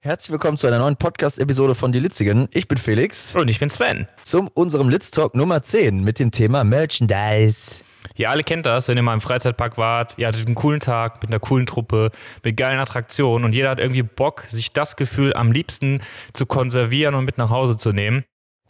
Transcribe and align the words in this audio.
Herzlich 0.00 0.30
willkommen 0.30 0.56
zu 0.56 0.66
einer 0.66 0.78
neuen 0.78 0.96
Podcast-Episode 0.96 1.74
von 1.74 1.90
Die 1.90 1.98
Litzigen. 1.98 2.48
Ich 2.52 2.68
bin 2.68 2.78
Felix. 2.78 3.34
Und 3.34 3.48
ich 3.48 3.58
bin 3.58 3.70
Sven. 3.70 4.06
Zum 4.22 4.48
unserem 4.48 4.88
Litz 4.88 5.10
Talk 5.10 5.34
Nummer 5.34 5.62
10 5.62 6.04
mit 6.04 6.18
dem 6.18 6.30
Thema 6.30 6.64
Merchandise. 6.64 7.80
Ihr 8.14 8.30
alle 8.30 8.44
kennt 8.44 8.66
das, 8.66 8.86
wenn 8.88 8.96
ihr 8.96 9.02
mal 9.02 9.14
im 9.14 9.20
Freizeitpark 9.20 9.78
wart, 9.78 10.14
ihr 10.16 10.28
hattet 10.28 10.46
einen 10.46 10.54
coolen 10.54 10.80
Tag 10.80 11.22
mit 11.22 11.30
einer 11.30 11.40
coolen 11.40 11.66
Truppe, 11.66 12.12
mit 12.44 12.56
geilen 12.56 12.78
Attraktionen 12.78 13.44
und 13.44 13.52
jeder 13.52 13.70
hat 13.70 13.80
irgendwie 13.80 14.02
Bock, 14.02 14.44
sich 14.50 14.72
das 14.72 14.96
Gefühl 14.96 15.34
am 15.34 15.50
liebsten 15.50 16.00
zu 16.32 16.46
konservieren 16.46 17.14
und 17.14 17.24
mit 17.24 17.36
nach 17.36 17.50
Hause 17.50 17.76
zu 17.76 17.92
nehmen. 17.92 18.24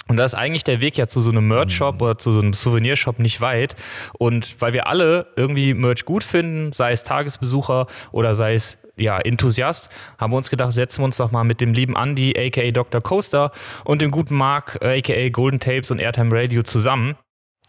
Und 0.09 0.19
da 0.19 0.25
ist 0.25 0.35
eigentlich 0.35 0.65
der 0.65 0.81
Weg 0.81 0.97
ja 0.97 1.09
zu 1.09 1.21
so 1.21 1.31
einem 1.31 1.49
Merch-Shop 1.49 2.01
oder 2.01 2.17
zu 2.17 2.31
so 2.31 2.41
einem 2.41 2.53
Souvenirshop 2.53 3.19
nicht 3.19 3.41
weit. 3.41 3.75
Und 4.19 4.61
weil 4.61 4.73
wir 4.73 4.87
alle 4.87 5.27
irgendwie 5.37 5.75
Merch 5.75 6.05
gut 6.05 6.23
finden, 6.23 6.73
sei 6.73 6.93
es 6.93 7.03
Tagesbesucher 7.03 7.87
oder 8.13 8.35
sei 8.35 8.55
es 8.55 8.79
ja, 8.97 9.19
Enthusiast, 9.19 9.91
haben 10.17 10.33
wir 10.33 10.39
uns 10.39 10.49
gedacht, 10.49 10.73
setzen 10.73 11.01
wir 11.01 11.05
uns 11.07 11.19
doch 11.19 11.31
mal 11.31 11.45
mit 11.45 11.61
dem 11.61 11.75
lieben 11.75 11.97
Andy, 11.97 12.35
aka 12.39 12.71
Dr. 12.71 13.03
Coaster, 13.03 13.51
und 13.85 14.01
dem 14.01 14.11
guten 14.11 14.35
Mark, 14.35 14.79
aka 14.83 15.29
Golden 15.29 15.61
Tapes 15.61 15.91
und 15.91 15.99
Airtime 15.99 16.31
Radio 16.33 16.63
zusammen 16.63 17.17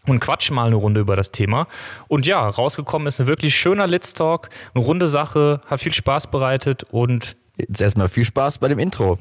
und 0.06 0.20
quatschen 0.20 0.56
mal 0.56 0.68
eine 0.68 0.76
Runde 0.76 1.00
über 1.00 1.16
das 1.16 1.30
Thema. 1.30 1.66
Und 2.06 2.24
ja, 2.24 2.48
rausgekommen 2.48 3.06
ist 3.06 3.20
ein 3.20 3.26
wirklich 3.26 3.54
schöner 3.56 3.86
Litz 3.86 4.14
Talk, 4.14 4.48
eine 4.74 4.82
runde 4.82 5.06
Sache, 5.06 5.60
hat 5.66 5.80
viel 5.80 5.92
Spaß 5.92 6.28
bereitet 6.28 6.84
und 6.90 7.36
Jetzt 7.58 7.80
erstmal 7.80 8.08
viel 8.08 8.24
Spaß 8.24 8.58
bei 8.58 8.68
dem 8.68 8.78
Intro. 8.78 9.18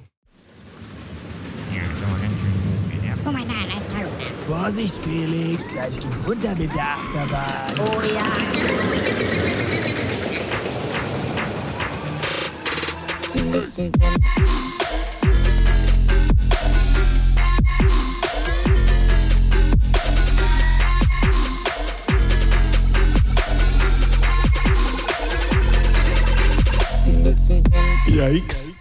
Vorsicht, 4.67 4.95
Felix, 4.97 5.69
gleich 5.69 5.97
geht's 5.97 6.21
runter 6.27 6.53
mit 6.57 6.69
der 6.75 6.83
Achterbahn. 6.83 7.73
Oh 7.79 8.01
ja. 8.01 8.21
Yikes. 28.05 28.76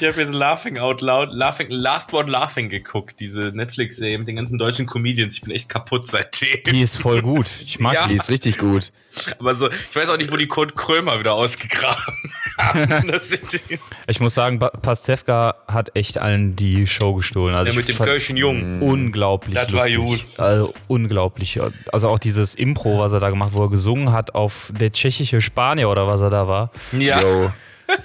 Ich 0.00 0.06
habe 0.06 0.20
jetzt 0.20 0.32
Laughing 0.32 0.78
Out 0.78 1.00
Loud, 1.00 1.30
Laughing, 1.32 1.68
Last 1.70 2.12
One 2.12 2.30
Laughing 2.30 2.68
geguckt, 2.68 3.20
diese 3.20 3.52
Netflix-Serie 3.54 4.18
mit 4.18 4.28
den 4.28 4.36
ganzen 4.36 4.58
deutschen 4.58 4.86
Comedians. 4.86 5.34
Ich 5.34 5.40
bin 5.42 5.50
echt 5.52 5.68
kaputt 5.68 6.06
seitdem. 6.06 6.60
die 6.72 6.80
ist 6.82 6.96
voll 6.96 7.22
gut. 7.22 7.46
Ich 7.64 7.78
mag 7.78 7.94
Ja. 7.94 8.06
die. 8.06 8.14
Die 8.16 8.18
ist 8.20 8.30
richtig 8.30 8.58
gut. 8.58 8.92
Aber 9.38 9.54
so, 9.54 9.70
ich 9.70 9.94
weiß 9.96 10.08
auch 10.10 10.18
nicht, 10.18 10.30
wo 10.32 10.36
die 10.36 10.46
Kurt 10.46 10.74
Krömer 10.76 11.18
wieder 11.18 11.32
ausgegraben 11.34 11.96
haben. 12.58 13.06
Die, 13.08 13.78
Ich 14.08 14.20
muss 14.20 14.34
sagen, 14.34 14.58
Pastewka 14.58 15.54
hat 15.68 15.94
echt 15.96 16.18
allen 16.18 16.54
die 16.56 16.86
Show 16.86 17.14
gestohlen. 17.14 17.54
Also 17.54 17.72
der 17.72 17.80
ich 17.80 17.86
mit 17.88 17.98
dem 17.98 18.04
Kölschen 18.04 18.36
Jungen. 18.36 18.82
Unglaublich. 18.82 19.54
Das 19.54 19.72
war 19.72 19.88
lustig. 19.88 20.38
Also 20.38 20.74
unglaublich. 20.88 21.58
Also 21.92 22.08
auch 22.08 22.18
dieses 22.18 22.54
Impro, 22.54 22.98
was 22.98 23.12
er 23.12 23.20
da 23.20 23.30
gemacht, 23.30 23.50
wo 23.54 23.62
er 23.64 23.70
gesungen 23.70 24.12
hat 24.12 24.34
auf 24.34 24.70
der 24.78 24.90
tschechische 24.92 25.40
Spanier 25.40 25.88
oder 25.88 26.06
was 26.06 26.20
er 26.20 26.30
da 26.30 26.46
war. 26.46 26.70
Ja. 26.92 27.20
Yo, 27.22 27.50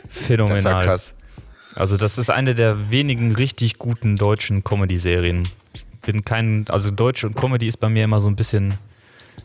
Phänomenal. 0.10 0.56
das 0.56 0.66
war 0.66 0.84
krass. 0.84 1.14
Also 1.76 1.98
das 1.98 2.18
ist 2.18 2.30
eine 2.30 2.54
der 2.54 2.90
wenigen 2.90 3.34
richtig 3.34 3.78
guten 3.78 4.18
deutschen 4.18 4.64
Comedy-Serien. 4.64 5.48
Ich 5.74 5.86
bin 6.02 6.26
kein, 6.26 6.66
also 6.68 6.92
Deutsch 6.92 7.24
und 7.24 7.36
Comedy 7.36 7.68
ist 7.68 7.78
bei 7.78 7.90
mir 7.90 8.04
immer 8.04 8.20
so 8.20 8.28
ein 8.28 8.36
bisschen 8.36 8.76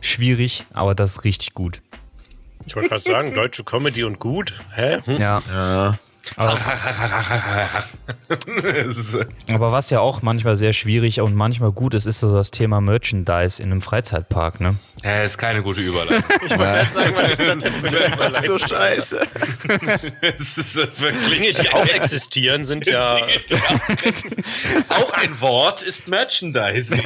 schwierig, 0.01 0.65
aber 0.73 0.95
das 0.95 1.11
ist 1.17 1.23
richtig 1.23 1.53
gut. 1.53 1.81
Ich 2.65 2.75
wollte 2.75 2.89
gerade 2.89 3.03
sagen, 3.03 3.33
deutsche 3.33 3.63
Comedy 3.63 4.03
und 4.03 4.19
gut. 4.19 4.53
Hä? 4.75 4.99
Hm? 5.05 5.17
Ja. 5.17 5.41
Ja. 5.49 5.99
Aber, 9.53 9.71
was 9.71 9.89
ja 9.89 9.99
auch 9.99 10.21
manchmal 10.21 10.55
sehr 10.57 10.73
schwierig 10.73 11.21
und 11.21 11.35
manchmal 11.35 11.71
gut 11.71 11.93
ist, 11.93 12.05
ist 12.05 12.19
so 12.19 12.33
das 12.33 12.51
Thema 12.51 12.81
Merchandise 12.81 13.61
in 13.61 13.71
einem 13.71 13.81
Freizeitpark, 13.81 14.59
ne? 14.59 14.75
äh, 15.03 15.25
ist 15.25 15.37
keine 15.37 15.61
gute 15.61 15.81
Überleitung. 15.81 16.23
Ich 16.45 16.57
wollte 16.57 16.63
gerade 16.63 16.91
sagen, 16.91 17.15
was 17.15 17.31
ist 17.31 17.39
das 17.41 17.47
denn 17.47 17.61
für 17.61 17.87
eine 17.87 18.07
Überleitung? 18.13 18.59
So 18.59 18.67
scheiße. 18.67 19.27
Es 20.21 20.57
ist 20.57 20.75
wirklich. 20.99 21.29
Dinge, 21.29 21.53
die 21.53 21.69
auch 21.73 21.85
existieren, 21.85 22.63
sind 22.63 22.87
ja. 22.87 23.17
auch 24.89 25.11
ein 25.13 25.39
Wort 25.41 25.81
ist 25.81 26.07
Merchandising. 26.07 27.03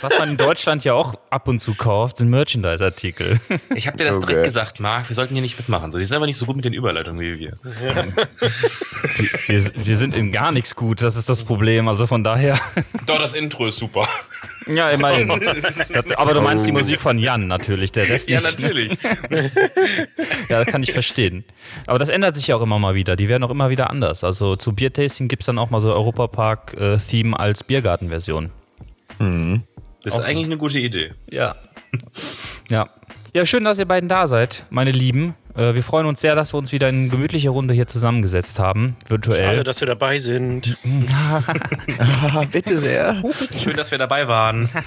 Was 0.00 0.18
man 0.18 0.30
in 0.30 0.36
Deutschland 0.36 0.84
ja 0.84 0.94
auch 0.94 1.14
ab 1.30 1.48
und 1.48 1.58
zu 1.60 1.74
kauft, 1.74 2.18
sind 2.18 2.30
Merchandise-Artikel. 2.30 3.40
Ich 3.74 3.86
habe 3.86 3.96
dir 3.96 4.04
das 4.04 4.18
Okay. 4.18 4.26
direkt 4.26 4.44
gesagt, 4.44 4.80
Marc, 4.80 5.08
wir 5.08 5.16
sollten 5.16 5.34
hier 5.34 5.42
nicht 5.42 5.58
mitmachen. 5.58 5.90
So, 5.92 5.98
die 5.98 6.06
sind 6.06 6.16
aber 6.16 6.26
nicht 6.26 6.38
so 6.38 6.46
gut 6.46 6.56
mit 6.56 6.64
den 6.64 6.72
Überleitungen 6.72 7.20
wie 7.20 7.33
wir. 7.38 7.52
Wir, 9.46 9.70
wir 9.86 9.96
sind 9.96 10.14
in 10.14 10.32
gar 10.32 10.50
nichts 10.52 10.74
gut, 10.74 11.02
das 11.02 11.16
ist 11.16 11.28
das 11.28 11.44
Problem. 11.44 11.86
Also 11.88 12.06
von 12.06 12.24
daher, 12.24 12.58
Doch, 13.06 13.18
das 13.18 13.34
Intro 13.34 13.66
ist 13.66 13.76
super. 13.78 14.08
ja, 14.66 14.88
immerhin. 14.90 15.28
Das, 15.62 15.90
aber 16.18 16.34
du 16.34 16.40
meinst 16.40 16.66
die 16.66 16.72
Musik 16.72 17.00
von 17.00 17.18
Jan 17.18 17.46
natürlich, 17.46 17.92
der 17.92 18.08
Rest 18.08 18.28
Ja, 18.28 18.40
nicht. 18.40 18.60
natürlich. 18.62 18.98
Ja, 20.48 20.64
das 20.64 20.66
kann 20.66 20.82
ich 20.82 20.92
verstehen. 20.92 21.44
Aber 21.86 21.98
das 21.98 22.08
ändert 22.08 22.36
sich 22.36 22.46
ja 22.48 22.56
auch 22.56 22.62
immer 22.62 22.78
mal 22.78 22.94
wieder. 22.94 23.14
Die 23.16 23.28
werden 23.28 23.44
auch 23.44 23.50
immer 23.50 23.70
wieder 23.70 23.90
anders. 23.90 24.24
Also 24.24 24.56
zu 24.56 24.72
Biertasting 24.72 25.28
gibt 25.28 25.42
es 25.42 25.46
dann 25.46 25.58
auch 25.58 25.70
mal 25.70 25.80
so 25.80 25.92
Europapark-Theme 25.92 27.38
als 27.38 27.62
Biergarten-Version. 27.64 28.50
Das 29.18 30.14
ist 30.18 30.20
eigentlich 30.20 30.46
eine 30.46 30.56
gute 30.58 30.78
Idee. 30.78 31.12
Ja. 31.30 31.54
Ja. 32.68 32.88
Ja, 33.32 33.46
schön, 33.46 33.64
dass 33.64 33.78
ihr 33.78 33.86
beiden 33.86 34.08
da 34.08 34.26
seid, 34.26 34.64
meine 34.70 34.92
Lieben. 34.92 35.34
Äh, 35.56 35.74
Wir 35.74 35.82
freuen 35.82 36.06
uns 36.06 36.20
sehr, 36.20 36.34
dass 36.34 36.52
wir 36.52 36.58
uns 36.58 36.72
wieder 36.72 36.88
in 36.88 37.10
gemütlicher 37.10 37.50
Runde 37.50 37.74
hier 37.74 37.86
zusammengesetzt 37.86 38.58
haben, 38.58 38.96
virtuell. 39.06 39.44
Schade, 39.44 39.64
dass 39.64 39.80
wir 39.80 39.86
dabei 39.86 40.18
sind. 40.18 40.76
Bitte 42.50 42.78
sehr. 42.78 43.22
Schön, 43.58 43.76
dass 43.76 43.90
wir 43.90 43.98
dabei 43.98 44.26
waren. 44.28 44.68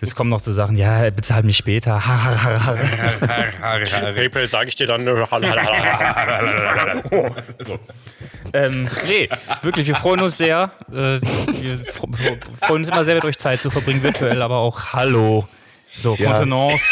Es 0.00 0.14
kommen 0.14 0.30
noch 0.30 0.38
so 0.40 0.52
Sachen, 0.52 0.76
ja, 0.76 1.10
bezahlt 1.10 1.44
mich 1.44 1.56
später. 1.56 1.98
PayPal 4.14 4.46
sage 4.46 4.68
ich 4.68 4.76
dir 4.76 4.86
dann. 4.86 5.04
ähm, 8.52 8.88
nee, 9.08 9.28
wirklich, 9.62 9.88
wir 9.88 9.96
freuen 9.96 10.20
uns 10.20 10.36
sehr. 10.36 10.70
Äh, 10.90 11.20
wir 11.20 11.76
fr- 11.78 12.14
fr- 12.14 12.38
freuen 12.60 12.82
uns 12.82 12.88
immer 12.88 13.04
sehr, 13.04 13.16
mit 13.16 13.24
euch 13.24 13.38
Zeit 13.38 13.60
zu 13.60 13.70
verbringen, 13.70 14.02
virtuell, 14.04 14.40
aber 14.42 14.58
auch 14.58 14.92
Hallo. 14.92 15.48
So, 15.92 16.14
Ja. 16.16 16.32
Kontenance. 16.34 16.84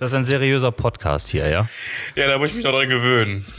Das 0.00 0.10
ist 0.10 0.14
ein 0.14 0.24
seriöser 0.24 0.70
Podcast 0.72 1.28
hier, 1.28 1.48
ja? 1.48 1.68
Ja, 2.14 2.28
da 2.28 2.38
muss 2.38 2.50
ich 2.50 2.54
mich 2.54 2.64
noch 2.64 2.72
dran 2.72 2.88
gewöhnen. 2.88 3.44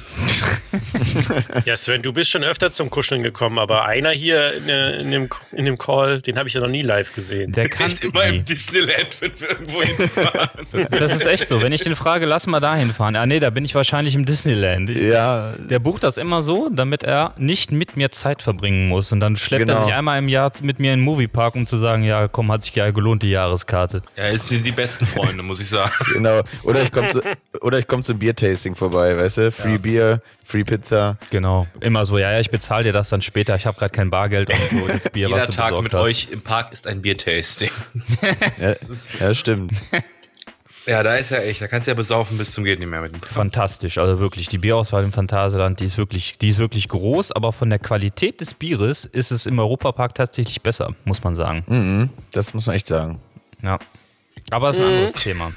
Ja, 1.65 1.75
Sven, 1.77 2.01
du 2.01 2.13
bist 2.13 2.29
schon 2.29 2.43
öfter 2.43 2.71
zum 2.71 2.89
Kuscheln 2.89 3.23
gekommen, 3.23 3.57
aber 3.59 3.85
einer 3.85 4.09
hier 4.11 4.53
in, 4.55 4.69
äh, 4.69 4.97
in, 4.97 5.11
dem, 5.11 5.29
in 5.51 5.65
dem 5.65 5.77
Call, 5.77 6.21
den 6.21 6.37
habe 6.37 6.47
ich 6.47 6.55
ja 6.55 6.61
noch 6.61 6.67
nie 6.67 6.81
live 6.81 7.13
gesehen. 7.13 7.51
Der 7.51 7.63
Der 7.65 7.69
kann 7.69 7.87
ist 7.87 8.03
immer 8.03 8.23
nie. 8.29 8.37
im 8.37 8.45
Disneyland, 8.45 9.21
wenn 9.21 9.31
wir 9.39 9.49
irgendwo 9.49 9.81
hinfahren. 9.81 10.49
Das 10.99 11.13
ist 11.13 11.25
echt 11.25 11.47
so. 11.47 11.61
Wenn 11.61 11.71
ich 11.71 11.83
den 11.83 11.95
frage, 11.95 12.25
lass 12.25 12.47
mal 12.47 12.59
dahin 12.59 12.91
fahren. 12.93 13.15
Ah, 13.15 13.25
nee, 13.25 13.39
da 13.39 13.49
bin 13.49 13.65
ich 13.65 13.75
wahrscheinlich 13.75 14.15
im 14.15 14.25
Disneyland. 14.25 14.89
Ich, 14.89 14.97
Ja, 15.01 15.53
Der 15.57 15.79
bucht 15.79 16.03
das 16.03 16.17
immer 16.17 16.41
so, 16.41 16.69
damit 16.69 17.03
er 17.03 17.33
nicht 17.37 17.71
mit 17.71 17.95
mir 17.97 18.11
Zeit 18.11 18.41
verbringen 18.41 18.87
muss. 18.87 19.11
Und 19.11 19.19
dann 19.19 19.37
schleppt 19.37 19.67
er 19.69 19.73
Genau. 19.75 19.85
sich 19.85 19.93
einmal 19.93 20.19
im 20.19 20.27
Jahr 20.29 20.51
mit 20.61 20.79
mir 20.79 20.93
in 20.93 20.99
den 20.99 21.05
Moviepark, 21.05 21.55
um 21.55 21.65
zu 21.67 21.77
sagen, 21.77 22.03
ja, 22.03 22.27
komm, 22.27 22.51
hat 22.51 22.63
sich 22.63 22.75
ja 22.75 22.89
gelohnt, 22.91 23.23
die 23.23 23.29
Jahreskarte. 23.31 24.01
Ja, 24.17 24.25
es 24.25 24.47
sind 24.47 24.65
die 24.65 24.71
besten 24.71 25.05
Freunde, 25.05 25.43
muss 25.43 25.59
ich 25.59 25.69
sagen. 25.69 25.91
genau. 26.13 26.28
Oder 26.63 26.83
ich 26.83 26.91
komme 26.91 27.07
zu, 27.07 27.21
oder 27.61 27.79
ich 27.79 27.87
komm 27.87 28.03
zum 28.03 28.19
Biertasting 28.19 28.75
vorbei, 28.75 29.17
weißt 29.17 29.37
du? 29.37 29.51
Free 29.51 29.77
Bier, 29.77 30.21
Free 30.43 30.63
Pizza. 30.63 31.17
Genau. 31.29 31.67
Immer 31.79 32.05
so, 32.05 32.17
ja, 32.17 32.31
ja, 32.31 32.39
ich 32.39 32.49
bezahle 32.49 32.85
dir 32.85 32.93
das 32.93 33.09
dann 33.09 33.21
später. 33.21 33.55
Ich 33.55 33.65
habe 33.65 33.77
gerade 33.77 33.91
kein 33.91 34.09
Bargeld 34.09 34.49
und 34.49 34.81
so. 34.81 34.87
Das 34.87 35.09
Bier, 35.09 35.29
was 35.29 35.41
Jeder 35.41 35.45
du 35.45 35.51
Tag 35.51 35.65
besorgt 35.65 35.83
mit 35.83 35.93
hast. 35.93 36.01
euch 36.01 36.29
im 36.31 36.41
Park 36.41 36.71
ist 36.71 36.87
ein 36.87 37.01
Biertasting. 37.01 37.71
Ja, 38.57 38.75
ja 39.19 39.35
stimmt. 39.35 39.73
Ja, 40.85 41.03
da 41.03 41.15
ist 41.17 41.29
ja 41.29 41.37
echt, 41.37 41.61
da 41.61 41.67
kannst 41.67 41.87
du 41.87 41.91
ja 41.91 41.95
besaufen 41.95 42.37
bis 42.39 42.53
zum 42.53 42.63
geht 42.63 42.79
nicht 42.79 42.87
mehr 42.87 43.01
mit 43.01 43.13
dem. 43.13 43.21
Fantastisch, 43.21 43.99
also 43.99 44.19
wirklich. 44.19 44.47
Die 44.47 44.57
Bierauswahl 44.57 45.03
im 45.03 45.11
Phantasialand, 45.11 45.79
die 45.79 45.85
ist 45.85 45.97
wirklich, 45.97 46.39
die 46.39 46.49
ist 46.49 46.57
wirklich 46.57 46.87
groß, 46.87 47.31
aber 47.31 47.53
von 47.53 47.69
der 47.69 47.77
Qualität 47.77 48.41
des 48.41 48.55
Bieres 48.55 49.05
ist 49.05 49.31
es 49.31 49.45
im 49.45 49.59
Europapark 49.59 50.15
tatsächlich 50.15 50.63
besser, 50.63 50.95
muss 51.05 51.23
man 51.23 51.35
sagen. 51.35 51.63
Mhm, 51.67 52.09
das 52.31 52.55
muss 52.55 52.65
man 52.65 52.75
echt 52.75 52.87
sagen. 52.87 53.19
Ja. 53.61 53.77
Aber 54.51 54.69
es 54.69 54.77
ist 54.77 54.81
ein 54.81 54.87
anderes 54.87 55.13
Thema. 55.13 55.51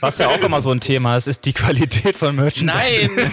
Was 0.00 0.18
ja 0.18 0.28
auch 0.28 0.40
immer 0.40 0.60
so 0.62 0.70
ein 0.70 0.80
Thema 0.80 1.16
ist, 1.16 1.26
ist 1.26 1.44
die 1.44 1.52
Qualität 1.52 2.16
von 2.16 2.36
Merchandise. 2.36 3.10
Nein! 3.14 3.32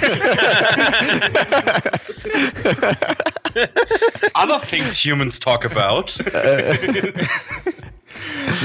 Other 4.34 4.62
things 4.62 5.04
humans 5.04 5.40
talk 5.40 5.66
about. 5.66 6.06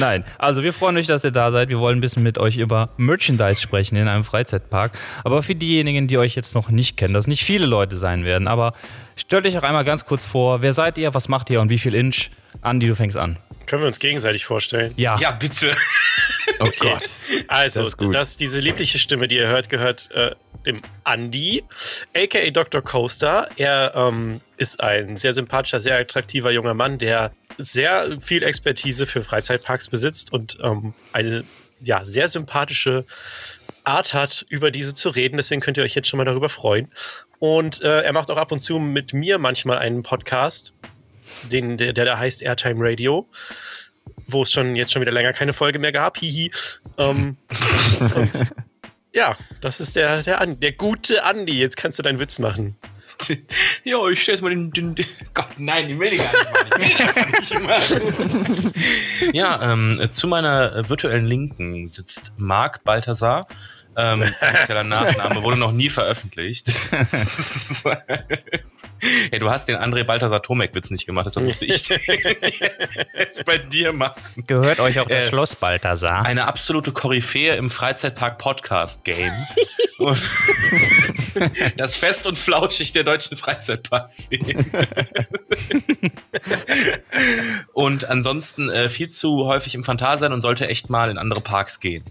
Nein, 0.01 0.25
also 0.39 0.63
wir 0.63 0.73
freuen 0.73 0.97
euch, 0.97 1.07
dass 1.07 1.25
ihr 1.25 1.31
da 1.31 1.53
seid. 1.53 1.69
Wir 1.69 1.79
wollen 1.79 1.99
ein 1.99 2.01
bisschen 2.01 2.23
mit 2.23 2.39
euch 2.39 2.57
über 2.57 2.91
Merchandise 2.97 3.61
sprechen 3.61 3.97
in 3.97 4.09
einem 4.09 4.25
Freizeitpark. 4.25 4.93
Aber 5.25 5.43
für 5.43 5.55
diejenigen, 5.55 6.07
die 6.07 6.19
euch 6.19 6.35
jetzt 6.35 6.55
noch 6.55 6.71
nicht 6.71 6.97
kennen, 6.97 7.15
dass 7.15 7.27
nicht 7.27 7.45
viele 7.45 7.67
Leute 7.67 7.97
sein 7.97 8.25
werden, 8.25 8.49
aber 8.49 8.73
stellt 9.17 9.47
euch 9.47 9.59
auch 9.59 9.63
einmal 9.63 9.85
ganz 9.85 10.07
kurz 10.07 10.25
vor, 10.25 10.63
wer 10.63 10.73
seid 10.73 10.97
ihr, 10.99 11.13
was 11.15 11.29
macht 11.29 11.51
ihr 11.51 11.61
und 11.61 11.69
wie 11.69 11.79
viel 11.79 11.95
Inch? 11.95 12.31
Andi, 12.63 12.87
du 12.87 12.97
fängst 12.97 13.17
an. 13.17 13.37
Können 13.67 13.83
wir 13.83 13.87
uns 13.89 13.99
gegenseitig 13.99 14.45
vorstellen? 14.45 14.93
Ja, 14.97 15.19
Ja, 15.19 15.31
bitte. 15.33 15.77
Oh 16.61 16.71
Gott. 16.79 17.03
Also, 17.49 17.81
Das 17.81 17.97
das 18.15 18.29
ist 18.29 18.39
gut. 18.39 18.41
diese 18.41 18.61
liebliche 18.61 18.99
Stimme, 18.99 19.29
die 19.29 19.37
ihr 19.37 19.49
hört, 19.49 19.69
gehört 19.69 20.11
äh, 20.13 20.35
dem 20.67 20.81
Andy, 21.05 21.65
aka 22.15 22.51
Dr. 22.51 22.83
Coaster. 22.83 23.49
Er 23.57 23.93
ähm, 23.95 24.41
ist 24.57 24.81
ein 24.81 25.17
sehr 25.17 25.33
sympathischer, 25.33 25.81
sehr 25.81 25.99
attraktiver 25.99 26.51
junger 26.51 26.75
Mann, 26.75 26.99
der 26.99 27.33
sehr 27.59 28.19
viel 28.21 28.43
Expertise 28.43 29.07
für 29.07 29.23
Freizeitparks 29.23 29.89
besitzt 29.89 30.33
und 30.33 30.59
ähm, 30.63 30.95
eine 31.13 31.45
ja, 31.81 32.05
sehr 32.05 32.29
sympathische 32.29 33.05
Art 33.85 34.15
hat, 34.15 34.47
über 34.49 34.71
diese 34.71 34.95
zu 34.95 35.09
reden. 35.09 35.37
Deswegen 35.37 35.61
könnt 35.61 35.77
ihr 35.77 35.85
euch 35.85 35.95
jetzt 35.95 36.09
schon 36.09 36.19
mal 36.19 36.25
darüber 36.25 36.49
freuen. 36.49 36.89
Und 37.39 37.83
äh, 37.83 38.03
er 38.03 38.13
macht 38.13 38.31
auch 38.31 38.37
ab 38.37 38.53
und 38.53 38.61
zu 38.61 38.79
mit 38.79 39.13
mir 39.13 39.39
manchmal 39.39 39.79
einen 39.79 40.05
Podcast, 40.05 40.73
den, 41.51 41.77
der, 41.77 41.93
der 41.93 42.05
da 42.05 42.19
heißt 42.19 42.43
Airtime 42.43 42.77
Radio, 42.79 43.29
wo 44.27 44.43
es 44.43 44.51
schon 44.51 44.77
jetzt 44.77 44.93
schon 44.93 45.03
wieder 45.03 45.13
länger 45.13 45.33
keine 45.33 45.53
Folge 45.53 45.79
mehr 45.79 45.93
gab. 45.93 46.19
Hihi. 46.19 46.51
Ähm, 46.99 47.37
und 48.15 48.47
ja, 49.15 49.37
das 49.61 49.81
ist 49.81 49.97
der, 49.97 50.23
der, 50.23 50.41
An 50.41 50.59
der 50.61 50.73
gute 50.73 51.25
Andi. 51.25 51.59
Jetzt 51.59 51.77
kannst 51.77 51.99
du 51.99 52.03
deinen 52.03 52.19
Witz 52.19 52.39
machen. 52.39 52.77
Jo, 53.85 54.09
ich 54.09 54.23
stell 54.23 54.35
jetzt 54.35 54.43
mal 54.43 54.51
den, 54.51 54.71
den, 54.73 54.95
den. 54.95 55.07
Gott, 55.35 55.49
nein, 55.59 55.89
den 55.89 55.99
will 56.01 56.13
ich 56.13 56.21
gar 56.21 56.33
nicht 56.33 56.53
machen. 56.53 56.83
Ich 56.83 56.99
will 56.99 57.07
das 57.07 57.91
nicht 57.91 58.11
machen. 58.41 58.73
ja, 59.33 59.73
ähm, 59.73 60.01
zu 60.11 60.27
meiner 60.27 60.89
virtuellen 60.89 61.27
Linken 61.27 61.89
sitzt 61.89 62.35
Marc 62.39 62.85
Balthasar. 62.85 63.47
Ähm, 63.97 64.23
offizieller 64.41 64.85
Nachname 64.85 65.43
wurde 65.43 65.59
noch 65.59 65.73
nie 65.73 65.91
veröffentlicht. 65.91 66.73
Ja, 69.33 69.39
du 69.39 69.51
hast 69.51 69.69
den 69.69 69.77
André 69.77 70.05
Balthasar 70.05 70.43
Tomek-Witz 70.43 70.91
nicht 70.91 71.07
gemacht, 71.07 71.27
deshalb 71.27 71.47
musste 71.47 71.65
ich 71.67 71.83
den 71.89 72.01
jetzt 73.19 73.45
bei 73.45 73.59
dir 73.59 73.93
machen. 73.93 74.21
Gehört 74.47 74.81
euch 74.81 74.99
auch 75.01 75.09
das 75.09 75.19
Äh, 75.19 75.29
Schloss 75.29 75.57
Balthasar? 75.57 76.25
Eine 76.25 76.47
absolute 76.47 76.93
Koryphäe 76.93 77.57
im 77.57 77.71
Freizeitpark-Podcast-Game. 77.71 79.33
Und 79.99 80.19
das 81.77 81.95
Fest 81.97 82.27
und 82.27 82.37
Flauschig 82.37 82.93
der 82.93 83.05
deutschen 83.05 83.37
Freizeitparkszene. 83.37 84.65
und 87.73 88.09
ansonsten 88.09 88.69
äh, 88.69 88.89
viel 88.89 89.11
zu 89.11 89.45
häufig 89.47 89.77
im 89.77 89.85
Phantasialand 89.85 90.35
und 90.35 90.41
sollte 90.41 90.67
echt 90.67 90.91
mal 90.91 91.09
in 91.11 91.19
andere 91.19 91.41
Parks 91.41 91.79
gehen. 91.79 92.05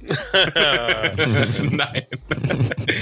Nein. 1.70 2.02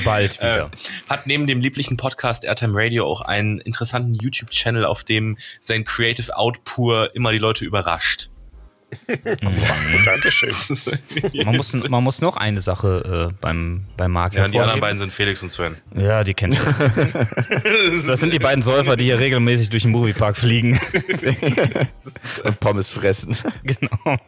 Bald 0.04 0.40
Äh, 0.40 0.42
wieder. 0.42 0.70
hat 1.08 1.26
neben 1.26 1.46
dem 1.46 1.60
lieblichen 1.60 1.96
Podcast 1.96 2.44
Airtime 2.44 2.72
Radio 2.74 3.06
auch 3.06 3.20
einen 3.20 3.58
interessanten 3.60 4.14
YouTube-Channel, 4.14 4.84
auf 4.84 5.04
dem 5.04 5.36
sein 5.60 5.84
Creative 5.84 6.36
Output 6.36 7.10
immer 7.14 7.32
die 7.32 7.38
Leute 7.38 7.64
überrascht. 7.64 8.30
Dankeschön. 10.04 10.52
man, 11.44 11.56
muss, 11.56 11.74
man 11.88 12.04
muss 12.04 12.20
noch 12.20 12.36
eine 12.36 12.62
Sache 12.62 13.30
äh, 13.30 13.34
beim, 13.40 13.84
beim 13.96 14.12
Marc 14.12 14.34
Ja, 14.34 14.46
die 14.46 14.60
anderen 14.60 14.80
beiden 14.80 14.98
sind 14.98 15.12
Felix 15.12 15.42
und 15.42 15.50
Sven. 15.50 15.76
Ja, 15.94 16.22
die 16.22 16.34
kennt 16.34 16.54
ihr. 16.54 16.60
Das 18.06 18.20
sind 18.20 18.32
die 18.32 18.38
beiden 18.38 18.62
Säufer, 18.62 18.96
die 18.96 19.04
hier 19.04 19.18
regelmäßig 19.18 19.70
durch 19.70 19.82
den 19.82 19.90
Moviepark 19.90 20.36
fliegen. 20.36 20.78
Und 22.44 22.60
Pommes 22.60 22.88
fressen. 22.88 23.36
genau. 23.64 24.18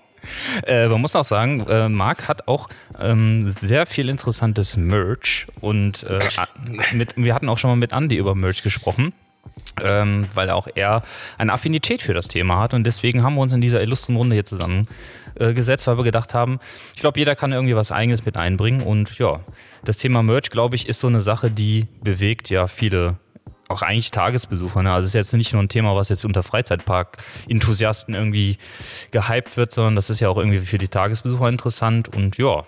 Äh, 0.66 0.88
man 0.88 1.00
muss 1.00 1.16
auch 1.16 1.24
sagen, 1.24 1.66
äh, 1.68 1.88
Marc 1.88 2.28
hat 2.28 2.48
auch 2.48 2.68
ähm, 3.00 3.50
sehr 3.50 3.86
viel 3.86 4.08
interessantes 4.08 4.76
Merch 4.76 5.46
und 5.60 6.04
äh, 6.04 6.18
mit, 6.92 7.16
wir 7.16 7.34
hatten 7.34 7.48
auch 7.48 7.58
schon 7.58 7.70
mal 7.70 7.76
mit 7.76 7.92
Andy 7.92 8.16
über 8.16 8.34
Merch 8.34 8.62
gesprochen. 8.62 9.12
Ähm, 9.82 10.26
weil 10.34 10.50
auch 10.50 10.68
er 10.74 11.02
eine 11.36 11.52
Affinität 11.52 12.02
für 12.02 12.14
das 12.14 12.28
Thema 12.28 12.58
hat 12.58 12.74
und 12.74 12.84
deswegen 12.84 13.22
haben 13.22 13.34
wir 13.34 13.42
uns 13.42 13.52
in 13.52 13.60
dieser 13.60 13.80
illustren 13.80 14.16
Runde 14.16 14.34
hier 14.34 14.44
zusammengesetzt, 14.44 15.84
äh, 15.84 15.86
weil 15.86 15.98
wir 15.98 16.04
gedacht 16.04 16.34
haben, 16.34 16.58
ich 16.94 17.00
glaube, 17.00 17.18
jeder 17.18 17.36
kann 17.36 17.52
irgendwie 17.52 17.76
was 17.76 17.92
Eigenes 17.92 18.24
mit 18.24 18.36
einbringen 18.36 18.82
und 18.82 19.18
ja, 19.18 19.40
das 19.84 19.96
Thema 19.96 20.22
Merch, 20.22 20.50
glaube 20.50 20.76
ich, 20.76 20.88
ist 20.88 21.00
so 21.00 21.06
eine 21.06 21.20
Sache, 21.20 21.50
die 21.50 21.86
bewegt 22.02 22.50
ja 22.50 22.66
viele 22.66 23.16
auch 23.68 23.82
eigentlich 23.82 24.10
Tagesbesucher. 24.10 24.82
Ne? 24.82 24.92
Also 24.92 25.04
es 25.04 25.08
ist 25.08 25.14
jetzt 25.14 25.32
nicht 25.34 25.52
nur 25.52 25.62
ein 25.62 25.68
Thema, 25.68 25.94
was 25.94 26.08
jetzt 26.08 26.24
unter 26.24 26.42
Freizeitpark-Enthusiasten 26.42 28.14
irgendwie 28.14 28.58
gehypt 29.10 29.56
wird, 29.56 29.72
sondern 29.72 29.94
das 29.94 30.10
ist 30.10 30.20
ja 30.20 30.28
auch 30.28 30.38
irgendwie 30.38 30.58
für 30.58 30.78
die 30.78 30.88
Tagesbesucher 30.88 31.48
interessant 31.48 32.14
und 32.14 32.38
ja, 32.38 32.64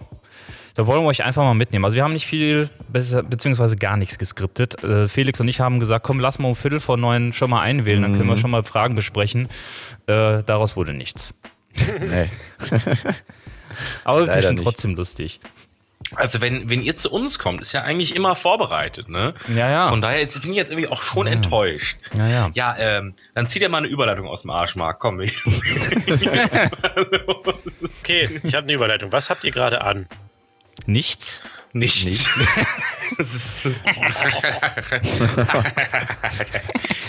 da 0.74 0.86
wollen 0.86 1.02
wir 1.02 1.08
euch 1.08 1.24
einfach 1.24 1.42
mal 1.42 1.54
mitnehmen. 1.54 1.84
Also 1.84 1.96
wir 1.96 2.04
haben 2.04 2.12
nicht 2.12 2.26
viel, 2.26 2.70
beziehungsweise 2.88 3.76
gar 3.76 3.96
nichts 3.96 4.18
geskriptet. 4.18 4.82
Äh, 4.84 5.08
Felix 5.08 5.40
und 5.40 5.48
ich 5.48 5.60
haben 5.60 5.80
gesagt, 5.80 6.04
komm, 6.04 6.20
lass 6.20 6.38
mal 6.38 6.48
um 6.48 6.54
Viertel 6.54 6.80
vor 6.80 6.96
neun 6.96 7.32
schon 7.32 7.50
mal 7.50 7.60
einwählen, 7.60 8.02
dann 8.02 8.16
können 8.16 8.28
wir 8.28 8.38
schon 8.38 8.50
mal 8.50 8.62
Fragen 8.62 8.94
besprechen. 8.94 9.48
Äh, 10.06 10.42
daraus 10.44 10.76
wurde 10.76 10.94
nichts. 10.94 11.34
Nee. 11.74 12.30
Aber 14.04 14.20
Leider 14.20 14.36
bestimmt 14.36 14.58
nicht. 14.58 14.64
trotzdem 14.64 14.94
lustig. 14.94 15.40
Also 16.16 16.40
wenn, 16.40 16.68
wenn 16.68 16.82
ihr 16.82 16.96
zu 16.96 17.10
uns 17.10 17.38
kommt, 17.38 17.62
ist 17.62 17.72
ja 17.72 17.82
eigentlich 17.82 18.16
immer 18.16 18.34
vorbereitet, 18.34 19.08
ne? 19.08 19.34
Ja, 19.54 19.70
ja. 19.70 19.88
Von 19.88 20.00
daher 20.00 20.20
ist, 20.20 20.40
bin 20.42 20.50
ich 20.50 20.56
jetzt 20.56 20.70
irgendwie 20.70 20.88
auch 20.88 21.02
schon 21.02 21.26
enttäuscht. 21.26 21.98
Ja, 22.16 22.28
ja. 22.28 22.50
Ja, 22.54 22.76
ähm, 22.78 23.14
dann 23.34 23.46
zieh 23.46 23.58
dir 23.58 23.68
mal 23.68 23.78
eine 23.78 23.86
Überleitung 23.86 24.26
aus 24.26 24.42
dem 24.42 24.50
Arsch, 24.50 24.76
Marc. 24.76 24.98
Komm, 25.00 25.20
ich. 25.20 25.34
Okay, 28.00 28.40
ich 28.42 28.54
habe 28.54 28.64
eine 28.64 28.72
Überleitung. 28.72 29.12
Was 29.12 29.30
habt 29.30 29.44
ihr 29.44 29.52
gerade 29.52 29.82
an? 29.82 30.06
Nichts? 30.86 31.42
Nichts. 31.72 32.28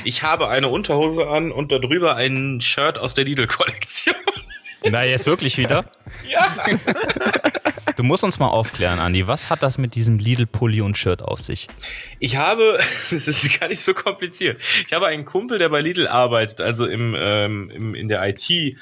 ich 0.03 0.21
habe 0.21 0.49
eine 0.49 0.67
Unterhose 0.67 1.27
an 1.27 1.51
und 1.51 1.71
darüber 1.71 2.15
ein 2.17 2.61
Shirt 2.61 2.99
aus 2.99 3.15
der 3.15 3.25
Lidl-Kollektion. 3.25 4.15
Na, 4.83 5.03
jetzt 5.03 5.25
wirklich 5.25 5.57
wieder? 5.57 5.85
ja. 6.27 6.47
Du 8.01 8.07
musst 8.07 8.23
uns 8.23 8.39
mal 8.39 8.47
aufklären, 8.47 8.97
Andi. 8.97 9.27
Was 9.27 9.51
hat 9.51 9.61
das 9.61 9.77
mit 9.77 9.93
diesem 9.93 10.17
Lidl-Pulli 10.17 10.81
und 10.81 10.97
Shirt 10.97 11.21
auf 11.21 11.39
sich? 11.39 11.67
Ich 12.17 12.35
habe, 12.35 12.79
das 13.11 13.27
ist 13.27 13.59
gar 13.59 13.67
nicht 13.67 13.81
so 13.81 13.93
kompliziert. 13.93 14.59
Ich 14.87 14.91
habe 14.91 15.05
einen 15.05 15.23
Kumpel, 15.23 15.59
der 15.59 15.69
bei 15.69 15.81
Lidl 15.81 16.07
arbeitet, 16.07 16.61
also 16.61 16.87
im, 16.87 17.15
ähm, 17.15 17.69
im, 17.69 17.93
in 17.93 18.07
der 18.07 18.27
IT. 18.27 18.75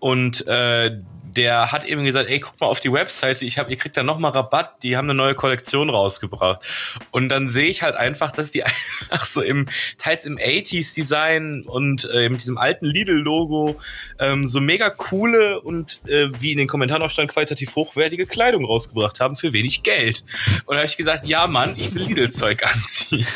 Und 0.00 0.44
äh, 0.48 0.98
der 1.36 1.70
hat 1.72 1.84
eben 1.84 2.04
gesagt, 2.04 2.28
ey, 2.30 2.40
guck 2.40 2.60
mal 2.60 2.66
auf 2.66 2.80
die 2.80 2.92
Webseite, 2.92 3.44
ich 3.44 3.58
hab, 3.58 3.70
ihr 3.70 3.76
kriegt 3.76 3.96
da 3.96 4.02
nochmal 4.02 4.32
Rabatt, 4.32 4.82
die 4.82 4.96
haben 4.96 5.06
eine 5.06 5.14
neue 5.14 5.34
Kollektion 5.34 5.90
rausgebracht. 5.90 6.64
Und 7.10 7.28
dann 7.28 7.46
sehe 7.46 7.66
ich 7.68 7.82
halt 7.82 7.94
einfach, 7.96 8.32
dass 8.32 8.50
die 8.50 8.64
einfach 9.10 9.24
so 9.26 9.42
im, 9.42 9.66
teils 9.98 10.24
im 10.24 10.38
80s 10.38 10.94
Design 10.94 11.62
und 11.66 12.08
äh, 12.12 12.28
mit 12.28 12.40
diesem 12.40 12.58
alten 12.58 12.86
Lidl-Logo 12.86 13.76
ähm, 14.18 14.46
so 14.46 14.60
mega 14.60 14.90
coole 14.90 15.60
und 15.60 16.00
äh, 16.08 16.28
wie 16.40 16.52
in 16.52 16.58
den 16.58 16.68
Kommentaren 16.68 17.02
auch 17.02 17.10
stand, 17.10 17.30
qualitativ 17.30 17.74
hochwertige 17.76 18.26
Kleidung 18.26 18.64
rausgebracht 18.64 19.20
haben 19.20 19.36
für 19.36 19.52
wenig 19.52 19.82
Geld. 19.82 20.24
Und 20.66 20.74
da 20.74 20.76
habe 20.78 20.86
ich 20.86 20.96
gesagt, 20.96 21.26
ja 21.26 21.46
Mann, 21.46 21.74
ich 21.76 21.94
will 21.94 22.02
Lidl-Zeug 22.02 22.62
anziehen. 22.74 23.26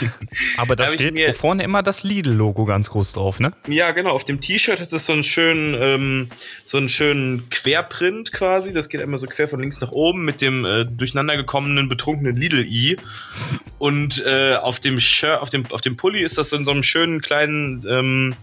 Aber 0.56 0.76
da 0.76 0.88
ich 0.88 0.94
steht 0.94 1.14
mir- 1.14 1.34
vorne 1.34 1.62
immer 1.62 1.82
das 1.82 2.02
Lidl-Logo 2.02 2.64
ganz 2.64 2.88
groß 2.90 3.12
drauf, 3.12 3.40
ne? 3.40 3.52
Ja, 3.68 3.90
genau. 3.92 4.10
Auf 4.10 4.24
dem 4.24 4.40
T-Shirt 4.40 4.80
hat 4.80 4.92
es 4.92 5.06
so 5.06 5.12
einen 5.12 5.24
schönen, 5.24 5.74
ähm, 5.80 6.28
so 6.64 6.78
einen 6.78 6.88
schönen 6.88 7.48
Querprint 7.90 8.32
quasi. 8.32 8.72
Das 8.72 8.88
geht 8.88 9.02
einmal 9.02 9.18
so 9.18 9.26
quer 9.26 9.48
von 9.48 9.60
links 9.60 9.80
nach 9.80 9.90
oben 9.90 10.24
mit 10.24 10.40
dem 10.40 10.64
äh, 10.64 10.84
durcheinander 10.84 11.36
gekommenen 11.36 11.88
betrunkenen 11.88 12.36
Lidl-I. 12.36 12.96
Und 13.78 14.24
äh, 14.24 14.54
auf 14.54 14.80
dem 14.80 15.00
Shirt, 15.00 15.40
auf 15.40 15.50
dem, 15.50 15.64
auf 15.70 15.80
dem 15.80 15.96
Pulli 15.96 16.22
ist 16.22 16.38
das 16.38 16.52
in 16.52 16.64
so 16.64 16.70
einem 16.70 16.82
schönen 16.82 17.20
kleinen, 17.20 17.84
ähm, 17.88 18.34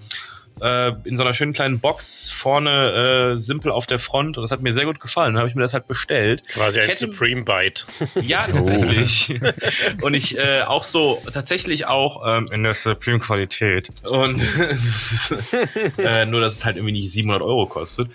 äh, 0.61 0.91
in 1.05 1.17
so 1.17 1.23
einer 1.23 1.33
schönen 1.33 1.53
kleinen 1.53 1.79
Box 1.79 2.29
vorne 2.29 3.35
äh, 3.35 3.39
simpel 3.39 3.71
auf 3.71 3.87
der 3.87 3.99
Front. 3.99 4.37
Und 4.37 4.43
das 4.43 4.51
hat 4.51 4.61
mir 4.61 4.73
sehr 4.73 4.85
gut 4.85 4.99
gefallen. 4.99 5.33
Dann 5.33 5.39
habe 5.39 5.49
ich 5.49 5.55
mir 5.55 5.61
das 5.61 5.73
halt 5.73 5.87
bestellt. 5.87 6.45
Quasi 6.47 6.79
ein 6.79 6.95
Supreme 6.95 7.43
Bite. 7.43 7.85
Ja, 8.21 8.47
tatsächlich. 8.51 9.39
Und 10.01 10.13
ich 10.13 10.37
äh, 10.37 10.63
auch 10.63 10.83
so, 10.83 11.21
tatsächlich 11.31 11.87
auch 11.87 12.23
ähm, 12.25 12.49
in 12.51 12.63
der 12.63 12.73
Supreme-Qualität. 12.73 13.89
Und 14.03 14.41
äh, 15.97 16.25
nur, 16.25 16.41
dass 16.41 16.55
es 16.55 16.65
halt 16.65 16.77
irgendwie 16.77 16.93
nicht 16.93 17.11
700 17.11 17.41
Euro 17.41 17.67
kostet. 17.67 18.09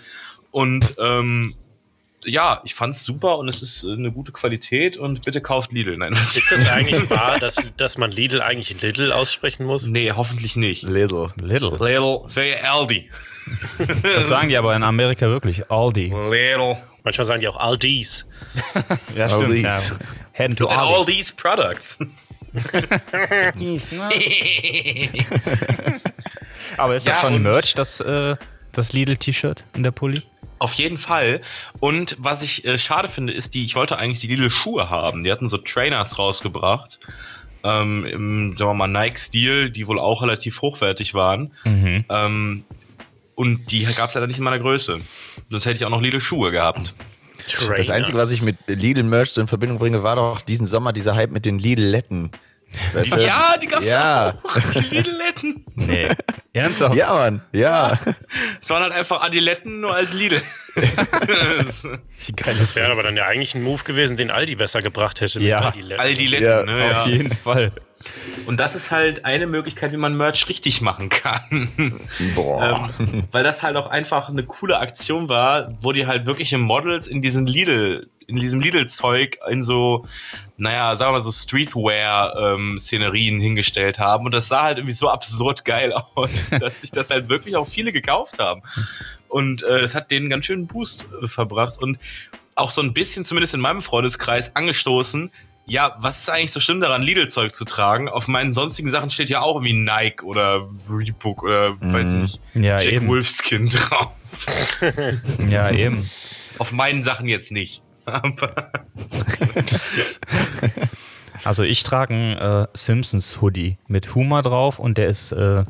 Und 0.53 0.95
ähm, 0.99 1.55
ja, 2.25 2.61
ich 2.63 2.75
fand's 2.75 3.03
super 3.03 3.39
und 3.39 3.47
es 3.49 3.63
ist 3.63 3.83
äh, 3.83 3.93
eine 3.93 4.11
gute 4.11 4.31
Qualität 4.31 4.97
und 4.97 5.25
bitte 5.25 5.41
kauft 5.41 5.71
Lidl. 5.73 5.97
Nein, 5.97 6.13
was 6.13 6.37
Ist 6.37 6.51
das 6.51 6.67
eigentlich 6.67 7.09
wahr, 7.09 7.39
dass, 7.39 7.55
dass 7.75 7.97
man 7.97 8.11
Lidl 8.11 8.39
eigentlich 8.39 8.79
Lidl 8.79 9.11
aussprechen 9.11 9.65
muss? 9.65 9.87
Nee, 9.87 10.11
hoffentlich 10.11 10.55
nicht. 10.55 10.83
Lidl. 10.83 11.33
Lidl. 11.41 11.75
Lidl, 11.79 12.19
das 12.23 12.35
wäre 12.35 12.61
ja 12.61 12.71
Aldi. 12.71 13.09
Das 14.03 14.27
sagen 14.27 14.49
die 14.49 14.57
aber 14.57 14.75
in 14.75 14.83
Amerika 14.83 15.27
wirklich. 15.27 15.71
Aldi. 15.71 16.09
Lidl. 16.09 16.77
Manchmal 17.03 17.25
sagen 17.25 17.41
die 17.41 17.47
auch 17.47 17.57
Aldi's. 17.57 18.27
Ja, 19.17 19.25
Aldis. 19.25 19.63
Ja. 19.63 19.79
Head 20.33 20.57
to 20.57 20.67
And 20.67 20.79
all 20.79 21.03
these 21.03 21.33
products. 21.35 21.97
Aber 26.77 26.95
ist 26.95 27.07
das 27.07 27.13
Ja, 27.15 27.21
schon 27.21 27.41
Merch, 27.41 27.73
das, 27.73 27.99
äh, 27.99 28.35
das 28.71 28.93
Lidl-T-Shirt 28.93 29.63
in 29.75 29.81
der 29.83 29.89
Pulli? 29.91 30.21
Auf 30.63 30.75
jeden 30.75 30.97
Fall. 30.97 31.41
Und 31.81 32.15
was 32.19 32.41
ich 32.41 32.63
äh, 32.63 32.77
schade 32.77 33.09
finde, 33.09 33.33
ist, 33.33 33.53
die, 33.53 33.65
ich 33.65 33.75
wollte 33.75 33.97
eigentlich 33.97 34.19
die 34.19 34.27
Lidl-Schuhe 34.27 34.89
haben. 34.89 35.21
Die 35.21 35.29
hatten 35.29 35.49
so 35.49 35.57
Trainers 35.57 36.17
rausgebracht. 36.17 37.01
Ähm, 37.65 38.05
Im, 38.05 38.53
sagen 38.53 38.69
wir 38.69 38.73
mal, 38.73 38.87
Nike-Stil, 38.87 39.71
die 39.71 39.87
wohl 39.87 39.99
auch 39.99 40.21
relativ 40.21 40.61
hochwertig 40.61 41.13
waren. 41.15 41.51
Ähm, 42.07 42.63
und 43.35 43.73
die 43.73 43.83
gab 43.83 44.07
es 44.07 44.15
leider 44.15 44.27
nicht 44.27 44.37
in 44.37 44.45
meiner 44.45 44.59
Größe. 44.59 45.01
Sonst 45.49 45.65
hätte 45.65 45.75
ich 45.75 45.85
auch 45.85 45.89
noch 45.89 46.01
Lidl-Schuhe 46.01 46.51
gehabt. 46.51 46.93
Trainers. 47.49 47.87
Das 47.87 47.89
Einzige, 47.89 48.17
was 48.17 48.31
ich 48.31 48.41
mit 48.41 48.55
Lidl-Merch 48.67 49.31
so 49.31 49.41
in 49.41 49.47
Verbindung 49.47 49.79
bringe, 49.79 50.01
war 50.01 50.15
doch 50.15 50.39
diesen 50.39 50.65
Sommer 50.65 50.93
dieser 50.93 51.15
Hype 51.15 51.31
mit 51.31 51.43
den 51.43 51.59
Lidl-Letten. 51.59 52.31
Weißt 52.93 53.13
du? 53.13 53.17
Ja, 53.25 53.55
die 53.61 53.67
gab's 53.67 53.87
Ja. 53.87 54.33
auch. 54.43 54.57
Die 54.73 54.79
Lidletten. 54.95 55.65
Nee. 55.75 56.07
Ernsthaft? 56.53 56.95
Ja, 56.95 57.13
Mann, 57.13 57.41
ja. 57.51 57.97
Es 58.61 58.69
waren 58.69 58.83
halt 58.83 58.93
einfach 58.93 59.21
Adiletten 59.21 59.79
nur 59.81 59.93
als 59.95 60.13
Lidl. 60.13 60.41
Geil 60.75 62.55
Das 62.59 62.75
wäre 62.75 62.91
aber 62.91 63.03
dann 63.03 63.15
ja 63.17 63.25
eigentlich 63.25 63.55
ein 63.55 63.63
Move 63.63 63.83
gewesen, 63.83 64.17
den 64.17 64.31
Aldi 64.31 64.55
besser 64.55 64.81
gebracht 64.81 65.21
hätte. 65.21 65.39
mit 65.39 65.47
Ja. 65.49 65.59
Aldi-Letten. 65.59 65.99
Aldiletten, 66.01 66.45
Ja, 66.45 66.63
ne? 66.63 66.85
Auf 66.85 67.05
Ja. 67.05 67.11
jeden 67.11 67.35
Fall. 67.35 67.71
Und 68.45 68.59
das 68.59 68.75
ist 68.75 68.91
halt 68.91 69.23
eine 69.23 69.47
Möglichkeit, 69.47 69.93
wie 69.93 69.97
man 69.97 70.17
Merch 70.17 70.49
richtig 70.49 70.81
machen 70.81 71.07
kann. 71.09 71.69
Boah. 72.35 72.89
ähm, 72.99 73.23
weil 73.31 73.43
das 73.43 73.63
halt 73.63 73.77
auch 73.77 73.87
einfach 73.87 74.27
eine 74.29 74.43
coole 74.43 74.77
Aktion 74.79 75.29
war, 75.29 75.69
wo 75.81 75.91
die 75.93 76.05
halt 76.05 76.25
wirkliche 76.25 76.57
Models 76.57 77.07
in 77.07 77.21
diesen 77.21 77.47
Lidl, 77.47 78.09
in 78.27 78.37
diesem 78.37 78.59
Lidl-Zeug 78.59 79.37
in 79.49 79.63
so, 79.63 80.05
naja, 80.57 80.95
sagen 80.95 81.09
wir 81.09 81.13
mal 81.13 81.21
so 81.21 81.31
Streetwear-Szenerien 81.31 83.39
hingestellt 83.39 83.99
haben. 83.99 84.25
Und 84.25 84.33
das 84.33 84.47
sah 84.47 84.63
halt 84.63 84.77
irgendwie 84.77 84.93
so 84.93 85.09
absurd 85.09 85.65
geil 85.65 85.93
aus, 86.15 86.49
dass 86.49 86.81
sich 86.81 86.91
das 86.91 87.09
halt 87.09 87.29
wirklich 87.29 87.55
auch 87.55 87.67
viele 87.67 87.91
gekauft 87.91 88.39
haben. 88.39 88.61
Und 89.27 89.63
äh, 89.63 89.79
es 89.79 89.95
hat 89.95 90.11
denen 90.11 90.29
ganz 90.29 90.45
schön 90.45 90.59
einen 90.59 90.67
Boost 90.67 91.05
äh, 91.21 91.27
verbracht 91.27 91.81
und 91.81 91.97
auch 92.55 92.71
so 92.71 92.81
ein 92.81 92.93
bisschen, 92.93 93.25
zumindest 93.25 93.53
in 93.53 93.61
meinem 93.61 93.81
Freundeskreis, 93.81 94.55
angestoßen. 94.55 95.31
Ja, 95.65 95.95
was 95.99 96.19
ist 96.19 96.29
eigentlich 96.29 96.51
so 96.51 96.59
schlimm 96.59 96.81
daran, 96.81 97.01
Lidl-Zeug 97.01 97.55
zu 97.55 97.63
tragen? 97.63 98.09
Auf 98.09 98.27
meinen 98.27 98.53
sonstigen 98.53 98.89
Sachen 98.89 99.09
steht 99.09 99.29
ja 99.29 99.41
auch 99.41 99.55
irgendwie 99.55 99.73
Nike 99.73 100.23
oder 100.23 100.67
Reebok 100.89 101.43
oder 101.43 101.79
weiß 101.79 102.13
nicht, 102.13 102.41
Ja, 102.53 102.81
Jack 102.81 102.93
eben. 102.93 103.07
Wolfskin 103.07 103.69
drauf. 103.69 104.11
Ja, 105.47 105.71
eben. 105.71 106.09
Auf 106.57 106.71
meinen 106.71 107.03
Sachen 107.03 107.27
jetzt 107.27 107.51
nicht. 107.51 107.82
Aber 108.05 108.71
Also 111.43 111.63
ich 111.63 111.83
trage 111.83 112.13
einen 112.13 112.37
äh, 112.37 112.67
Simpsons 112.73 113.41
Hoodie 113.41 113.77
mit 113.87 114.15
Humor 114.15 114.41
drauf 114.41 114.79
und 114.79 114.97
der 114.97 115.07
ist 115.07 115.31
äh, 115.31 115.65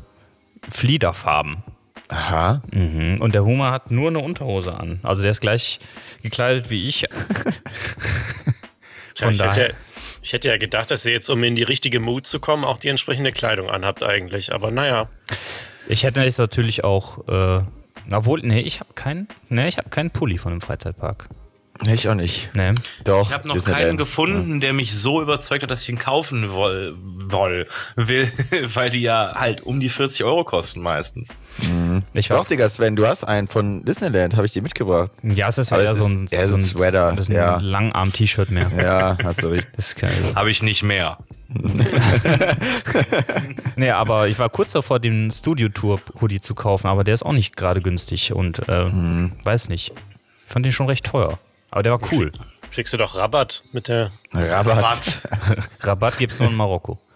Fliederfarben. 0.70 1.64
Aha. 2.10 2.62
Mhm. 2.72 3.18
Und 3.20 3.34
der 3.34 3.44
Humor 3.44 3.72
hat 3.72 3.90
nur 3.90 4.10
eine 4.10 4.20
Unterhose 4.20 4.74
an. 4.74 5.00
Also 5.04 5.24
der 5.24 5.32
ist 5.32 5.42
gleich 5.42 5.80
gekleidet 6.22 6.70
wie 6.70 6.88
ich. 6.88 7.06
Von 9.16 9.32
ich, 9.32 9.38
daher. 9.38 9.64
hätte, 9.66 9.76
ich 10.22 10.34
hätte 10.34 10.50
ja 10.50 10.58
gedacht, 10.58 10.92
dass 10.92 11.06
ihr 11.06 11.14
jetzt, 11.14 11.30
um 11.30 11.44
in 11.44 11.56
die 11.56 11.64
richtige 11.64 12.00
Mood 12.00 12.28
zu 12.28 12.40
kommen, 12.40 12.64
auch 12.66 12.78
die 12.80 12.90
entsprechende 12.90 13.32
Kleidung 13.32 13.70
anhabt 13.70 14.04
eigentlich. 14.04 14.54
Aber 14.54 14.70
naja. 14.70 15.10
Ich 15.88 16.04
hätte 16.04 16.22
jetzt 16.22 16.38
natürlich 16.38 16.84
auch, 16.84 17.28
äh, 17.28 17.64
obwohl, 18.12 18.42
nee, 18.42 18.62
ich 18.62 18.80
habe 18.80 18.94
keinen, 18.94 19.28
nee, 19.50 19.68
ich 19.68 19.78
habe 19.78 19.90
keinen 19.90 20.12
Pulli 20.12 20.38
von 20.38 20.52
dem 20.52 20.62
Freizeitpark. 20.62 21.30
Nee, 21.82 21.96
ich 21.96 22.08
auch 22.08 22.14
nicht. 22.14 22.52
Nee. 22.54 22.74
Doch. 23.04 23.28
ich 23.30 23.34
habe 23.34 23.48
noch 23.48 23.56
Disneyland. 23.56 23.84
keinen 23.84 23.98
gefunden, 23.98 24.60
der 24.62 24.74
mich 24.74 24.96
so 24.96 25.22
überzeugt 25.24 25.64
hat, 25.64 25.72
dass 25.72 25.82
ich 25.82 25.90
ihn 25.90 25.98
kaufen 25.98 26.52
woll, 26.52 26.96
woll, 27.02 27.68
will, 27.96 28.32
weil 28.74 28.92
die 28.92 29.02
ja 29.02 29.34
halt 29.36 29.62
um 29.62 29.80
die 29.80 29.90
40 29.90 30.24
Euro 30.24 30.44
kosten 30.44 30.82
meistens. 30.82 31.30
Ich 32.14 32.30
war, 32.30 32.38
Doch, 32.38 32.48
Digga, 32.48 32.70
Sven, 32.70 32.96
du 32.96 33.08
hast 33.08 33.24
einen 33.24 33.48
von 33.48 33.84
Disneyland, 33.86 34.36
habe 34.36 34.46
ich 34.46 34.54
dir 34.54 34.62
mitgebracht. 34.62 35.12
ja, 35.24 35.48
es 35.50 35.58
ist 35.58 35.72
ja 35.72 35.80
eher 35.82 35.92
es 35.94 35.98
so 36.00 36.06
ein, 36.06 36.28
eher 36.30 36.48
so 36.48 36.56
ein 36.56 36.62
Sweater, 36.62 37.12
Das 37.14 37.28
ist 37.28 37.30
ein 37.30 37.36
ja. 37.36 37.58
Langarm-T-Shirt 37.60 38.52
mehr. 38.52 38.72
Ja, 38.78 39.18
hast 39.24 39.42
du 39.44 39.48
recht. 39.48 39.68
Das 39.76 39.88
ist 39.90 39.96
kein, 39.96 40.12
Habe 40.36 40.52
ich 40.52 40.62
nicht 40.62 40.84
mehr. 40.84 41.18
nee, 43.76 43.90
aber 43.92 44.28
ich 44.28 44.38
war 44.40 44.50
kurz 44.50 44.72
davor, 44.72 45.00
den 45.00 45.32
Studio-Tour-Hoodie 45.32 46.42
zu 46.42 46.56
kaufen, 46.56 46.88
aber 46.88 47.04
der 47.04 47.14
ist 47.14 47.24
auch 47.24 47.34
nicht 47.34 47.56
gerade 47.58 47.82
günstig 47.82 48.34
und 48.34 48.68
äh, 48.70 48.86
Mhm. 48.86 49.32
weiß 49.44 49.70
nicht. 49.70 49.92
Fand 50.48 50.66
den 50.66 50.72
schon 50.74 50.88
recht 50.88 51.06
teuer. 51.06 51.40
Aber 51.74 51.82
der 51.82 51.92
war 51.94 52.00
cool. 52.12 52.32
Kriegst 52.70 52.94
du 52.94 52.98
doch 52.98 53.16
Rabatt 53.16 53.64
mit 53.72 53.88
der. 53.88 54.12
Rabatt. 54.32 55.18
Rabatt 55.80 56.18
gibt's 56.20 56.40
nur 56.40 56.50
in 56.50 56.56
Marokko. 56.56 57.00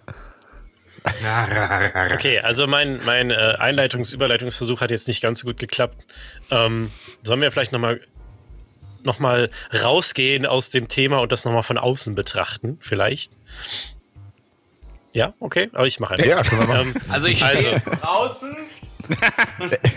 Okay, 2.13 2.39
also 2.39 2.67
mein, 2.67 2.99
mein 3.05 3.31
äh, 3.31 3.55
Einleitungs-, 3.59 4.13
Überleitungsversuch 4.13 4.81
hat 4.81 4.91
jetzt 4.91 5.07
nicht 5.07 5.21
ganz 5.21 5.39
so 5.39 5.47
gut 5.47 5.57
geklappt. 5.57 6.03
Ähm, 6.51 6.91
sollen 7.23 7.39
wir 7.39 7.49
vielleicht 7.51 7.71
nochmal 7.71 8.01
noch 9.03 9.19
mal 9.19 9.49
rausgehen 9.83 10.45
aus 10.45 10.69
dem 10.69 10.89
Thema 10.89 11.19
und 11.19 11.31
das 11.31 11.45
nochmal 11.45 11.63
von 11.63 11.77
außen 11.77 12.13
betrachten, 12.15 12.77
vielleicht? 12.81 13.31
Ja, 15.13 15.33
okay, 15.39 15.69
aber 15.71 15.87
ich 15.87 15.99
mache 16.01 16.15
einfach. 16.15 16.25
Ja, 16.27 16.43
können 16.43 16.61
wir 16.61 16.67
machen. 16.67 16.93
Ähm, 16.95 17.01
Also 17.11 17.27
ich 17.27 17.41
Also- 17.45 17.59
stehe 17.61 17.75
jetzt 17.75 17.89
draußen. 18.01 18.57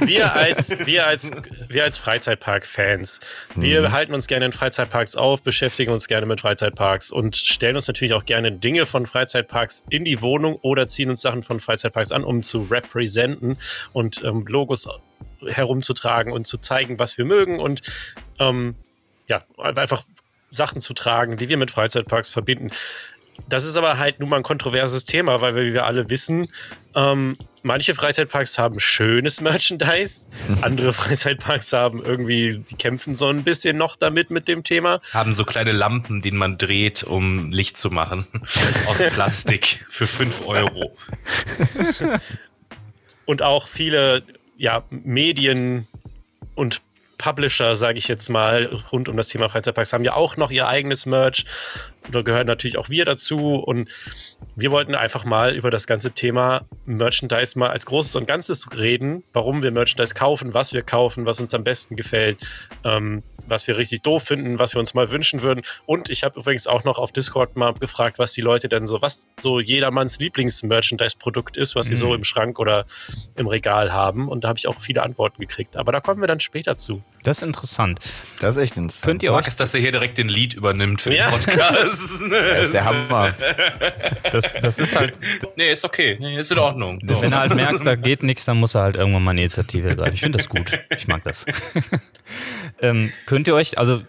Wir 0.01 0.35
als, 0.35 0.87
wir 0.87 1.07
als, 1.07 1.31
wir 1.69 1.85
als 1.85 1.99
Freizeitpark-Fans, 1.99 3.21
wir 3.55 3.93
halten 3.93 4.15
uns 4.15 4.27
gerne 4.27 4.47
in 4.47 4.53
Freizeitparks 4.53 5.17
auf, 5.17 5.43
beschäftigen 5.43 5.93
uns 5.93 6.09
gerne 6.09 6.27
mit 6.27 6.41
Freizeitparks 6.41 7.11
und 7.11 7.37
stellen 7.37 7.77
uns 7.77 7.87
natürlich 7.89 8.15
auch 8.15 8.25
gerne 8.25 8.53
Dinge 8.53 8.87
von 8.87 9.07
Freizeitparks 9.07 9.85
in 9.89 10.05
die 10.05 10.23
Wohnung 10.23 10.57
oder 10.63 10.89
ziehen 10.89 11.11
uns 11.11 11.21
Sachen 11.21 11.43
von 11.43 11.61
Freizeitparks 11.61 12.13
an, 12.13 12.25
um 12.25 12.43
zu 12.43 12.63
representen 12.71 13.59
und 13.93 14.23
ähm, 14.25 14.45
Logos 14.47 14.89
herumzutragen 15.47 16.33
und 16.33 16.47
zu 16.47 16.59
zeigen, 16.59 16.99
was 16.99 17.19
wir 17.19 17.25
mögen 17.25 17.59
und 17.59 17.83
ähm, 18.39 18.75
ja, 19.27 19.45
einfach 19.59 20.03
Sachen 20.51 20.81
zu 20.81 20.95
tragen, 20.95 21.37
die 21.37 21.49
wir 21.49 21.57
mit 21.57 21.71
Freizeitparks 21.71 22.31
verbinden. 22.31 22.71
Das 23.49 23.65
ist 23.65 23.77
aber 23.77 23.99
halt 23.99 24.21
nun 24.21 24.29
mal 24.29 24.37
ein 24.37 24.43
kontroverses 24.43 25.05
Thema, 25.05 25.41
weil 25.41 25.55
wir, 25.55 25.65
wie 25.65 25.75
wir 25.75 25.87
alle 25.87 26.09
wissen, 26.11 26.49
ähm, 26.95 27.37
manche 27.63 27.95
Freizeitparks 27.95 28.59
haben 28.59 28.81
schönes 28.81 29.41
Merchandise, 29.41 30.27
andere 30.63 30.93
Freizeitparks 30.93 31.73
haben 31.73 32.03
irgendwie, 32.03 32.59
die 32.59 32.75
kämpfen 32.75 33.15
so 33.15 33.29
ein 33.29 33.45
bisschen 33.45 33.77
noch 33.77 33.97
damit 33.97 34.31
mit 34.31 34.49
dem 34.49 34.65
Thema. 34.65 35.01
Haben 35.13 35.35
so 35.35 35.45
kleine 35.45 35.73
Lampen, 35.73 36.23
die 36.23 36.31
man 36.31 36.59
dreht, 36.59 37.03
um 37.03 37.51
Licht 37.51 37.77
zu 37.77 37.91
machen. 37.91 38.27
Aus 38.87 38.99
Plastik 38.99 39.85
für 39.89 40.07
5 40.07 40.47
Euro. 40.47 40.97
Und 43.27 43.43
auch 43.43 43.69
viele 43.69 44.23
ja, 44.61 44.83
Medien 44.91 45.87
und 46.55 46.83
Publisher, 47.17 47.77
sage 47.77 47.99
ich 47.99 48.09
jetzt 48.09 48.29
mal, 48.29 48.65
rund 48.93 49.09
um 49.09 49.17
das 49.17 49.29
Thema 49.29 49.49
Freizeitparks 49.49 49.93
haben 49.93 50.05
ja 50.05 50.15
auch 50.15 50.37
noch 50.37 50.51
ihr 50.51 50.69
eigenes 50.69 51.07
Merch. 51.07 51.45
Da 52.11 52.23
gehören 52.23 52.47
natürlich 52.47 52.79
auch 52.79 52.89
wir 52.89 53.05
dazu. 53.05 53.57
Und 53.57 53.91
wir 54.57 54.71
wollten 54.71 54.95
einfach 54.95 55.25
mal 55.25 55.55
über 55.55 55.71
das 55.71 55.87
ganze 55.87 56.11
Thema 56.13 56.63
Merchandise 56.87 57.59
mal 57.59 57.71
als 57.71 57.87
Großes 57.87 58.17
und 58.17 58.27
Ganzes 58.27 58.67
reden, 58.77 59.23
warum 59.33 59.63
wir 59.63 59.71
Merchandise 59.71 60.15
kaufen, 60.15 60.55
was 60.55 60.73
wir 60.73 60.83
kaufen, 60.83 61.25
was 61.27 61.41
uns 61.41 61.55
am 61.55 61.65
besten 61.65 61.97
gefällt, 61.97 62.39
ähm, 62.85 63.23
was 63.47 63.67
wir 63.67 63.77
richtig 63.79 64.03
doof 64.03 64.25
finden, 64.25 64.59
was 64.59 64.75
wir 64.75 64.81
uns 64.81 64.95
mal 64.95 65.11
wünschen 65.11 65.43
würden. 65.43 65.63
Und 65.87 66.09
ich 66.11 66.23
habe 66.25 66.39
übrigens 66.39 66.67
auch 66.67 66.85
noch 66.85 66.99
auf 66.99 67.11
Discord 67.13 67.57
mal 67.57 67.73
gefragt, 67.75 68.19
was 68.19 68.33
die 68.33 68.41
Leute 68.43 68.69
denn 68.69 68.87
so, 68.87 69.03
was 69.03 69.27
so 69.41 69.61
jedermanns 69.61 70.19
Lieblings-Merchandise-Produkt 70.19 71.57
ist, 71.57 71.75
was 71.75 71.87
sie 71.87 71.97
so 71.97 72.15
im 72.15 72.25
Schrank 72.25 72.59
oder 72.59 72.85
im 73.37 73.47
Regal 73.47 73.93
haben. 73.93 74.29
Und 74.29 74.45
da 74.45 74.49
habe 74.49 74.59
ich 74.59 74.67
auch 74.69 74.81
viele 74.81 75.03
Antworten 75.03 75.41
gekriegt. 75.41 75.77
Aber 75.77 75.91
da 75.93 76.01
kommen 76.01 76.21
wir 76.21 76.29
dann 76.29 76.41
später 76.41 76.77
zu. 76.77 77.03
Das 77.23 77.39
ist 77.39 77.43
interessant. 77.43 77.99
Das 78.41 78.57
ist 78.57 78.63
echt 78.63 78.77
interessant. 78.77 79.05
Könnt 79.05 79.23
ihr 79.23 79.31
Ich 79.31 79.35
euch 79.35 79.41
mag 79.43 79.49
es, 79.49 79.57
dass 79.57 79.75
er 79.75 79.81
hier 79.81 79.93
direkt 79.93 80.17
den 80.19 80.29
Lied 80.29 80.55
übernimmt 80.55 81.03
für 81.03 81.15
Ja. 81.15 81.31
den 81.31 81.41
Podcast. 81.41 81.73
Das 81.83 82.11
ist 82.63 82.73
der 82.75 82.85
Hammer. 82.85 83.35
Das, 84.33 84.55
das 84.55 84.79
ist 84.79 84.99
halt, 84.99 85.15
nee, 85.57 85.73
ist 85.73 85.85
okay. 85.85 86.17
Nee, 86.21 86.39
ist 86.39 86.53
in 86.53 86.59
Ordnung. 86.59 86.99
wenn 87.03 87.31
du 87.31 87.37
halt 87.37 87.55
merkst, 87.55 87.85
da 87.85 87.95
geht 87.97 88.23
nichts, 88.23 88.45
dann 88.45 88.59
muss 88.59 88.75
er 88.75 88.83
halt 88.83 88.97
irgendwann 88.97 89.23
mal 89.23 89.31
eine 89.33 89.43
Initiative 89.43 89.89
ergreifen. 89.89 90.15
Ich 90.15 90.21
finde 90.21 90.39
das 90.39 90.49
gut. 90.49 90.79
Ich 90.97 91.09
mag 91.09 91.23
das. 91.25 91.45
ähm, 92.81 93.13
könnt 93.27 93.47
ihr 93.47 93.55
euch, 93.55 93.79
also, 93.79 94.03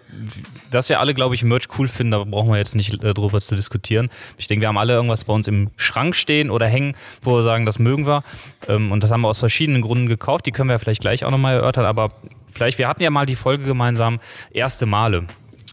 dass 0.72 0.90
wir 0.90 1.00
alle, 1.00 1.14
glaube 1.14 1.36
ich, 1.36 1.44
Merch 1.44 1.68
cool 1.78 1.88
finden, 1.88 2.12
da 2.12 2.24
brauchen 2.24 2.50
wir 2.50 2.58
jetzt 2.58 2.76
nicht 2.76 3.04
äh, 3.04 3.14
drüber 3.14 3.42
zu 3.42 3.56
diskutieren. 3.56 4.10
Ich 4.38 4.48
denke, 4.48 4.62
wir 4.62 4.68
haben 4.68 4.78
alle 4.78 4.94
irgendwas 4.94 5.26
bei 5.26 5.34
uns 5.34 5.48
im 5.48 5.70
Schrank 5.78 6.16
stehen 6.16 6.50
oder 6.50 6.68
hängen, 6.68 6.96
wo 7.22 7.36
wir 7.36 7.44
sagen, 7.44 7.66
das 7.66 7.80
mögen 7.80 8.06
wir. 8.06 8.24
Ähm, 8.68 8.92
und 8.92 9.04
das 9.04 9.12
haben 9.12 9.22
wir 9.22 9.28
aus 9.28 9.40
verschiedenen 9.40 9.82
Gründen 9.82 10.08
gekauft. 10.08 10.46
Die 10.46 10.52
können 10.52 10.70
wir 10.70 10.80
vielleicht 10.80 11.02
gleich 11.02 11.26
auch 11.26 11.32
nochmal 11.32 11.56
erörtern, 11.56 11.86
aber 11.86 12.12
vielleicht, 12.54 12.78
wir 12.78 12.88
hatten 12.88 13.04
ja 13.04 13.10
mal 13.10 13.26
die 13.26 13.36
Folge 13.36 13.64
gemeinsam, 13.64 14.20
erste 14.52 14.86
Male. 14.86 15.26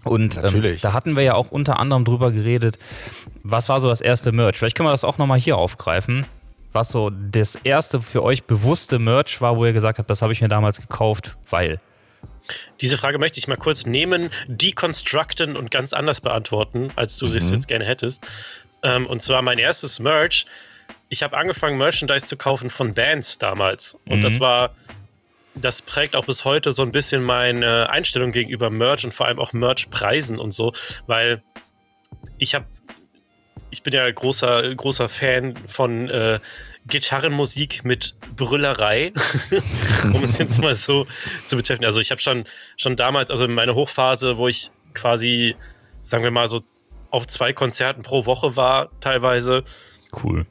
Und 0.09 0.37
ähm, 0.43 0.77
da 0.81 0.93
hatten 0.93 1.17
wir 1.17 1.23
ja 1.23 1.35
auch 1.35 1.51
unter 1.51 1.79
anderem 1.79 2.05
drüber 2.05 2.33
geredet, 2.33 2.79
was 3.43 3.69
war 3.69 3.81
so 3.81 3.89
das 3.89 4.01
erste 4.01 4.33
Merch. 4.33 4.57
Vielleicht 4.57 4.77
können 4.77 4.89
wir 4.89 4.93
das 4.93 5.05
auch 5.05 5.19
nochmal 5.19 5.39
hier 5.39 5.57
aufgreifen. 5.57 6.27
Was 6.73 6.91
so 6.91 7.11
das 7.11 7.57
erste 7.57 8.01
für 8.01 8.23
euch 8.23 8.45
bewusste 8.45 8.99
Merch 8.99 9.41
war, 9.41 9.57
wo 9.57 9.65
ihr 9.65 9.73
gesagt 9.73 9.99
habt, 9.99 10.11
das 10.11 10.21
habe 10.21 10.33
ich 10.33 10.41
mir 10.41 10.49
damals 10.49 10.81
gekauft, 10.81 11.37
weil. 11.49 11.81
Diese 12.81 12.97
Frage 12.97 13.19
möchte 13.19 13.39
ich 13.39 13.49
mal 13.49 13.57
kurz 13.57 13.87
nehmen, 13.87 14.31
deconstructen 14.49 15.57
und 15.57 15.71
ganz 15.71 15.93
anders 15.93 16.21
beantworten, 16.21 16.91
als 16.97 17.17
du 17.19 17.27
es 17.27 17.51
jetzt 17.51 17.69
gerne 17.69 17.85
hättest. 17.85 18.27
Ähm, 18.83 19.07
und 19.07 19.23
zwar 19.23 19.43
mein 19.43 19.59
erstes 19.59 19.99
Merch. 19.99 20.47
Ich 21.09 21.23
habe 21.23 21.37
angefangen, 21.37 21.79
Merchandise 21.79 22.27
zu 22.27 22.37
kaufen 22.37 22.71
von 22.71 22.95
Bands 22.95 23.39
damals. 23.39 23.99
Und 24.07 24.23
das 24.23 24.41
war, 24.41 24.75
das 25.61 25.83
prägt 25.83 26.17
auch 26.17 26.27
bis 26.27 26.45
heute 26.45 26.73
so 26.73 26.83
ein 26.83 26.93
bisschen 26.93 27.23
meine 27.23 27.91
Einstellung 27.91 28.33
gegenüber 28.33 28.71
Merch 28.71 29.05
und 29.05 29.15
vor 29.15 29.27
allem 29.27 29.39
auch 29.39 29.53
Merch-Preisen 29.53 30.39
und 30.39 30.53
so, 30.53 30.73
weil 31.07 31.43
ich 32.39 32.55
habe 32.55 32.67
ich 33.71 33.83
bin 33.83 33.93
ja 33.93 34.11
großer, 34.11 34.75
großer 34.75 35.09
Fan 35.09 35.55
von 35.67 36.09
äh, 36.09 36.41
Gitarrenmusik 36.87 37.85
mit 37.85 38.15
Brüllerei, 38.35 39.13
um 40.05 40.25
es 40.25 40.39
jetzt 40.39 40.61
mal 40.61 40.75
so 40.75 41.07
zu 41.47 41.57
betreffend. 41.57 41.85
Also 41.85 42.01
ich 42.01 42.11
habe 42.11 42.21
schon, 42.21 42.45
schon 42.77 42.97
damals, 42.97 43.31
also 43.31 43.45
in 43.45 43.53
meiner 43.53 43.75
Hochphase, 43.75 44.39
wo 44.39 44.49
ich 44.49 44.71
quasi, 44.95 45.55
sagen 46.01 46.25
wir 46.25 46.31
mal 46.31 46.49
so, 46.49 46.63
auf 47.11 47.27
zwei 47.27 47.53
Konzerten 47.53 48.03
pro 48.03 48.27
Woche 48.27 48.57
war, 48.57 48.91
teilweise. 49.01 49.65
Cool. 50.23 50.47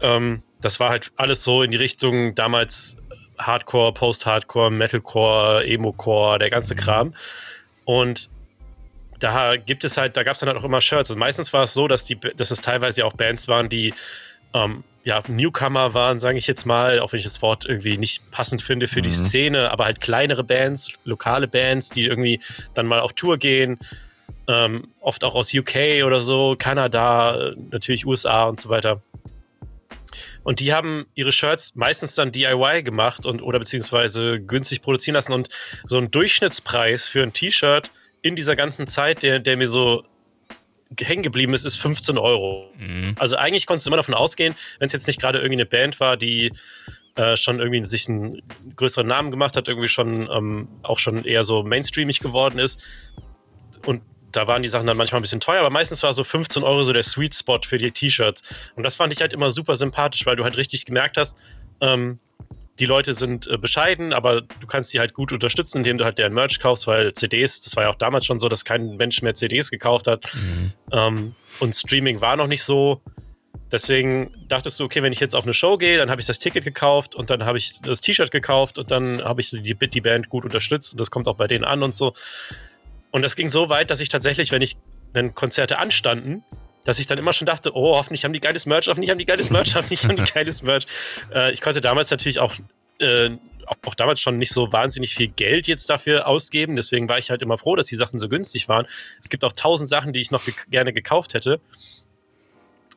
Ähm, 0.00 0.42
das 0.60 0.80
war 0.80 0.90
halt 0.90 1.12
alles 1.16 1.42
so 1.42 1.62
in 1.62 1.70
die 1.70 1.76
Richtung 1.76 2.34
damals 2.34 2.96
Hardcore, 3.40 3.92
Post-Hardcore, 3.92 4.70
Metalcore, 4.70 5.66
Emo-Core, 5.66 6.38
der 6.38 6.50
ganze 6.50 6.74
Kram. 6.74 7.14
Und 7.84 8.28
da 9.18 9.56
gibt 9.56 9.84
es 9.84 9.96
halt, 9.96 10.16
da 10.16 10.22
gab 10.22 10.34
es 10.34 10.40
dann 10.40 10.48
halt 10.48 10.58
auch 10.58 10.64
immer 10.64 10.80
Shirts. 10.80 11.10
Und 11.10 11.18
meistens 11.18 11.52
war 11.52 11.64
es 11.64 11.74
so, 11.74 11.88
dass 11.88 12.04
die, 12.04 12.18
dass 12.18 12.50
es 12.50 12.60
teilweise 12.60 13.04
auch 13.04 13.12
Bands 13.12 13.48
waren, 13.48 13.68
die 13.68 13.94
ähm, 14.54 14.84
ja, 15.04 15.22
Newcomer 15.28 15.94
waren, 15.94 16.18
sage 16.18 16.38
ich 16.38 16.46
jetzt 16.46 16.66
mal, 16.66 17.00
auch 17.00 17.12
wenn 17.12 17.18
ich 17.18 17.24
das 17.24 17.40
Wort 17.40 17.64
irgendwie 17.64 17.96
nicht 17.96 18.30
passend 18.30 18.62
finde 18.62 18.86
für 18.88 18.98
mhm. 18.98 19.04
die 19.04 19.12
Szene, 19.12 19.70
aber 19.70 19.84
halt 19.84 20.00
kleinere 20.00 20.44
Bands, 20.44 20.92
lokale 21.04 21.48
Bands, 21.48 21.90
die 21.90 22.06
irgendwie 22.06 22.40
dann 22.74 22.86
mal 22.86 23.00
auf 23.00 23.12
Tour 23.12 23.38
gehen, 23.38 23.78
ähm, 24.46 24.88
oft 25.00 25.24
auch 25.24 25.34
aus 25.34 25.54
UK 25.54 26.04
oder 26.04 26.22
so, 26.22 26.56
Kanada, 26.58 27.52
natürlich 27.70 28.06
USA 28.06 28.44
und 28.44 28.60
so 28.60 28.68
weiter. 28.68 29.00
Und 30.42 30.60
die 30.60 30.72
haben 30.72 31.06
ihre 31.14 31.32
Shirts 31.32 31.74
meistens 31.74 32.14
dann 32.14 32.32
DIY 32.32 32.82
gemacht 32.82 33.26
und 33.26 33.42
oder 33.42 33.58
beziehungsweise 33.58 34.40
günstig 34.40 34.82
produzieren 34.82 35.14
lassen. 35.14 35.32
Und 35.32 35.48
so 35.86 35.98
ein 35.98 36.10
Durchschnittspreis 36.10 37.08
für 37.08 37.22
ein 37.22 37.32
T-Shirt 37.32 37.90
in 38.22 38.36
dieser 38.36 38.56
ganzen 38.56 38.86
Zeit, 38.86 39.22
der, 39.22 39.38
der 39.38 39.56
mir 39.56 39.68
so 39.68 40.04
hängen 40.98 41.22
geblieben 41.22 41.54
ist, 41.54 41.64
ist 41.64 41.76
15 41.76 42.18
Euro. 42.18 42.70
Mhm. 42.78 43.14
Also 43.18 43.36
eigentlich 43.36 43.66
konntest 43.66 43.86
du 43.86 43.90
immer 43.90 43.96
davon 43.96 44.14
ausgehen, 44.14 44.54
wenn 44.78 44.86
es 44.86 44.92
jetzt 44.92 45.06
nicht 45.06 45.20
gerade 45.20 45.38
irgendwie 45.38 45.54
eine 45.54 45.66
Band 45.66 46.00
war, 46.00 46.16
die 46.16 46.52
äh, 47.16 47.36
schon 47.36 47.60
irgendwie 47.60 47.84
sich 47.84 48.08
einen 48.08 48.42
größeren 48.76 49.06
Namen 49.06 49.30
gemacht 49.30 49.56
hat, 49.56 49.68
irgendwie 49.68 49.88
schon 49.88 50.28
ähm, 50.30 50.68
auch 50.82 50.98
schon 50.98 51.24
eher 51.24 51.44
so 51.44 51.62
mainstreamig 51.62 52.20
geworden 52.20 52.58
ist. 52.58 52.82
Und 53.86 54.02
da 54.32 54.46
waren 54.46 54.62
die 54.62 54.68
Sachen 54.68 54.86
dann 54.86 54.96
manchmal 54.96 55.20
ein 55.20 55.22
bisschen 55.22 55.40
teuer, 55.40 55.60
aber 55.60 55.70
meistens 55.70 56.02
war 56.02 56.12
so 56.12 56.24
15 56.24 56.62
Euro 56.62 56.82
so 56.82 56.92
der 56.92 57.02
Sweet 57.02 57.34
Spot 57.34 57.60
für 57.64 57.78
die 57.78 57.90
T-Shirts. 57.90 58.42
Und 58.76 58.82
das 58.82 58.96
fand 58.96 59.12
ich 59.12 59.20
halt 59.20 59.32
immer 59.32 59.50
super 59.50 59.76
sympathisch, 59.76 60.26
weil 60.26 60.36
du 60.36 60.44
halt 60.44 60.56
richtig 60.56 60.84
gemerkt 60.84 61.16
hast, 61.16 61.36
ähm, 61.80 62.18
die 62.80 62.86
Leute 62.86 63.12
sind 63.14 63.46
äh, 63.46 63.58
bescheiden, 63.58 64.12
aber 64.12 64.40
du 64.40 64.66
kannst 64.66 64.90
sie 64.90 64.98
halt 64.98 65.12
gut 65.12 65.32
unterstützen, 65.32 65.78
indem 65.78 65.98
du 65.98 66.04
halt 66.04 66.18
deren 66.18 66.32
Merch 66.32 66.58
kaufst, 66.58 66.86
weil 66.86 67.12
CDs, 67.12 67.60
das 67.60 67.76
war 67.76 67.84
ja 67.84 67.90
auch 67.90 67.94
damals 67.94 68.24
schon 68.24 68.40
so, 68.40 68.48
dass 68.48 68.64
kein 68.64 68.96
Mensch 68.96 69.20
mehr 69.22 69.34
CDs 69.34 69.70
gekauft 69.70 70.06
hat. 70.06 70.24
Mhm. 70.34 70.72
Ähm, 70.90 71.34
und 71.60 71.74
Streaming 71.74 72.20
war 72.20 72.36
noch 72.36 72.46
nicht 72.46 72.62
so. 72.62 73.02
Deswegen 73.70 74.30
dachtest 74.48 74.80
du, 74.80 74.84
okay, 74.84 75.02
wenn 75.02 75.12
ich 75.12 75.20
jetzt 75.20 75.36
auf 75.36 75.44
eine 75.44 75.54
Show 75.54 75.76
gehe, 75.76 75.98
dann 75.98 76.10
habe 76.10 76.20
ich 76.20 76.26
das 76.26 76.38
Ticket 76.38 76.64
gekauft 76.64 77.14
und 77.14 77.30
dann 77.30 77.44
habe 77.44 77.58
ich 77.58 77.80
das 77.82 78.00
T-Shirt 78.00 78.30
gekauft 78.30 78.78
und 78.78 78.90
dann 78.90 79.22
habe 79.22 79.40
ich 79.40 79.50
die, 79.50 79.74
die 79.74 80.00
Band 80.00 80.28
gut 80.28 80.44
unterstützt 80.44 80.92
und 80.92 81.00
das 81.00 81.10
kommt 81.10 81.28
auch 81.28 81.36
bei 81.36 81.46
denen 81.46 81.64
an 81.64 81.82
und 81.82 81.94
so. 81.94 82.14
Und 83.10 83.22
das 83.22 83.36
ging 83.36 83.48
so 83.48 83.68
weit, 83.68 83.90
dass 83.90 84.00
ich 84.00 84.08
tatsächlich, 84.08 84.52
wenn 84.52 84.62
ich, 84.62 84.76
wenn 85.12 85.34
Konzerte 85.34 85.78
anstanden, 85.78 86.44
dass 86.84 86.98
ich 86.98 87.06
dann 87.06 87.18
immer 87.18 87.32
schon 87.32 87.46
dachte, 87.46 87.74
oh, 87.74 87.96
hoffentlich 87.96 88.24
haben 88.24 88.32
die 88.32 88.40
geiles 88.40 88.66
Merch, 88.66 88.88
hoffentlich 88.88 89.10
haben 89.10 89.18
die 89.18 89.26
geiles 89.26 89.50
Merch, 89.50 89.74
hoffentlich 89.76 90.04
haben 90.04 90.16
die 90.16 90.30
geiles 90.32 90.62
Merch. 90.62 90.86
Äh, 91.34 91.52
ich 91.52 91.60
konnte 91.60 91.80
damals 91.80 92.10
natürlich 92.10 92.38
auch, 92.38 92.54
äh, 92.98 93.30
auch 93.86 93.94
damals 93.94 94.20
schon 94.20 94.38
nicht 94.38 94.52
so 94.52 94.72
wahnsinnig 94.72 95.14
viel 95.14 95.28
Geld 95.28 95.66
jetzt 95.66 95.90
dafür 95.90 96.26
ausgeben. 96.26 96.76
Deswegen 96.76 97.08
war 97.08 97.18
ich 97.18 97.30
halt 97.30 97.42
immer 97.42 97.58
froh, 97.58 97.76
dass 97.76 97.86
die 97.86 97.96
Sachen 97.96 98.18
so 98.18 98.28
günstig 98.28 98.68
waren. 98.68 98.86
Es 99.22 99.28
gibt 99.28 99.44
auch 99.44 99.52
tausend 99.52 99.88
Sachen, 99.88 100.12
die 100.12 100.20
ich 100.20 100.30
noch 100.30 100.44
ge 100.44 100.54
gerne 100.68 100.92
gekauft 100.92 101.34
hätte. 101.34 101.60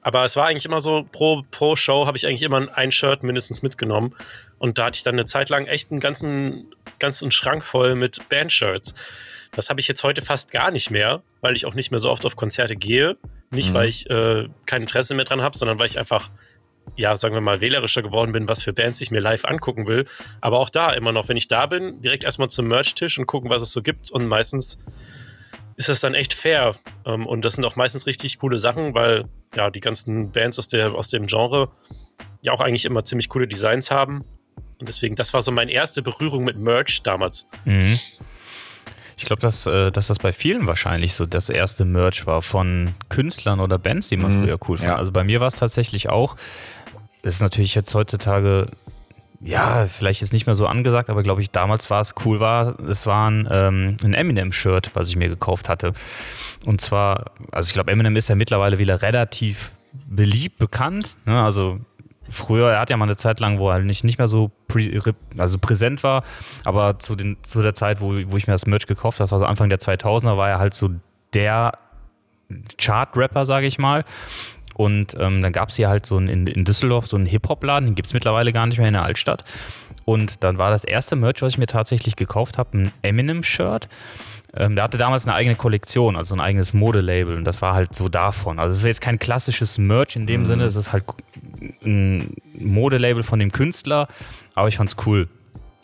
Aber 0.03 0.25
es 0.25 0.35
war 0.35 0.47
eigentlich 0.47 0.65
immer 0.65 0.81
so, 0.81 1.05
pro, 1.11 1.43
pro 1.49 1.77
Show 1.77 2.05
habe 2.05 2.17
ich 2.17 2.27
eigentlich 2.27 2.43
immer 2.43 2.67
ein 2.77 2.91
Shirt 2.91 3.23
mindestens 3.23 3.63
mitgenommen. 3.63 4.13
Und 4.59 4.77
da 4.77 4.85
hatte 4.85 4.97
ich 4.97 5.03
dann 5.03 5.15
eine 5.15 5.25
Zeit 5.25 5.49
lang 5.49 5.65
echt 5.65 5.91
einen 5.91 6.01
ganzen, 6.01 6.75
ganzen 6.99 7.31
Schrank 7.31 7.63
voll 7.63 7.95
mit 7.95 8.27
Bandshirts. 8.27 8.93
Das 9.55 9.69
habe 9.69 9.79
ich 9.79 9.87
jetzt 9.87 10.03
heute 10.03 10.21
fast 10.21 10.51
gar 10.51 10.71
nicht 10.71 10.89
mehr, 10.89 11.21
weil 11.41 11.55
ich 11.55 11.65
auch 11.65 11.75
nicht 11.75 11.91
mehr 11.91 11.99
so 11.99 12.09
oft 12.09 12.25
auf 12.25 12.35
Konzerte 12.35 12.75
gehe. 12.75 13.17
Nicht, 13.51 13.69
mhm. 13.69 13.73
weil 13.73 13.89
ich 13.89 14.09
äh, 14.09 14.47
kein 14.65 14.81
Interesse 14.81 15.13
mehr 15.13 15.25
dran 15.25 15.41
habe, 15.41 15.57
sondern 15.57 15.77
weil 15.77 15.85
ich 15.85 15.99
einfach, 15.99 16.31
ja, 16.95 17.15
sagen 17.15 17.35
wir 17.35 17.41
mal, 17.41 17.61
wählerischer 17.61 18.01
geworden 18.01 18.31
bin, 18.31 18.47
was 18.47 18.63
für 18.63 18.73
Bands 18.73 18.99
ich 19.01 19.11
mir 19.11 19.19
live 19.19 19.45
angucken 19.45 19.87
will. 19.87 20.05
Aber 20.41 20.59
auch 20.59 20.69
da 20.69 20.91
immer 20.91 21.11
noch, 21.11 21.29
wenn 21.29 21.37
ich 21.37 21.47
da 21.47 21.67
bin, 21.67 22.01
direkt 22.01 22.23
erstmal 22.23 22.49
zum 22.49 22.67
Merch-Tisch 22.67 23.19
und 23.19 23.27
gucken, 23.27 23.49
was 23.49 23.61
es 23.61 23.71
so 23.71 23.81
gibt. 23.81 24.09
Und 24.09 24.27
meistens 24.27 24.79
ist 25.75 25.89
das 25.89 26.01
dann 26.01 26.15
echt 26.15 26.33
fair. 26.33 26.75
Ähm, 27.05 27.27
und 27.27 27.45
das 27.45 27.55
sind 27.55 27.65
auch 27.65 27.75
meistens 27.75 28.07
richtig 28.07 28.39
coole 28.39 28.57
Sachen, 28.57 28.95
weil 28.95 29.25
ja, 29.55 29.69
die 29.69 29.81
ganzen 29.81 30.31
Bands 30.31 30.57
aus, 30.57 30.67
der, 30.67 30.95
aus 30.95 31.09
dem 31.09 31.27
Genre 31.27 31.69
ja 32.41 32.53
auch 32.53 32.61
eigentlich 32.61 32.85
immer 32.85 33.03
ziemlich 33.03 33.29
coole 33.29 33.47
Designs 33.47 33.91
haben. 33.91 34.23
Und 34.79 34.89
deswegen, 34.89 35.15
das 35.15 35.33
war 35.33 35.41
so 35.41 35.51
meine 35.51 35.71
erste 35.71 36.01
Berührung 36.01 36.43
mit 36.43 36.57
Merch 36.57 37.03
damals. 37.03 37.47
Mhm. 37.65 37.99
Ich 39.17 39.25
glaube, 39.25 39.41
dass, 39.41 39.65
äh, 39.65 39.91
dass 39.91 40.07
das 40.07 40.19
bei 40.19 40.33
vielen 40.33 40.67
wahrscheinlich 40.67 41.13
so 41.13 41.25
das 41.25 41.49
erste 41.49 41.85
Merch 41.85 42.25
war 42.25 42.41
von 42.41 42.95
Künstlern 43.09 43.59
oder 43.59 43.77
Bands, 43.77 44.09
die 44.09 44.17
man 44.17 44.39
mhm. 44.39 44.43
früher 44.43 44.57
cool 44.67 44.77
fand. 44.77 44.89
Ja. 44.89 44.95
Also 44.97 45.11
bei 45.11 45.23
mir 45.23 45.39
war 45.39 45.47
es 45.47 45.55
tatsächlich 45.55 46.09
auch. 46.09 46.35
Das 47.21 47.35
ist 47.35 47.41
natürlich 47.41 47.75
jetzt 47.75 47.93
heutzutage, 47.95 48.65
ja, 49.39 49.87
vielleicht 49.87 50.21
ist 50.21 50.33
nicht 50.33 50.45
mehr 50.45 50.55
so 50.55 50.67
angesagt, 50.67 51.09
aber 51.09 51.23
glaube 51.23 51.41
ich, 51.41 51.51
damals 51.51 51.89
war 51.89 52.01
es 52.01 52.15
cool 52.25 52.39
war. 52.39 52.79
Es 52.81 53.05
war 53.05 53.29
ein, 53.29 53.47
ähm, 53.51 53.97
ein 54.03 54.13
Eminem-Shirt, 54.13 54.91
was 54.93 55.09
ich 55.09 55.15
mir 55.15 55.29
gekauft 55.29 55.69
hatte. 55.69 55.93
Und 56.65 56.81
zwar, 56.81 57.31
also 57.51 57.67
ich 57.67 57.73
glaube, 57.73 57.91
Eminem 57.91 58.15
ist 58.15 58.29
ja 58.29 58.35
mittlerweile 58.35 58.79
wieder 58.79 59.01
relativ 59.01 59.71
beliebt, 59.93 60.57
bekannt. 60.57 61.17
Ne? 61.25 61.41
Also 61.41 61.79
früher, 62.29 62.71
er 62.71 62.79
hat 62.79 62.89
ja 62.89 62.97
mal 62.97 63.05
eine 63.05 63.17
Zeit 63.17 63.39
lang, 63.39 63.59
wo 63.59 63.69
er 63.69 63.79
nicht, 63.79 64.03
nicht 64.03 64.17
mehr 64.17 64.27
so 64.27 64.51
prä, 64.67 65.01
also 65.37 65.57
präsent 65.59 66.03
war, 66.03 66.23
aber 66.63 66.99
zu, 66.99 67.15
den, 67.15 67.37
zu 67.43 67.61
der 67.61 67.75
Zeit, 67.75 68.01
wo, 68.01 68.13
wo 68.27 68.37
ich 68.37 68.47
mir 68.47 68.53
das 68.53 68.65
Merch 68.65 68.87
gekauft 68.87 69.19
habe, 69.19 69.25
das 69.25 69.31
war 69.31 69.39
so 69.39 69.45
Anfang 69.45 69.69
der 69.69 69.79
2000er, 69.79 70.37
war 70.37 70.49
er 70.49 70.59
halt 70.59 70.73
so 70.73 70.89
der 71.33 71.73
Chart-Rapper, 72.77 73.45
sage 73.45 73.67
ich 73.67 73.79
mal. 73.79 74.03
Und 74.75 75.15
ähm, 75.19 75.41
dann 75.41 75.53
gab 75.53 75.69
es 75.69 75.75
hier 75.75 75.87
halt 75.87 76.05
so 76.05 76.17
ein, 76.17 76.27
in, 76.27 76.47
in 76.47 76.65
Düsseldorf 76.65 77.05
so 77.05 77.15
einen 77.15 77.27
Hip-Hop-Laden, 77.27 77.89
den 77.89 77.95
gibt 77.95 78.07
es 78.07 78.13
mittlerweile 78.13 78.51
gar 78.51 78.65
nicht 78.65 78.79
mehr 78.79 78.87
in 78.87 78.93
der 78.93 79.03
Altstadt. 79.03 79.43
Und 80.05 80.43
dann 80.43 80.57
war 80.57 80.71
das 80.71 80.83
erste 80.83 81.15
Merch, 81.15 81.41
was 81.41 81.53
ich 81.53 81.57
mir 81.57 81.67
tatsächlich 81.67 82.15
gekauft 82.15 82.57
habe, 82.57 82.77
ein 82.77 82.91
Eminem-Shirt. 83.03 83.87
Ähm, 84.55 84.75
der 84.75 84.83
hatte 84.83 84.97
damals 84.97 85.25
eine 85.25 85.35
eigene 85.35 85.55
Kollektion, 85.55 86.15
also 86.15 86.35
ein 86.35 86.41
eigenes 86.41 86.73
Modelabel 86.73 87.37
und 87.37 87.43
das 87.43 87.61
war 87.61 87.73
halt 87.73 87.95
so 87.95 88.07
davon. 88.07 88.59
Also 88.59 88.73
es 88.73 88.79
ist 88.79 88.85
jetzt 88.85 89.01
kein 89.01 89.17
klassisches 89.17 89.79
Merch 89.79 90.15
in 90.15 90.27
dem 90.27 90.41
mhm. 90.41 90.45
Sinne, 90.45 90.63
es 90.65 90.75
ist 90.75 90.91
halt 90.91 91.05
ein 91.83 92.35
Modelabel 92.57 93.23
von 93.23 93.39
dem 93.39 93.51
Künstler, 93.51 94.07
aber 94.55 94.67
ich 94.67 94.77
fand's 94.77 94.95
cool. 95.05 95.27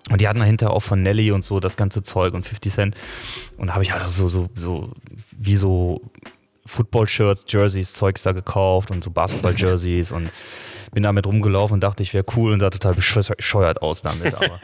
Und 0.10 0.21
die 0.21 0.27
hatten 0.27 0.39
dahinter 0.39 0.71
auch 0.71 0.82
von 0.82 1.01
Nelly 1.01 1.32
und 1.32 1.43
so 1.43 1.60
das 1.60 1.77
ganze 1.77 2.01
Zeug 2.01 2.34
und 2.34 2.45
50 2.45 2.73
Cent. 2.73 2.95
Und 3.58 3.67
da 3.67 3.73
habe 3.73 3.84
ich 3.84 3.91
halt 3.91 4.10
so, 4.10 4.27
so, 4.27 4.49
so, 4.55 4.91
wie 5.32 5.55
so 5.55 6.01
Football-Shirts, 6.65 7.45
Jerseys, 7.47 7.93
Zeugs 7.93 8.23
da 8.23 8.32
gekauft 8.32 8.91
und 8.91 9.03
so 9.03 9.12
Basketball-Jerseys 9.12 10.12
und 10.12 10.32
bin 10.91 11.03
damit 11.03 11.27
rumgelaufen 11.27 11.75
und 11.75 11.82
dachte, 11.82 12.01
ich 12.01 12.13
wäre 12.13 12.25
cool 12.36 12.53
und 12.53 12.60
sah 12.60 12.69
total 12.69 12.95
bescheuert 12.95 13.82
aus 13.82 14.01
damit. 14.01 14.34
Aber, 14.34 14.60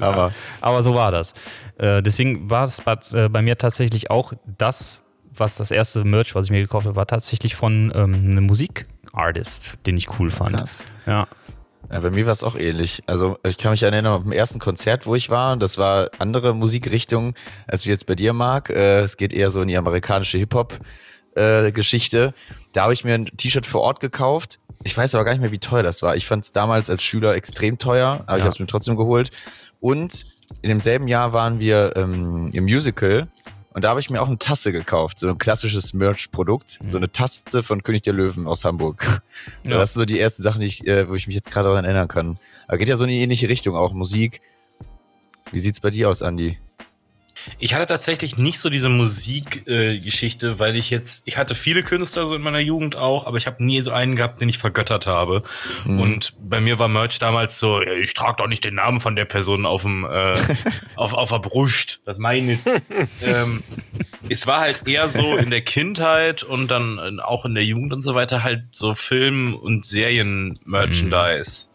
aber. 0.00 0.32
aber 0.60 0.82
so 0.82 0.94
war 0.94 1.12
das. 1.12 1.34
Äh, 1.78 2.02
deswegen 2.02 2.50
war 2.50 2.64
es 2.64 2.80
äh, 3.12 3.28
bei 3.28 3.42
mir 3.42 3.56
tatsächlich 3.58 4.10
auch 4.10 4.32
das, 4.58 5.02
was 5.40 5.56
das 5.56 5.70
erste 5.70 6.04
Merch, 6.04 6.34
was 6.34 6.46
ich 6.46 6.50
mir 6.52 6.60
gekauft 6.60 6.86
habe, 6.86 6.96
war 6.96 7.06
tatsächlich 7.06 7.56
von 7.56 7.92
ähm, 7.94 8.14
einem 8.14 8.44
Musikartist, 8.44 9.78
den 9.86 9.96
ich 9.96 10.20
cool 10.20 10.30
fand. 10.30 10.56
Krass. 10.56 10.84
Ja. 11.06 11.26
Ja, 11.90 11.98
bei 11.98 12.10
mir 12.10 12.24
war 12.24 12.32
es 12.32 12.44
auch 12.44 12.54
ähnlich. 12.54 13.02
Also 13.06 13.38
ich 13.42 13.58
kann 13.58 13.72
mich 13.72 13.82
erinnern, 13.82 14.06
auf 14.06 14.22
dem 14.22 14.30
ersten 14.30 14.60
Konzert, 14.60 15.06
wo 15.06 15.16
ich 15.16 15.28
war, 15.28 15.56
das 15.56 15.76
war 15.76 16.10
andere 16.18 16.54
Musikrichtung, 16.54 17.34
als 17.66 17.84
wie 17.84 17.90
jetzt 17.90 18.06
bei 18.06 18.14
dir, 18.14 18.32
Marc. 18.32 18.70
Äh, 18.70 19.00
es 19.00 19.16
geht 19.16 19.32
eher 19.32 19.50
so 19.50 19.60
in 19.60 19.66
die 19.66 19.76
amerikanische 19.76 20.38
Hip-Hop-Geschichte. 20.38 22.18
Äh, 22.36 22.60
da 22.72 22.84
habe 22.84 22.92
ich 22.92 23.02
mir 23.02 23.14
ein 23.14 23.24
T-Shirt 23.24 23.66
vor 23.66 23.80
Ort 23.80 23.98
gekauft. 23.98 24.60
Ich 24.84 24.96
weiß 24.96 25.16
aber 25.16 25.24
gar 25.24 25.32
nicht 25.32 25.40
mehr, 25.40 25.50
wie 25.50 25.58
teuer 25.58 25.82
das 25.82 26.00
war. 26.02 26.14
Ich 26.14 26.28
fand 26.28 26.44
es 26.44 26.52
damals 26.52 26.90
als 26.90 27.02
Schüler 27.02 27.34
extrem 27.34 27.78
teuer, 27.78 28.22
aber 28.26 28.32
ja. 28.32 28.36
ich 28.36 28.42
habe 28.42 28.52
es 28.52 28.60
mir 28.60 28.68
trotzdem 28.68 28.96
geholt. 28.96 29.30
Und 29.80 30.26
in 30.62 30.68
demselben 30.68 31.08
Jahr 31.08 31.32
waren 31.32 31.58
wir 31.58 31.94
ähm, 31.96 32.50
im 32.52 32.64
Musical 32.64 33.28
und 33.72 33.84
da 33.84 33.90
habe 33.90 34.00
ich 34.00 34.10
mir 34.10 34.20
auch 34.20 34.26
eine 34.26 34.38
Tasse 34.38 34.72
gekauft, 34.72 35.20
so 35.20 35.28
ein 35.28 35.38
klassisches 35.38 35.94
Merch-Produkt, 35.94 36.78
mhm. 36.82 36.90
so 36.90 36.98
eine 36.98 37.12
Tasse 37.12 37.62
von 37.62 37.82
König 37.82 38.02
der 38.02 38.12
Löwen 38.12 38.46
aus 38.46 38.64
Hamburg. 38.64 39.22
Ja. 39.62 39.78
Das 39.78 39.92
sind 39.92 40.00
so 40.00 40.04
die 40.06 40.18
ersten 40.18 40.42
Sachen, 40.42 40.60
die 40.60 40.66
ich, 40.66 40.86
äh, 40.86 41.08
wo 41.08 41.14
ich 41.14 41.26
mich 41.26 41.36
jetzt 41.36 41.50
gerade 41.50 41.68
daran 41.68 41.84
erinnern 41.84 42.08
kann. 42.08 42.38
Aber 42.66 42.78
geht 42.78 42.88
ja 42.88 42.96
so 42.96 43.04
in 43.04 43.10
eine 43.10 43.18
ähnliche 43.18 43.48
Richtung, 43.48 43.76
auch 43.76 43.92
Musik. 43.92 44.40
Wie 45.52 45.58
sieht's 45.58 45.80
bei 45.80 45.90
dir 45.90 46.08
aus, 46.08 46.22
Andi? 46.22 46.58
Ich 47.58 47.74
hatte 47.74 47.86
tatsächlich 47.86 48.36
nicht 48.36 48.58
so 48.58 48.70
diese 48.70 48.88
Musikgeschichte, 48.88 50.46
äh, 50.46 50.58
weil 50.58 50.76
ich 50.76 50.90
jetzt, 50.90 51.22
ich 51.26 51.36
hatte 51.36 51.54
viele 51.54 51.82
Künstler 51.82 52.26
so 52.26 52.34
in 52.34 52.42
meiner 52.42 52.60
Jugend 52.60 52.96
auch, 52.96 53.26
aber 53.26 53.36
ich 53.36 53.46
habe 53.46 53.62
nie 53.64 53.80
so 53.82 53.90
einen 53.90 54.16
gehabt, 54.16 54.40
den 54.40 54.48
ich 54.48 54.58
vergöttert 54.58 55.06
habe. 55.06 55.42
Mhm. 55.84 56.00
Und 56.00 56.34
bei 56.40 56.60
mir 56.60 56.78
war 56.78 56.88
Merch 56.88 57.18
damals 57.18 57.58
so, 57.58 57.80
ich 57.82 58.14
trage 58.14 58.36
doch 58.38 58.46
nicht 58.46 58.64
den 58.64 58.74
Namen 58.74 59.00
von 59.00 59.16
der 59.16 59.24
Person 59.24 59.66
auf 59.66 59.82
dem 59.82 60.04
äh, 60.04 60.34
auf, 60.96 61.14
auf 61.14 61.30
der 61.30 61.38
Brust. 61.38 62.00
Das 62.04 62.18
meine 62.18 62.54
ich. 62.54 62.60
ähm, 63.22 63.62
es 64.28 64.46
war 64.46 64.60
halt 64.60 64.86
eher 64.86 65.08
so 65.08 65.36
in 65.36 65.50
der 65.50 65.62
Kindheit 65.62 66.42
und 66.42 66.70
dann 66.70 67.20
auch 67.20 67.44
in 67.44 67.54
der 67.54 67.64
Jugend 67.64 67.92
und 67.92 68.00
so 68.00 68.14
weiter 68.14 68.42
halt 68.42 68.64
so 68.72 68.94
Film- 68.94 69.54
und 69.54 69.86
Serien-Merchandise. 69.86 71.68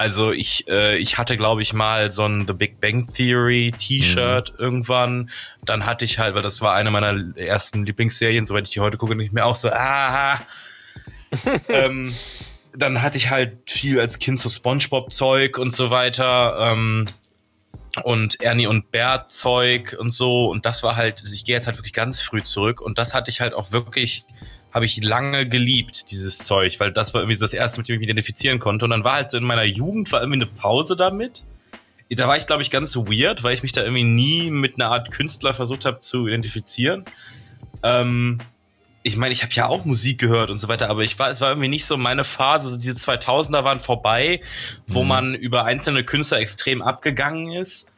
Also 0.00 0.32
ich, 0.32 0.66
äh, 0.66 0.96
ich 0.96 1.18
hatte, 1.18 1.36
glaube 1.36 1.60
ich, 1.60 1.74
mal 1.74 2.10
so 2.10 2.24
ein 2.24 2.46
The 2.46 2.54
Big 2.54 2.80
Bang 2.80 3.06
Theory 3.06 3.70
T-Shirt 3.76 4.50
mhm. 4.54 4.58
irgendwann. 4.58 5.30
Dann 5.62 5.84
hatte 5.84 6.06
ich 6.06 6.18
halt, 6.18 6.34
weil 6.34 6.40
das 6.40 6.62
war 6.62 6.72
eine 6.72 6.90
meiner 6.90 7.36
ersten 7.36 7.84
Lieblingsserien, 7.84 8.46
soweit 8.46 8.64
ich 8.64 8.70
die 8.70 8.80
heute 8.80 8.96
gucke, 8.96 9.14
nicht 9.14 9.34
mehr 9.34 9.44
auch 9.44 9.56
so, 9.56 9.68
ah. 9.68 10.40
ähm, 11.68 12.14
dann 12.74 13.02
hatte 13.02 13.18
ich 13.18 13.28
halt 13.28 13.70
viel 13.70 14.00
als 14.00 14.18
Kind 14.18 14.40
so 14.40 14.48
Spongebob-Zeug 14.48 15.58
und 15.58 15.74
so 15.74 15.90
weiter. 15.90 16.56
Ähm, 16.72 17.04
und 18.02 18.40
Ernie 18.40 18.68
und 18.68 18.90
Bert 18.90 19.30
Zeug 19.30 19.94
und 20.00 20.12
so. 20.14 20.46
Und 20.46 20.64
das 20.64 20.82
war 20.82 20.96
halt, 20.96 21.22
ich 21.30 21.44
gehe 21.44 21.54
jetzt 21.54 21.66
halt 21.66 21.76
wirklich 21.76 21.92
ganz 21.92 22.22
früh 22.22 22.42
zurück. 22.42 22.80
Und 22.80 22.96
das 22.96 23.12
hatte 23.12 23.30
ich 23.30 23.42
halt 23.42 23.52
auch 23.52 23.70
wirklich 23.70 24.24
habe 24.72 24.84
ich 24.84 25.02
lange 25.02 25.48
geliebt, 25.48 26.10
dieses 26.10 26.38
Zeug, 26.38 26.78
weil 26.80 26.92
das 26.92 27.12
war 27.12 27.22
irgendwie 27.22 27.36
so 27.36 27.44
das 27.44 27.54
erste, 27.54 27.80
mit 27.80 27.88
dem 27.88 27.94
ich 27.94 28.00
mich 28.00 28.08
identifizieren 28.08 28.58
konnte. 28.58 28.84
Und 28.84 28.90
dann 28.90 29.04
war 29.04 29.14
halt 29.14 29.30
so 29.30 29.36
in 29.36 29.44
meiner 29.44 29.64
Jugend 29.64 30.10
war 30.12 30.20
irgendwie 30.20 30.42
eine 30.42 30.46
Pause 30.46 30.96
damit. 30.96 31.44
Da 32.08 32.26
war 32.26 32.36
ich, 32.36 32.46
glaube 32.46 32.62
ich, 32.62 32.70
ganz 32.70 32.96
weird, 32.96 33.42
weil 33.42 33.54
ich 33.54 33.62
mich 33.62 33.72
da 33.72 33.82
irgendwie 33.82 34.04
nie 34.04 34.50
mit 34.50 34.74
einer 34.74 34.90
Art 34.90 35.10
Künstler 35.10 35.54
versucht 35.54 35.84
habe 35.84 36.00
zu 36.00 36.26
identifizieren. 36.26 37.04
Ähm, 37.82 38.38
ich 39.02 39.16
meine, 39.16 39.32
ich 39.32 39.42
habe 39.42 39.52
ja 39.54 39.66
auch 39.66 39.84
Musik 39.84 40.18
gehört 40.18 40.50
und 40.50 40.58
so 40.58 40.68
weiter, 40.68 40.90
aber 40.90 41.02
ich 41.02 41.18
war, 41.18 41.30
es 41.30 41.40
war 41.40 41.48
irgendwie 41.48 41.68
nicht 41.68 41.86
so 41.86 41.96
meine 41.96 42.24
Phase. 42.24 42.68
So 42.68 42.76
diese 42.76 42.94
2000er 42.94 43.64
waren 43.64 43.80
vorbei, 43.80 44.40
wo 44.86 45.02
mhm. 45.02 45.08
man 45.08 45.34
über 45.34 45.64
einzelne 45.64 46.04
Künstler 46.04 46.38
extrem 46.38 46.82
abgegangen 46.82 47.52
ist. 47.52 47.90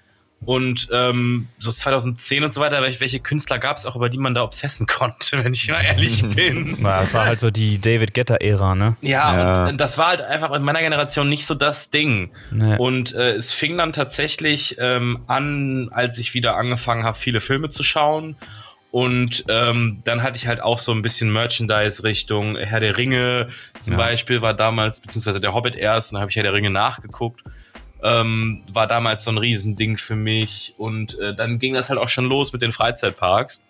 Und 0.45 0.89
ähm, 0.93 1.49
so 1.59 1.71
2010 1.71 2.43
und 2.43 2.53
so 2.53 2.61
weiter, 2.61 2.83
welche 2.83 3.21
Künstler 3.21 3.59
gab 3.59 3.77
es 3.77 3.87
auch, 3.87 3.95
über 3.95 4.09
die 4.09 4.19
man 4.19 4.35
da 4.35 4.43
obsessen 4.43 4.87
konnte, 4.89 5.45
wenn 5.45 5.53
ich 5.55 5.69
mal 5.69 5.85
ehrlich 5.85 6.27
bin. 6.35 6.79
Ja, 6.83 7.01
das 7.01 7.15
war 7.15 7.27
halt 7.27 7.39
so 7.39 7.51
die 7.51 7.79
David 7.79 8.13
Getter-Ära, 8.13 8.75
ne? 8.75 8.97
Ja, 9.01 9.37
ja, 9.37 9.69
und 9.69 9.81
das 9.81 9.99
war 9.99 10.09
halt 10.09 10.23
einfach 10.23 10.53
in 10.53 10.63
meiner 10.63 10.81
Generation 10.81 11.29
nicht 11.29 11.47
so 11.47 11.55
das 11.55 11.91
Ding. 11.91 12.33
Nee. 12.51 12.77
Und 12.77 13.15
äh, 13.15 13.35
es 13.35 13.53
fing 13.53 13.79
dann 13.79 13.93
tatsächlich 13.93 14.77
ähm, 14.79 15.23
an, 15.29 15.91
als 15.93 16.19
ich 16.19 16.35
wieder 16.35 16.57
angefangen 16.57 17.05
habe, 17.05 17.17
viele 17.17 17.41
Filme 17.41 17.69
zu 17.69 17.83
schauen. 17.83 18.37
Und 18.91 19.45
ähm, 19.49 20.01
dann 20.05 20.23
hatte 20.23 20.37
ich 20.37 20.47
halt 20.47 20.61
auch 20.61 20.79
so 20.79 20.93
ein 20.93 21.01
bisschen 21.01 21.33
Merchandise-Richtung 21.33 22.57
Herr 22.57 22.81
der 22.81 22.99
Ringe 22.99 23.49
zum 23.81 23.95
ja. 23.95 23.99
Beispiel 23.99 24.43
war 24.43 24.53
damals, 24.53 25.01
beziehungsweise 25.01 25.41
der 25.41 25.55
Hobbit 25.55 25.77
erst, 25.77 26.13
und 26.13 26.17
dann 26.17 26.21
habe 26.21 26.31
ich 26.31 26.37
Herr 26.37 26.43
der 26.43 26.53
Ringe 26.53 26.69
nachgeguckt 26.69 27.43
ähm, 28.03 28.63
war 28.73 28.87
damals 28.87 29.25
so 29.25 29.31
ein 29.31 29.39
Riesending 29.39 29.97
für 29.97 30.17
mich. 30.17 30.75
Und 30.77 31.19
äh, 31.19 31.35
dann 31.35 31.59
ging 31.59 31.75
das 31.75 31.91
halt 31.91 32.01
auch 32.01 32.09
schon 32.09 32.27
los 32.27 32.53
mit 32.53 32.63
den 32.63 32.73
Freizeitparks. 32.73 33.61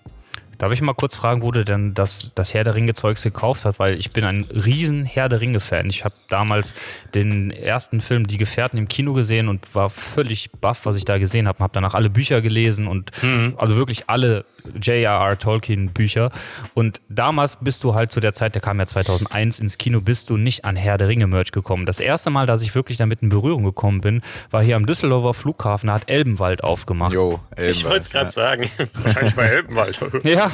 Darf 0.59 0.73
ich 0.73 0.81
mal 0.81 0.95
kurz 0.95 1.17
fragen, 1.17 1.43
wo 1.43 1.51
du 1.51 1.65
denn 1.65 1.93
das, 1.93 2.31
das 2.37 2.55
Herr 2.55 2.63
der 2.63 2.77
Ringe-Zeugs 2.77 3.25
gekauft 3.25 3.65
hast? 3.65 3.81
Weil 3.81 3.99
ich 3.99 4.13
bin 4.13 4.23
ein 4.23 4.45
riesen 4.45 5.05
Herr 5.05 5.29
der 5.29 5.41
Ringe-Fan. 5.41 5.89
Ich 5.91 6.05
habe 6.05 6.15
damals 6.29 6.73
den 7.15 7.51
ersten 7.51 8.01
Film 8.01 8.29
Die 8.29 8.37
Gefährten 8.37 8.79
im 8.79 8.87
Kino 8.87 9.13
gesehen 9.13 9.49
und 9.49 9.75
war 9.75 9.91
völlig 9.91 10.53
baff, 10.53 10.87
was 10.87 10.97
ich 10.97 11.05
da 11.05 11.19
gesehen 11.19 11.49
habe. 11.49 11.59
Habe 11.59 11.73
danach 11.73 11.95
alle 11.95 12.11
Bücher 12.11 12.41
gelesen 12.43 12.87
und 12.87 13.11
mhm. 13.25 13.55
also 13.57 13.75
wirklich 13.75 14.09
alle 14.09 14.45
J.R.R. 14.81 15.39
Tolkien-Bücher. 15.39 16.31
Und 16.75 17.01
damals 17.09 17.59
bist 17.61 17.85
du 17.85 17.95
halt 17.95 18.13
zu 18.13 18.21
der 18.21 18.35
Zeit, 18.35 18.55
der 18.55 18.63
kam 18.63 18.79
ja 18.79 18.87
2001 18.87 19.61
ins 19.61 19.79
Kino, 19.79 20.01
bist 20.01 20.31
du 20.31 20.37
nicht 20.37 20.65
an 20.65 20.77
Herr 20.77 20.99
der 20.99 21.09
Ringe-Merch 21.09 21.53
gekommen. 21.53 21.87
Das 21.87 22.01
erste 22.01 22.31
Mal, 22.31 22.47
dass 22.47 22.63
ich 22.63 22.75
wirklich 22.75 22.99
damit 22.99 23.23
in 23.23 23.29
Berührung 23.29 23.65
gekommen 23.65 24.01
bin, 24.01 24.23
war 24.51 24.63
hier 24.63 24.77
am 24.77 24.87
Düsseldorfer 24.87 25.35
Flughafen, 25.35 25.89
da 25.89 25.95
hat 25.95 26.09
Elbenwald 26.09 26.65
aufgemacht. 26.65 27.13
Jo, 27.13 27.41
Elbenwald, 27.51 27.77
ich 27.77 27.85
wollte 27.85 28.01
es 28.01 28.11
gerade 28.11 28.27
ja. 28.27 28.31
sagen. 28.31 28.71
Wahrscheinlich 28.95 29.35
bei 29.35 29.47
Elbenwald. 29.47 30.01
ja, 30.25 30.51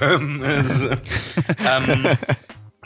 ähm, 0.00 0.42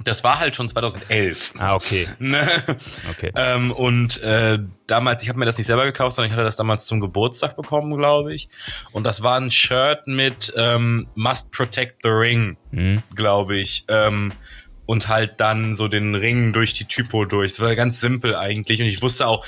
das 0.05 0.25
war 0.25 0.39
halt 0.39 0.57
schon 0.57 0.69
2011. 0.69 1.55
Ah, 1.59 1.75
okay. 1.75 2.07
Ne? 2.19 2.47
okay. 3.11 3.33
Ähm, 3.35 3.71
und 3.71 4.23
äh, 4.23 4.59
damals, 4.87 5.23
ich 5.23 5.29
habe 5.29 5.39
mir 5.39 5.45
das 5.45 5.57
nicht 5.59 5.67
selber 5.67 5.85
gekauft, 5.85 6.17
sondern 6.17 6.31
ich 6.31 6.33
hatte 6.33 6.45
das 6.45 6.57
damals 6.57 6.87
zum 6.87 7.01
Geburtstag 7.01 7.57
bekommen, 7.57 7.97
glaube 7.97 8.35
ich. 8.35 8.49
Und 8.93 9.05
das 9.05 9.23
war 9.23 9.37
ein 9.37 9.51
Shirt 9.51 10.07
mit 10.07 10.53
ähm, 10.57 11.09
Must 11.15 11.53
Protect 11.53 12.03
the 12.03 12.11
Ring, 12.11 12.57
mhm. 12.71 13.03
glaube 13.15 13.59
ich. 13.59 13.85
Ähm, 13.89 14.33
und 14.87 15.09
halt 15.09 15.35
dann 15.39 15.77
so 15.77 15.87
den 15.87 16.15
Ring 16.15 16.53
durch 16.53 16.75
die 16.75 16.87
Typo 16.87 17.25
durch. 17.25 17.53
Das 17.53 17.61
war 17.61 17.75
ganz 17.75 18.01
simpel 18.01 18.35
eigentlich. 18.35 18.81
Und 18.81 18.89
ich 18.89 19.03
wusste 19.03 19.27
auch, 19.27 19.45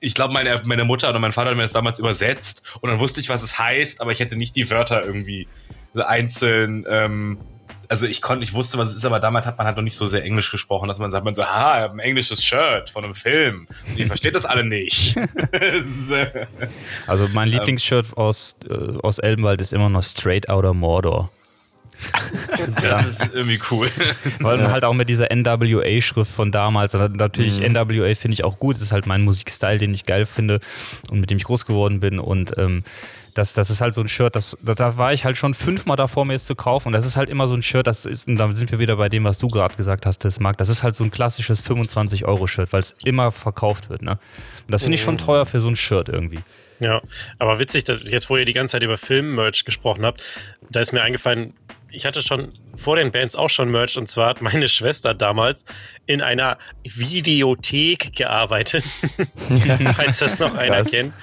ich 0.00 0.14
glaube, 0.14 0.32
meine, 0.32 0.60
meine 0.64 0.84
Mutter 0.84 1.08
oder 1.08 1.18
mein 1.18 1.32
Vater 1.32 1.50
hat 1.50 1.56
mir 1.56 1.62
das 1.62 1.72
damals 1.72 1.98
übersetzt 1.98 2.62
und 2.80 2.90
dann 2.90 3.00
wusste 3.00 3.20
ich, 3.20 3.28
was 3.28 3.42
es 3.42 3.58
heißt, 3.58 4.00
aber 4.00 4.12
ich 4.12 4.20
hätte 4.20 4.36
nicht 4.36 4.54
die 4.54 4.70
Wörter 4.70 5.04
irgendwie 5.04 5.48
einzeln. 5.94 6.84
Ähm, 6.88 7.38
also 7.88 8.06
ich 8.06 8.22
konnte, 8.22 8.44
ich 8.44 8.52
wusste, 8.52 8.78
was 8.78 8.90
es 8.90 8.96
ist, 8.96 9.04
aber 9.04 9.20
damals 9.20 9.46
hat 9.46 9.58
man 9.58 9.66
halt 9.66 9.76
noch 9.76 9.82
nicht 9.82 9.96
so 9.96 10.06
sehr 10.06 10.24
Englisch 10.24 10.50
gesprochen, 10.50 10.88
dass 10.88 10.98
man 10.98 11.10
sagt, 11.10 11.24
man 11.24 11.34
so, 11.34 11.42
ah, 11.42 11.76
ich 11.76 11.82
habe 11.82 11.94
ein 11.94 12.00
englisches 12.00 12.42
Shirt 12.42 12.90
von 12.90 13.04
einem 13.04 13.14
Film. 13.14 13.66
Und 13.88 13.98
ihr 13.98 14.06
versteht 14.06 14.34
das 14.34 14.46
alle 14.46 14.64
nicht. 14.64 15.16
also 17.06 17.28
mein 17.28 17.48
Lieblingsshirt 17.48 18.16
aus, 18.16 18.56
äh, 18.68 18.98
aus 19.02 19.18
Elbenwald 19.18 19.60
ist 19.60 19.72
immer 19.72 19.88
noch 19.88 20.02
Straight 20.02 20.48
Outer 20.48 20.74
Mordor. 20.74 21.30
Das 22.82 22.84
ja. 22.84 22.98
ist 23.00 23.34
irgendwie 23.34 23.60
cool. 23.70 23.88
Weil 24.40 24.58
ja. 24.58 24.70
halt 24.70 24.84
auch 24.84 24.94
mit 24.94 25.08
dieser 25.08 25.28
NWA-Schrift 25.34 26.30
von 26.30 26.50
damals, 26.52 26.92
natürlich 26.92 27.60
mhm. 27.60 27.72
NWA 27.72 28.14
finde 28.14 28.34
ich 28.34 28.44
auch 28.44 28.58
gut, 28.58 28.76
das 28.76 28.82
ist 28.82 28.92
halt 28.92 29.06
mein 29.06 29.22
Musikstyle, 29.22 29.78
den 29.78 29.94
ich 29.94 30.04
geil 30.04 30.26
finde 30.26 30.60
und 31.10 31.20
mit 31.20 31.30
dem 31.30 31.38
ich 31.38 31.44
groß 31.44 31.66
geworden 31.66 32.00
bin 32.00 32.18
und 32.18 32.56
ähm, 32.58 32.84
das, 33.34 33.52
das 33.52 33.68
ist 33.68 33.80
halt 33.80 33.94
so 33.94 34.00
ein 34.00 34.08
Shirt, 34.08 34.36
das, 34.36 34.56
da 34.62 34.96
war 34.96 35.12
ich 35.12 35.24
halt 35.24 35.36
schon 35.36 35.54
fünfmal 35.54 35.96
davor, 35.96 36.24
mir 36.24 36.34
es 36.34 36.44
zu 36.44 36.54
kaufen. 36.54 36.88
Und 36.88 36.92
das 36.92 37.04
ist 37.04 37.16
halt 37.16 37.28
immer 37.28 37.48
so 37.48 37.54
ein 37.54 37.62
Shirt, 37.62 37.86
das 37.86 38.06
ist, 38.06 38.28
und 38.28 38.36
da 38.36 38.54
sind 38.54 38.70
wir 38.70 38.78
wieder 38.78 38.96
bei 38.96 39.08
dem, 39.08 39.24
was 39.24 39.38
du 39.38 39.48
gerade 39.48 39.74
gesagt 39.74 40.06
hast, 40.06 40.24
das 40.24 40.40
Marc. 40.40 40.56
Das 40.58 40.68
ist 40.68 40.82
halt 40.82 40.94
so 40.94 41.04
ein 41.04 41.10
klassisches 41.10 41.64
25-Euro-Shirt, 41.64 42.72
weil 42.72 42.80
es 42.80 42.94
immer 43.04 43.32
verkauft 43.32 43.90
wird. 43.90 44.02
Ne? 44.02 44.12
Und 44.12 44.72
das 44.72 44.82
finde 44.82 44.94
ich 44.94 45.02
schon 45.02 45.14
mhm. 45.14 45.18
teuer 45.18 45.46
für 45.46 45.60
so 45.60 45.68
ein 45.68 45.76
Shirt 45.76 46.08
irgendwie. 46.08 46.40
Ja, 46.80 47.02
aber 47.38 47.58
witzig, 47.58 47.84
dass 47.84 48.02
jetzt, 48.02 48.30
wo 48.30 48.36
ihr 48.36 48.44
die 48.44 48.52
ganze 48.52 48.72
Zeit 48.72 48.82
über 48.82 48.98
Film-Merch 48.98 49.64
gesprochen 49.64 50.04
habt, 50.04 50.22
da 50.70 50.80
ist 50.80 50.92
mir 50.92 51.02
eingefallen, 51.02 51.54
ich 51.90 52.06
hatte 52.06 52.22
schon 52.22 52.48
vor 52.76 52.96
den 52.96 53.12
Bands 53.12 53.36
auch 53.36 53.50
schon 53.50 53.70
Merch 53.70 53.96
und 53.96 54.08
zwar 54.08 54.30
hat 54.30 54.42
meine 54.42 54.68
Schwester 54.68 55.14
damals 55.14 55.64
in 56.06 56.22
einer 56.22 56.58
Videothek 56.82 58.14
gearbeitet, 58.14 58.84
falls 59.96 60.18
das 60.18 60.38
noch 60.38 60.54
einer 60.54 60.84
kennt. 60.84 61.14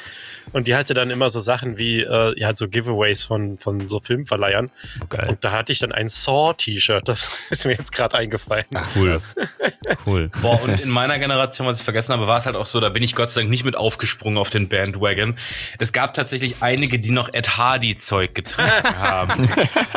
Und 0.54 0.68
die 0.68 0.76
hatte 0.76 0.94
dann 0.94 1.10
immer 1.10 1.30
so 1.30 1.40
Sachen 1.40 1.78
wie, 1.78 2.02
äh, 2.02 2.40
ja, 2.40 2.56
so 2.56 2.68
Giveaways 2.68 3.24
von, 3.24 3.58
von 3.58 3.88
so 3.88 4.00
Filmverleihern. 4.00 4.70
Okay. 5.02 5.28
Und 5.30 5.44
da 5.44 5.52
hatte 5.52 5.72
ich 5.72 5.80
dann 5.80 5.92
ein 5.92 6.10
Saw-T-Shirt, 6.10 7.08
das 7.08 7.32
ist 7.50 7.66
mir 7.66 7.74
jetzt 7.74 7.92
gerade 7.92 8.18
eingefallen. 8.18 8.66
Ach, 8.74 8.88
cool. 8.96 9.18
cool. 10.06 10.30
Boah, 10.42 10.62
und 10.62 10.80
in 10.82 10.90
meiner 10.90 11.20
Generation, 11.20 11.68
was 11.68 11.80
ich 11.80 11.84
vergessen 11.84 12.14
habe, 12.14 12.28
war 12.28 12.38
es 12.38 12.46
halt 12.46 12.56
auch 12.56 12.66
so, 12.66 12.80
da 12.80 12.90
bin 12.90 13.04
ich 13.04 13.16
Gott 13.16 13.30
sei 13.30 13.42
Dank 13.42 13.52
nicht 13.52 13.64
mit 13.64 13.76
aufgesprungen 13.76 14.38
auf 14.38 14.50
den 14.50 14.68
Bandwagon. 14.68 15.38
Es 15.80 15.94
gab 15.94 16.14
tatsächlich 16.14 16.56
einige, 16.60 17.00
die 17.00 17.12
noch 17.12 17.34
Ed 17.34 17.58
Hardy-Zeug 17.58 18.36
getragen 18.36 19.00
haben. 19.00 19.50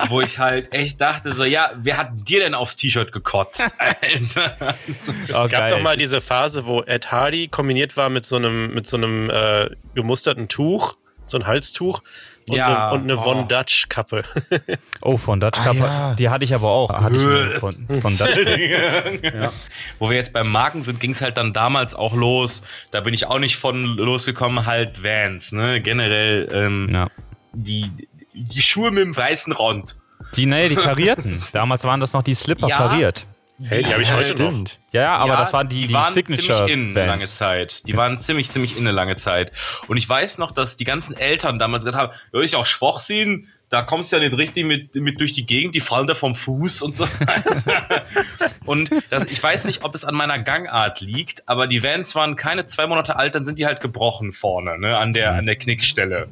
wo 0.09 0.21
ich 0.21 0.39
halt 0.39 0.73
echt 0.73 1.01
dachte, 1.01 1.33
so, 1.33 1.45
ja, 1.45 1.73
wer 1.77 1.97
hat 1.97 2.29
dir 2.29 2.41
denn 2.41 2.55
aufs 2.55 2.77
T-Shirt 2.77 3.13
gekotzt? 3.13 3.75
Alter. 3.79 4.77
es 4.89 5.09
oh, 5.09 5.33
gab 5.33 5.51
geil. 5.51 5.71
doch 5.71 5.81
mal 5.81 5.97
diese 5.97 6.21
Phase, 6.21 6.65
wo 6.67 6.83
Ed 6.83 7.11
Hardy 7.11 7.49
kombiniert 7.49 7.97
war 7.97 8.09
mit 8.09 8.25
so 8.25 8.37
einem, 8.37 8.73
mit 8.73 8.87
so 8.87 8.97
einem 8.97 9.31
äh, 9.31 9.71
gemusterten 9.95 10.44
ein 10.45 10.49
Tuch, 10.49 10.95
so 11.27 11.39
ein 11.39 11.47
Halstuch 11.47 12.03
und 12.49 12.57
ja, 12.57 12.91
eine, 12.91 12.95
und 12.95 13.03
eine 13.05 13.19
oh. 13.19 13.23
Von 13.23 13.49
Dutch 13.49 13.89
Kappe. 13.89 14.23
oh, 15.01 15.17
von 15.17 15.41
Dutch 15.41 15.59
Kappe, 15.63 15.85
ah, 15.85 16.11
ja. 16.11 16.15
die 16.15 16.29
hatte 16.29 16.45
ich 16.45 16.55
aber 16.55 16.69
auch. 16.69 16.91
Hatte 16.91 17.17
ich 17.17 17.59
von, 17.59 17.75
von 18.03 18.19
Dutch. 18.19 18.37
ja. 19.23 19.53
Wo 19.99 20.11
wir 20.11 20.17
jetzt 20.17 20.33
beim 20.33 20.51
Marken 20.51 20.83
sind, 20.83 21.01
ging 21.01 21.13
es 21.13 21.23
halt 21.23 21.39
dann 21.39 21.53
damals 21.53 21.95
auch 21.95 22.15
los. 22.15 22.63
Da 22.91 23.01
bin 23.01 23.15
ich 23.15 23.27
auch 23.27 23.39
nicht 23.39 23.57
von 23.57 23.97
losgekommen, 23.97 24.67
halt 24.67 25.03
Vans, 25.03 25.53
ne? 25.53 25.81
Generell 25.81 26.49
ähm, 26.53 27.09
die, 27.53 27.91
die 28.35 28.63
Schuhe 28.63 28.91
mit 28.91 29.05
dem 29.05 29.17
weißen 29.17 29.53
Rand. 29.55 29.97
Die, 30.37 30.47
nee, 30.47 30.69
die 30.69 30.75
karierten. 30.75 31.41
damals 31.53 31.85
waren 31.85 32.01
das 32.01 32.13
noch 32.13 32.23
die 32.23 32.35
Slipper 32.35 32.69
kariert. 32.69 33.27
Hey, 33.63 33.85
die 33.85 33.93
habe 33.93 34.03
ich 34.03 34.13
heute 34.13 34.33
stimmt. 34.33 34.53
noch. 34.53 34.93
Ja, 34.93 35.03
ja, 35.03 35.17
aber 35.17 35.35
ja, 35.35 35.41
das 35.41 35.53
waren 35.53 35.69
die, 35.69 35.79
die, 35.79 35.87
die 35.89 35.95
waren 35.95 36.13
Signature 36.13 36.67
ziemlich 36.67 36.73
in 36.73 36.97
eine 36.97 37.07
lange 37.07 37.25
Zeit. 37.25 37.87
Die 37.87 37.97
waren 37.97 38.19
ziemlich, 38.19 38.51
ziemlich 38.51 38.73
in 38.77 38.81
eine 38.81 38.93
lange 38.93 39.15
Zeit. 39.15 39.53
Und 39.87 39.97
ich 39.97 40.09
weiß 40.09 40.39
noch, 40.39 40.51
dass 40.51 40.77
die 40.77 40.85
ganzen 40.85 41.17
Eltern 41.17 41.59
damals 41.59 41.85
gesagt 41.85 42.03
haben, 42.03 42.13
ja, 42.33 42.41
ich 42.41 42.57
auch 42.57 42.67
schwach 42.67 42.99
sehen, 42.99 43.49
da 43.69 43.83
kommst 43.83 44.13
du 44.13 44.17
ja 44.17 44.23
nicht 44.23 44.37
richtig 44.37 44.65
mit, 44.65 44.95
mit 44.95 45.21
durch 45.21 45.33
die 45.33 45.47
Gegend, 45.47 45.75
die 45.75 45.81
fallen 45.81 46.07
da 46.07 46.15
vom 46.15 46.35
Fuß 46.35 46.83
und 46.83 46.95
so 46.95 47.09
und 48.67 48.91
das, 49.11 49.25
ich 49.25 49.43
weiß 49.43 49.65
nicht, 49.65 49.83
ob 49.83 49.95
es 49.95 50.05
an 50.05 50.15
meiner 50.15 50.39
Gangart 50.39 51.01
liegt, 51.01 51.49
aber 51.49 51.67
die 51.67 51.83
Vans 51.83 52.15
waren 52.15 52.37
keine 52.37 52.67
zwei 52.67 52.87
Monate 52.87 53.17
alt, 53.17 53.35
dann 53.35 53.45
sind 53.45 53.59
die 53.59 53.67
halt 53.67 53.81
gebrochen 53.81 54.33
vorne, 54.33 54.79
ne, 54.79 54.97
an 54.97 55.13
der, 55.13 55.33
an 55.33 55.47
der 55.47 55.57
Knickstelle 55.57 56.29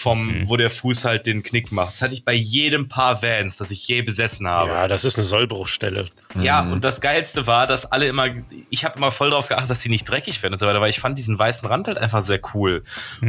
vom, 0.00 0.48
wo 0.48 0.56
der 0.56 0.70
Fuß 0.70 1.04
halt 1.04 1.26
den 1.26 1.42
Knick 1.42 1.72
macht. 1.72 1.92
Das 1.92 2.02
hatte 2.02 2.14
ich 2.14 2.24
bei 2.24 2.32
jedem 2.32 2.88
Paar 2.88 3.22
Vans, 3.22 3.58
das 3.58 3.70
ich 3.70 3.86
je 3.86 4.02
besessen 4.02 4.48
habe. 4.48 4.70
Ja, 4.70 4.88
das 4.88 5.04
ist 5.04 5.16
eine 5.16 5.24
Sollbruchstelle. 5.24 6.06
Ja, 6.40 6.62
und 6.62 6.84
das 6.84 7.00
Geilste 7.00 7.46
war, 7.46 7.66
dass 7.66 7.90
alle 7.90 8.08
immer, 8.08 8.28
ich 8.70 8.84
habe 8.84 8.98
immer 8.98 9.12
voll 9.12 9.30
darauf 9.30 9.48
geachtet, 9.48 9.70
dass 9.70 9.82
sie 9.82 9.88
nicht 9.88 10.08
dreckig 10.08 10.42
werden 10.42 10.54
und 10.54 10.58
so 10.58 10.66
weiter, 10.66 10.80
weil 10.80 10.90
ich 10.90 11.00
fand 11.00 11.18
diesen 11.18 11.38
weißen 11.38 11.68
Rand 11.68 11.88
halt 11.88 11.98
einfach 11.98 12.22
sehr 12.22 12.40
cool. 12.54 12.84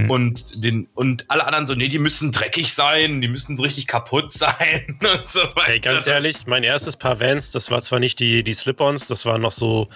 Und, 0.08 0.64
den, 0.64 0.88
und 0.94 1.26
alle 1.30 1.46
anderen 1.46 1.66
so, 1.66 1.76
nee, 1.76 1.88
die 1.88 2.00
müssen 2.00 2.32
dreckig 2.32 2.74
sein, 2.74 3.22
die 3.22 3.28
müssen 3.28 3.56
so 3.56 3.64
richtig 3.64 3.88
kaputt 3.88 4.32
sein 4.32 5.00
und 5.00 5.28
so 5.28 5.42
weiter. 5.42 5.64
Hey, 5.66 5.80
ganz 5.80 6.08
ehrlich, 6.08 6.48
mein 6.48 6.64
erstes 6.64 6.98
Paar 6.98 7.20
Vans, 7.20 7.52
das 7.52 7.72
war 7.72 7.82
zwar 7.82 8.00
nicht 8.00 8.20
die, 8.20 8.44
die 8.44 8.54
Slip-Ons, 8.54 9.08
das 9.08 9.26
war 9.26 9.38
noch 9.38 9.52
so, 9.52 9.90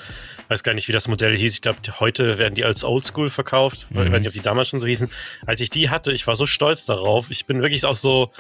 weiß 0.48 0.64
gar 0.64 0.74
nicht, 0.74 0.88
wie 0.88 0.92
das 0.92 1.08
Modell 1.08 1.36
hieß. 1.36 1.54
Ich 1.54 1.62
glaube, 1.62 1.80
heute 2.00 2.38
werden 2.38 2.56
die 2.56 2.66
als 2.66 2.84
Oldschool 2.84 3.30
verkauft. 3.30 3.88
Ich 3.90 3.98
weiß 3.98 4.20
nicht, 4.20 4.28
ob 4.28 4.34
die 4.34 4.42
damals 4.42 4.70
schon 4.70 4.80
so 4.80 4.88
hießen. 4.88 5.10
Als 5.46 5.62
ich 5.62 5.70
die 5.70 5.90
hatte, 5.90 6.12
ich 6.12 6.28
war 6.28 6.36
so 6.36 6.46
stolz 6.46 6.86
darauf. 6.86 7.32
Ich 7.32 7.46
bin 7.46 7.62
wirklich 7.62 7.86
auch 7.86 7.96
so 7.96 8.32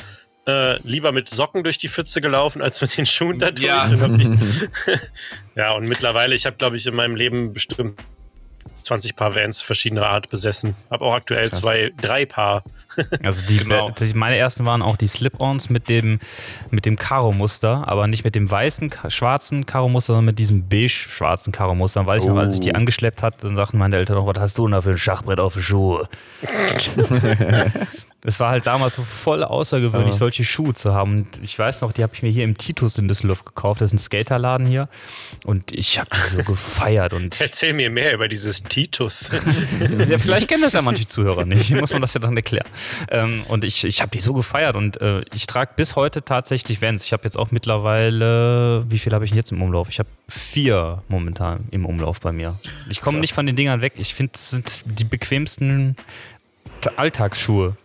äh, 0.47 0.79
lieber 0.87 1.11
mit 1.11 1.29
Socken 1.29 1.63
durch 1.63 1.77
die 1.77 1.89
Pfütze 1.89 2.21
gelaufen, 2.21 2.61
als 2.61 2.81
mit 2.81 2.97
den 2.97 3.05
Schuhen 3.05 3.39
da 3.39 3.51
durch. 3.51 3.67
Ja. 3.67 3.85
Und 3.85 4.39
ja, 5.55 5.73
und 5.73 5.89
mittlerweile, 5.89 6.35
ich 6.35 6.45
habe, 6.45 6.57
glaube 6.57 6.77
ich, 6.77 6.85
in 6.85 6.95
meinem 6.95 7.15
Leben 7.15 7.53
bestimmt 7.53 7.99
20 8.85 9.15
Paar 9.15 9.35
Vans 9.35 9.61
verschiedener 9.61 10.07
Art 10.07 10.29
besessen. 10.29 10.75
Habe 10.89 11.03
auch 11.05 11.13
aktuell 11.15 11.49
Krass. 11.49 11.61
zwei, 11.61 11.91
drei 11.99 12.25
Paar. 12.25 12.63
Also 13.23 13.41
die, 13.49 13.57
Genau. 13.57 13.89
die, 13.91 14.13
meine 14.13 14.37
ersten 14.37 14.65
waren 14.65 14.81
auch 14.81 14.95
die 14.95 15.07
Slip-Ons 15.07 15.69
mit 15.69 15.89
dem, 15.89 16.19
mit 16.71 16.85
dem 16.85 16.95
Karo-Muster, 16.95 17.83
aber 17.87 18.07
nicht 18.07 18.23
mit 18.23 18.35
dem 18.35 18.49
weißen, 18.49 18.89
schwarzen 19.09 19.65
Karo-Muster, 19.65 20.13
sondern 20.13 20.25
mit 20.25 20.39
diesem 20.39 20.69
beige-schwarzen 20.69 21.51
Karo-Muster. 21.51 21.99
Und 21.99 22.07
weiß 22.07 22.23
ich 22.23 22.29
noch, 22.29 22.37
als 22.37 22.53
ich 22.53 22.61
die 22.61 22.71
Oh. 22.71 22.75
angeschleppt 22.75 23.21
hat, 23.21 23.43
dann 23.43 23.55
sagten 23.57 23.77
meine 23.79 23.97
Eltern 23.97 24.15
noch, 24.15 24.27
was 24.27 24.39
hast 24.39 24.57
du 24.57 24.63
denn 24.63 24.71
da 24.71 24.81
für 24.81 24.91
ein 24.91 24.97
Schachbrett 24.97 25.39
auf 25.41 25.55
die 25.55 25.61
Schuhe? 25.63 26.07
Es 28.25 28.39
war 28.39 28.49
halt 28.49 28.65
damals 28.65 28.95
so 28.95 29.03
voll 29.03 29.43
außergewöhnlich, 29.43 30.13
Ja. 30.15 30.17
solche 30.17 30.43
Schuhe 30.43 30.73
zu 30.73 30.93
haben. 30.93 31.17
Und 31.19 31.27
ich 31.43 31.57
weiß 31.57 31.81
noch, 31.81 31.91
die 31.91 32.01
habe 32.03 32.13
ich 32.15 32.23
mir 32.23 32.29
hier 32.31 32.43
im 32.43 32.57
Titus 32.57 32.97
in 32.97 33.07
Düsseldorf 33.07 33.45
gekauft. 33.45 33.81
Das 33.81 33.89
ist 33.89 33.93
ein 33.93 33.99
Skaterladen 33.99 34.65
hier. 34.65 34.89
Und 35.45 35.71
ich 35.71 35.99
habe 35.99 36.09
die 36.13 36.35
so 36.35 36.37
gefeiert. 36.51 37.13
Und 37.13 37.39
Erzähl 37.39 37.73
mir 37.73 37.89
mehr 37.89 38.13
über 38.13 38.27
dieses 38.27 38.63
Titus. 38.63 39.29
ja, 40.09 40.17
vielleicht 40.17 40.47
kennen 40.47 40.63
das 40.63 40.73
ja 40.73 40.81
manche 40.81 41.07
Zuhörer 41.07 41.45
nicht. 41.45 41.69
Muss 41.71 41.93
man 41.93 42.01
das 42.01 42.13
ja 42.15 42.19
dann 42.19 42.35
erklären. 42.35 42.67
Ähm, 43.09 43.43
und 43.47 43.63
ich, 43.63 43.83
ich 43.83 44.01
habe 44.01 44.11
die 44.11 44.19
so 44.19 44.33
gefeiert 44.33 44.75
und 44.75 44.99
äh, 45.01 45.23
ich 45.33 45.45
trage 45.45 45.71
bis 45.75 45.95
heute 45.95 46.23
tatsächlich 46.23 46.81
Vans. 46.81 47.03
Ich 47.03 47.13
habe 47.13 47.23
jetzt 47.25 47.37
auch 47.37 47.51
mittlerweile, 47.51 48.85
wie 48.89 48.97
viel 48.99 49.13
habe 49.13 49.25
ich 49.25 49.31
denn 49.31 49.37
jetzt 49.37 49.51
im 49.51 49.61
Umlauf? 49.61 49.89
Ich 49.89 49.99
habe 49.99 50.09
vier 50.27 51.03
momentan 51.07 51.65
im 51.71 51.85
Umlauf 51.85 52.19
bei 52.21 52.31
mir. 52.31 52.59
Ich 52.89 53.01
komme 53.01 53.19
nicht 53.19 53.33
von 53.33 53.45
den 53.45 53.55
Dingern 53.55 53.81
weg. 53.81 53.93
Ich 53.97 54.13
finde, 54.15 54.31
es 54.35 54.49
sind 54.49 54.83
die 54.85 55.03
bequemsten 55.03 55.95
Alltagsschuhe. 56.97 57.75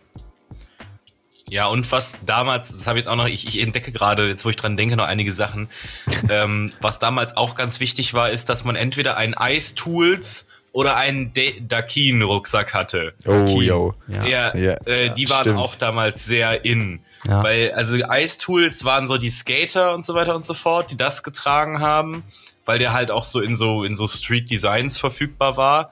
Ja, 1.50 1.66
und 1.66 1.90
was 1.90 2.14
damals, 2.24 2.72
das 2.72 2.86
habe 2.86 2.98
ich 2.98 3.04
jetzt 3.04 3.10
auch 3.10 3.16
noch, 3.16 3.26
ich, 3.26 3.46
ich 3.46 3.58
entdecke 3.60 3.90
gerade, 3.90 4.28
jetzt 4.28 4.44
wo 4.44 4.50
ich 4.50 4.56
dran 4.56 4.76
denke, 4.76 4.96
noch 4.96 5.06
einige 5.06 5.32
Sachen. 5.32 5.68
ähm, 6.30 6.72
was 6.80 7.00
damals 7.00 7.36
auch 7.36 7.56
ganz 7.56 7.80
wichtig 7.80 8.14
war, 8.14 8.30
ist, 8.30 8.48
dass 8.48 8.64
man 8.64 8.76
entweder 8.76 9.16
einen 9.16 9.34
Ice 9.38 9.74
Tools 9.74 10.46
oder 10.72 10.96
einen 10.96 11.32
Dakin-Rucksack 11.34 12.72
hatte. 12.72 13.14
Oh, 13.26 13.60
yo. 13.60 13.94
Ja. 14.06 14.24
Ja, 14.24 14.56
Ja, 14.56 14.74
äh, 14.86 15.12
die 15.12 15.28
waren 15.28 15.40
stimmt. 15.40 15.58
auch 15.58 15.74
damals 15.74 16.24
sehr 16.24 16.64
in. 16.64 17.00
Ja. 17.26 17.42
Weil, 17.42 17.72
also 17.72 17.96
Ice 17.96 18.38
Tools 18.38 18.84
waren 18.84 19.08
so 19.08 19.18
die 19.18 19.30
Skater 19.30 19.92
und 19.92 20.04
so 20.04 20.14
weiter 20.14 20.36
und 20.36 20.44
so 20.44 20.54
fort, 20.54 20.92
die 20.92 20.96
das 20.96 21.24
getragen 21.24 21.80
haben, 21.80 22.22
weil 22.64 22.78
der 22.78 22.92
halt 22.92 23.10
auch 23.10 23.24
so 23.24 23.40
in 23.40 23.56
so, 23.56 23.82
in 23.82 23.96
so 23.96 24.06
Street 24.06 24.48
Designs 24.48 24.98
verfügbar 24.98 25.56
war. 25.56 25.90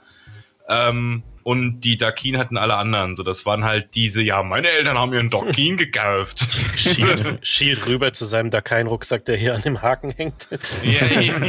Ähm, 0.69 1.25
und 1.49 1.81
die 1.81 1.97
Dakin 1.97 2.37
hatten 2.37 2.59
alle 2.59 2.75
anderen. 2.75 3.15
So, 3.15 3.23
das 3.23 3.47
waren 3.47 3.65
halt 3.65 3.95
diese, 3.95 4.21
ja, 4.21 4.43
meine 4.43 4.69
Eltern 4.69 4.99
haben 4.99 5.09
mir 5.09 5.19
einen 5.19 5.31
Dakin 5.31 5.77
gekauft. 5.79 6.47
Schielt, 6.77 7.39
schielt 7.41 7.87
rüber 7.87 8.13
zu 8.13 8.27
seinem 8.27 8.51
Dakein-Rucksack, 8.51 9.25
der 9.25 9.39
hier 9.39 9.55
an 9.55 9.63
dem 9.63 9.81
Haken 9.81 10.11
hängt. 10.11 10.47
ja, 10.83 11.07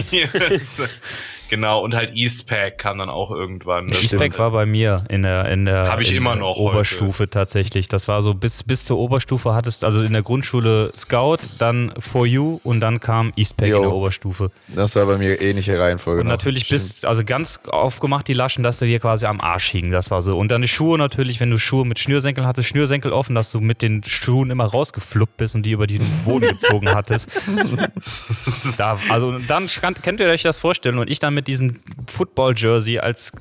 yes. 0.10 0.82
Genau, 1.50 1.82
und 1.84 1.96
halt 1.96 2.16
Eastpack 2.16 2.78
kam 2.78 3.00
dann 3.00 3.10
auch 3.10 3.32
irgendwann. 3.32 3.90
Eastpack 3.90 4.38
war 4.38 4.52
bei 4.52 4.66
mir 4.66 5.04
in 5.10 5.24
der, 5.24 5.46
in 5.46 5.66
der, 5.66 5.90
Hab 5.90 6.00
ich 6.00 6.12
in 6.12 6.18
immer 6.18 6.34
der 6.34 6.42
noch 6.42 6.58
Oberstufe 6.58 7.30
tatsächlich. 7.30 7.88
Das 7.88 8.08
war 8.08 8.22
so 8.22 8.34
bis, 8.34 8.64
bis 8.64 8.86
zur 8.86 9.00
Oberstufe 9.00 9.54
hattest, 9.54 9.84
also 9.84 10.02
in 10.02 10.14
der 10.14 10.22
Grundschule 10.22 10.92
Scout, 10.96 11.40
dann 11.58 11.94
For 12.00 12.26
You 12.26 12.60
und 12.64 12.82
dann 12.82 13.00
kam 13.00 13.34
Eastpack 13.36 13.68
Jo. 13.68 13.78
in 13.78 13.82
der 13.84 13.92
Oberstufe. 13.94 14.52
Das 14.68 14.96
war 14.96 15.06
bei 15.06 15.18
mir 15.18 15.42
ähnliche 15.42 15.80
Reihenfolge. 15.80 16.22
Und 16.22 16.28
noch. 16.28 16.34
natürlich 16.34 16.66
Stimmt. 16.66 16.82
bis, 16.82 17.06
also 17.06 17.24
ganz 17.24 17.60
aufgemacht 17.68 18.28
die 18.28 18.34
Laschen, 18.34 18.64
dass 18.64 18.80
sie 18.80 18.86
dir 18.86 19.00
quasi 19.00 19.26
am 19.26 19.42
Arsch 19.42 19.70
hingen. 19.70 19.92
Das 19.92 20.12
war 20.12 20.22
so. 20.22 20.38
Und 20.38 20.52
dann 20.52 20.62
die 20.62 20.68
Schuhe 20.68 20.98
natürlich, 20.98 21.40
wenn 21.40 21.50
du 21.50 21.58
Schuhe 21.58 21.86
mit 21.86 22.00
Schnürsenkeln 22.00 22.46
hattest, 22.46 22.70
Schnürsenkel 22.70 23.12
offen, 23.12 23.36
dass 23.36 23.52
du 23.52 23.60
mit 23.60 23.82
den 23.82 24.04
Schuhen 24.04 24.52
immer 24.52 24.66
rausgefluppt 24.66 25.38
bist 25.38 25.56
und 25.56 25.64
die 25.64 25.72
über 25.72 25.88
den 25.88 26.02
Boden 26.26 26.50
gezogen 26.50 26.90
hattest. 26.94 27.30
da, 28.78 28.98
also 29.10 29.40
dann 29.40 29.68
könnt 30.02 30.20
ihr 30.20 30.28
euch 30.28 30.44
das 30.44 30.58
vorstellen 30.58 31.00
und 31.00 31.10
ich 31.10 31.20
dann 31.20 31.34
mit 31.40 31.48
diesem 31.48 31.80
Football-Jersey 32.08 33.00
als 33.00 33.32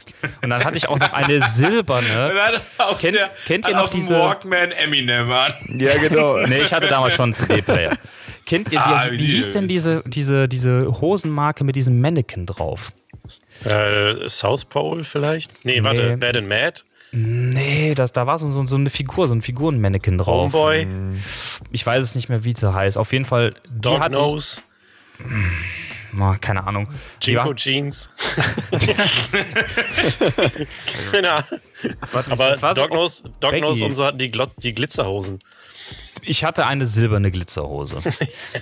und 0.42 0.50
dann 0.50 0.64
hatte 0.64 0.76
ich 0.76 0.88
auch 0.88 0.98
noch 0.98 1.12
eine 1.12 1.42
silberne. 1.50 2.32
Kennt- 3.00 3.14
der, 3.14 3.30
kennt 3.46 3.66
ihr 3.68 3.74
noch 3.76 3.90
diese- 3.90 4.14
Walkman 4.14 4.70
Eminem 4.72 5.30
an. 5.30 5.52
Ja, 5.76 5.96
genau. 5.98 6.36
Nee, 6.46 6.62
ich 6.62 6.72
hatte 6.72 6.86
damals 6.88 7.14
schon 7.14 7.24
einen 7.24 7.34
CD-Player. 7.34 7.96
Kennt 8.46 8.72
ihr, 8.72 8.80
Ah, 8.80 9.08
wie, 9.10 9.16
hieß 9.18 9.52
denn 9.52 9.68
diese, 9.68 10.02
diese, 10.06 10.48
diese 10.48 10.86
Hosenmarke 11.00 11.64
mit 11.64 11.76
diesem 11.76 12.00
Mannequin 12.00 12.46
drauf? 12.46 12.92
Äh, 13.64 14.28
South 14.28 14.64
Pole 14.64 15.04
vielleicht? 15.04 15.64
Nee, 15.66 15.82
warte, 15.82 16.02
Nee. 16.10 16.16
Bad 16.16 16.36
and 16.36 16.48
Mad? 16.48 16.82
Nee, 17.12 17.94
das, 17.94 18.12
da 18.12 18.26
war 18.26 18.38
so, 18.38 18.48
so, 18.48 18.64
so 18.66 18.76
eine 18.76 18.90
Figur, 18.90 19.28
so 19.28 19.34
ein 19.34 19.42
Figurenmannequin 19.42 20.18
drauf. 20.18 20.52
Homeboy? 20.52 20.86
Ich 21.72 21.84
weiß 21.84 22.02
es 22.04 22.14
nicht 22.14 22.28
mehr, 22.28 22.44
wie 22.44 22.54
sie 22.54 22.72
heißt. 22.72 22.96
Auf 22.98 23.12
jeden 23.12 23.24
Fall, 23.24 23.54
die 23.70 23.80
Dog 23.80 24.10
Nose? 24.10 24.62
ich, 25.18 25.24
oh, 26.18 26.34
keine 26.40 26.66
Ahnung. 26.66 26.88
Jinko 27.20 27.54
Jeans? 27.54 28.10
Keine 31.12 31.30
Ahnung. 31.32 31.60
warte, 32.12 32.32
Aber 32.32 32.74
Dognose, 32.74 33.24
Dognose 33.40 33.84
und 33.84 33.94
so 33.94 34.04
hatten 34.04 34.18
die, 34.18 34.30
Glot 34.30 34.50
die 34.58 34.74
Glitzerhosen. 34.74 35.40
Ich 36.22 36.44
hatte 36.44 36.66
eine 36.66 36.86
silberne 36.86 37.30
Glitzerhose. 37.30 37.96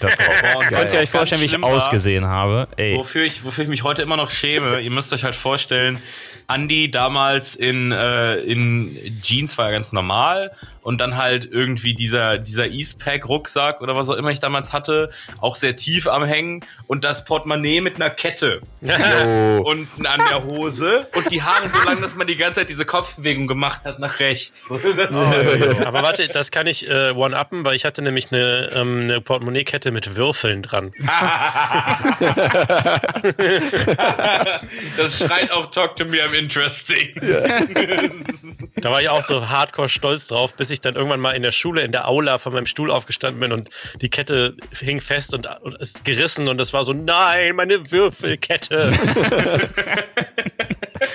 Das 0.01 0.15
drauf. 0.17 0.29
und 0.57 0.67
Könnt 0.67 0.73
was 0.73 0.93
ihr 0.93 1.01
euch 1.01 1.11
vorstellen, 1.11 1.41
wie 1.41 1.47
ich 1.47 1.63
ausgesehen 1.63 2.27
habe? 2.27 2.69
Ey, 2.77 2.97
Wofür 2.97 3.25
ich, 3.25 3.45
wofür 3.45 3.65
ich 3.65 3.71
mich 3.71 3.83
heute 3.83 4.03
immer 4.03 4.17
noch 4.17 4.31
schäme, 4.31 4.81
ihr 4.81 4.91
müsst 4.91 5.13
euch 5.13 5.25
halt 5.25 5.37
vorstellen, 5.37 5.99
Andy 6.49 6.91
damals 6.91 7.57
in, 7.57 7.93
äh, 7.93 8.37
in 8.37 9.21
Jeans 9.23 9.57
war 9.59 9.67
ja 9.67 9.73
ganz 9.73 9.93
normal 9.93 10.53
und 10.87 11.01
dann 11.01 11.17
halt 11.17 11.49
irgendwie 11.51 11.95
dieser, 11.95 12.39
dieser 12.39 12.69
Eastpack-Rucksack 12.69 13.81
oder 13.81 13.97
was 13.97 14.09
auch 14.09 14.15
immer 14.15 14.31
ich 14.31 14.39
damals 14.39 14.73
hatte, 14.73 15.11
auch 15.41 15.57
sehr 15.57 15.75
tief 15.75 16.07
am 16.07 16.23
Hängen 16.23 16.65
und 16.87 17.03
das 17.03 17.25
Portemonnaie 17.25 17.81
mit 17.81 17.97
einer 17.97 18.09
Kette 18.09 18.61
Oh. 18.83 19.63
unten 19.65 20.07
an 20.07 20.21
der 20.29 20.45
Hose 20.45 21.09
und 21.17 21.29
die 21.33 21.43
Haare 21.43 21.69
so 21.69 21.79
lang, 21.81 22.01
dass 22.01 22.15
man 22.15 22.29
die 22.29 22.37
ganze 22.37 22.61
Zeit 22.61 22.69
diese 22.69 22.85
Kopfbewegung 22.85 23.49
gemacht 23.49 23.85
hat 23.85 23.99
nach 23.99 24.21
rechts. 24.21 24.71
Das 24.97 25.13
Aber 25.13 26.03
warte, 26.03 26.29
das 26.29 26.53
kann 26.53 26.69
ich 26.69 26.89
äh, 26.89 27.11
one-uppen, 27.11 27.65
weil 27.65 27.75
ich 27.75 27.85
hatte 27.85 28.01
nämlich 28.03 28.31
eine, 28.31 28.71
ähm, 28.73 29.01
eine 29.03 29.21
Portemonnaie-Kette 29.21 29.91
mit 29.91 30.15
Würfeln 30.17 30.63
dran. 30.63 30.93
das 34.97 35.19
schreit 35.19 35.51
auch 35.53 35.67
Talk 35.67 35.97
to 35.97 36.05
me, 36.05 36.19
I'm 36.19 36.33
interesting. 36.33 37.13
Da 38.77 38.91
war 38.91 39.01
ich 39.01 39.09
auch 39.09 39.25
so 39.25 39.49
hardcore 39.49 39.89
stolz 39.89 40.29
drauf, 40.29 40.55
bis 40.55 40.71
ich 40.71 40.76
dann 40.81 40.95
irgendwann 40.95 41.21
mal 41.21 41.33
in 41.33 41.43
der 41.43 41.51
Schule, 41.51 41.83
in 41.83 41.93
der 41.93 42.09
Aula 42.09 42.39
von 42.39 42.53
meinem 42.53 42.67
Stuhl 42.67 42.91
aufgestanden 42.91 43.41
bin 43.41 43.53
und 43.53 43.71
die 44.01 44.11
Kette 44.11 44.57
hing 44.79 45.01
fest 45.01 45.35
und, 45.35 45.47
und 45.63 45.75
ist 45.77 46.05
gerissen 46.05 46.49
und 46.49 46.59
das 46.59 46.73
war 46.73 46.85
so, 46.85 46.93
nein, 46.93 47.57
meine 47.57 47.91
Würfelkette. 47.91 48.93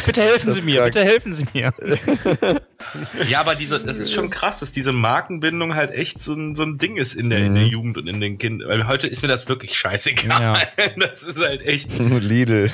bitte 0.06 0.22
helfen 0.22 0.54
Sie 0.54 0.62
mir, 0.62 0.78
krank. 0.82 0.94
bitte 0.94 1.06
helfen 1.06 1.34
Sie 1.34 1.46
mir. 1.54 1.74
Ja, 3.30 3.40
aber 3.40 3.56
diese, 3.56 3.80
das 3.80 3.98
ist 4.00 4.12
schon 4.12 4.30
krass, 4.30 4.60
dass 4.60 4.72
diese 4.72 4.92
Markenbindung 4.92 5.76
halt 5.76 5.92
echt 5.92 6.20
so 6.20 6.34
ein, 6.34 6.56
so 6.56 6.64
ein 6.64 6.78
Ding 6.78 6.98
ist 6.98 7.14
in 7.14 7.30
der, 7.30 7.40
in 7.40 7.56
der 7.56 7.68
Jugend 7.68 7.98
und 7.98 8.08
in 8.08 8.20
den 8.20 8.38
Kindern. 8.38 8.70
Weil 8.70 8.88
heute 8.88 9.08
ist 9.08 9.22
mir 9.22 9.28
das 9.28 9.48
wirklich 9.48 9.78
scheißegal. 9.78 10.42
Ja. 10.42 10.58
Das 10.98 11.24
ist 11.24 11.38
halt 11.38 11.62
echt. 11.62 11.90
Lidl. 12.00 12.72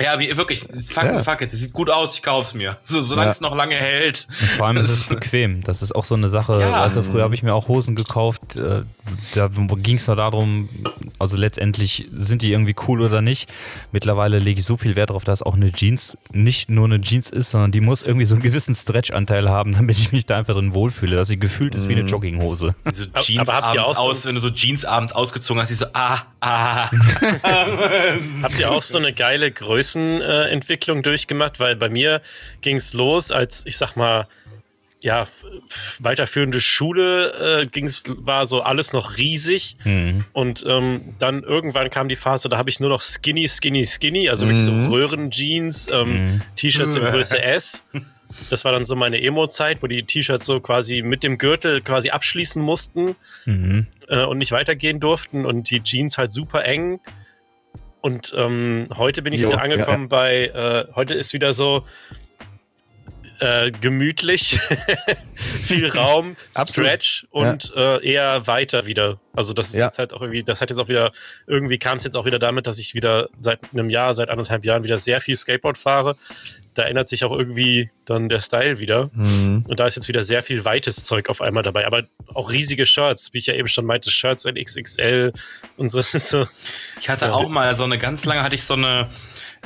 Ja, 0.00 0.18
wie, 0.20 0.36
wirklich, 0.36 0.60
fuck, 0.60 1.04
Ja. 1.04 1.22
fuck 1.22 1.40
it, 1.42 1.52
das 1.52 1.58
sieht 1.60 1.72
gut 1.72 1.90
aus, 1.90 2.14
ich 2.16 2.22
kauf's 2.22 2.54
mir. 2.54 2.76
So, 2.82 3.02
solange 3.02 3.26
Ja. 3.26 3.30
es 3.32 3.40
noch 3.40 3.54
lange 3.54 3.74
hält. 3.74 4.28
Und 4.40 4.50
vor 4.50 4.66
allem 4.68 4.76
ist 4.78 4.90
es 4.90 5.06
bequem. 5.08 5.60
Das 5.62 5.82
ist 5.82 5.94
auch 5.94 6.04
so 6.04 6.14
eine 6.14 6.28
Sache. 6.28 6.60
Ja. 6.60 6.82
Weißt 6.84 6.96
du, 6.96 7.02
früher 7.02 7.22
habe 7.24 7.34
ich 7.34 7.42
mir 7.42 7.54
auch 7.54 7.68
Hosen 7.68 7.96
gekauft. 7.96 8.56
äh, 8.56 8.82
Da 9.34 9.48
ging 9.48 9.96
es 9.96 10.06
nur 10.06 10.16
darum, 10.16 10.68
also 11.18 11.36
letztendlich 11.36 12.06
sind 12.12 12.42
die 12.42 12.52
irgendwie 12.52 12.74
cool 12.86 13.00
oder 13.00 13.22
nicht. 13.22 13.48
Mittlerweile 13.92 14.38
lege 14.38 14.60
ich 14.60 14.66
so 14.66 14.76
viel 14.76 14.94
Wert 14.96 15.10
darauf, 15.10 15.24
dass 15.24 15.42
auch 15.42 15.54
eine 15.54 15.72
Jeans 15.72 16.16
nicht 16.32 16.68
nur 16.70 16.84
eine 16.84 17.00
Jeans 17.00 17.28
ist, 17.30 17.50
sondern 17.50 17.72
die 17.72 17.80
muss 17.80 18.02
irgendwie 18.02 18.26
so 18.26 18.34
einen 18.34 18.42
gewissen 18.42 18.74
Stretch-Anteil 18.74 19.48
haben, 19.48 19.72
damit 19.76 19.98
ich 19.98 20.12
mich 20.12 20.26
da 20.26 20.36
einfach 20.36 20.54
drin 20.54 20.74
wohlfühle, 20.74 21.16
dass 21.16 21.28
sie 21.28 21.38
gefühlt 21.38 21.74
ist 21.74 21.88
wie 21.88 21.94
eine 21.96 22.02
Jogginghose. 22.04 22.74
So 22.92 23.04
Aber- 23.12 23.22
Jeans 23.22 23.48
aber 23.48 23.52
habt 23.66 23.74
ihr 23.74 23.80
abends 23.82 23.98
auch 23.98 24.04
so- 24.04 24.10
aus, 24.10 24.26
wenn 24.26 24.34
du 24.36 24.40
so 24.40 24.50
Jeans 24.50 24.84
abends 24.84 25.12
ausgezogen 25.12 25.60
hast, 25.62 25.70
die 25.70 25.74
so, 25.74 25.86
ah, 25.92 26.18
ah. 26.40 26.90
Habt 28.42 28.58
ihr 28.58 28.70
auch 28.70 28.82
so 28.82 28.98
eine 28.98 29.12
geile 29.12 29.50
Größenentwicklung 29.94 31.02
durchgemacht? 31.02 31.60
Weil 31.60 31.76
bei 31.76 31.88
mir 31.88 32.20
ging 32.60 32.76
es 32.76 32.92
los 32.94 33.30
als, 33.32 33.62
ich 33.66 33.76
sag 33.76 33.96
mal, 33.96 34.26
ja, 35.00 35.28
weiterführende 36.00 36.60
Schule 36.60 37.60
äh, 37.62 37.66
ging's, 37.66 38.02
war 38.18 38.48
so 38.48 38.62
alles 38.62 38.92
noch 38.92 39.16
riesig. 39.16 39.76
Mhm. 39.84 40.24
Und 40.32 40.64
ähm, 40.66 41.14
dann 41.20 41.44
irgendwann 41.44 41.88
kam 41.88 42.08
die 42.08 42.16
Phase, 42.16 42.48
da 42.48 42.58
habe 42.58 42.68
ich 42.68 42.80
nur 42.80 42.90
noch 42.90 43.00
Skinny, 43.02 43.46
Skinny, 43.48 43.86
Skinny, 43.86 44.28
also 44.28 44.46
wirklich 44.46 44.64
so 44.64 44.72
Mhm. 44.72 44.88
Röhren-Jeans, 44.92 45.86
ähm, 45.92 46.42
T-Shirts 46.56 46.96
in 46.96 47.04
Größe 47.04 47.40
S. 47.42 47.84
Das 48.50 48.64
war 48.64 48.72
dann 48.72 48.84
so 48.84 48.96
meine 48.96 49.22
Emo-Zeit, 49.22 49.82
wo 49.84 49.86
die 49.86 50.02
T-Shirts 50.02 50.44
so 50.44 50.58
quasi 50.60 51.00
mit 51.02 51.22
dem 51.22 51.38
Gürtel 51.38 51.80
quasi 51.80 52.10
abschließen 52.10 52.60
mussten 52.60 53.14
Mhm. 53.46 53.86
äh, 54.08 54.24
und 54.24 54.38
nicht 54.38 54.50
weitergehen 54.50 54.98
durften 54.98 55.46
und 55.46 55.70
die 55.70 55.80
Jeans 55.80 56.18
halt 56.18 56.32
super 56.32 56.64
eng. 56.64 56.98
Und 58.00 58.32
ähm, 58.36 58.86
heute 58.96 59.22
bin 59.22 59.32
ich 59.32 59.40
Jo, 59.40 59.48
wieder 59.48 59.62
angekommen 59.62 60.08
bei, 60.08 60.46
äh, 60.46 60.92
heute 60.94 61.14
ist 61.14 61.32
wieder 61.32 61.52
so 61.54 61.84
äh, 63.40 63.70
gemütlich, 63.70 64.58
viel 65.62 65.88
Raum. 65.88 66.36
Stretch 66.68 67.26
und 67.30 67.72
äh, 67.76 68.04
eher 68.04 68.46
weiter 68.46 68.86
wieder. 68.86 69.20
Also 69.34 69.52
das 69.54 69.68
ist 69.68 69.76
Ja. 69.76 69.86
jetzt 69.86 69.98
halt 69.98 70.12
auch 70.12 70.20
irgendwie, 70.20 70.42
das 70.42 70.60
hat 70.60 70.70
jetzt 70.70 70.78
auch 70.78 70.88
wieder, 70.88 71.12
irgendwie 71.46 71.78
kam 71.78 71.98
es 71.98 72.04
jetzt 72.04 72.16
auch 72.16 72.24
wieder 72.26 72.38
damit, 72.38 72.66
dass 72.66 72.78
ich 72.78 72.94
wieder 72.94 73.28
seit 73.40 73.60
einem 73.72 73.90
Jahr, 73.90 74.14
seit 74.14 74.28
anderthalb 74.30 74.64
Jahren 74.64 74.82
wieder 74.82 74.98
sehr 74.98 75.20
viel 75.20 75.36
Skateboard 75.36 75.78
fahre. 75.78 76.16
Da 76.74 76.84
ändert 76.84 77.08
sich 77.08 77.24
auch 77.24 77.32
irgendwie 77.36 77.90
dann 78.04 78.28
der 78.28 78.40
Style 78.40 78.78
wieder. 78.78 79.10
Mhm. 79.14 79.64
Und 79.68 79.80
da 79.80 79.86
ist 79.86 79.96
jetzt 79.96 80.08
wieder 80.08 80.22
sehr 80.22 80.42
viel 80.42 80.64
weites 80.64 81.04
Zeug 81.04 81.28
auf 81.28 81.40
einmal 81.40 81.62
dabei. 81.62 81.86
Aber 81.86 82.02
auch 82.34 82.50
riesige 82.50 82.86
Shirts, 82.86 83.32
wie 83.32 83.38
ich 83.38 83.46
ja 83.46 83.54
eben 83.54 83.68
schon 83.68 83.84
meinte, 83.84 84.10
Shirts 84.10 84.44
in 84.44 84.54
XXL 84.56 85.32
und 85.76 85.88
so. 85.90 86.00
so. 86.02 86.46
Ich 87.00 87.08
hatte 87.08 87.26
Ja. 87.26 87.32
auch 87.34 87.48
mal 87.48 87.74
so 87.74 87.84
eine 87.84 87.98
ganz 87.98 88.24
lange 88.24 88.42
hatte 88.42 88.56
ich 88.56 88.64
so 88.64 88.74
eine 88.74 89.08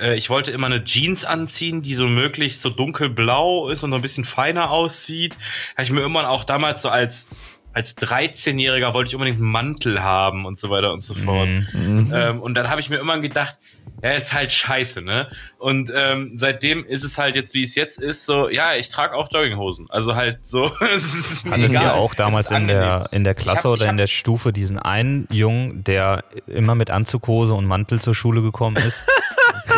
äh, 0.01 0.15
ich 0.17 0.31
wollte 0.31 0.51
immer 0.51 0.67
eine 0.67 0.85
Jeans 0.85 1.25
anziehen, 1.25 1.83
die 1.83 1.95
so 1.95 2.09
möglichst 2.09 2.61
so 2.63 2.71
dunkelblau 2.71 3.69
ist 3.69 3.83
und 3.83 3.91
so 3.91 3.97
ein 3.97 4.03
bisschen 4.03 4.25
feiner 4.25 4.71
aussieht. 4.71 5.37
Habe 5.77 5.85
ich 5.85 5.91
mir 5.91 6.01
irgendwann 6.01 6.27
auch 6.27 6.45
damals 6.45 6.83
so 6.83 6.89
als 6.89 7.29
als 7.75 7.97
13-Jähriger 7.97 8.93
wollte 8.93 9.09
ich 9.09 9.15
unbedingt 9.15 9.39
einen 9.41 9.51
Mantel 9.51 10.03
haben 10.03 10.45
und 10.45 10.59
so 10.59 10.69
weiter 10.69 10.93
und 10.93 11.03
so 11.03 11.15
fort. 11.15 11.49
Mhm. 11.49 12.13
Ähm, 12.15 12.41
und 12.43 12.53
dann 12.55 12.69
habe 12.69 12.83
ich 12.83 12.91
mir 12.91 12.97
irgendwann 12.97 13.23
gedacht, 13.23 13.59
ja, 14.03 14.11
ist 14.11 14.35
halt 14.35 14.53
scheiße, 14.53 15.01
ne? 15.01 15.29
Und 15.59 15.91
ähm, 15.97 16.33
seitdem 16.35 16.85
ist 16.85 17.03
es 17.03 17.17
halt 17.17 17.35
jetzt, 17.35 17.55
wie 17.55 17.63
es 17.63 17.75
jetzt 17.75 17.99
ist, 17.99 18.27
so, 18.27 18.51
ja, 18.51 18.75
ich 18.75 18.91
trage 18.91 19.15
auch 19.15 19.29
Jogginghosen. 19.33 19.87
Also 19.91 20.17
halt 20.17 20.41
so. 20.43 20.71
Hattet 20.81 21.73
ihr 21.73 21.95
auch 21.95 22.15
damals 22.15 22.51
in 22.51 22.69
der, 22.69 23.09
in 23.13 23.25
der 23.25 23.35
Klasse 23.35 23.61
Ich 23.61 23.65
hab- 23.65 23.75
ich 23.77 23.81
oder 23.83 23.91
in 23.91 23.97
der 23.97 24.07
Stufe 24.07 24.53
diesen 24.53 24.79
einen 24.79 25.27
Jungen, 25.31 25.83
der 25.83 26.25
immer 26.47 26.75
mit 26.75 26.91
Anzughose 26.91 27.55
und 27.55 27.65
Mantel 27.65 28.01
zur 28.03 28.15
Schule 28.15 28.43
gekommen 28.43 28.77
ist? 28.77 29.03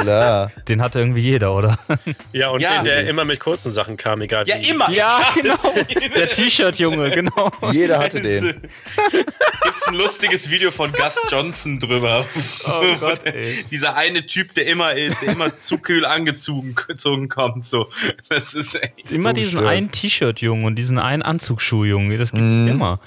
Klar. 0.03 0.51
Den 0.69 0.83
hatte 0.83 0.99
irgendwie 1.01 1.21
jeder, 1.21 1.55
oder? 1.55 1.79
Ja, 2.33 2.49
und 2.51 2.61
Ja. 2.61 2.75
den, 2.77 2.85
der 2.85 3.07
immer 3.09 3.25
mit 3.25 3.41
kurzen 3.41 3.71
Sachen 3.73 3.97
kam, 3.97 4.21
egal 4.23 4.47
Ja, 4.47 4.57
wie. 4.59 4.69
immer. 4.71 4.91
Ja, 4.91 5.21
genau. 5.35 5.57
Der 6.17 6.31
T-Shirt-Junge, 6.31 7.11
genau. 7.11 7.51
Jeder 7.73 7.99
hatte 7.99 8.21
den. 8.21 8.61
Gibt's 9.63 9.87
ein 9.89 9.95
lustiges 9.95 10.51
Video 10.51 10.71
von 10.71 10.93
Gus 10.93 11.17
Johnson 11.31 11.79
drüber. 11.79 12.25
Oh 12.67 12.97
Gott, 13.01 13.21
ey. 13.25 13.65
Dieser 13.71 13.95
eine 13.97 14.27
Typ, 14.27 14.55
der 14.55 14.67
immer, 14.67 14.95
der 14.95 15.23
immer 15.23 15.59
zu 15.59 15.79
kühl 15.79 16.05
angezogen 16.05 16.75
gezogen 16.75 17.29
kommt, 17.29 17.65
so. 17.65 17.89
Das 18.29 18.55
ist 18.55 18.75
echt 18.83 19.11
Immer 19.11 19.31
So 19.31 19.33
diesen 19.35 19.67
einen 19.67 19.91
T-Shirt-Jungen 19.91 20.65
und 20.65 20.77
diesen 20.77 20.99
einen 20.99 21.23
Anzugsschuh-Jungen. 21.23 22.19
Das 22.19 22.33
gibt's 22.33 22.45
Mhm. 22.45 22.69
immer. 22.69 23.01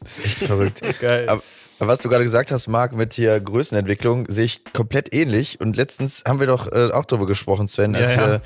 Das 0.00 0.18
ist 0.18 0.24
echt 0.26 0.38
verrückt. 0.38 0.80
Geil. 1.00 1.28
Aber 1.28 1.42
was 1.78 1.98
du 2.00 2.08
gerade 2.08 2.24
gesagt 2.24 2.50
hast, 2.52 2.68
Marc, 2.68 2.94
mit 2.94 3.14
hier 3.14 3.38
Größenentwicklung, 3.40 4.26
sehe 4.28 4.44
ich 4.44 4.62
komplett 4.72 5.12
ähnlich. 5.14 5.60
Und 5.60 5.76
letztens 5.76 6.22
haben 6.26 6.40
wir 6.40 6.46
doch 6.46 6.70
äh, 6.70 6.90
auch 6.92 7.04
darüber 7.04 7.26
gesprochen, 7.26 7.66
Sven, 7.66 7.94
als 7.96 8.14
Ja, 8.14 8.20
ja. 8.22 8.28
wir 8.28 8.40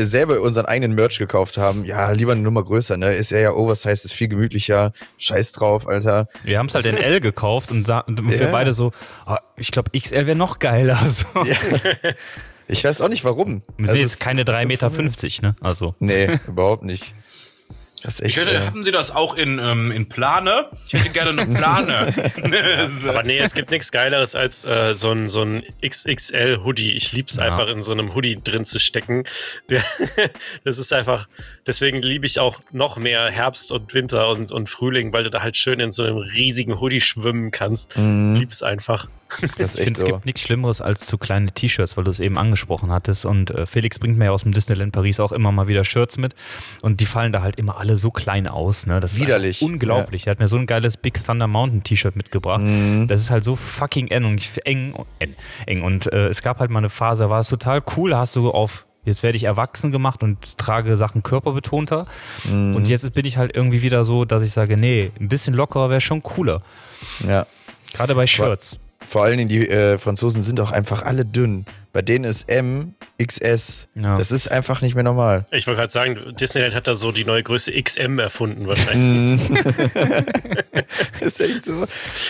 äh, 0.00 0.04
selber 0.04 0.40
unseren 0.40 0.66
eigenen 0.66 0.94
Merch 0.94 1.18
gekauft 1.18 1.58
haben. 1.58 1.84
Ja, 1.84 2.10
lieber 2.12 2.32
eine 2.32 2.42
Nummer 2.42 2.62
größer, 2.64 2.96
ne? 2.96 3.12
Ist 3.14 3.30
ja 3.30 3.38
ja 3.38 3.52
oversized, 3.52 4.04
ist 4.04 4.12
viel 4.14 4.28
gemütlicher. 4.28 4.92
Scheiß 5.18 5.52
drauf, 5.52 5.86
Alter. 5.88 6.28
Wir 6.44 6.58
haben 6.58 6.66
es 6.66 6.74
halt 6.74 6.86
in 6.86 6.96
L 6.96 7.20
gekauft 7.20 7.70
und, 7.70 7.88
und 7.88 8.30
wir 8.30 8.36
Ja. 8.38 8.50
beide 8.52 8.74
so, 8.74 8.92
oh, 9.26 9.36
ich 9.56 9.70
glaube, 9.70 9.90
XL 9.98 10.26
wäre 10.26 10.36
noch 10.36 10.58
geiler. 10.58 10.98
So. 11.08 11.24
Ich 12.68 12.82
weiß 12.84 13.00
auch 13.00 13.08
nicht 13.08 13.24
warum. 13.24 13.62
Wir 13.76 13.84
Also 13.88 13.92
sind 13.96 14.04
es- 14.06 14.12
jetzt 14.14 14.20
keine 14.20 14.42
3,50 14.42 14.66
Meter, 14.66 14.90
ne? 15.42 15.56
Also. 15.60 15.94
Nee, 16.00 16.38
überhaupt 16.48 16.82
nicht. 16.82 17.14
Das 18.02 18.14
ist 18.14 18.20
echt. 18.22 18.36
Ich 18.36 18.44
hätte, 18.44 18.54
äh, 18.56 18.60
haben 18.66 18.84
Sie 18.84 18.92
das 18.92 19.10
auch 19.10 19.36
in, 19.36 19.58
ähm, 19.58 19.90
in 19.90 20.08
Plane? 20.08 20.66
Ich 20.86 20.92
hätte 20.94 21.10
gerne 21.10 21.30
eine 21.42 21.54
Plane. 21.56 22.12
Aber 23.08 23.22
nee, 23.22 23.38
es 23.38 23.54
gibt 23.54 23.70
nichts 23.70 23.90
Geileres 23.90 24.34
als 24.34 24.64
äh, 24.64 24.94
so 24.94 25.10
ein, 25.10 25.28
so 25.28 25.42
ein 25.42 25.62
XXL-Hoodie. 25.84 26.92
Ich 26.92 27.12
lieb's 27.12 27.38
einfach, 27.38 27.68
in 27.68 27.82
so 27.82 27.92
einem 27.92 28.14
Hoodie 28.14 28.38
drin 28.42 28.64
zu 28.64 28.78
stecken. 28.78 29.24
Der- 29.70 29.82
Das 30.64 30.78
ist 30.78 30.92
einfach, 30.92 31.28
deswegen 31.66 31.98
liebe 32.02 32.26
ich 32.26 32.38
auch 32.38 32.60
noch 32.72 32.96
mehr 32.98 33.30
Herbst 33.30 33.70
und 33.72 33.94
Winter 33.94 34.28
und, 34.28 34.52
und 34.52 34.68
Frühling, 34.68 35.12
weil 35.12 35.24
du 35.24 35.30
da 35.30 35.42
halt 35.42 35.56
schön 35.56 35.80
in 35.80 35.92
so 35.92 36.02
einem 36.02 36.16
riesigen 36.18 36.80
Hoodie 36.80 37.00
schwimmen 37.00 37.50
kannst. 37.50 37.96
Mhm. 37.96 38.36
Lieb's 38.36 38.62
einfach. 38.62 39.08
das 39.58 39.74
ist 39.74 39.78
Ich 39.78 39.84
finde, 39.84 39.92
es 39.92 40.00
so. 40.00 40.06
gibt 40.06 40.26
nichts 40.26 40.40
Schlimmeres 40.42 40.80
als 40.80 41.06
zu 41.06 41.18
kleine 41.18 41.52
T-Shirts, 41.52 41.96
weil 41.96 42.04
du 42.04 42.10
es 42.10 42.20
eben 42.20 42.38
angesprochen 42.38 42.90
hattest. 42.90 43.24
Und 43.24 43.50
äh, 43.50 43.66
Felix 43.66 43.98
bringt 43.98 44.18
mir 44.18 44.26
ja 44.26 44.30
aus 44.30 44.42
dem 44.42 44.52
Disneyland 44.52 44.92
Paris 44.92 45.20
auch 45.20 45.32
immer 45.32 45.52
mal 45.52 45.68
wieder 45.68 45.84
Shirts 45.84 46.18
mit. 46.18 46.34
Und 46.82 47.00
die 47.00 47.06
fallen 47.06 47.32
da 47.32 47.42
halt 47.42 47.58
immer 47.58 47.78
alle 47.78 47.96
so 47.96 48.10
klein 48.10 48.46
aus. 48.46 48.86
Ne? 48.86 49.00
Das 49.00 49.14
ist 49.14 49.20
Widerlich. 49.20 49.62
einfach 49.62 49.72
unglaublich. 49.72 50.26
Er 50.26 50.32
hat 50.32 50.38
mir 50.38 50.48
so 50.48 50.56
ein 50.56 50.66
geiles 50.66 50.96
Big 50.96 51.24
Thunder 51.24 51.46
Mountain 51.46 51.82
T-Shirt 51.82 52.16
mitgebracht. 52.16 52.62
Mhm. 52.62 53.08
Das 53.08 53.20
ist 53.20 53.30
halt 53.30 53.44
so 53.44 53.56
fucking 53.56 54.08
eng 54.08 54.24
und, 54.24 54.42
eng, 54.64 54.94
eng. 55.66 55.82
Und 55.82 56.12
äh, 56.12 56.28
es 56.28 56.42
gab 56.42 56.60
halt 56.60 56.70
mal 56.70 56.78
eine 56.78 56.90
Phase, 56.90 57.24
da 57.24 57.30
war 57.30 57.40
es 57.40 57.48
total 57.48 57.82
cool. 57.96 58.10
Da 58.10 58.18
hast 58.18 58.36
du 58.36 58.50
auf 58.50 58.86
Jetzt 59.06 59.22
werde 59.22 59.36
ich 59.36 59.44
erwachsen 59.44 59.92
gemacht 59.92 60.24
und 60.24 60.58
trage 60.58 60.96
Sachen 60.96 61.22
körperbetonter. 61.22 62.08
Mhm. 62.42 62.74
Und 62.74 62.88
jetzt 62.88 63.14
bin 63.14 63.24
ich 63.24 63.36
halt 63.36 63.54
irgendwie 63.54 63.80
wieder 63.80 64.04
so, 64.04 64.24
dass 64.24 64.42
ich 64.42 64.50
sage, 64.50 64.76
nee, 64.76 65.12
ein 65.20 65.28
bisschen 65.28 65.54
lockerer 65.54 65.90
wäre 65.90 66.00
schon 66.00 66.24
cooler. 66.24 66.60
Ja. 67.26 67.46
Gerade 67.92 68.16
bei 68.16 68.26
Shirts. 68.26 68.80
Vor 69.06 69.22
allen 69.24 69.38
Dingen, 69.38 69.48
die 69.48 69.68
äh, 69.68 69.98
Franzosen 69.98 70.42
sind 70.42 70.60
auch 70.60 70.72
einfach 70.72 71.02
alle 71.02 71.24
dünn. 71.24 71.64
Bei 71.92 72.02
denen 72.02 72.24
ist 72.24 72.50
M, 72.50 72.94
XS. 73.22 73.88
Ja. 73.94 74.18
Das 74.18 74.30
ist 74.30 74.48
einfach 74.50 74.82
nicht 74.82 74.94
mehr 74.94 75.04
normal. 75.04 75.46
Ich 75.50 75.66
wollte 75.66 75.78
gerade 75.80 75.92
sagen, 75.92 76.34
Disneyland 76.38 76.74
hat 76.74 76.86
da 76.86 76.94
so 76.94 77.12
die 77.12 77.24
neue 77.24 77.42
Größe 77.42 77.72
XM 77.72 78.18
erfunden 78.18 78.64
Mhm. 78.64 78.66
wahrscheinlich. 78.66 79.40
Das 81.20 81.40
ist 81.40 81.40
echt 81.40 81.64
so. 81.64 81.86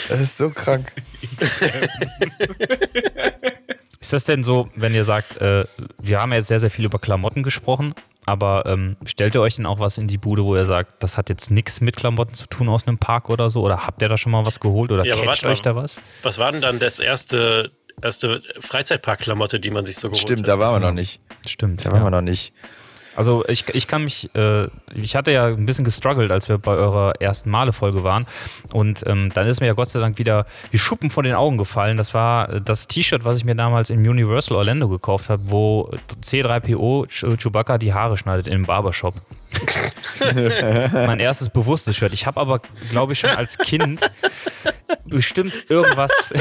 Das 0.09 0.21
ist 0.21 0.37
so 0.39 0.51
krank. 0.51 0.93
Ist 4.01 4.13
das 4.13 4.25
denn 4.25 4.45
so, 4.45 4.69
wenn 4.77 4.95
ihr 4.95 5.05
sagt, 5.05 5.39
äh, 5.41 5.65
wir 6.01 6.21
haben 6.21 6.31
ja 6.31 6.39
jetzt 6.39 6.49
sehr, 6.49 6.61
sehr 6.61 6.71
viel 6.71 6.85
über 6.85 6.99
Klamotten 6.99 7.43
gesprochen, 7.43 7.95
aber 8.27 8.65
ähm, 8.67 8.97
stellt 9.07 9.35
ihr 9.35 9.41
euch 9.41 9.57
denn 9.57 9.67
auch 9.67 9.79
was 9.79 9.99
in 9.99 10.09
die 10.09 10.19
Bude, 10.19 10.45
wo 10.45 10.57
ihr 10.57 10.67
sagt, 10.67 11.03
das 11.03 11.17
hat 11.17 11.29
jetzt 11.29 11.51
nichts 11.51 11.81
mit 11.81 11.97
Klamotten 11.97 12.35
zu 12.35 12.47
tun 12.47 12.69
aus 12.69 12.87
einem 12.87 12.99
Park 12.99 13.31
oder 13.31 13.51
so? 13.51 13.63
Oder 13.63 13.87
habt 13.87 14.03
ihr 14.03 14.09
da 14.09 14.19
schon 14.19 14.33
mal 14.33 14.45
was 14.45 14.59
geholt 14.59 14.91
oder 14.91 15.05
Ja, 15.07 15.15
catcht 15.15 15.27
warte 15.27 15.49
euch 15.49 15.63
da 15.63 15.77
was? 15.77 16.01
Was 16.23 16.39
war 16.39 16.51
denn 16.51 16.61
dann 16.61 16.81
das 16.81 16.99
erste, 16.99 17.71
erste 18.03 18.43
Freizeitparkklamotte, 18.59 19.61
die 19.61 19.71
man 19.71 19.87
sich 19.87 19.97
so 19.97 20.09
geholt 20.09 20.21
Stimmt, 20.21 20.41
hat? 20.41 20.49
da 20.49 20.59
waren 20.59 20.83
wir 20.83 20.89
noch 20.89 20.95
nicht. 20.95 21.21
Stimmt. 21.47 21.87
Da 21.87 21.93
waren 21.93 22.01
ja. 22.01 22.07
wir 22.07 22.11
noch 22.11 22.21
nicht. 22.21 22.53
Also 23.17 23.45
ich, 23.49 23.65
ich 23.75 23.89
kann 23.89 24.05
mich, 24.05 24.29
äh, 24.35 24.69
ich 24.95 25.17
hatte 25.17 25.33
ja 25.33 25.47
ein 25.47 25.65
bisschen 25.67 25.85
gestruggelt, 25.85 26.31
als 26.31 26.49
wir 26.49 26.59
bei 26.59 26.73
eurer 26.73 27.15
ersten 27.21 27.51
Male-Folge 27.51 28.05
waren. 28.05 28.27
Und 28.73 29.03
ähm, 29.07 29.31
dann 29.35 29.47
ist 29.47 29.61
mir 29.61 29.67
ja 29.69 29.73
Gott 29.73 29.91
sei 29.91 30.01
Dank 30.01 30.19
wieder 30.19 30.47
wie 30.71 30.79
Schuppen 30.79 31.11
von 31.11 31.25
den 31.25 31.35
Augen 31.35 31.57
gefallen. 31.59 31.97
Das 31.97 32.15
war 32.15 32.51
äh, 32.53 32.61
das 32.61 32.87
T-Shirt, 32.89 33.25
was 33.25 33.39
ich 33.39 33.45
mir 33.45 33.55
damals 33.55 33.91
im 33.91 34.01
Universal 34.01 34.57
Orlando 34.57 34.89
gekauft 34.89 35.31
habe, 35.31 35.43
wo 35.47 35.91
C3PO 36.23 37.07
Ch- 37.09 37.37
Chewbacca 37.43 37.79
die 37.79 37.95
Haare 37.95 38.17
schneidet 38.17 38.47
im 38.47 38.65
Barbershop. 38.65 39.15
mein 40.93 41.19
erstes 41.21 41.49
bewusstes 41.49 41.97
Shirt. 41.97 42.13
Ich 42.13 42.27
habe 42.27 42.39
aber, 42.41 42.61
glaube 42.91 43.15
ich, 43.15 43.21
schon 43.21 43.31
als 43.31 43.57
Kind 43.57 44.01
bestimmt 45.07 45.53
irgendwas. 45.71 46.11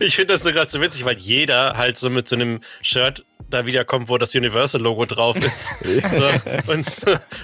Ich 0.00 0.16
finde 0.16 0.34
das 0.34 0.42
so 0.42 0.50
gerade 0.50 0.70
so 0.70 0.80
witzig, 0.80 1.04
weil 1.04 1.16
jeder 1.18 1.76
halt 1.76 1.98
so 1.98 2.08
mit 2.10 2.26
so 2.26 2.36
einem 2.36 2.60
Shirt 2.82 3.24
da 3.50 3.66
wiederkommt, 3.66 4.08
wo 4.08 4.16
das 4.18 4.32
Universal-Logo 4.78 5.04
drauf 5.06 5.36
ist. 5.36 5.74
so, 6.12 6.72
und, 6.72 6.86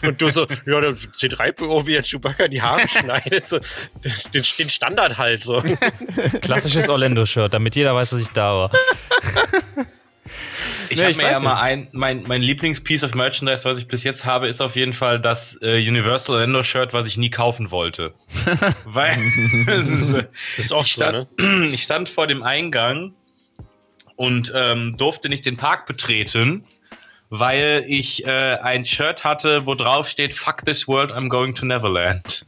und 0.03 0.21
du 0.21 0.31
so, 0.31 0.47
ja, 0.67 0.81
der 0.81 0.93
C3PO, 0.95 1.87
wie 1.87 1.93
der 1.93 2.03
Chewbacca 2.03 2.49
die 2.49 2.63
Haare 2.63 2.89
schneidet, 2.89 3.47
so, 3.47 3.59
den, 4.33 4.43
den 4.59 4.69
Standard 4.69 5.19
halt 5.19 5.45
so. 5.45 5.63
Klassisches 6.41 6.89
Orlando-Shirt, 6.89 7.53
damit 7.53 7.77
jeder 7.77 7.95
weiß, 7.95 8.11
dass 8.11 8.21
ich 8.21 8.29
da 8.29 8.55
war. 8.55 8.71
Ich 10.89 10.99
Nee, 10.99 11.05
habe 11.05 11.17
mir 11.17 11.23
ja 11.25 11.31
nicht. 11.31 11.43
mal 11.43 11.61
ein, 11.61 11.89
mein, 11.93 12.23
mein 12.27 12.41
Lieblingspiece 12.43 13.05
of 13.05 13.15
Merchandise, 13.15 13.65
was 13.65 13.79
ich 13.79 13.89
bis 13.89 14.05
jetzt 14.05 14.25
habe, 14.25 14.49
ist 14.49 14.61
auf 14.61 14.77
jeden 14.77 14.93
Fall 14.93 15.19
das 15.21 15.59
äh, 15.63 15.77
Universal 15.77 16.37
Orlando 16.37 16.63
Shirt, 16.63 16.93
was 16.93 17.07
ich 17.07 17.17
nie 17.17 17.31
kaufen 17.31 17.71
wollte. 17.71 18.15
Weil 18.85 19.17
Das 19.67 20.25
ist 20.59 20.73
oft 20.73 20.89
ich, 20.89 20.95
so, 20.95 21.05
ne? 21.05 21.27
stand, 21.37 21.73
ich 21.75 21.83
stand 21.83 22.09
vor 22.09 22.27
dem 22.27 22.43
Eingang 22.43 23.15
und 24.17 24.53
ähm, 24.55 24.97
durfte 24.97 25.29
nicht 25.29 25.45
den 25.47 25.57
Park 25.57 25.87
betreten, 25.87 26.65
weil 27.31 27.85
ich 27.87 28.27
äh, 28.27 28.31
ein 28.31 28.85
Shirt 28.85 29.25
hatte, 29.25 29.67
wo 29.67 29.75
drauf 29.75 30.09
steht 30.09 30.35
Fuck 30.35 30.65
this 30.65 30.87
world, 30.87 31.13
I'm 31.13 31.29
going 31.29 31.55
to 31.55 31.67
Neverland. 31.67 32.47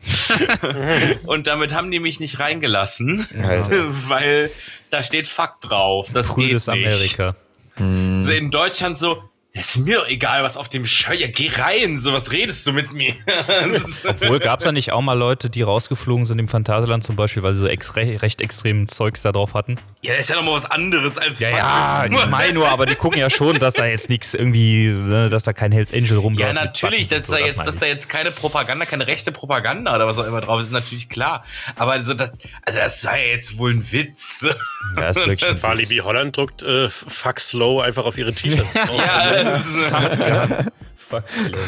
und 1.27 1.47
damit 1.47 1.75
haben 1.75 1.91
die 1.91 2.01
mich 2.01 2.21
nicht 2.21 2.39
reingelassen, 2.39 3.27
Alter. 3.43 3.71
weil 4.09 4.51
da 4.91 5.03
steht 5.03 5.27
Fuck 5.27 5.61
drauf. 5.61 6.11
Das 6.13 6.35
geht 6.37 6.49
Cooles 6.49 6.67
nicht. 6.67 7.19
Amerika. 7.19 7.37
So 7.79 8.31
in 8.31 8.51
Deutschland 8.51 8.97
so, 8.97 9.23
ist 9.57 9.79
mir 9.79 9.97
doch 9.97 10.09
egal, 10.09 10.43
was 10.43 10.57
auf 10.57 10.69
dem 10.69 10.85
Shirt. 10.85 11.19
Ja, 11.19 11.29
geh 11.29 11.51
rein, 11.51 11.97
so 11.99 12.13
was 12.13 12.33
redest 12.33 12.67
du 12.67 12.73
mit 12.73 12.93
mir. 12.93 13.15
Obwohl, 14.05 14.39
gab 14.39 14.61
es 14.61 14.65
da 14.65 14.73
nicht 14.73 14.93
auch 14.93 15.01
mal 15.01 15.15
Leute, 15.15 15.51
die 15.51 15.63
rausgeflogen 15.63 16.27
sind 16.27 16.39
im 16.39 16.49
Phantasialand 16.49 17.05
zum 17.05 17.17
Beispiel, 17.17 17.43
weil 17.43 17.55
sie 17.55 17.61
so 17.61 17.67
ex 17.67 17.97
recht 17.97 18.41
extremen 18.41 18.89
Zeugs 18.89 19.23
da 19.23 19.33
drauf 19.33 19.55
hatten? 19.55 19.77
ja, 20.03 20.13
das 20.13 20.23
ist 20.23 20.31
ja 20.31 20.37
noch 20.37 20.45
mal 20.45 20.53
was 20.53 20.71
anderes 20.71 21.19
als 21.19 21.41
Ja, 21.41 21.51
ja, 21.51 22.07
ich 22.07 22.27
meine 22.27 22.53
nur, 22.53 22.69
aber 22.69 22.87
die 22.87 22.95
gucken 22.95 23.19
ja 23.19 23.31
schon, 23.31 23.59
dass 23.59 23.75
da 23.75 23.87
jetzt 23.87 24.09
nichts 24.09 24.35
irgendwie, 24.35 24.89
ne, 24.89 25.31
dass 25.31 25.43
da 25.43 25.53
kein 25.53 25.73
Hells 25.73 25.93
Angel 25.93 26.19
rumläuft. 26.19 26.47
Ja, 26.47 26.53
natürlich, 26.53 27.09
dass 27.09 27.29
und 27.29 27.35
da 27.35 27.39
so, 27.39 27.47
jetzt, 27.47 27.67
dass 27.67 27.79
da 27.79 27.87
jetzt 27.87 28.09
keine 28.09 28.31
Propaganda, 28.31 28.85
keine 28.85 29.07
rechte 29.07 29.33
Propaganda 29.33 29.95
oder 29.95 30.07
was 30.07 30.19
auch 30.19 30.27
immer 30.27 30.41
drauf 30.41 30.61
ist, 30.61 30.67
ist 30.67 30.73
natürlich 30.73 31.09
klar. 31.09 31.45
Aber 31.77 31.93
also 31.93 32.15
das, 32.15 32.33
also 32.65 32.79
das 32.79 33.01
sei 33.01 33.31
jetzt 33.31 33.59
wohl 33.59 33.73
ein 33.73 33.93
Witz. 33.93 34.47
Ja, 34.97 35.09
ist 35.09 35.17
wirklich 35.17 35.45
ein 35.45 35.57
Witz. 35.57 35.63
Walibi 35.63 35.97
Holland 35.97 36.37
druckt 36.37 36.63
äh, 36.63 36.89
Fuck 36.89 37.41
Slow 37.41 37.83
einfach 37.83 38.05
auf 38.05 38.17
ihre 38.19 38.33
T-Shirts. 38.33 38.75
drauf. 38.87 39.01
ja, 39.05 39.45
Fuck, 40.97 41.23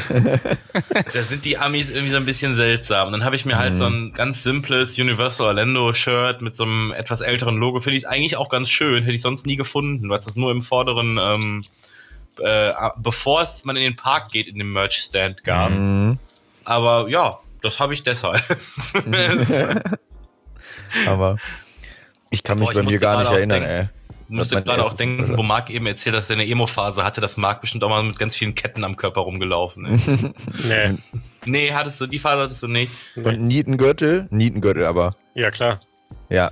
da 1.12 1.22
sind 1.22 1.44
die 1.44 1.58
Amis 1.58 1.90
irgendwie 1.92 2.10
so 2.10 2.16
ein 2.16 2.24
bisschen 2.24 2.54
seltsam. 2.54 3.06
Und 3.06 3.12
dann 3.12 3.24
habe 3.24 3.36
ich 3.36 3.44
mir 3.44 3.56
halt 3.56 3.76
so 3.76 3.86
ein 3.86 4.12
ganz 4.12 4.42
simples 4.42 4.98
Universal 4.98 5.46
Orlando 5.46 5.94
Shirt 5.94 6.42
mit 6.42 6.56
so 6.56 6.64
einem 6.64 6.92
etwas 6.92 7.20
älteren 7.20 7.56
Logo. 7.56 7.78
Finde 7.78 7.96
ich 7.96 8.02
es 8.02 8.08
eigentlich 8.08 8.36
auch 8.36 8.48
ganz 8.48 8.68
schön. 8.68 9.04
Hätte 9.04 9.14
ich 9.14 9.22
sonst 9.22 9.46
nie 9.46 9.54
gefunden, 9.54 10.10
weil 10.10 10.18
es 10.18 10.24
das 10.24 10.34
nur 10.34 10.50
im 10.50 10.62
vorderen, 10.62 11.18
ähm, 11.18 11.64
äh, 12.40 12.72
bevor 12.96 13.42
es 13.42 13.64
man 13.64 13.76
in 13.76 13.82
den 13.82 13.96
Park 13.96 14.32
geht, 14.32 14.48
in 14.48 14.58
dem 14.58 14.72
Merch 14.72 14.94
Stand 14.94 15.44
gab. 15.44 15.70
Mhm. 15.70 16.18
Aber 16.64 17.08
ja, 17.08 17.38
das 17.62 17.78
habe 17.78 17.94
ich 17.94 18.02
deshalb. 18.02 18.42
Aber 21.06 21.36
ich 22.30 22.42
kann 22.42 22.58
mich 22.58 22.68
Boah, 22.68 22.74
bei 22.74 22.82
mir 22.82 22.98
gar 22.98 23.20
nicht 23.20 23.30
erinnern, 23.30 23.62
denken. 23.62 23.88
ey. 23.88 23.88
Ich 24.30 24.34
musste 24.36 24.62
gerade 24.62 24.84
auch 24.84 24.94
denken, 24.94 25.30
Mal. 25.30 25.38
wo 25.38 25.42
Marc 25.42 25.70
eben 25.70 25.86
erzählt 25.86 26.14
hat, 26.14 26.20
dass 26.20 26.30
er 26.30 26.34
eine 26.36 26.46
Emo-Phase 26.46 27.02
hatte, 27.02 27.20
dass 27.22 27.38
Marc 27.38 27.62
bestimmt 27.62 27.82
auch 27.82 27.88
mal 27.88 28.02
mit 28.02 28.18
ganz 28.18 28.36
vielen 28.36 28.54
Ketten 28.54 28.84
am 28.84 28.96
Körper 28.96 29.22
rumgelaufen 29.22 29.86
ist. 29.86 30.08
Nee. 30.68 30.94
nee, 31.46 31.72
hattest 31.72 32.00
du, 32.00 32.06
die 32.06 32.18
Phase 32.18 32.42
hattest 32.42 32.62
du 32.62 32.68
nicht. 32.68 32.92
Und 33.16 33.40
Nietengürtel? 33.40 34.26
Nietengürtel 34.30 34.84
aber. 34.84 35.14
Ja, 35.34 35.50
klar. 35.50 35.80
Ja. 36.28 36.50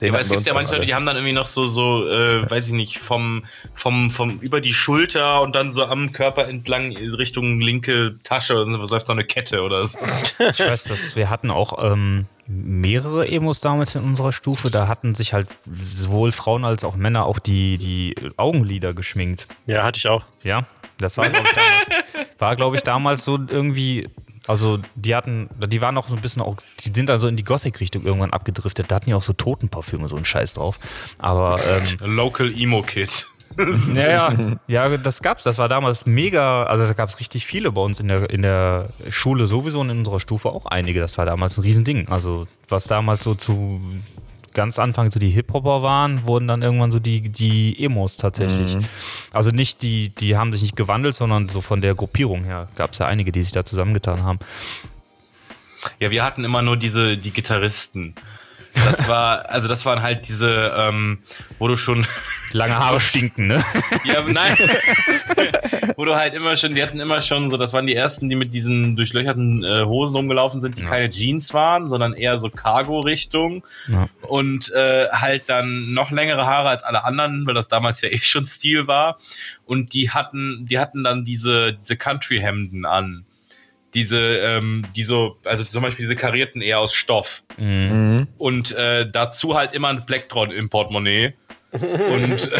Den 0.00 0.08
Ja, 0.08 0.12
aber 0.12 0.20
es 0.20 0.30
gibt 0.30 0.46
ja 0.46 0.54
manche 0.54 0.74
Leute, 0.74 0.86
die 0.86 0.94
haben 0.94 1.06
dann 1.06 1.16
irgendwie 1.16 1.34
noch 1.34 1.46
so, 1.46 1.66
so, 1.66 2.08
äh, 2.08 2.48
weiß 2.48 2.68
ich 2.68 2.72
nicht, 2.72 2.98
vom, 2.98 3.44
vom, 3.74 4.10
vom 4.10 4.38
über 4.40 4.60
die 4.60 4.72
Schulter 4.72 5.42
und 5.42 5.54
dann 5.56 5.70
so 5.70 5.84
am 5.84 6.12
Körper 6.12 6.48
entlang 6.48 6.96
Richtung 6.96 7.60
linke 7.60 8.16
Tasche 8.22 8.62
und 8.62 8.72
so 8.72 8.78
läuft 8.86 9.06
so 9.06 9.12
eine 9.12 9.24
Kette 9.24 9.62
oder 9.62 9.86
so. 9.86 9.98
Ich 10.38 10.60
weiß, 10.60 10.84
dass 10.84 11.16
wir 11.16 11.30
hatten 11.30 11.50
auch 11.50 11.82
ähm, 11.82 12.26
mehrere 12.46 13.28
Emos 13.28 13.60
damals 13.60 13.94
in 13.94 14.02
unserer 14.02 14.32
Stufe. 14.32 14.70
Da 14.70 14.88
hatten 14.88 15.14
sich 15.14 15.32
halt 15.32 15.48
sowohl 15.94 16.32
Frauen 16.32 16.64
als 16.64 16.84
auch 16.84 16.96
Männer 16.96 17.26
auch 17.26 17.38
die, 17.38 17.78
die 17.78 18.14
Augenlider 18.36 18.94
geschminkt. 18.94 19.46
Ja, 19.66 19.84
hatte 19.84 19.98
ich 19.98 20.08
auch. 20.08 20.24
Ja, 20.42 20.64
das 20.98 21.16
war, 21.16 21.28
glaube 21.28 21.46
ich, 21.46 21.54
damals, 21.54 22.28
war, 22.38 22.56
glaub 22.56 22.74
ich, 22.74 22.82
damals 22.82 23.24
so 23.24 23.38
irgendwie. 23.48 24.08
Also, 24.48 24.78
die 24.94 25.14
hatten, 25.14 25.48
die 25.66 25.80
waren 25.80 25.96
auch 25.96 26.08
so 26.08 26.16
ein 26.16 26.22
bisschen 26.22 26.42
auch, 26.42 26.56
die 26.80 26.90
sind 26.92 27.08
dann 27.08 27.20
so 27.20 27.28
in 27.28 27.36
die 27.36 27.44
Gothic-Richtung 27.44 28.04
irgendwann 28.04 28.32
abgedriftet. 28.32 28.90
Da 28.90 28.96
hatten 28.96 29.06
die 29.06 29.14
auch 29.14 29.22
so 29.22 29.32
Totenparfüme, 29.34 30.08
so 30.08 30.16
ein 30.16 30.24
Scheiß 30.24 30.54
drauf. 30.54 30.78
Aber, 31.18 31.60
ähm, 31.64 31.84
Local 32.16 32.50
Emo 32.50 32.82
Kid. 32.82 33.26
ja, 33.94 34.32
ja, 34.32 34.56
ja, 34.66 34.96
das 34.96 35.20
gab's. 35.20 35.42
Das 35.42 35.58
war 35.58 35.68
damals 35.68 36.06
mega, 36.06 36.64
also 36.64 36.86
da 36.86 36.92
gab's 36.92 37.18
richtig 37.18 37.46
viele 37.46 37.72
bei 37.72 37.80
uns 37.80 38.00
in 38.00 38.08
der, 38.08 38.30
in 38.30 38.42
der 38.42 38.90
Schule 39.10 39.46
sowieso 39.46 39.80
und 39.80 39.90
in 39.90 39.98
unserer 39.98 40.20
Stufe 40.20 40.50
auch 40.50 40.66
einige. 40.66 41.00
Das 41.00 41.18
war 41.18 41.26
damals 41.26 41.58
ein 41.58 41.62
Riesending. 41.62 42.08
Also, 42.08 42.46
was 42.68 42.84
damals 42.84 43.22
so 43.22 43.34
zu 43.34 43.80
ganz 44.58 44.80
Anfang 44.80 45.12
so 45.12 45.20
die 45.20 45.30
Hip-Hopper 45.30 45.82
waren, 45.82 46.26
wurden 46.26 46.48
dann 46.48 46.62
irgendwann 46.62 46.90
so 46.90 46.98
die, 46.98 47.28
die 47.28 47.78
Emos 47.78 48.16
tatsächlich. 48.16 48.76
Also 49.32 49.52
nicht 49.52 49.82
die, 49.82 50.08
die 50.08 50.36
haben 50.36 50.52
sich 50.52 50.62
nicht 50.62 50.74
gewandelt, 50.74 51.14
sondern 51.14 51.48
so 51.48 51.60
von 51.60 51.80
der 51.80 51.94
Gruppierung 51.94 52.42
her 52.42 52.66
gab's 52.74 52.98
ja 52.98 53.06
einige, 53.06 53.30
die 53.30 53.40
sich 53.40 53.52
da 53.52 53.64
zusammengetan 53.64 54.24
haben. 54.24 54.40
Ja, 56.00 56.10
wir 56.10 56.24
hatten 56.24 56.42
immer 56.42 56.60
nur 56.62 56.76
diese, 56.76 57.16
die 57.16 57.30
Gitarristen. 57.30 58.16
Das 58.74 59.08
war, 59.08 59.48
also 59.50 59.66
das 59.66 59.84
waren 59.86 60.02
halt 60.02 60.28
diese, 60.28 60.72
ähm, 60.76 61.18
wo 61.58 61.66
du 61.68 61.76
schon, 61.76 62.06
Lange 62.52 62.76
Haare 62.78 63.00
stinken, 63.02 63.46
ne? 63.48 63.62
ja, 64.04 64.22
nein, 64.22 64.56
wo 65.96 66.04
du 66.04 66.14
halt 66.16 66.32
immer 66.34 66.56
schon, 66.56 66.74
die 66.74 66.82
hatten 66.82 66.98
immer 67.00 67.20
schon 67.22 67.50
so, 67.50 67.56
das 67.56 67.72
waren 67.72 67.86
die 67.86 67.94
ersten, 67.94 68.28
die 68.28 68.36
mit 68.36 68.54
diesen 68.54 68.96
durchlöcherten 68.96 69.64
äh, 69.64 69.84
Hosen 69.84 70.16
rumgelaufen 70.16 70.60
sind, 70.60 70.78
die 70.78 70.82
Ja. 70.82 70.88
keine 70.88 71.10
Jeans 71.10 71.52
waren, 71.54 71.88
sondern 71.88 72.14
eher 72.14 72.38
so 72.38 72.48
Cargo-Richtung 72.50 73.64
Ja. 73.88 74.08
und 74.22 74.72
äh, 74.72 75.08
halt 75.10 75.44
dann 75.48 75.92
noch 75.92 76.10
längere 76.10 76.46
Haare 76.46 76.68
als 76.70 76.82
alle 76.84 77.04
anderen, 77.04 77.46
weil 77.46 77.54
das 77.54 77.68
damals 77.68 78.00
ja 78.00 78.08
eh 78.10 78.18
schon 78.18 78.46
Stil 78.46 78.86
war 78.86 79.18
und 79.66 79.92
die 79.92 80.10
hatten, 80.10 80.66
die 80.66 80.78
hatten 80.78 81.04
dann 81.04 81.24
diese, 81.24 81.74
diese 81.74 81.96
Country-Hemden 81.96 82.86
an. 82.86 83.24
Diese, 83.98 84.20
ähm, 84.20 84.86
die 84.94 85.02
so, 85.02 85.38
also 85.44 85.64
zum 85.64 85.82
Beispiel 85.82 86.04
diese 86.04 86.14
karierten 86.14 86.62
eher 86.62 86.78
aus 86.78 86.94
Stoff. 86.94 87.42
Mhm. 87.56 88.28
Und 88.38 88.70
äh, 88.70 89.10
dazu 89.10 89.56
halt 89.56 89.74
immer 89.74 89.88
ein 89.88 90.06
Blacktron 90.06 90.52
im 90.52 90.68
Portemonnaie. 90.68 91.34
und 91.72 92.52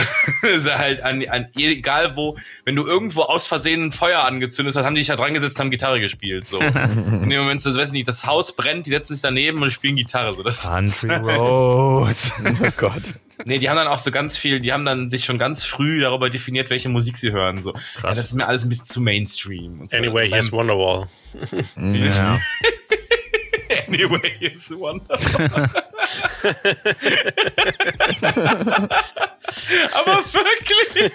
äh, 0.43 0.61
halt 0.77 1.01
an, 1.03 1.25
an 1.29 1.47
egal 1.57 2.17
wo, 2.17 2.37
wenn 2.65 2.75
du 2.75 2.85
irgendwo 2.85 3.23
aus 3.23 3.47
Versehen 3.47 3.85
ein 3.85 3.93
Feuer 3.93 4.25
angezündet 4.25 4.75
hast, 4.75 4.85
haben 4.85 4.97
die 4.97 5.01
sich 5.01 5.09
da 5.09 5.15
dran 5.15 5.33
gesetzt, 5.33 5.61
haben 5.61 5.71
Gitarre 5.71 6.01
gespielt. 6.01 6.45
So. 6.45 6.59
In 6.61 7.31
dem 7.31 7.41
Moment, 7.41 7.61
so, 7.61 7.73
weiß 7.73 7.91
ich 7.91 7.93
nicht, 7.93 8.09
das 8.09 8.27
Haus 8.27 8.57
brennt, 8.57 8.87
die 8.87 8.91
setzen 8.91 9.15
sich 9.15 9.23
daneben 9.23 9.63
und 9.63 9.71
spielen 9.71 9.95
Gitarre. 9.95 10.35
So. 10.35 10.43
Das, 10.43 10.65
Country 10.65 11.15
Roads. 11.15 12.33
Oh 12.43 12.69
Gott. 12.77 13.15
Nee, 13.45 13.59
die 13.59 13.69
haben 13.69 13.77
dann 13.77 13.89
auch 13.89 13.99
so 13.99 14.11
ganz 14.11 14.37
viel, 14.37 14.61
die 14.61 14.73
haben 14.73 14.85
dann 14.85 15.09
sich 15.09 15.25
schon 15.25 15.39
ganz 15.39 15.65
früh 15.65 16.01
darüber 16.01 16.31
definiert, 16.31 16.71
welche 16.71 16.89
Musik 16.89 17.19
sie 17.19 17.33
hören. 17.33 17.63
So. 17.63 17.75
Ja, 18.03 18.15
das 18.15 18.27
ist 18.27 18.33
mir 18.35 18.47
alles 18.47 18.65
ein 18.65 18.69
bisschen 18.69 18.87
zu 18.87 19.01
Mainstream. 19.01 19.81
Und 19.81 19.91
so. 19.91 19.97
Anyway, 19.97 20.29
here's 20.31 20.53
Wonderwall. 20.53 21.09
ja. 21.77 22.39
Anyway, 23.89 24.33
it's 24.41 24.71
wonderful. 24.71 25.49
Aber 29.93 30.23
wirklich. 30.25 31.13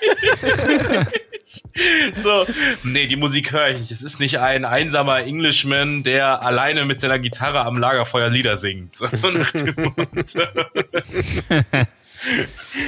so, 2.16 2.46
nee, 2.84 3.08
die 3.08 3.16
Musik 3.16 3.52
höre 3.52 3.70
ich 3.70 3.80
nicht. 3.80 3.92
Es 3.92 4.04
ist 4.04 4.20
nicht 4.20 4.40
ein 4.40 4.66
einsamer 4.66 5.20
Englishman, 5.20 6.04
der 6.04 6.42
alleine 6.44 6.86
mit 6.86 7.00
seiner 7.00 7.20
Gitarre 7.20 7.62
am 7.62 7.78
Lagerfeuer 7.78 8.30
Lieder 8.30 8.58
singt. 8.58 8.94
So 8.94 9.06
nach 9.34 9.52
dem 9.52 9.76
Motto. 9.76 10.06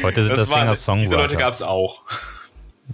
Heute 0.03 0.23
sind 0.25 0.37
das, 0.37 0.49
war- 0.51 0.75
Singer 0.75 0.97
diese 0.97 1.15
Leute 1.15 1.35
gab 1.37 1.53
es 1.53 1.61
auch. 1.61 2.03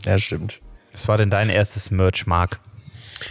Ja, 0.05 0.17
stimmt. 0.19 0.61
Was 0.93 1.07
war 1.07 1.17
denn 1.17 1.29
dein 1.29 1.49
erstes 1.49 1.91
Merch, 1.91 2.25
Marc? 2.27 2.59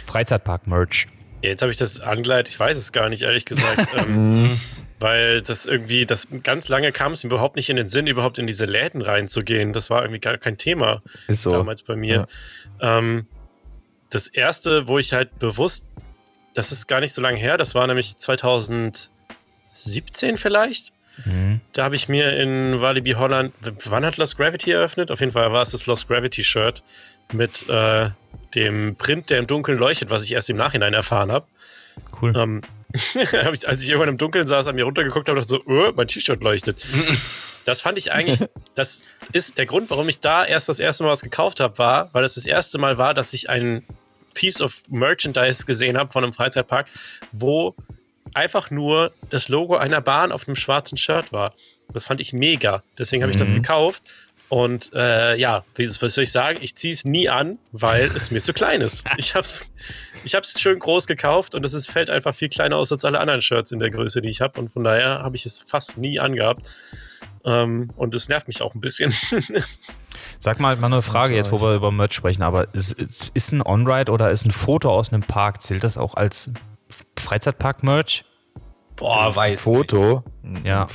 Freizeitpark-Merch. 0.05 1.07
Ja, 1.41 1.49
Jetzt 1.49 1.61
habe 1.61 1.71
ich 1.71 1.77
das 1.77 1.99
angeleitet, 1.99 2.53
ich 2.53 2.59
weiß 2.59 2.77
es 2.77 2.91
gar 2.91 3.09
nicht, 3.09 3.23
ehrlich 3.23 3.45
gesagt. 3.45 3.87
ähm, 3.97 4.59
weil 4.99 5.41
das 5.41 5.65
irgendwie, 5.65 6.05
das 6.05 6.27
ganz 6.43 6.67
lange 6.69 6.91
kam 6.91 7.13
es 7.13 7.23
mir 7.23 7.29
überhaupt 7.29 7.55
nicht 7.55 7.69
in 7.69 7.75
den 7.77 7.89
Sinn, 7.89 8.05
überhaupt 8.07 8.37
in 8.37 8.45
diese 8.45 8.65
Läden 8.65 9.01
reinzugehen. 9.01 9.73
Das 9.73 9.89
war 9.89 10.03
irgendwie 10.03 10.19
gar 10.19 10.37
kein 10.37 10.57
Thema 10.59 11.01
Ist 11.27 11.41
so. 11.41 11.51
damals 11.51 11.81
bei 11.81 11.95
mir. 11.95 12.27
Ähm, 12.79 13.25
das 14.11 14.27
erste, 14.27 14.87
wo 14.87 14.99
ich 14.99 15.13
halt 15.13 15.39
bewusst, 15.39 15.85
das 16.53 16.71
ist 16.71 16.87
gar 16.87 16.99
nicht 16.99 17.13
so 17.13 17.21
lange 17.21 17.37
her, 17.39 17.57
das 17.57 17.73
war 17.73 17.87
nämlich 17.87 18.17
2017 18.17 19.09
vielleicht. 20.37 20.93
Da 21.73 21.83
habe 21.83 21.95
ich 21.95 22.09
mir 22.09 22.37
in 22.37 22.81
Walibi 22.81 23.11
Holland, 23.11 23.53
wann 23.85 24.05
hat 24.05 24.17
Lost 24.17 24.37
Gravity 24.37 24.71
eröffnet? 24.71 25.11
Auf 25.11 25.19
jeden 25.19 25.31
Fall 25.31 25.51
war 25.51 25.61
es 25.61 25.71
das 25.71 25.85
Lost 25.85 26.07
Gravity 26.07 26.43
Shirt 26.43 26.83
mit 27.33 27.67
äh, 27.69 28.09
dem 28.55 28.95
Print, 28.95 29.29
der 29.29 29.39
im 29.39 29.47
Dunkeln 29.47 29.77
leuchtet, 29.77 30.09
was 30.09 30.23
ich 30.23 30.33
erst 30.33 30.49
im 30.49 30.57
Nachhinein 30.57 30.93
erfahren 30.93 31.31
habe. 31.31 31.45
Cool. 32.21 32.33
Ähm, 32.35 32.61
ich, 33.53 33.67
als 33.67 33.83
ich 33.83 33.89
irgendwann 33.89 34.09
im 34.09 34.17
Dunkeln 34.17 34.47
saß, 34.47 34.67
an 34.67 34.75
mir 34.75 34.83
runtergeguckt 34.83 35.27
habe, 35.29 35.39
dachte 35.39 35.49
so, 35.49 35.63
oh, 35.65 35.91
mein 35.95 36.07
T-Shirt 36.07 36.43
leuchtet. 36.43 36.85
das 37.65 37.81
fand 37.81 37.97
ich 37.97 38.11
eigentlich, 38.11 38.39
das 38.75 39.05
ist 39.31 39.57
der 39.57 39.65
Grund, 39.65 39.89
warum 39.89 40.09
ich 40.09 40.19
da 40.19 40.45
erst 40.45 40.69
das 40.69 40.79
erste 40.79 41.03
Mal 41.03 41.11
was 41.11 41.21
gekauft 41.21 41.59
habe, 41.59 41.77
war, 41.77 42.09
weil 42.13 42.23
das 42.23 42.35
das 42.35 42.45
erste 42.45 42.77
Mal 42.77 42.97
war, 42.97 43.13
dass 43.13 43.33
ich 43.33 43.49
ein 43.49 43.85
Piece 44.33 44.61
of 44.61 44.81
Merchandise 44.87 45.65
gesehen 45.65 45.97
habe 45.97 46.11
von 46.11 46.23
einem 46.23 46.33
Freizeitpark, 46.33 46.87
wo 47.31 47.75
einfach 48.33 48.71
nur 48.71 49.11
das 49.29 49.49
Logo 49.49 49.75
einer 49.75 50.01
Bahn 50.01 50.31
auf 50.31 50.47
einem 50.47 50.55
schwarzen 50.55 50.97
Shirt 50.97 51.31
war. 51.31 51.53
Das 51.93 52.05
fand 52.05 52.21
ich 52.21 52.33
mega. 52.33 52.83
Deswegen 52.97 53.23
habe 53.23 53.31
ich 53.31 53.37
das 53.37 53.51
gekauft. 53.51 54.03
Und 54.51 54.91
äh, 54.93 55.37
ja, 55.37 55.63
was 55.77 56.13
soll 56.13 56.25
ich 56.25 56.31
sagen? 56.31 56.59
Ich 56.61 56.75
ziehe 56.75 56.91
es 56.91 57.05
nie 57.05 57.29
an, 57.29 57.57
weil 57.71 58.11
es 58.13 58.31
mir 58.31 58.41
zu 58.41 58.51
klein 58.51 58.81
ist. 58.81 59.05
Ich 59.17 59.33
habe 59.33 59.43
es 59.43 59.65
ich 60.23 60.35
hab's 60.35 60.59
schön 60.59 60.77
groß 60.77 61.07
gekauft 61.07 61.55
und 61.55 61.65
es 61.65 61.73
ist, 61.73 61.89
fällt 61.89 62.09
einfach 62.09 62.35
viel 62.35 62.49
kleiner 62.49 62.75
aus 62.75 62.91
als 62.91 63.05
alle 63.05 63.19
anderen 63.21 63.41
Shirts 63.41 63.71
in 63.71 63.79
der 63.79 63.89
Größe, 63.89 64.21
die 64.21 64.29
ich 64.29 64.41
habe. 64.41 64.59
Und 64.59 64.71
von 64.71 64.83
daher 64.83 65.19
habe 65.23 65.37
ich 65.37 65.45
es 65.45 65.59
fast 65.59 65.97
nie 65.97 66.19
angehabt. 66.19 66.67
Ähm, 67.45 67.91
und 67.95 68.13
es 68.13 68.27
nervt 68.27 68.47
mich 68.47 68.61
auch 68.61 68.75
ein 68.75 68.81
bisschen. 68.81 69.13
Sag 70.39 70.59
mal, 70.59 70.75
mal 70.75 70.87
eine 70.87 71.01
Frage 71.01 71.33
jetzt, 71.33 71.51
wo 71.51 71.61
wir 71.61 71.73
über 71.73 71.91
Merch 71.91 72.13
sprechen, 72.13 72.43
aber 72.43 72.73
ist, 72.73 72.91
ist, 72.91 73.31
ist 73.33 73.51
ein 73.53 73.61
On-Ride 73.61 74.11
oder 74.11 74.31
ist 74.31 74.45
ein 74.45 74.51
Foto 74.51 74.91
aus 74.91 75.13
einem 75.13 75.23
Park, 75.23 75.61
zählt 75.61 75.83
das 75.83 75.97
auch 75.97 76.15
als 76.15 76.49
Freizeitpark-Merch? 77.21 78.25
Boah, 78.95 79.35
weiß. 79.35 79.61
Foto. 79.61 80.23
Ja. 80.63 80.87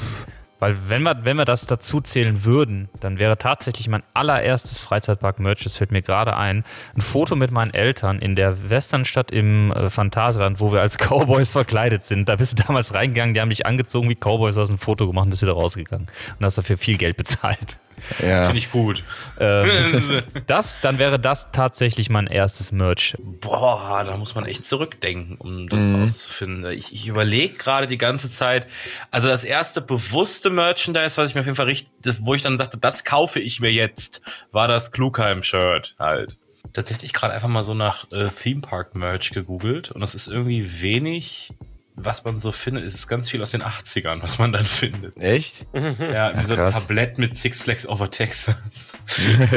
Weil 0.59 0.77
wenn 0.89 1.03
wir, 1.03 1.25
wenn 1.25 1.37
wir 1.37 1.45
das 1.45 1.67
dazu 1.67 2.01
zählen 2.01 2.45
würden, 2.45 2.89
dann 3.01 3.19
wäre 3.19 3.37
tatsächlich 3.37 3.89
mein 3.89 4.03
allererstes 4.15 4.81
Freizeitpark-Merch, 4.81 5.63
das 5.65 5.77
fällt 5.77 5.93
mir 5.93 6.01
gerade 6.01 6.35
ein, 6.37 6.65
ein 6.95 7.03
Foto 7.03 7.37
mit 7.37 7.51
meinen 7.51 7.75
Eltern 7.75 8.21
in 8.21 8.37
der 8.37 8.71
Westernstadt 8.71 9.31
im 9.31 9.71
äh, 9.73 9.91
Phantasialand, 9.91 10.59
wo 10.59 10.73
wir 10.73 10.81
als 10.81 10.97
Cowboys 10.99 11.53
verkleidet 11.53 12.07
sind. 12.07 12.29
Da 12.29 12.37
bist 12.37 12.59
du 12.59 12.63
damals 12.63 12.95
reingegangen, 12.95 13.35
die 13.35 13.41
haben 13.41 13.51
dich 13.51 13.67
angezogen 13.67 14.09
wie 14.09 14.15
Cowboys, 14.15 14.57
hast 14.57 14.71
ein 14.71 14.79
Foto 14.79 15.07
gemacht 15.07 15.25
und 15.25 15.31
bist 15.31 15.43
wieder 15.43 15.53
rausgegangen. 15.53 16.07
Und 16.39 16.47
hast 16.47 16.57
dafür 16.57 16.79
viel 16.79 16.97
Geld 16.97 17.19
bezahlt. 17.19 17.79
Ja. 18.23 18.45
Finde 18.45 18.59
ich 18.59 18.71
gut. 18.71 19.03
Ähm, 19.39 20.23
das, 20.47 20.79
dann 20.81 20.99
wäre 20.99 21.19
das 21.19 21.49
tatsächlich 21.53 22.11
mein 22.11 22.27
erstes 22.27 22.73
Merch. 22.73 23.17
Boah, 23.19 24.05
da 24.05 24.17
muss 24.17 24.35
man 24.35 24.47
echt 24.47 24.65
zurückdenken, 24.65 25.37
um 25.39 25.69
das 25.69 25.93
rauszufinden. 25.93 26.71
Ich, 26.73 26.93
ich 26.93 27.07
überlege 27.07 27.55
gerade 27.55 27.87
die 27.87 27.99
ganze 27.99 28.31
Zeit. 28.31 28.67
Also 29.11 29.29
das 29.29 29.45
erste 29.45 29.81
bewusste 29.81 30.51
Merchandise, 30.51 31.17
was 31.17 31.31
ich 31.31 31.35
mir 31.35 31.41
auf 31.41 31.47
jeden 31.47 31.57
Fall 31.57 31.67
richtig, 31.67 31.91
wo 32.21 32.35
ich 32.35 32.43
dann 32.43 32.59
sagte, 32.59 32.79
das 32.79 33.05
kaufe 33.05 33.41
ich 33.41 33.61
mir 33.61 33.73
jetzt, 33.73 34.23
war 34.53 34.69
das 34.69 34.93
Klugheim-Shirt 34.93 35.95
halt. 35.99 36.37
Tatsächlich 36.73 37.13
gerade 37.13 37.33
einfach 37.33 37.49
mal 37.49 37.65
so 37.65 37.75
nach 37.75 38.11
äh, 38.13 38.29
Theme 38.29 38.61
Park 38.61 38.95
Merch 38.95 39.31
gegoogelt 39.31 39.91
und 39.91 40.01
das 40.01 40.15
ist 40.15 40.29
irgendwie 40.29 40.83
wenig, 40.83 41.53
was 41.97 42.25
man 42.25 42.39
so 42.39 42.53
findet. 42.53 42.85
Es 42.85 42.95
ist 42.95 43.09
ganz 43.09 43.31
viel 43.31 43.43
aus 43.43 43.53
den 43.53 43.63
80ern, 43.63 44.23
was 44.23 44.39
man 44.39 44.53
dann 44.53 44.65
findet. 44.65 45.17
Echt? 45.17 45.67
Ja, 45.73 46.39
wie 46.39 46.45
so 46.45 46.55
ein. 46.55 46.71
Tablett 46.71 47.17
mit 47.17 47.37
Six 47.37 47.63
Flags 47.63 47.89
over 47.89 48.11
Texas. 48.11 48.99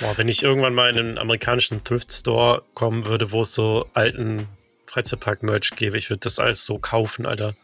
Boah, 0.00 0.18
wenn 0.18 0.28
ich 0.28 0.42
irgendwann 0.42 0.74
mal 0.74 0.90
in 0.90 0.98
einen 0.98 1.18
amerikanischen 1.18 1.84
Thrift 1.84 2.12
Store 2.12 2.62
kommen 2.74 3.06
würde, 3.06 3.30
wo 3.30 3.42
es 3.42 3.54
so 3.54 3.88
alten 3.94 4.48
Freizeitpark-Merch 4.86 5.70
gäbe, 5.76 5.96
ich 5.96 6.10
würde 6.10 6.20
das 6.20 6.40
alles 6.40 6.64
so 6.64 6.78
kaufen, 6.78 7.24
Alter. 7.24 7.54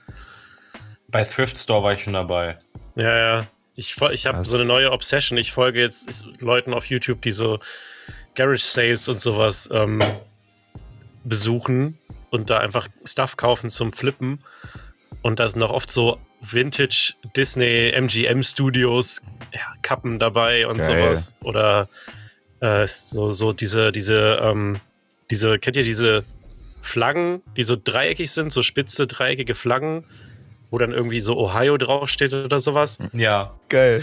Bei 1.08 1.24
Thrift 1.24 1.58
Store 1.58 1.82
war 1.82 1.92
ich 1.92 2.04
schon 2.04 2.12
dabei. 2.12 2.58
Ja, 2.94 3.16
ja. 3.16 3.46
Ich, 3.74 3.96
ich 4.12 4.26
habe 4.26 4.44
so 4.44 4.56
eine 4.56 4.64
neue 4.66 4.92
Obsession. 4.92 5.36
Ich 5.36 5.52
folge 5.52 5.80
jetzt 5.80 6.24
Leuten 6.38 6.74
auf 6.74 6.86
YouTube, 6.86 7.22
die 7.22 7.32
so 7.32 7.58
Garage 8.36 8.62
Sales 8.62 9.08
und 9.08 9.20
sowas 9.20 9.68
ähm, 9.72 10.02
besuchen 11.24 11.98
und 12.30 12.50
da 12.50 12.58
einfach 12.58 12.88
Stuff 13.04 13.36
kaufen 13.36 13.70
zum 13.70 13.92
Flippen. 13.92 14.40
Und 15.22 15.38
da 15.38 15.48
sind 15.48 15.62
auch 15.62 15.70
oft 15.70 15.90
so 15.90 16.18
Vintage 16.40 17.14
Disney 17.36 17.92
MGM 17.94 18.42
Studios 18.42 19.22
ja, 19.52 19.60
Kappen 19.82 20.18
dabei 20.18 20.66
und 20.66 20.78
Geil. 20.78 21.14
sowas. 21.14 21.34
Oder 21.42 21.88
äh, 22.60 22.86
so, 22.86 23.28
so 23.28 23.52
diese, 23.52 23.92
diese, 23.92 24.40
ähm, 24.42 24.80
diese, 25.30 25.58
kennt 25.58 25.76
ihr 25.76 25.82
diese 25.82 26.24
Flaggen, 26.80 27.42
die 27.56 27.64
so 27.64 27.76
dreieckig 27.76 28.30
sind, 28.30 28.52
so 28.52 28.62
spitze, 28.62 29.06
dreieckige 29.06 29.54
Flaggen, 29.54 30.04
wo 30.70 30.78
dann 30.78 30.92
irgendwie 30.92 31.20
so 31.20 31.36
Ohio 31.36 31.76
draufsteht 31.76 32.32
oder 32.32 32.60
sowas? 32.60 32.98
Ja. 33.12 33.54
Geil. 33.68 34.02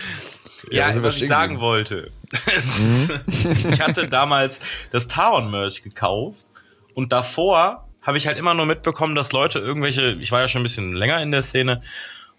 Ja, 0.72 0.92
sind 0.92 1.04
wir 1.04 1.08
was 1.08 1.18
ich 1.18 1.28
sagen 1.28 1.56
geblieben? 1.56 1.62
wollte. 1.62 2.12
ich 3.72 3.80
hatte 3.82 4.08
damals 4.08 4.60
das 4.92 5.08
Taron-Merch 5.08 5.84
gekauft 5.84 6.46
und 6.94 7.12
davor 7.12 7.87
habe 8.08 8.18
ich 8.18 8.26
halt 8.26 8.38
immer 8.38 8.56
nur 8.56 8.66
mitbekommen, 8.66 9.14
dass 9.14 9.34
Leute 9.34 9.60
irgendwelche, 9.60 10.18
ich 10.20 10.32
war 10.32 10.42
ja 10.42 10.48
schon 10.48 10.62
ein 10.62 10.64
bisschen 10.64 10.94
länger 10.94 11.22
in 11.22 11.32
der 11.32 11.44
Szene, 11.44 11.82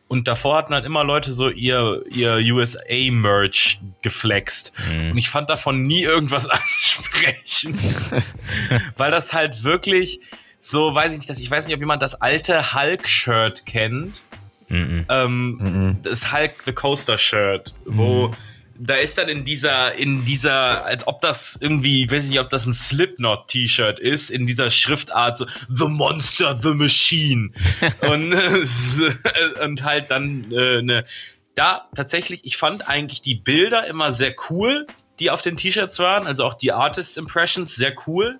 und 0.09 0.27
davor 0.27 0.57
hatten 0.57 0.73
halt 0.73 0.87
immer 0.87 1.05
Leute 1.05 1.35
so 1.35 1.51
ihr, 1.51 2.03
ihr 2.11 2.39
USA-Merch 2.55 3.79
geflext. 4.01 4.73
Und 5.11 5.19
ich 5.19 5.29
fand 5.29 5.51
davon 5.51 5.83
nie 5.83 6.03
irgendwas 6.03 6.47
ansprechend. 6.49 7.79
Weil 8.97 9.11
das 9.11 9.35
halt 9.35 9.64
wirklich 9.64 10.21
so, 10.61 10.95
weiß 10.95 11.12
ich 11.12 11.19
nicht, 11.19 11.29
dass 11.29 11.39
ich 11.39 11.51
weiß 11.51 11.66
nicht, 11.66 11.75
ob 11.75 11.81
jemand 11.81 12.01
das 12.01 12.21
alte 12.23 12.75
Hulk-Shirt 12.75 13.66
kennt. 13.66 14.23
Ähm, 14.71 15.99
das 16.03 16.33
Hulk 16.33 16.53
the 16.64 16.73
Coaster 16.73 17.19
Shirt, 17.19 17.75
wo 17.85 18.31
da 18.79 18.97
ist 18.97 19.18
dann 19.18 19.29
in 19.29 19.45
dieser, 19.45 19.95
in 19.95 20.24
dieser, 20.24 20.85
als 20.85 21.07
ob 21.07 21.20
das 21.20 21.59
irgendwie, 21.61 22.11
weiß 22.11 22.24
ich 22.24 22.31
nicht, 22.31 22.41
ob 22.41 22.51
das 22.51 22.66
ein 22.66 22.74
Slipknot 22.74 23.49
T-Shirt 23.49 23.99
ist, 23.99 24.31
in 24.31 24.47
dieser 24.47 24.70
Schriftart 24.70 25.37
so 25.37 25.47
The 25.68 25.89
Monster, 25.89 26.57
The 26.57 26.74
Machine. 26.74 27.51
Und, 28.01 28.33
äh, 28.33 29.64
und 29.64 29.83
halt 29.85 30.11
dann 30.11 30.51
äh, 30.53 30.83
ne, 30.83 31.05
da 31.55 31.89
tatsächlich, 31.95 32.45
ich 32.45 32.57
fand 32.57 32.89
eigentlich 32.89 33.22
die 33.22 33.35
Bilder 33.35 33.87
immer 33.87 34.12
sehr 34.12 34.35
cool, 34.49 34.87
die 35.18 35.31
auf 35.31 35.43
den 35.43 35.57
T-Shirts 35.57 35.99
waren, 35.99 36.26
also 36.26 36.45
auch 36.45 36.55
die 36.55 36.72
Artist 36.72 37.18
Impressions 37.18 37.74
sehr 37.74 37.95
cool, 38.07 38.39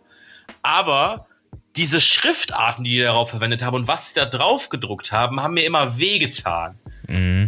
aber 0.63 1.27
diese 1.77 2.01
Schriftarten, 2.01 2.85
die 2.85 2.93
die 2.93 3.01
darauf 3.01 3.31
verwendet 3.31 3.63
haben 3.63 3.75
und 3.75 3.89
was 3.89 4.11
sie 4.11 4.15
da 4.15 4.25
drauf 4.25 4.69
gedruckt 4.69 5.13
haben, 5.13 5.41
haben 5.41 5.55
mir 5.55 5.67
immer 5.67 5.99
wehgetan. 5.99 6.79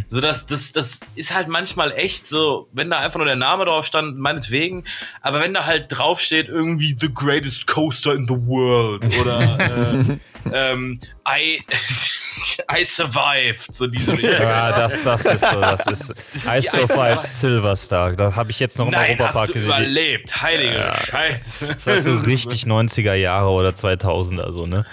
So, 0.09 0.21
das, 0.21 0.47
das, 0.47 0.71
das 0.71 0.99
ist 1.15 1.35
halt 1.35 1.47
manchmal 1.47 1.91
echt 1.91 2.25
so, 2.25 2.67
wenn 2.73 2.89
da 2.89 2.99
einfach 2.99 3.19
nur 3.19 3.27
der 3.27 3.35
Name 3.35 3.65
drauf 3.65 3.85
stand, 3.85 4.17
meinetwegen, 4.17 4.85
aber 5.21 5.39
wenn 5.39 5.53
da 5.53 5.65
halt 5.65 5.85
draufsteht, 5.89 6.49
irgendwie 6.49 6.97
The 6.99 7.13
Greatest 7.13 7.67
Coaster 7.67 8.13
in 8.13 8.27
the 8.27 8.35
World 8.35 9.05
oder 9.19 9.39
äh, 10.51 10.71
ähm, 10.71 10.99
I, 11.27 11.63
I 12.79 12.83
Survived, 12.85 13.73
so 13.73 13.87
diese 13.87 14.13
Ja, 14.21 14.71
das, 14.71 15.03
das 15.03 15.25
ist 15.25 15.39
so. 15.51 15.61
Das 15.61 15.85
ist 15.87 16.09
ist 16.33 16.47
I 16.47 16.59
die 16.61 16.67
Survive 16.67 16.91
Eiswahl. 16.93 17.23
Silverstar. 17.25 18.15
Da 18.15 18.35
habe 18.35 18.51
ich 18.51 18.59
jetzt 18.59 18.77
noch 18.77 18.85
im 18.87 18.91
Nein, 18.91 19.11
Europapark 19.19 19.35
hast 19.35 19.49
du 19.49 19.53
gesehen. 19.53 19.65
überlebt, 19.67 20.41
heilige 20.41 20.73
Ja. 20.77 20.95
Scheiße. 20.95 21.67
Das 21.67 21.77
ist 21.77 21.87
halt 21.87 22.03
so 22.03 22.15
richtig 22.17 22.63
90er 22.63 23.13
Jahre 23.13 23.49
oder 23.49 23.69
2000er 23.71 24.57
so, 24.57 24.65
ne? 24.67 24.85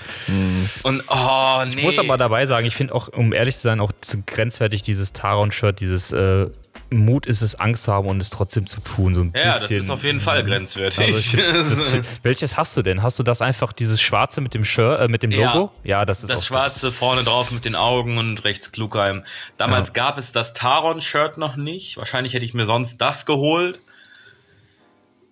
Und, 0.82 1.02
oh, 1.08 1.64
nee. 1.66 1.74
Ich 1.76 1.82
muss 1.82 1.98
aber 1.98 2.16
dabei 2.18 2.46
sagen, 2.46 2.66
ich 2.66 2.74
finde 2.76 2.94
auch, 2.94 3.08
um 3.08 3.32
ehrlich 3.32 3.56
zu 3.56 3.62
sein, 3.62 3.80
auch 3.80 3.92
so 4.04 4.18
grenzwertig 4.26 4.82
dieses 4.82 5.12
Taron-Shirt, 5.12 5.80
dieses 5.80 6.12
äh, 6.12 6.46
Mut 6.90 7.26
ist 7.26 7.42
es, 7.42 7.54
Angst 7.54 7.84
zu 7.84 7.92
haben 7.92 8.08
und 8.08 8.20
es 8.20 8.30
trotzdem 8.30 8.66
zu 8.66 8.80
tun. 8.80 9.14
So 9.14 9.20
ein 9.22 9.32
ja, 9.36 9.52
das 9.52 9.60
bisschen. 9.62 9.80
ist 9.80 9.90
auf 9.90 10.04
jeden 10.04 10.20
Fall 10.20 10.42
grenzwertig. 10.44 10.98
Also 11.06 11.18
ich 11.18 11.26
find's- 11.44 11.92
das, 11.92 11.92
welches 12.22 12.56
hast 12.56 12.76
du 12.76 12.82
denn? 12.82 13.02
Hast 13.02 13.18
du 13.18 13.22
das 13.22 13.42
einfach, 13.42 13.72
dieses 13.72 14.00
schwarze 14.00 14.40
mit 14.40 14.54
dem 14.54 14.64
Shirt, 14.64 15.00
äh, 15.00 15.08
mit 15.08 15.22
dem 15.22 15.30
Ja. 15.30 15.52
Logo? 15.54 15.72
Ja, 15.84 16.04
das 16.06 16.22
ist 16.22 16.30
das 16.30 16.46
schwarze 16.46 16.90
vorne 16.90 17.24
drauf 17.24 17.50
mit 17.50 17.64
den 17.64 17.74
Augen 17.74 18.16
und 18.18 18.44
rechts 18.44 18.72
Klugheim. 18.72 19.24
Damals 19.58 19.92
gab 19.92 20.16
es 20.18 20.32
das 20.32 20.54
Taron-Shirt 20.54 21.36
noch 21.38 21.56
nicht. 21.56 21.96
Wahrscheinlich 21.96 22.32
hätte 22.34 22.44
ich 22.44 22.54
mir 22.54 22.66
sonst 22.66 22.98
das 22.98 23.26
geholt. 23.26 23.80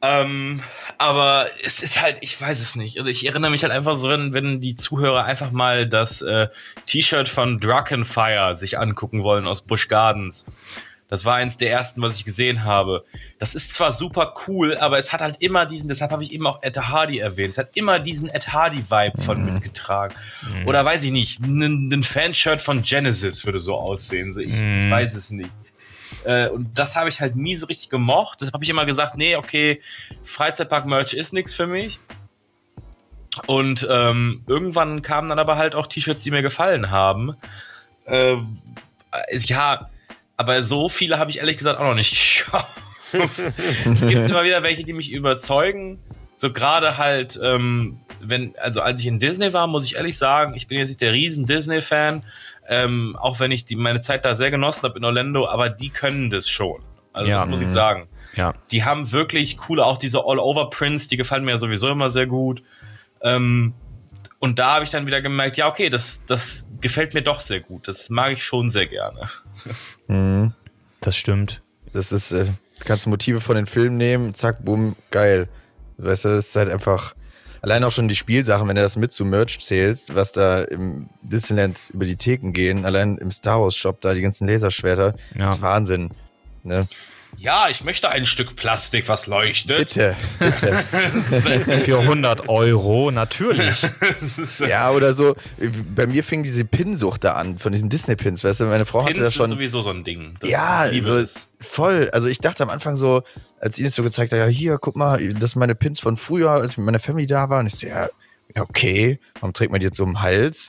Ähm, 0.03 0.63
aber 0.99 1.47
es 1.65 1.83
ist 1.83 2.03
halt, 2.03 2.19
ich 2.21 2.39
weiß 2.41 2.61
es 2.61 2.77
nicht. 2.77 2.99
Also 2.99 3.09
ich 3.11 3.27
erinnere 3.27 3.51
mich 3.51 3.63
halt 3.63 3.73
einfach 3.73 3.97
so, 3.97 4.11
wenn, 4.11 4.35
wenn 4.35 4.61
die 4.61 4.77
Zuhörer 4.77 5.25
einfach 5.25 5.51
mal 5.51 5.89
das 5.89 6.21
äh, 6.23 6.49
T-Shirt 6.85 7.29
von 7.29 7.59
Drackenfire 7.61 8.55
sich 8.55 8.79
angucken 8.79 9.23
wollen 9.23 9.47
aus 9.47 9.63
Busch 9.63 9.89
Gardens. 9.89 10.45
Das 11.09 11.25
war 11.25 11.37
eins 11.37 11.57
der 11.57 11.71
ersten, 11.71 12.03
was 12.03 12.17
ich 12.17 12.25
gesehen 12.25 12.65
habe. 12.65 13.05
Das 13.39 13.55
ist 13.55 13.73
zwar 13.73 13.93
super 13.93 14.35
cool, 14.47 14.77
aber 14.77 14.99
es 14.99 15.13
hat 15.13 15.21
halt 15.21 15.37
immer 15.41 15.65
diesen, 15.65 15.89
deshalb 15.89 16.11
habe 16.11 16.25
ich 16.25 16.33
eben 16.33 16.47
auch 16.47 16.63
Ed 16.63 16.77
Hardy 16.79 17.19
erwähnt, 17.19 17.51
es 17.51 17.59
hat 17.59 17.71
immer 17.75 18.01
diesen 18.01 18.29
Ed 18.29 18.53
Hardy-Vibe 18.53 19.21
von 19.21 19.45
mitgetragen. 19.45 20.15
Oder 20.67 20.85
weiß 20.85 21.05
ich 21.05 21.13
nicht, 21.13 21.41
ein, 21.41 22.03
Fanshirt 22.03 22.61
von 22.61 22.83
Genesis 22.83 23.47
würde 23.47 23.61
so 23.61 23.77
aussehen. 23.77 24.31
Ich, 24.39 24.61
ich 24.61 24.91
weiß 24.91 25.15
es 25.15 25.31
nicht. 25.31 25.51
Äh, 26.25 26.49
und 26.49 26.77
das 26.77 26.97
habe 26.97 27.09
ich 27.09 27.21
halt 27.21 27.37
nie 27.37 27.55
so 27.55 27.67
richtig 27.67 27.89
gemocht. 27.89 28.41
Deshalb 28.41 28.55
habe 28.55 28.65
ich 28.65 28.71
immer 28.71 28.87
gesagt, 28.87 29.17
nee, 29.17 29.37
okay, 29.37 29.81
Freizeitpark-Merch 30.25 31.15
ist 31.15 31.33
nichts 31.33 31.55
für 31.55 31.67
mich. 31.67 32.01
Und 33.47 33.87
ähm, 33.89 34.43
irgendwann 34.47 35.03
kamen 35.03 35.29
dann 35.29 35.39
aber 35.39 35.57
halt 35.57 35.75
auch 35.75 35.87
T-Shirts, 35.87 36.23
die 36.23 36.31
mir 36.31 36.43
gefallen 36.43 36.91
haben. 36.91 37.37
Äh, 38.07 38.37
ja, 39.31 39.89
aber 40.37 40.63
so 40.65 40.89
viele 40.89 41.19
habe 41.19 41.31
ich 41.31 41.39
ehrlich 41.39 41.57
gesagt 41.57 41.79
auch 41.79 41.85
noch 41.85 41.95
nicht 41.95 42.45
gekauft. 42.47 42.79
es 43.13 44.07
gibt 44.07 44.29
immer 44.29 44.45
wieder 44.45 44.63
welche, 44.63 44.85
die 44.85 44.93
mich 44.93 45.11
überzeugen. 45.13 45.99
So 46.37 46.53
gerade 46.53 46.99
halt, 46.99 47.39
ähm, 47.43 47.99
wenn, 48.21 48.55
also 48.59 48.83
als 48.83 49.01
ich 49.01 49.07
in 49.07 49.19
Disney 49.19 49.53
war, 49.53 49.67
muss 49.67 49.87
ich 49.87 49.97
ehrlich 49.97 50.19
sagen, 50.19 50.55
ich 50.55 50.67
bin 50.69 50.77
jetzt 50.79 50.89
nicht 50.89 51.01
der 51.01 51.13
riesen 51.13 51.47
Disney-Fan, 51.47 52.25
ähm, 52.69 53.17
auch 53.19 53.41
wenn 53.41 53.51
ich 53.53 53.65
die, 53.65 53.77
meine 53.77 54.01
Zeit 54.01 54.25
da 54.25 54.35
sehr 54.35 54.51
genossen 54.51 54.83
habe 54.85 54.99
in 54.99 55.05
Orlando, 55.05 55.47
aber 55.49 55.71
die 55.71 55.89
können 55.89 56.29
das 56.31 56.49
schon. 56.49 56.83
Also 57.13 57.31
Ja. 57.31 57.39
das 57.39 57.47
muss 57.47 57.63
ich 57.63 57.69
sagen. 57.69 58.09
Ja. 58.35 58.53
Die 58.71 58.85
haben 58.85 59.13
wirklich 59.13 59.57
coole, 59.57 59.87
auch 59.87 59.97
diese 59.97 60.19
All-Over-Prints, 60.27 61.09
die 61.09 61.17
gefallen 61.17 61.45
mir 61.45 61.53
ja 61.53 61.59
sowieso 61.59 61.89
immer 61.89 62.11
sehr 62.11 62.27
gut. 62.27 62.63
Ähm, 63.23 63.73
und 64.47 64.59
da 64.61 64.75
habe 64.75 64.85
ich 64.85 64.91
dann 64.91 65.07
wieder 65.09 65.21
gemerkt, 65.21 65.57
ja, 65.57 65.67
okay, 65.69 65.91
das, 65.91 66.23
das 66.27 66.69
gefällt 66.81 67.15
mir 67.15 67.23
doch 67.23 67.41
sehr 67.41 67.61
gut. 67.61 67.89
Das 67.89 68.11
mag 68.11 68.33
ich 68.33 68.45
schon 68.45 68.71
sehr 68.71 68.87
gerne. 68.87 69.29
Mhm. 70.09 70.53
Das 71.01 71.17
stimmt. 71.17 71.63
Das 71.93 72.13
ist, 72.13 72.31
äh, 72.33 72.45
du 72.45 72.85
kannst 72.85 73.07
Motive 73.09 73.41
von 73.41 73.57
den 73.57 73.67
Filmen 73.67 73.97
nehmen, 73.97 74.35
zack, 74.35 74.65
bumm, 74.65 74.95
geil. 75.11 75.49
Weißt 75.99 76.25
du, 76.25 76.29
das 76.29 76.47
ist 76.49 76.57
halt 76.57 76.71
einfach, 76.71 77.15
allein 77.63 77.83
auch 77.85 77.91
schon 77.91 78.07
die 78.09 78.15
Spielsachen, 78.17 78.69
wenn 78.69 78.77
du 78.77 78.83
das 78.83 78.97
mit 78.97 79.11
zu 79.13 79.25
Merch 79.25 79.59
zählst, 79.61 80.15
was 80.15 80.31
da 80.33 80.63
im 80.63 81.09
Disneyland 81.23 81.91
über 81.93 82.05
die 82.05 82.17
Theken 82.17 82.53
gehen, 82.53 82.85
allein 82.85 83.19
im 83.19 83.31
Star 83.33 83.61
Wars 83.61 83.75
Shop 83.75 84.01
da 84.01 84.15
die 84.15 84.21
ganzen 84.21 84.47
Laserschwerter, 84.47 85.15
Ja. 85.35 85.47
das 85.47 85.57
ist 85.57 85.63
Wahnsinn. 85.63 86.11
Ne? 86.63 86.81
Ja, 87.39 87.69
ich 87.69 87.85
möchte 87.85 88.09
ein 88.11 88.25
Stück 88.25 88.57
Plastik, 88.57 89.09
was 89.09 89.27
leuchtet. 89.27 89.95
Bitte, 89.95 90.17
bitte. 90.39 90.83
Für 91.85 92.01
100 92.01 92.49
Euro, 92.49 93.11
natürlich. 93.11 93.75
ja, 94.61 94.91
oder 94.91 95.13
so. 95.13 95.37
Bei 95.95 96.07
mir 96.07 96.25
fing 96.25 96.43
diese 96.43 96.65
Pinsucht 96.65 97.25
da 97.25 97.35
an, 97.35 97.59
von 97.59 97.73
diesen 97.73 97.89
Disney-Pins. 97.91 98.43
Weißt 98.43 98.61
du, 98.61 98.65
meine 98.65 98.87
Frau 98.87 99.03
hatte 99.03 99.13
Pins 99.15 99.27
das 99.27 99.35
schon. 99.35 99.49
sind 99.49 99.59
sowieso 99.59 99.83
so 99.83 99.91
ein 99.91 100.03
Ding. 100.03 100.35
Das 100.41 100.49
Ja, 100.49 100.89
so, 101.03 101.15
es. 101.17 101.49
voll. 101.61 102.09
Also 102.13 102.29
ich 102.29 102.39
dachte 102.39 102.63
am 102.63 102.71
Anfang 102.71 102.97
so, 102.97 103.23
als 103.61 103.79
Ines 103.79 103.95
so 103.95 104.03
gezeigt 104.03 104.33
hat, 104.33 104.39
ja, 104.39 104.47
hier, 104.47 104.79
guck 104.79 104.97
mal, 104.97 105.19
das 105.35 105.53
sind 105.53 105.61
meine 105.61 105.75
Pins 105.75 106.01
von 106.01 106.17
früher, 106.17 106.51
als 106.51 106.73
ich 106.73 106.79
mit 106.79 106.87
meiner 106.87 107.01
Family 107.01 107.27
da 107.27 107.51
war. 107.51 107.61
Und 107.61 107.67
ich 107.67 107.75
so, 107.75 107.87
ja, 107.87 108.09
ja, 108.55 108.63
okay, 108.63 109.21
warum 109.41 109.53
trägt 109.53 109.71
man 109.73 109.81
die 109.81 109.87
jetzt 109.87 109.99
so 109.99 110.05
im 110.05 110.23
Hals? 110.23 110.69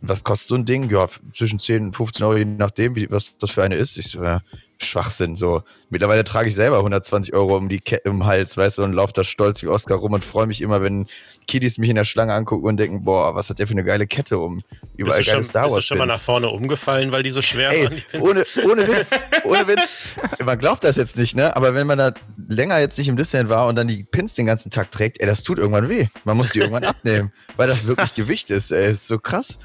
Was 0.00 0.24
kostet 0.24 0.48
so 0.48 0.54
ein 0.54 0.64
Ding? 0.64 0.90
Ja, 0.90 1.08
zwischen 1.32 1.58
10 1.58 1.86
und 1.86 1.92
15 1.96 2.24
Euro, 2.24 2.36
je 2.38 2.44
nachdem, 2.44 2.96
wie, 2.96 3.10
was 3.10 3.38
das 3.38 3.50
für 3.50 3.62
eine 3.64 3.76
ist. 3.76 3.96
Ich 3.96 4.08
so, 4.08 4.22
ja, 4.22 4.40
Schwachsinn, 4.82 5.36
so. 5.36 5.62
Mittlerweile 5.88 6.24
trage 6.24 6.48
ich 6.48 6.54
selber 6.54 6.78
120 6.78 7.34
Euro 7.34 7.56
um 7.56 7.68
die 7.68 7.80
Kette 7.80 8.08
im 8.08 8.26
Hals, 8.26 8.56
weißt 8.56 8.78
du, 8.78 8.82
und 8.82 8.92
laufe 8.92 9.12
da 9.12 9.24
stolz 9.24 9.62
wie 9.62 9.68
Oscar 9.68 9.96
rum 9.96 10.12
und 10.12 10.24
freue 10.24 10.46
mich 10.46 10.60
immer, 10.60 10.82
wenn 10.82 11.06
Kiddies 11.46 11.78
mich 11.78 11.90
in 11.90 11.96
der 11.96 12.04
Schlange 12.04 12.34
angucken 12.34 12.66
und 12.66 12.76
denken, 12.76 13.04
boah, 13.04 13.34
was 13.34 13.48
hat 13.48 13.58
der 13.58 13.66
für 13.66 13.72
eine 13.72 13.84
geile 13.84 14.06
Kette 14.06 14.38
um? 14.38 14.62
Überall 14.96 15.18
Bist 15.18 15.30
geile 15.30 15.42
schon, 15.42 15.44
Star 15.44 15.62
bist 15.64 15.72
du 15.72 15.76
Wars 15.76 15.84
schon 15.84 15.98
mal 15.98 16.06
nach 16.06 16.20
vorne 16.20 16.48
umgefallen, 16.48 17.12
weil 17.12 17.22
die 17.22 17.30
so 17.30 17.42
schwer 17.42 17.70
Ey, 17.70 17.84
waren? 17.84 18.02
ohne, 18.20 18.44
ohne 18.64 18.88
Witz, 18.88 19.10
ohne 19.44 19.66
Witz. 19.66 20.06
Man 20.44 20.58
glaubt 20.58 20.84
das 20.84 20.96
jetzt 20.96 21.16
nicht, 21.16 21.36
ne? 21.36 21.56
Aber 21.56 21.74
wenn 21.74 21.86
man 21.86 21.98
da 21.98 22.12
länger 22.48 22.78
jetzt 22.78 22.98
nicht 22.98 23.08
im 23.08 23.16
Disneyland 23.16 23.48
war 23.48 23.66
und 23.68 23.76
dann 23.76 23.88
die 23.88 24.04
Pins 24.04 24.34
den 24.34 24.46
ganzen 24.46 24.70
Tag 24.70 24.90
trägt, 24.90 25.20
ey, 25.20 25.26
das 25.26 25.42
tut 25.42 25.58
irgendwann 25.58 25.88
weh. 25.88 26.08
Man 26.24 26.36
muss 26.36 26.50
die 26.50 26.58
irgendwann 26.58 26.84
abnehmen, 26.84 27.32
weil 27.56 27.68
das 27.68 27.86
wirklich 27.86 28.14
Gewicht 28.14 28.50
ist, 28.50 28.72
ey. 28.72 28.90
Ist 28.90 29.06
so 29.06 29.18
krass. 29.18 29.58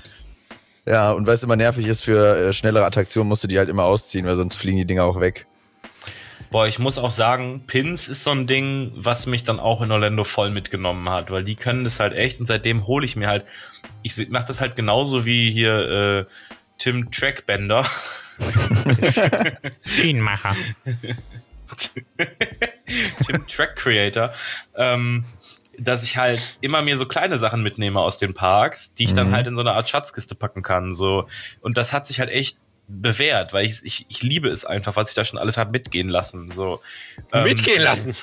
Ja, 0.85 1.11
und 1.11 1.27
weil 1.27 1.35
es 1.35 1.43
immer 1.43 1.55
nervig 1.55 1.85
ist 1.85 2.03
für 2.03 2.37
äh, 2.37 2.53
schnellere 2.53 2.85
Attraktionen, 2.85 3.27
musst 3.27 3.43
du 3.43 3.47
die 3.47 3.57
halt 3.57 3.69
immer 3.69 3.83
ausziehen, 3.83 4.25
weil 4.25 4.35
sonst 4.35 4.55
fliegen 4.55 4.77
die 4.77 4.85
Dinger 4.85 5.03
auch 5.03 5.19
weg. 5.19 5.45
Boah, 6.49 6.67
ich 6.67 6.79
muss 6.79 6.97
auch 6.97 7.11
sagen, 7.11 7.63
Pins 7.65 8.09
ist 8.09 8.25
so 8.25 8.31
ein 8.31 8.45
Ding, 8.45 8.91
was 8.95 9.25
mich 9.25 9.45
dann 9.45 9.59
auch 9.59 9.81
in 9.81 9.91
Orlando 9.91 10.25
voll 10.25 10.49
mitgenommen 10.49 11.07
hat, 11.09 11.31
weil 11.31 11.45
die 11.45 11.55
können 11.55 11.85
das 11.85 11.99
halt 11.99 12.13
echt 12.13 12.41
und 12.41 12.45
seitdem 12.45 12.87
hole 12.87 13.05
ich 13.05 13.15
mir 13.15 13.27
halt, 13.27 13.45
ich 14.01 14.27
mach 14.29 14.43
das 14.43 14.59
halt 14.59 14.75
genauso 14.75 15.25
wie 15.25 15.51
hier 15.51 15.89
äh, 15.89 16.25
Tim 16.77 17.09
Trackbender. 17.09 17.85
Schienenmacher. 19.85 20.55
Tim 23.25 23.47
Track 23.47 23.77
Creator, 23.77 24.33
ähm, 24.75 25.23
dass 25.83 26.03
ich 26.03 26.17
halt 26.17 26.57
immer 26.61 26.81
mir 26.81 26.97
so 26.97 27.05
kleine 27.05 27.39
Sachen 27.39 27.63
mitnehme 27.63 27.99
aus 27.99 28.17
den 28.17 28.33
Parks, 28.33 28.93
die 28.93 29.05
ich 29.05 29.13
dann 29.13 29.31
halt 29.31 29.47
in 29.47 29.55
so 29.55 29.61
eine 29.61 29.73
Art 29.73 29.89
Schatzkiste 29.89 30.35
packen 30.35 30.61
kann. 30.61 30.93
So. 30.93 31.27
Und 31.61 31.77
das 31.77 31.93
hat 31.93 32.05
sich 32.05 32.19
halt 32.19 32.29
echt 32.29 32.57
bewährt, 32.93 33.53
weil 33.53 33.65
ich, 33.65 33.83
ich, 33.83 34.05
ich 34.09 34.23
liebe 34.23 34.49
es 34.49 34.65
einfach, 34.65 34.95
was 34.95 35.09
ich 35.09 35.15
da 35.15 35.23
schon 35.23 35.39
alles 35.39 35.57
habe 35.57 35.71
mitgehen 35.71 36.09
lassen. 36.09 36.51
So. 36.51 36.81
Ähm, 37.31 37.45
Mitgehen 37.45 37.81
lassen. 37.81 38.13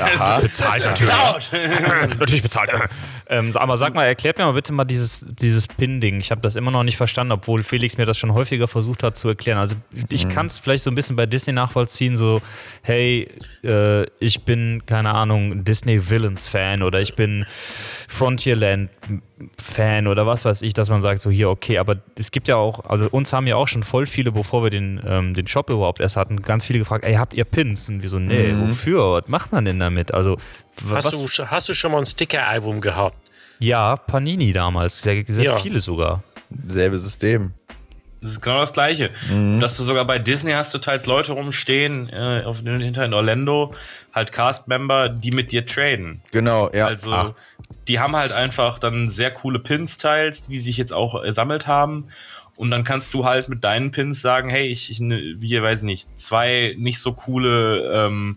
Aha. 0.00 0.40
Bezahlt 0.40 0.84
natürlich. 0.84 1.10
Natürlich 2.18 2.42
bezahlt. 2.42 2.70
Ähm, 3.28 3.56
aber 3.56 3.76
sag 3.76 3.94
mal, 3.94 4.04
erklärt 4.04 4.38
mir 4.38 4.44
mal 4.44 4.52
bitte 4.52 4.72
mal 4.72 4.84
dieses, 4.84 5.24
dieses 5.28 5.68
Pin-Ding. 5.68 6.20
Ich 6.20 6.30
habe 6.30 6.40
das 6.40 6.56
immer 6.56 6.70
noch 6.70 6.82
nicht 6.82 6.96
verstanden, 6.96 7.32
obwohl 7.32 7.62
Felix 7.62 7.96
mir 7.96 8.06
das 8.06 8.18
schon 8.18 8.34
häufiger 8.34 8.66
versucht 8.66 9.02
hat 9.02 9.16
zu 9.16 9.28
erklären. 9.28 9.58
Also 9.58 9.76
ich 10.08 10.28
kann 10.28 10.46
es 10.46 10.58
vielleicht 10.58 10.84
so 10.84 10.90
ein 10.90 10.94
bisschen 10.94 11.16
bei 11.16 11.26
Disney 11.26 11.52
nachvollziehen, 11.52 12.16
so, 12.16 12.42
hey, 12.82 13.28
äh, 13.62 14.06
ich 14.18 14.44
bin, 14.44 14.84
keine 14.86 15.14
Ahnung, 15.14 15.64
Disney-Villains-Fan 15.64 16.82
oder 16.82 17.00
ich 17.00 17.14
bin 17.14 17.46
Frontierland-Fan 18.10 20.06
oder 20.06 20.26
was 20.26 20.44
weiß 20.44 20.62
ich, 20.62 20.74
dass 20.74 20.88
man 20.90 21.02
sagt, 21.02 21.20
so 21.20 21.30
hier, 21.30 21.48
okay, 21.50 21.78
aber 21.78 21.96
es 22.16 22.30
gibt 22.30 22.48
ja 22.48 22.56
auch, 22.56 22.84
also 22.84 23.08
uns 23.10 23.32
haben 23.32 23.46
ja 23.46 23.56
auch 23.56 23.68
schon 23.68 23.82
voll 23.82 24.06
viele, 24.06 24.32
bevor 24.32 24.62
wir 24.62 24.70
den, 24.70 25.00
ähm, 25.06 25.34
den 25.34 25.46
Shop 25.46 25.70
überhaupt 25.70 26.00
erst 26.00 26.16
hatten, 26.16 26.42
ganz 26.42 26.64
viele 26.66 26.78
gefragt, 26.78 27.04
ey, 27.04 27.14
habt 27.14 27.34
ihr 27.34 27.44
Pins? 27.44 27.88
Und 27.88 28.02
wir 28.02 28.08
so, 28.08 28.18
nee, 28.18 28.54
wofür? 28.58 29.12
Was 29.14 29.28
macht 29.28 29.52
man 29.52 29.64
denn 29.64 29.78
damit? 29.78 30.12
Also, 30.12 30.36
Hast 30.90 31.12
was? 31.12 31.36
du, 31.36 31.46
hast 31.46 31.68
du 31.68 31.74
schon 31.74 31.92
mal 31.92 31.98
ein 31.98 32.06
Sticker-Album 32.06 32.80
gehabt? 32.80 33.16
Ja, 33.58 33.96
Panini 33.96 34.52
damals, 34.52 35.02
sehr, 35.02 35.22
sehr 35.26 35.44
Ja. 35.44 35.56
viele 35.56 35.80
sogar. 35.80 36.22
Selbe 36.68 36.98
System. 36.98 37.52
Das 38.22 38.32
ist 38.32 38.42
genau 38.42 38.60
das 38.60 38.74
Gleiche. 38.74 39.08
Dass 39.60 39.78
du 39.78 39.82
sogar 39.82 40.04
bei 40.04 40.18
Disney 40.18 40.52
hast 40.52 40.74
du 40.74 40.78
teils 40.78 41.06
Leute 41.06 41.32
rumstehen, 41.32 42.10
äh, 42.10 42.42
auf, 42.44 42.58
hinter 42.60 43.06
in 43.06 43.14
Orlando, 43.14 43.72
halt 44.12 44.32
Cast-Member, 44.32 45.08
die 45.08 45.30
mit 45.30 45.52
dir 45.52 45.64
traden. 45.66 46.22
Genau, 46.32 46.70
ja. 46.72 46.86
Also, 46.86 47.12
Ah. 47.12 47.34
die 47.88 48.00
haben 48.00 48.16
halt 48.16 48.32
einfach 48.32 48.78
dann 48.78 49.08
sehr 49.08 49.30
coole 49.30 49.58
Pins 49.58 49.98
teils, 49.98 50.48
die 50.48 50.58
sich 50.58 50.76
jetzt 50.76 50.92
auch 50.94 51.14
ersammelt 51.22 51.66
haben. 51.66 52.08
Und 52.56 52.70
dann 52.70 52.84
kannst 52.84 53.14
du 53.14 53.24
halt 53.24 53.48
mit 53.48 53.64
deinen 53.64 53.90
Pins 53.90 54.20
sagen, 54.20 54.48
hey, 54.50 54.66
ich, 54.66 54.90
ich 54.90 55.00
ne- 55.00 55.36
hier 55.40 55.62
weiß 55.62 55.80
ich 55.80 55.86
nicht, 55.86 56.18
zwei 56.18 56.74
nicht 56.78 56.98
so 57.00 57.12
coole 57.12 57.90
ähm, 58.06 58.36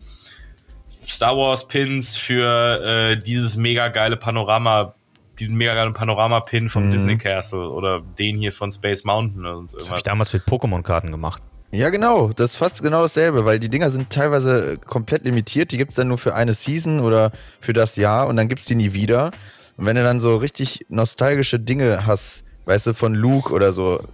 Star 0.87 1.35
Wars 1.35 1.67
Pins 1.67 2.15
für 2.15 2.81
äh, 3.11 3.17
dieses 3.21 3.55
mega 3.57 3.89
geile 3.89 4.15
Panorama, 4.15 4.95
diesen 5.39 5.55
mega 5.57 5.73
geilen 5.73 5.93
Panorama-Pin 5.93 6.69
vom 6.69 6.91
Disney 6.91 7.17
Castle 7.17 7.67
oder 7.69 8.01
den 8.19 8.37
hier 8.37 8.53
von 8.53 8.71
Space 8.71 9.03
Mountain 9.03 9.41
oder 9.41 9.55
sonst 9.55 9.73
Das 9.73 9.79
habe 9.81 9.83
irgendwas. 9.85 9.99
ich 9.99 10.03
damals 10.05 10.33
mit 10.33 10.43
Pokémon-Karten 10.43 11.11
gemacht. 11.11 11.41
Ja, 11.73 11.89
genau. 11.89 12.31
Das 12.33 12.51
ist 12.51 12.57
fast 12.57 12.83
genau 12.83 13.01
dasselbe, 13.01 13.45
weil 13.45 13.59
die 13.59 13.67
Dinger 13.67 13.89
sind 13.89 14.11
teilweise 14.11 14.77
komplett 14.77 15.23
limitiert. 15.23 15.71
Die 15.71 15.77
gibt 15.77 15.89
es 15.89 15.95
dann 15.95 16.07
nur 16.07 16.19
für 16.19 16.35
eine 16.35 16.53
Season 16.53 16.99
oder 16.99 17.31
für 17.61 17.73
das 17.73 17.95
Jahr 17.95 18.27
und 18.27 18.37
dann 18.37 18.47
gibt 18.47 18.61
es 18.61 18.67
die 18.67 18.75
nie 18.75 18.93
wieder. 18.93 19.31
Und 19.75 19.87
wenn 19.87 19.95
du 19.95 20.03
dann 20.03 20.19
so 20.19 20.37
richtig 20.37 20.85
nostalgische 20.89 21.59
Dinge 21.59 22.05
hast, 22.05 22.43
weißt 22.65 22.87
du, 22.87 22.93
von 22.93 23.15
Luke 23.15 23.51
oder 23.51 23.73
so, 23.73 24.07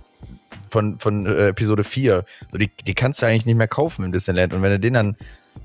von, 0.70 1.00
von 1.00 1.26
äh, 1.26 1.50
Episode 1.50 1.84
4, 1.84 2.24
so 2.50 2.58
die, 2.58 2.72
die 2.88 2.94
kannst 2.94 3.22
du 3.22 3.26
eigentlich 3.26 3.46
nicht 3.46 3.58
mehr 3.58 3.68
kaufen 3.68 4.06
im 4.06 4.14
Disneyland. 4.14 4.54
Und 4.54 4.62
wenn 4.62 4.72
du 4.72 4.80
den 4.80 4.94
dann 4.94 5.18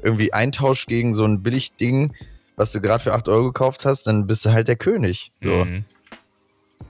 irgendwie 0.03 0.33
eintauschst 0.33 0.89
gegen 0.89 1.15
so 1.15 1.25
ein 1.25 1.45
Billigding, 1.45 2.13
was 2.57 2.73
du 2.73 2.81
gerade 2.81 3.05
für 3.05 3.15
8 3.15 3.29
Euro 3.29 3.45
gekauft 3.45 3.85
hast, 3.85 4.09
dann 4.09 4.27
bist 4.27 4.45
du 4.45 4.53
halt 4.53 4.67
der 4.67 4.77
König. 4.77 5.31
So. 5.41 5.65
Mhm. 5.65 5.85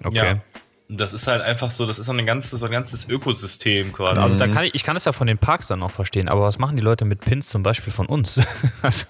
Okay. 0.02 0.16
Ja. 0.16 0.40
Das 0.88 1.14
ist 1.14 1.26
halt 1.26 1.40
einfach 1.40 1.70
so, 1.70 1.86
das 1.86 1.98
ist 1.98 2.06
so 2.06 2.12
ein 2.12 2.26
ganzes, 2.26 2.60
so 2.60 2.66
ein 2.66 2.72
ganzes 2.72 3.08
Ökosystem 3.08 3.92
quasi. 3.92 4.20
Also 4.20 4.36
da 4.36 4.46
kann 4.48 4.64
ich, 4.64 4.74
ich 4.74 4.84
kann 4.84 4.96
es 4.96 5.06
ja 5.06 5.12
von 5.12 5.26
den 5.26 5.38
Parks 5.38 5.68
dann 5.68 5.82
auch 5.82 5.90
verstehen, 5.90 6.28
aber 6.28 6.42
was 6.42 6.58
machen 6.58 6.76
die 6.76 6.82
Leute 6.82 7.06
mit 7.06 7.20
Pins 7.20 7.48
zum 7.48 7.62
Beispiel 7.62 7.90
von 7.90 8.04
uns? 8.06 8.38
also, 8.82 9.06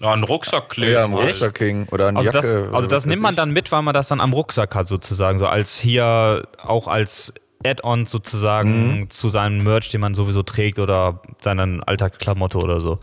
Ja, 0.00 0.12
ein 0.12 0.24
Rucksack 0.24 0.70
kleben. 0.70 0.92
Ja, 0.94 1.04
am 1.04 1.14
halt. 1.14 1.28
Rucksack 1.28 1.54
King 1.54 1.86
oder 1.92 2.08
eine 2.08 2.18
also 2.18 2.30
Jacke. 2.32 2.46
das, 2.46 2.68
oder 2.68 2.74
also 2.74 2.88
das 2.88 3.06
nimmt 3.06 3.22
man 3.22 3.34
ich. 3.34 3.36
dann 3.36 3.50
mit, 3.52 3.70
weil 3.70 3.82
man 3.82 3.94
das 3.94 4.08
dann 4.08 4.20
am 4.20 4.32
Rucksack 4.32 4.74
hat 4.74 4.88
sozusagen, 4.88 5.38
so 5.38 5.46
als 5.46 5.78
hier 5.78 6.48
auch 6.58 6.88
als 6.88 7.32
Add-on 7.64 8.06
sozusagen 8.06 9.06
zu 9.10 9.28
seinem 9.28 9.62
Merch, 9.62 9.90
den 9.90 10.00
man 10.00 10.14
sowieso 10.14 10.42
trägt 10.42 10.80
oder 10.80 11.22
seinen 11.40 11.84
Alltagsklamotte 11.84 12.58
oder 12.58 12.80
so. 12.80 12.98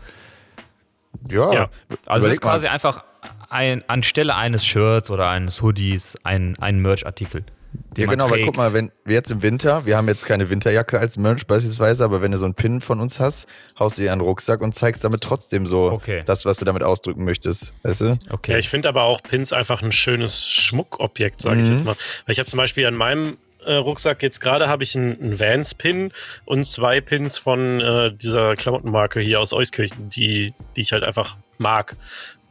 Ja, 1.30 1.52
Ja. 1.52 1.70
Also 2.04 2.26
es 2.26 2.34
ist 2.34 2.38
überleg 2.38 2.44
mal. 2.44 2.50
quasi 2.50 2.66
einfach 2.68 3.04
ein, 3.48 3.82
anstelle 3.88 4.34
eines 4.34 4.64
Shirts 4.66 5.10
oder 5.10 5.30
eines 5.30 5.62
Hoodies 5.62 6.16
ein, 6.22 6.56
ein 6.60 6.80
Merch-Artikel. 6.80 7.44
Den 7.72 8.02
Ja, 8.02 8.06
man 8.06 8.16
genau, 8.16 8.24
weil 8.30 8.38
trägt. 8.38 8.46
guck 8.46 8.56
mal, 8.56 8.72
wenn 8.72 8.90
wir 9.04 9.14
jetzt 9.14 9.30
im 9.30 9.42
Winter, 9.42 9.84
wir 9.86 9.96
haben 9.96 10.08
jetzt 10.08 10.24
keine 10.26 10.50
Winterjacke 10.50 10.98
als 10.98 11.16
Merch 11.16 11.46
beispielsweise, 11.46 12.04
aber 12.04 12.22
wenn 12.22 12.32
du 12.32 12.38
so 12.38 12.44
einen 12.44 12.54
Pin 12.54 12.80
von 12.80 13.00
uns 13.00 13.20
hast, 13.20 13.48
haust 13.78 13.98
du 13.98 14.02
dir 14.02 14.12
einen 14.12 14.20
Rucksack 14.20 14.60
und 14.60 14.74
zeigst 14.74 15.04
damit 15.04 15.20
trotzdem 15.22 15.66
so 15.66 15.90
Okay. 15.92 16.22
das, 16.26 16.44
was 16.44 16.58
du 16.58 16.64
damit 16.64 16.82
ausdrücken 16.82 17.24
möchtest. 17.24 17.72
Weißt 17.82 18.00
du? 18.02 18.18
Okay. 18.30 18.52
Ja, 18.52 18.58
ich 18.58 18.68
finde 18.68 18.88
aber 18.88 19.04
auch 19.04 19.22
Pins 19.22 19.52
einfach 19.52 19.82
ein 19.82 19.92
schönes 19.92 20.46
Schmuckobjekt, 20.48 21.42
sage 21.42 21.60
ich 21.60 21.66
Mhm. 21.66 21.72
jetzt 21.72 21.84
mal. 21.84 21.96
Weil 22.26 22.32
ich 22.32 22.38
habe 22.38 22.48
zum 22.48 22.56
Beispiel 22.58 22.86
an 22.86 22.94
meinem 22.94 23.38
äh, 23.66 23.74
Rucksack 23.74 24.22
jetzt 24.22 24.40
gerade 24.40 24.68
habe 24.68 24.82
ich 24.84 24.96
einen, 24.96 25.20
einen 25.20 25.38
Vans-Pin 25.38 26.12
und 26.46 26.64
zwei 26.66 27.00
Pins 27.02 27.36
von 27.36 27.80
äh, 27.82 28.10
dieser 28.10 28.56
Klamottenmarke 28.56 29.20
hier 29.20 29.38
aus 29.38 29.52
Euskirchen, 29.52 30.08
die, 30.08 30.54
die 30.76 30.80
ich 30.80 30.92
halt 30.92 31.04
einfach 31.04 31.36
mag. 31.58 31.94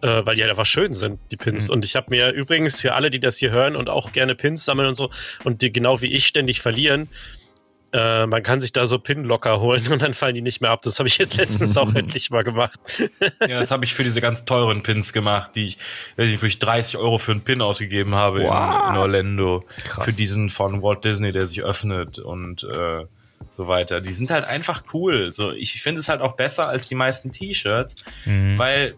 Äh, 0.01 0.25
weil 0.25 0.35
die 0.35 0.41
halt 0.43 0.49
einfach 0.49 0.65
schön 0.65 0.93
sind, 0.93 1.19
die 1.29 1.35
Pins. 1.35 1.67
Mhm. 1.67 1.73
Und 1.73 1.85
ich 1.85 1.97
habe 1.97 2.07
mir 2.09 2.31
übrigens 2.31 2.79
für 2.79 2.93
alle, 2.93 3.09
die 3.09 3.19
das 3.19 3.35
hier 3.35 3.51
hören 3.51 3.75
und 3.75 3.89
auch 3.89 4.13
gerne 4.13 4.33
Pins 4.33 4.63
sammeln 4.63 4.87
und 4.87 4.95
so 4.95 5.09
und 5.43 5.61
die 5.61 5.73
genau 5.73 6.01
wie 6.01 6.13
ich 6.13 6.25
ständig 6.25 6.61
verlieren, 6.61 7.09
äh, 7.91 8.27
man 8.27 8.43
kann 8.43 8.61
sich 8.61 8.71
da 8.71 8.85
so 8.85 8.99
Pin-Locker 8.99 9.59
holen 9.59 9.87
und 9.91 10.01
dann 10.01 10.13
fallen 10.13 10.35
die 10.35 10.41
nicht 10.41 10.61
mehr 10.61 10.71
ab. 10.71 10.81
Das 10.83 10.99
habe 10.99 11.07
ich 11.07 11.17
jetzt 11.17 11.37
letztens 11.37 11.75
auch 11.77 11.93
endlich 11.95 12.29
mal 12.29 12.43
gemacht. 12.43 12.79
Ja, 13.47 13.59
das 13.59 13.71
habe 13.71 13.85
ich 13.85 13.93
für 13.93 14.03
diese 14.03 14.21
ganz 14.21 14.45
teuren 14.45 14.83
Pins 14.83 15.13
gemacht, 15.13 15.51
die 15.55 15.65
ich, 15.65 15.77
weiß 16.17 16.27
nicht, 16.27 16.41
wo 16.41 16.45
ich 16.45 16.59
30 16.59 16.97
Euro 16.97 17.17
für 17.17 17.31
einen 17.31 17.41
Pin 17.41 17.61
ausgegeben 17.61 18.15
habe 18.15 18.41
in, 18.41 18.45
in 18.45 18.51
Orlando. 18.51 19.63
Krass. 19.83 20.05
Für 20.05 20.13
diesen 20.13 20.49
von 20.49 20.81
Walt 20.83 21.03
Disney, 21.03 21.31
der 21.31 21.47
sich 21.47 21.63
öffnet 21.63 22.19
und 22.19 22.63
äh, 22.63 23.05
so 23.59 23.67
weiter. 23.67 23.99
Die 23.99 24.13
sind 24.13 24.31
halt 24.31 24.45
einfach 24.45 24.83
cool. 24.93 25.33
So, 25.33 25.51
ich 25.51 25.81
finde 25.81 25.99
es 25.99 26.07
halt 26.07 26.21
auch 26.21 26.37
besser 26.37 26.69
als 26.69 26.87
die 26.87 26.95
meisten 26.95 27.33
T-Shirts, 27.33 27.97
weil 28.25 28.95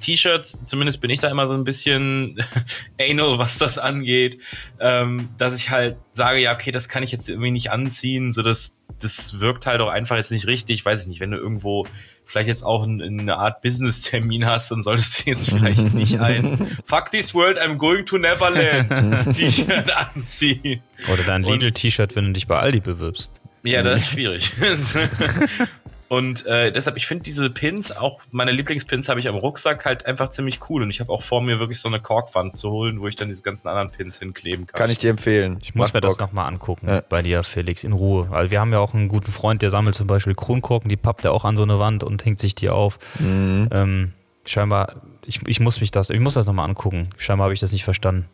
T-Shirts, 0.00 0.60
zumindest 0.66 1.00
bin 1.00 1.08
ich 1.08 1.20
da 1.20 1.30
immer 1.30 1.46
so 1.46 1.54
ein 1.54 1.64
bisschen 1.64 2.36
anal, 3.00 3.38
was 3.38 3.56
das 3.56 3.78
angeht, 3.78 4.38
ähm, 4.78 5.30
dass 5.38 5.56
ich 5.56 5.70
halt 5.70 5.96
sage, 6.12 6.40
ja, 6.40 6.52
okay, 6.52 6.70
das 6.70 6.90
kann 6.90 7.02
ich 7.02 7.12
jetzt 7.12 7.30
irgendwie 7.30 7.50
nicht 7.50 7.70
anziehen, 7.70 8.30
so 8.30 8.42
das, 8.42 8.78
das 9.00 9.40
wirkt 9.40 9.64
halt 9.64 9.80
auch 9.80 9.88
einfach 9.88 10.16
jetzt 10.16 10.32
nicht 10.32 10.46
richtig, 10.46 10.84
weiß 10.84 11.02
ich 11.02 11.06
nicht, 11.08 11.20
wenn 11.20 11.30
du 11.30 11.38
irgendwo 11.38 11.86
vielleicht 12.26 12.48
jetzt 12.48 12.62
auch 12.62 12.84
ein, 12.84 13.00
eine 13.00 13.36
Art 13.38 13.62
Business-Termin 13.62 14.44
hast, 14.44 14.70
dann 14.70 14.82
solltest 14.82 15.24
du 15.24 15.30
jetzt 15.30 15.48
vielleicht 15.48 15.94
nicht 15.94 16.20
ein 16.20 16.78
Fuck 16.84 17.10
this 17.10 17.34
world, 17.34 17.58
I'm 17.58 17.76
going 17.76 18.04
to 18.04 18.18
Neverland 18.18 19.34
T-Shirt 19.34 19.90
anziehen. 19.90 20.82
Oder 21.10 21.22
dein 21.22 21.42
Lidl-T-Shirt, 21.42 22.14
wenn 22.16 22.26
du 22.26 22.32
dich 22.32 22.46
bei 22.46 22.58
Aldi 22.58 22.80
bewirbst. 22.80 23.32
Ja, 23.64 23.82
das 23.82 24.00
ist 24.00 24.10
schwierig. 24.10 24.52
Und 26.08 26.46
äh, 26.46 26.70
deshalb, 26.70 26.96
ich 26.96 27.06
finde 27.06 27.24
diese 27.24 27.48
Pins, 27.50 27.90
auch 27.90 28.20
meine 28.30 28.52
Lieblingspins 28.52 29.08
habe 29.08 29.18
ich 29.20 29.28
am 29.28 29.34
Rucksack 29.34 29.84
halt 29.84 30.06
einfach 30.06 30.28
ziemlich 30.28 30.60
cool. 30.68 30.82
Und 30.82 30.90
ich 30.90 31.00
habe 31.00 31.10
auch 31.10 31.22
vor 31.22 31.40
mir 31.40 31.58
wirklich 31.58 31.80
so 31.80 31.88
eine 31.88 31.98
Korkwand 31.98 32.56
zu 32.58 32.70
holen, 32.70 33.00
wo 33.00 33.08
ich 33.08 33.16
dann 33.16 33.28
diese 33.28 33.42
ganzen 33.42 33.66
anderen 33.68 33.90
Pins 33.90 34.18
hinkleben 34.18 34.66
kann. 34.66 34.78
Kann 34.78 34.90
ich 34.90 34.98
dir 34.98 35.10
empfehlen. 35.10 35.58
Ich 35.62 35.74
muss 35.74 35.86
Macht 35.86 35.94
mir 35.94 36.00
das 36.02 36.18
Bock. 36.18 36.28
nochmal 36.28 36.46
angucken 36.46 36.86
Ja. 36.88 37.02
bei 37.08 37.22
dir, 37.22 37.42
Felix, 37.42 37.82
in 37.84 37.92
Ruhe. 37.94 38.26
Weil 38.30 38.50
wir 38.50 38.60
haben 38.60 38.70
ja 38.72 38.78
auch 38.80 38.94
einen 38.94 39.08
guten 39.08 39.32
Freund, 39.32 39.62
der 39.62 39.70
sammelt 39.70 39.96
zum 39.96 40.06
Beispiel 40.06 40.34
Kronkorken, 40.34 40.88
die 40.88 40.96
pappt 40.96 41.24
er 41.24 41.32
auch 41.32 41.44
an 41.44 41.56
so 41.56 41.62
eine 41.62 41.78
Wand 41.80 42.04
und 42.04 42.24
hängt 42.24 42.38
sich 42.38 42.54
die 42.54 42.68
auf. 42.68 42.98
Mhm. 43.18 43.68
Ähm, 43.72 44.12
scheinbar, 44.46 44.96
ich, 45.24 45.40
ich 45.46 45.58
muss 45.58 45.80
mich 45.80 45.90
das, 45.90 46.10
ich 46.10 46.20
muss 46.20 46.34
das 46.34 46.46
nochmal 46.46 46.68
angucken. 46.68 47.08
Scheinbar 47.18 47.46
habe 47.46 47.54
ich 47.54 47.60
das 47.60 47.72
nicht 47.72 47.84
verstanden. 47.84 48.26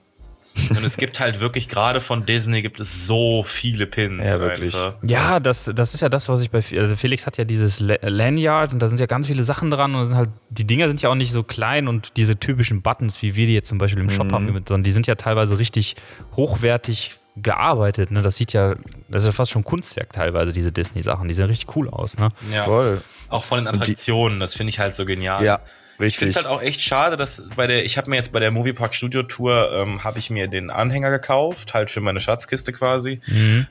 Und 0.71 0.85
es 0.85 0.97
gibt 0.97 1.21
halt 1.21 1.41
wirklich, 1.41 1.69
gerade 1.69 2.01
von 2.01 2.27
Disney 2.27 2.61
gibt 2.63 2.81
es 2.81 3.07
so 3.07 3.45
viele 3.47 3.87
Pins. 3.87 4.27
Ja, 4.27 4.41
wirklich. 4.41 4.75
Einfach. 4.75 4.95
Ja, 5.03 5.41
das, 5.41 5.71
das 5.75 5.95
ist 5.95 6.01
ja 6.01 6.09
das, 6.09 6.29
was 6.29 6.43
ich 6.43 6.51
bei, 6.51 6.63
also 6.77 6.97
Felix 6.97 7.27
hat 7.27 7.39
ja 7.39 7.45
dieses 7.45 7.81
La- 7.81 7.97
Lanyard 8.03 8.73
und 8.73 8.81
da 8.81 8.89
sind 8.89 9.01
ja 9.01 9.07
ganz 9.07 9.27
viele 9.29 9.43
Sachen 9.45 9.71
dran 9.71 9.95
und 9.95 10.07
sind 10.07 10.17
halt, 10.17 10.31
die 10.51 10.65
Dinger 10.67 10.89
sind 10.89 11.01
ja 11.03 11.09
auch 11.09 11.15
nicht 11.15 11.33
so 11.33 11.43
klein 11.43 11.89
und 11.89 12.17
diese 12.17 12.37
typischen 12.39 12.83
Buttons, 12.83 13.23
wie 13.23 13.37
wir 13.37 13.47
die 13.47 13.55
jetzt 13.55 13.69
zum 13.69 13.79
Beispiel 13.79 14.03
im 14.03 14.11
Shop 14.11 14.33
haben, 14.33 14.47
sondern 14.67 14.83
die 14.83 14.91
sind 14.93 15.07
ja 15.07 15.15
teilweise 15.15 15.59
richtig 15.59 15.97
hochwertig 16.37 17.13
gearbeitet, 17.37 18.11
ne? 18.11 18.23
Das 18.23 18.37
sieht 18.37 18.53
ja, 18.53 18.75
das 19.09 19.23
ist 19.23 19.27
ja 19.27 19.33
fast 19.33 19.53
schon 19.53 19.65
Kunstwerk 19.65 20.13
teilweise, 20.13 20.53
diese 20.53 20.73
Disney-Sachen, 20.73 21.29
die 21.29 21.35
sehen 21.35 21.47
richtig 21.47 21.75
cool 21.77 21.89
aus, 21.89 22.19
ne? 22.19 22.29
Ja. 22.53 22.65
Voll. 22.65 23.01
Auch 23.29 23.45
von 23.45 23.59
den 23.59 23.69
Attraktionen, 23.69 24.41
das 24.41 24.55
finde 24.55 24.71
ich 24.71 24.79
halt 24.81 24.95
so 24.95 25.07
genial. 25.07 25.45
Ja, 25.45 25.61
Ich 26.07 26.17
finde 26.17 26.27
richtig. 26.27 26.29
es 26.29 26.37
halt 26.37 26.47
auch 26.47 26.63
echt 26.63 26.81
schade, 26.81 27.17
dass 27.17 27.47
bei 27.57 27.67
der, 27.67 27.85
ich 27.85 27.97
habe 27.97 28.11
mir 28.11 28.17
jetzt 28.17 28.33
bei 28.33 28.41
der 28.41 28.51
Moviepark 28.51 28.95
Studio 28.95 29.23
Tour, 29.23 29.71
ähm, 29.73 30.05
habe 30.05 30.19
ich 30.19 30.31
mir 30.31 30.49
den 30.49 30.71
Anhänger 30.71 31.11
gekauft, 31.11 31.75
halt 31.75 31.91
für 31.91 32.01
meine 32.01 32.21
Schatzkiste 32.21 32.73
quasi, 32.73 33.21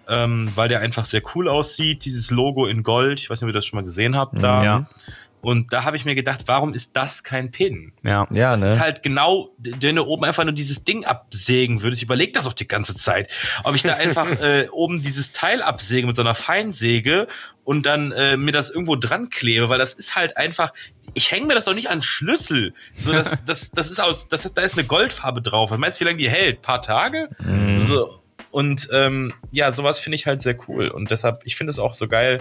ähm, 0.07 0.51
weil 0.55 0.69
der 0.69 0.79
einfach 0.81 1.05
sehr 1.05 1.21
cool 1.35 1.47
aussieht, 1.47 2.05
dieses 2.05 2.31
Logo 2.31 2.65
in 2.65 2.83
Gold, 2.83 3.19
ich 3.19 3.29
weiß 3.29 3.41
nicht, 3.41 3.47
ob 3.47 3.49
ihr 3.49 3.57
das 3.57 3.65
schon 3.65 3.77
mal 3.77 3.83
gesehen 3.83 4.15
habt 4.15 4.41
da. 4.41 4.63
Ja. 4.63 4.87
Und 5.41 5.71
da 5.71 5.85
habe 5.85 5.95
ich 5.95 6.03
mir 6.03 6.15
gedacht, 6.15 6.43
warum 6.47 6.73
ist 6.73 6.97
das 6.97 7.23
kein 7.23 7.49
Pin? 7.49 7.93
Ja. 8.03 8.27
ja, 8.29 8.51
Das 8.51 8.61
ne? 8.61 8.67
ist 8.67 8.79
halt 8.79 9.03
genau, 9.03 9.51
wenn 9.57 9.95
du 9.95 10.03
oben 10.03 10.25
einfach 10.25 10.43
nur 10.43 10.53
dieses 10.53 10.83
Ding 10.83 11.05
absägen 11.05 11.81
würdest. 11.81 12.01
Ich 12.01 12.05
überlege 12.05 12.33
das 12.33 12.45
auch 12.45 12.53
die 12.53 12.67
ganze 12.67 12.93
Zeit. 12.93 13.29
Ob 13.63 13.73
ich 13.73 13.83
da 13.83 13.93
einfach 13.93 14.29
äh, 14.41 14.67
oben 14.71 15.01
dieses 15.01 15.31
Teil 15.31 15.61
absäge 15.61 16.07
mit 16.07 16.15
so 16.15 16.21
einer 16.21 16.35
Feinsäge 16.35 17.27
und 17.63 17.85
dann 17.85 18.11
äh, 18.11 18.35
mir 18.35 18.51
das 18.51 18.69
irgendwo 18.69 18.97
dran 18.97 19.29
klebe, 19.29 19.69
weil 19.69 19.79
das 19.79 19.93
ist 19.93 20.15
halt 20.15 20.35
einfach. 20.35 20.73
Ich 21.19 21.31
hänge 21.31 21.47
mir 21.47 21.53
das 21.53 21.65
doch 21.65 21.73
nicht 21.73 21.89
an 21.89 22.01
Schlüssel. 22.01 22.73
So, 22.95 23.11
das, 23.11 23.43
das, 23.45 23.71
das 23.71 23.91
ist 23.91 23.99
aus, 23.99 24.29
das, 24.29 24.53
da 24.53 24.61
ist 24.61 24.77
eine 24.77 24.87
Goldfarbe 24.87 25.41
drauf. 25.41 25.69
Was 25.69 25.77
meinst 25.77 25.99
du, 25.99 26.05
wie 26.05 26.07
lange 26.07 26.17
die 26.17 26.29
hält? 26.29 26.61
paar 26.61 26.81
Tage? 26.81 27.27
So. 27.79 28.21
Und 28.51 28.87
ähm, 28.93 29.33
ja, 29.51 29.73
sowas 29.73 29.99
finde 29.99 30.15
ich 30.15 30.25
halt 30.25 30.41
sehr 30.41 30.55
cool. 30.69 30.87
Und 30.87 31.11
deshalb, 31.11 31.41
ich 31.43 31.57
finde 31.57 31.71
es 31.71 31.79
auch 31.79 31.93
so 31.93 32.07
geil. 32.07 32.39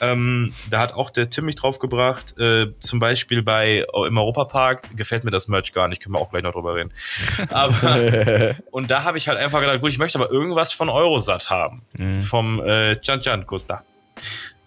Ähm, 0.00 0.54
da 0.70 0.78
hat 0.78 0.92
auch 0.92 1.10
der 1.10 1.28
Tim 1.28 1.44
mich 1.46 1.56
drauf 1.56 1.80
gebracht. 1.80 2.38
Äh, 2.38 2.68
zum 2.78 3.00
Beispiel 3.00 3.42
bei 3.42 3.84
oh, 3.92 4.04
im 4.04 4.16
Europapark 4.16 4.96
gefällt 4.96 5.24
mir 5.24 5.32
das 5.32 5.48
Merch 5.48 5.72
gar 5.72 5.88
nicht. 5.88 6.00
Können 6.00 6.14
wir 6.14 6.20
auch 6.20 6.30
gleich 6.30 6.44
noch 6.44 6.52
drüber 6.52 6.76
reden. 6.76 6.92
Aber 7.50 8.54
und 8.70 8.92
da 8.92 9.02
habe 9.02 9.18
ich 9.18 9.26
halt 9.26 9.38
einfach 9.38 9.60
gedacht, 9.60 9.80
gut, 9.80 9.90
ich 9.90 9.98
möchte 9.98 10.18
aber 10.20 10.30
irgendwas 10.30 10.72
von 10.72 10.88
Eurosat 10.88 11.50
haben. 11.50 11.82
Vom 12.22 12.60
äh, 12.60 12.96
Jan 13.02 13.20
Jan 13.22 13.44
Gusta. 13.44 13.82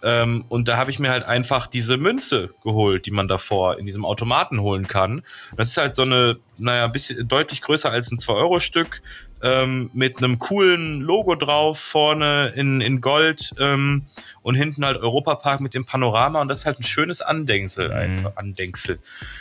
Ähm, 0.04 0.44
und 0.50 0.68
da 0.68 0.76
habe 0.76 0.90
ich 0.90 0.98
mir 0.98 1.10
halt 1.10 1.24
einfach 1.24 1.66
diese 1.66 1.96
Münze 1.96 2.50
geholt, 2.62 3.06
die 3.06 3.10
man 3.10 3.26
davor 3.26 3.78
in 3.78 3.86
diesem 3.86 4.04
Automaten 4.04 4.60
holen 4.60 4.86
kann. 4.86 5.22
Das 5.56 5.70
ist 5.70 5.78
halt 5.78 5.94
so 5.94 6.02
eine, 6.02 6.36
naja, 6.58 6.86
bisschen 6.88 7.26
deutlich 7.26 7.62
größer 7.62 7.90
als 7.90 8.12
ein 8.12 8.18
2-Euro-Stück, 8.18 9.00
ähm, 9.42 9.90
mit 9.94 10.18
einem 10.18 10.38
coolen 10.38 11.00
Logo 11.00 11.36
drauf, 11.36 11.80
vorne 11.80 12.52
in, 12.54 12.82
in 12.82 13.00
Gold 13.00 13.54
ähm, 13.58 14.04
und 14.42 14.56
hinten 14.56 14.84
halt 14.84 14.98
Europapark 14.98 15.60
mit 15.60 15.72
dem 15.72 15.86
Panorama 15.86 16.42
und 16.42 16.48
das 16.48 16.60
ist 16.60 16.66
halt 16.66 16.80
ein 16.80 16.84
schönes 16.84 17.22
Andenksel 17.22 17.90
einfach. 17.90 18.36
Andenksel. 18.36 18.98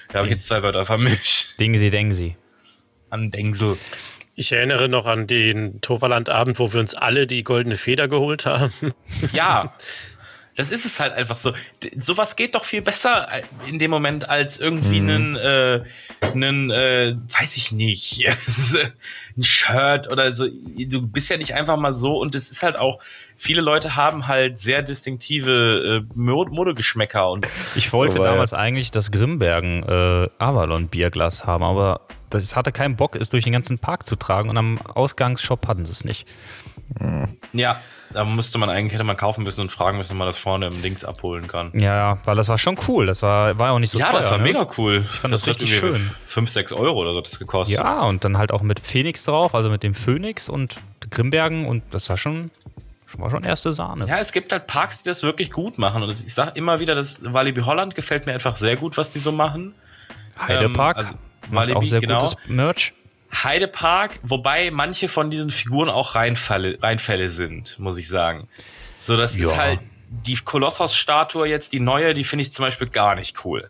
Da 0.09 0.19
habe 0.19 0.27
ich 0.27 0.31
jetzt 0.31 0.47
zwei 0.47 0.63
Wörter 0.63 0.85
vermischt. 0.85 1.59
Dingsi, 1.59 1.89
Dengsi. 1.89 2.37
Andenksel. 3.09 3.77
Ich 4.35 4.51
erinnere 4.51 4.89
noch 4.89 5.05
an 5.05 5.27
den 5.27 5.81
Toverland-Abend, 5.81 6.57
wo 6.57 6.73
wir 6.73 6.79
uns 6.79 6.95
alle 6.95 7.27
die 7.27 7.43
goldene 7.43 7.77
Feder 7.77 8.07
geholt 8.07 8.45
haben. 8.45 8.93
Ja. 9.33 9.73
Das 10.55 10.69
ist 10.69 10.85
es 10.85 10.99
halt 10.99 11.13
einfach 11.13 11.35
so. 11.37 11.51
D- 11.83 11.91
Sowas 11.99 12.35
geht 12.35 12.53
doch 12.55 12.63
viel 12.63 12.81
besser 12.81 13.27
in 13.67 13.79
dem 13.79 13.89
Moment 13.89 14.29
als 14.29 14.59
irgendwie 14.59 14.97
einen, 14.97 15.35
äh, 15.35 15.81
einen 16.21 16.69
äh, 16.69 17.15
weiß 17.39 17.57
ich 17.57 17.71
nicht, 17.71 18.27
ein 19.37 19.43
Shirt 19.43 20.11
oder 20.11 20.31
so. 20.33 20.45
Du 20.87 21.01
bist 21.01 21.29
ja 21.29 21.37
nicht 21.37 21.53
einfach 21.55 21.77
mal 21.77 21.93
so 21.93 22.19
und 22.19 22.35
es 22.35 22.51
ist 22.51 22.61
halt 22.63 22.77
auch, 22.77 22.99
viele 23.35 23.61
Leute 23.61 23.95
haben 23.95 24.27
halt 24.27 24.59
sehr 24.59 24.83
distinktive 24.83 26.03
äh, 26.07 26.13
Mod- 26.15 26.51
Modegeschmäcker 26.51 27.31
und 27.31 27.47
Ich 27.75 27.91
wollte 27.91 28.17
Wobei- 28.19 28.25
damals 28.25 28.53
eigentlich 28.53 28.91
das 28.91 29.11
Grimbergen 29.11 29.83
äh, 29.83 30.29
Avalon 30.37 30.87
Bierglas 30.87 31.45
haben, 31.45 31.63
aber 31.63 32.01
das 32.29 32.55
hatte 32.55 32.71
keinen 32.71 32.95
Bock, 32.95 33.15
es 33.15 33.29
durch 33.29 33.43
den 33.43 33.53
ganzen 33.53 33.79
Park 33.79 34.05
zu 34.07 34.15
tragen 34.15 34.49
und 34.49 34.57
am 34.57 34.79
Ausgangsshop 34.81 35.67
hatten 35.67 35.85
sie 35.85 35.91
es 35.91 36.03
nicht. 36.03 36.27
Ja, 37.53 37.77
da 38.13 38.25
müsste 38.25 38.57
man 38.57 38.69
eigentlich, 38.69 38.93
hätte 38.93 39.03
man 39.03 39.17
kaufen 39.17 39.43
müssen 39.43 39.61
und 39.61 39.71
fragen 39.71 39.97
müssen, 39.97 40.13
ob 40.13 40.19
man 40.19 40.27
das 40.27 40.37
vorne 40.37 40.67
im 40.67 40.81
Links 40.81 41.03
abholen 41.03 41.47
kann. 41.47 41.71
Ja, 41.73 42.19
weil 42.25 42.35
das 42.35 42.47
war 42.47 42.57
schon 42.57 42.77
cool. 42.87 43.05
Das 43.05 43.21
war, 43.21 43.57
war 43.57 43.67
ja 43.67 43.73
auch 43.73 43.79
nicht 43.79 43.91
so 43.91 43.99
ja, 43.99 44.11
teuer. 44.11 44.19
das 44.19 44.31
war 44.31 44.37
ne? 44.37 44.43
mega 44.43 44.67
cool. 44.77 45.01
Ich 45.03 45.19
fand 45.19 45.33
das 45.33 45.47
richtig 45.47 45.75
schön. 45.75 46.11
5, 46.27 46.49
6 46.49 46.73
Euro 46.73 46.99
oder 46.99 47.11
so 47.13 47.17
hat 47.19 47.25
das 47.25 47.39
gekostet. 47.39 47.79
Ja, 47.79 48.01
und 48.01 48.23
dann 48.23 48.37
halt 48.37 48.51
auch 48.51 48.61
mit 48.61 48.79
Phoenix 48.79 49.23
drauf, 49.23 49.55
also 49.55 49.69
mit 49.69 49.83
dem 49.83 49.95
Phoenix 49.95 50.49
und 50.49 50.79
Grimbergen 51.09 51.65
und 51.65 51.83
das 51.91 52.09
war 52.09 52.17
schon, 52.17 52.51
schon 53.07 53.21
war 53.21 53.31
schon 53.31 53.43
erste 53.43 53.71
Sahne. 53.71 54.05
Ja, 54.05 54.19
es 54.19 54.31
gibt 54.31 54.51
halt 54.51 54.67
Parks, 54.67 55.03
die 55.03 55.09
das 55.09 55.23
wirklich 55.23 55.51
gut 55.51 55.77
machen. 55.77 56.03
Und 56.03 56.11
ich 56.11 56.33
sage 56.33 56.51
immer 56.55 56.79
wieder, 56.79 56.95
das 56.95 57.21
Walibi 57.23 57.61
Holland 57.61 57.95
gefällt 57.95 58.25
mir 58.25 58.33
einfach 58.33 58.55
sehr 58.55 58.75
gut, 58.75 58.97
was 58.97 59.11
die 59.11 59.19
so 59.19 59.31
machen. 59.31 59.73
Heidepark, 60.39 60.97
ähm, 60.97 61.03
also 61.03 61.15
Walibi, 61.49 61.75
auch 61.75 61.83
sehr 61.83 61.99
genau. 61.99 62.19
gutes 62.19 62.35
Merch. 62.47 62.93
Heidepark, 63.33 64.19
wobei 64.23 64.69
manche 64.71 65.07
von 65.07 65.29
diesen 65.31 65.51
Figuren 65.51 65.89
auch 65.89 66.15
Reinfälle, 66.15 66.77
Reinfälle 66.81 67.29
sind, 67.29 67.77
muss 67.79 67.97
ich 67.97 68.07
sagen. 68.07 68.47
So, 68.97 69.17
das 69.17 69.35
ist 69.37 69.51
Ja. 69.53 69.57
halt 69.57 69.79
die 70.09 70.35
Kolossos-Statue 70.35 71.47
jetzt, 71.47 71.73
die 71.73 71.79
neue, 71.79 72.13
die 72.13 72.23
finde 72.23 72.43
ich 72.43 72.51
zum 72.53 72.63
Beispiel 72.65 72.87
gar 72.87 73.15
nicht 73.15 73.43
cool. 73.45 73.69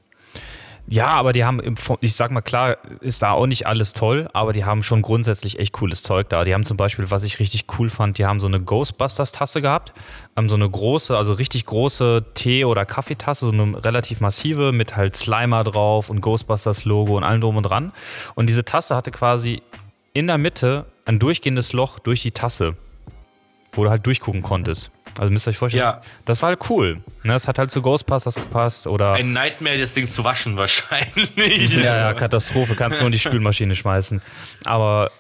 Ja, 0.88 1.07
aber 1.07 1.31
die 1.31 1.45
haben, 1.45 1.59
im, 1.61 1.75
ich 2.01 2.13
sag 2.13 2.31
mal, 2.31 2.41
klar, 2.41 2.77
ist 2.99 3.21
da 3.21 3.31
auch 3.31 3.47
nicht 3.47 3.65
alles 3.67 3.93
toll, 3.93 4.29
aber 4.34 4.51
die 4.51 4.65
haben 4.65 4.84
schon 4.84 5.01
grundsätzlich 5.01 5.57
echt 5.57 5.71
cooles 5.73 6.03
Zeug 6.03 6.27
da. 6.29 6.43
Die 6.43 6.53
haben 6.53 6.65
zum 6.65 6.75
Beispiel, 6.75 7.09
was 7.09 7.23
ich 7.23 7.39
richtig 7.39 7.65
cool 7.79 7.89
fand, 7.89 8.17
die 8.17 8.25
haben 8.25 8.41
so 8.41 8.47
eine 8.47 8.59
Ghostbusters-Tasse 8.59 9.61
gehabt. 9.61 9.93
Ähm, 10.36 10.49
so 10.49 10.55
eine 10.55 10.69
große, 10.69 11.15
also 11.17 11.34
richtig 11.34 11.65
große 11.65 12.25
Tee- 12.34 12.65
oder 12.65 12.86
Kaffeetasse, 12.86 13.45
so 13.45 13.51
eine 13.51 13.84
relativ 13.84 14.19
massive 14.19 14.73
mit 14.73 14.95
halt 14.97 15.15
Slimer 15.15 15.63
drauf 15.63 16.09
und 16.09 16.19
Ghostbusters-Logo 16.19 17.15
und 17.15 17.23
allem 17.23 17.39
drum 17.39 17.57
und 17.57 17.63
dran. 17.63 17.93
Und 18.36 18.47
diese 18.47 18.65
Tasse 18.65 18.95
hatte 18.95 19.11
quasi 19.11 19.61
in 20.13 20.27
der 20.27 20.38
Mitte 20.38 20.86
ein 21.05 21.17
durchgehendes 21.17 21.71
Loch 21.73 21.99
durch 21.99 22.21
die 22.21 22.31
Tasse, 22.31 22.75
wo 23.71 23.86
du 23.86 23.89
halt 23.89 24.05
durchgucken 24.05 24.41
konntest. 24.41 24.91
Also 25.18 25.32
müsst 25.32 25.47
ihr 25.47 25.51
euch 25.51 25.57
vorstellen, 25.57 25.84
Ja. 25.84 26.01
das 26.26 26.41
war 26.41 26.49
halt 26.49 26.59
cool. 26.70 26.95
Ne, 27.24 27.34
das 27.34 27.47
hat 27.47 27.57
halt 27.59 27.72
zu 27.72 27.82
Ghostbusters 27.82 28.36
gepasst 28.36 28.88
oder. 28.88 29.14
Ein 29.14 29.32
Nightmare, 29.32 29.78
das 29.78 29.93
Ding 29.93 30.07
zu 30.07 30.24
waschen 30.24 30.57
wahrscheinlich. 30.57 31.74
Ja, 31.84 31.97
ja, 31.97 32.14
Katastrophe, 32.14 32.76
kannst 32.76 32.99
nur 32.99 33.07
in 33.07 33.11
die 33.14 33.20
Spülmaschine 33.20 33.76
schmeißen. 33.76 34.22
Aber 34.66 35.11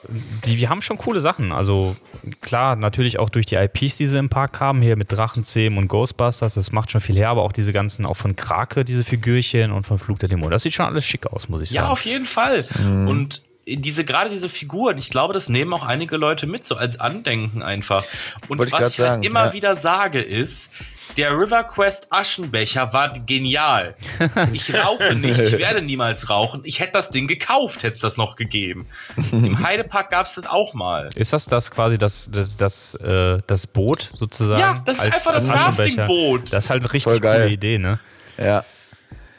die, 0.45 0.57
wir 0.59 0.69
haben 0.69 0.81
schon 0.81 0.97
coole 0.97 1.21
Sachen. 1.21 1.51
Also 1.51 1.95
klar, 2.41 2.75
natürlich 2.75 3.19
auch 3.19 3.29
durch 3.29 3.45
die 3.45 3.55
IPs, 3.55 3.97
die 3.97 4.07
sie 4.07 4.17
im 4.17 4.29
Park 4.29 4.59
haben, 4.59 4.81
hier 4.81 4.95
mit 4.95 5.11
Drachenzähmen 5.11 5.77
und 5.79 5.87
Ghostbusters, 5.87 6.55
das 6.55 6.71
macht 6.71 6.91
schon 6.91 7.01
viel 7.01 7.15
her, 7.15 7.29
aber 7.29 7.43
auch 7.43 7.51
diese 7.53 7.71
ganzen, 7.73 8.05
auch 8.05 8.17
von 8.17 8.35
Krake, 8.35 8.83
diese 8.85 9.03
Figürchen 9.03 9.71
und 9.71 9.85
von 9.85 9.97
Flug 9.99 10.19
der 10.19 10.29
Dämonen. 10.29 10.51
Das 10.51 10.63
sieht 10.63 10.73
schon 10.73 10.85
alles 10.85 11.05
schick 11.05 11.27
aus, 11.27 11.47
muss 11.49 11.61
ich 11.61 11.71
Ja, 11.71 11.81
sagen. 11.81 11.91
auf 11.93 12.05
jeden 12.05 12.25
Fall. 12.25 12.67
Und 12.83 13.41
diese, 13.65 14.03
gerade 14.03 14.29
diese 14.29 14.49
Figuren, 14.49 14.97
ich 14.97 15.09
glaube, 15.09 15.33
das 15.33 15.49
nehmen 15.49 15.73
auch 15.73 15.83
einige 15.83 16.17
Leute 16.17 16.47
mit, 16.47 16.65
so 16.65 16.75
als 16.75 16.99
Andenken 16.99 17.63
einfach. 17.63 18.03
Und 18.47 18.59
Wollte 18.59 18.69
ich 18.69 18.73
was 18.73 18.79
grad 18.79 18.91
ich 18.91 18.99
halt 18.99 19.07
sagen, 19.07 19.23
immer 19.23 19.45
ja. 19.45 19.53
wieder 19.53 19.75
sage, 19.75 20.21
ist, 20.21 20.73
der 21.17 21.31
River 21.31 21.63
Quest 21.63 22.07
Aschenbecher 22.11 22.91
war 22.93 23.13
genial. 23.13 23.95
Ich 24.53 24.73
rauche 24.73 25.15
nicht, 25.15 25.39
ich 25.39 25.57
werde 25.57 25.81
niemals 25.85 26.29
rauchen. 26.29 26.61
Ich 26.63 26.79
hätte 26.79 26.93
das 26.93 27.09
Ding 27.09 27.27
gekauft, 27.27 27.83
hätte 27.83 27.95
es 27.95 28.01
das 28.01 28.17
noch 28.17 28.35
gegeben. 28.35 28.87
Im 29.31 29.59
Heidepark 29.63 30.09
gab 30.09 30.25
es 30.25 30.35
das 30.35 30.47
auch 30.47 30.73
mal. 30.73 31.09
Ist 31.15 31.33
das 31.33 31.45
das 31.45 31.71
quasi 31.71 31.97
das, 31.97 32.29
das, 32.31 32.57
das, 32.57 32.95
äh, 32.95 33.39
das 33.47 33.67
Boot 33.67 34.11
sozusagen? 34.13 34.59
Ja, 34.59 34.81
das 34.85 35.03
ist 35.03 35.13
einfach 35.13 35.33
das? 35.33 35.49
Raftingboot. 35.49 36.51
Das 36.51 36.65
ist 36.65 36.69
halt 36.69 36.83
eine 36.83 36.93
richtig 36.93 37.21
coole 37.21 37.49
Idee, 37.49 37.77
ne? 37.77 37.99
Ja. 38.37 38.65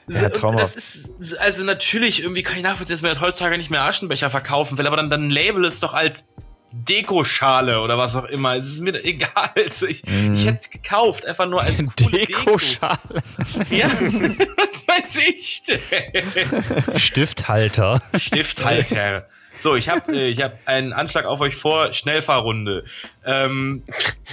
Ja, 0.08 0.28
das 0.28 0.32
traumhaft. 0.38 0.76
ist, 0.76 1.38
also 1.38 1.64
natürlich, 1.64 2.22
irgendwie 2.22 2.42
kann 2.42 2.56
ich 2.56 2.62
nachvollziehen, 2.62 2.94
dass 2.94 3.02
man 3.02 3.10
jetzt 3.12 3.20
heutzutage 3.20 3.56
nicht 3.56 3.70
mehr 3.70 3.82
Aschenbecher 3.82 4.28
verkaufen 4.30 4.76
will, 4.78 4.86
aber 4.86 4.96
dann, 4.96 5.08
dann 5.10 5.30
label 5.30 5.64
es 5.64 5.80
doch 5.80 5.94
als 5.94 6.28
Dekoschale 6.76 7.80
oder 7.80 7.98
was 7.98 8.16
auch 8.16 8.24
immer. 8.24 8.56
Es 8.56 8.66
ist 8.66 8.80
mir 8.80 8.94
egal. 9.04 9.50
Also 9.54 9.86
ich, 9.86 10.02
ich 10.06 10.44
hätte 10.44 10.58
es 10.58 10.70
gekauft, 10.70 11.24
einfach 11.24 11.46
nur 11.46 11.62
als 11.62 11.78
coole 11.96 12.10
Deko. 12.10 12.40
Dekoschale. 12.44 12.98
Ja, 13.70 13.88
was 13.88 14.86
weiß 14.88 15.16
ich 15.28 15.62
denn? 15.62 16.98
Stifthalter. 16.98 18.02
Stifthalter. 18.18 19.28
So, 19.58 19.76
ich 19.76 19.88
habe 19.88 20.12
äh, 20.12 20.28
ich 20.28 20.42
hab 20.42 20.58
einen 20.66 20.92
Anschlag 20.92 21.24
auf 21.24 21.40
euch 21.40 21.56
vor. 21.56 21.92
Schnellfahrrunde. 21.92 22.84
Ähm, 23.24 23.82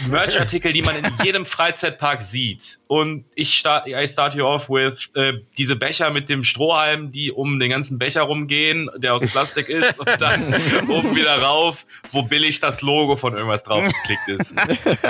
Merchartikel, 0.07 0.74
die 0.74 0.82
man 0.82 0.95
in 0.95 1.05
jedem 1.24 1.45
Freizeitpark 1.45 2.22
sieht. 2.22 2.80
Und 2.88 3.26
ich 3.36 3.57
start, 3.57 3.88
I 3.88 4.07
start 4.07 4.36
you 4.36 4.45
off 4.45 4.69
with 4.69 5.11
äh, 5.15 5.34
diese 5.57 5.76
Becher 5.76 6.11
mit 6.11 6.30
dem 6.30 6.43
Strohhalm, 6.43 7.11
die 7.11 7.32
um 7.32 7.59
den 7.59 7.69
ganzen 7.69 7.99
Becher 7.99 8.24
rumgehen, 8.24 8.89
der 8.97 9.13
aus 9.13 9.26
Plastik 9.26 9.69
ist, 9.69 9.99
und 9.99 10.22
dann 10.22 10.53
oben 10.89 11.15
wieder 11.15 11.41
rauf, 11.41 11.86
wo 12.11 12.24
billig 12.24 12.59
das 12.59 12.82
Logo 12.82 13.15
von 13.15 13.34
irgendwas 13.34 13.63
draufgeklickt 13.63 14.28
ist. 14.28 14.55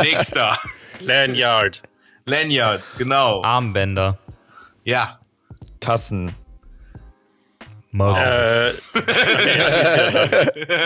Nächster. 0.02 0.60
Lanyard. 1.00 1.82
Lanyards, 2.26 2.96
genau. 2.98 3.44
Armbänder. 3.44 4.18
Ja. 4.84 5.20
Tassen. 5.80 6.36
Mugs. 7.92 8.20
Äh, 8.20 8.72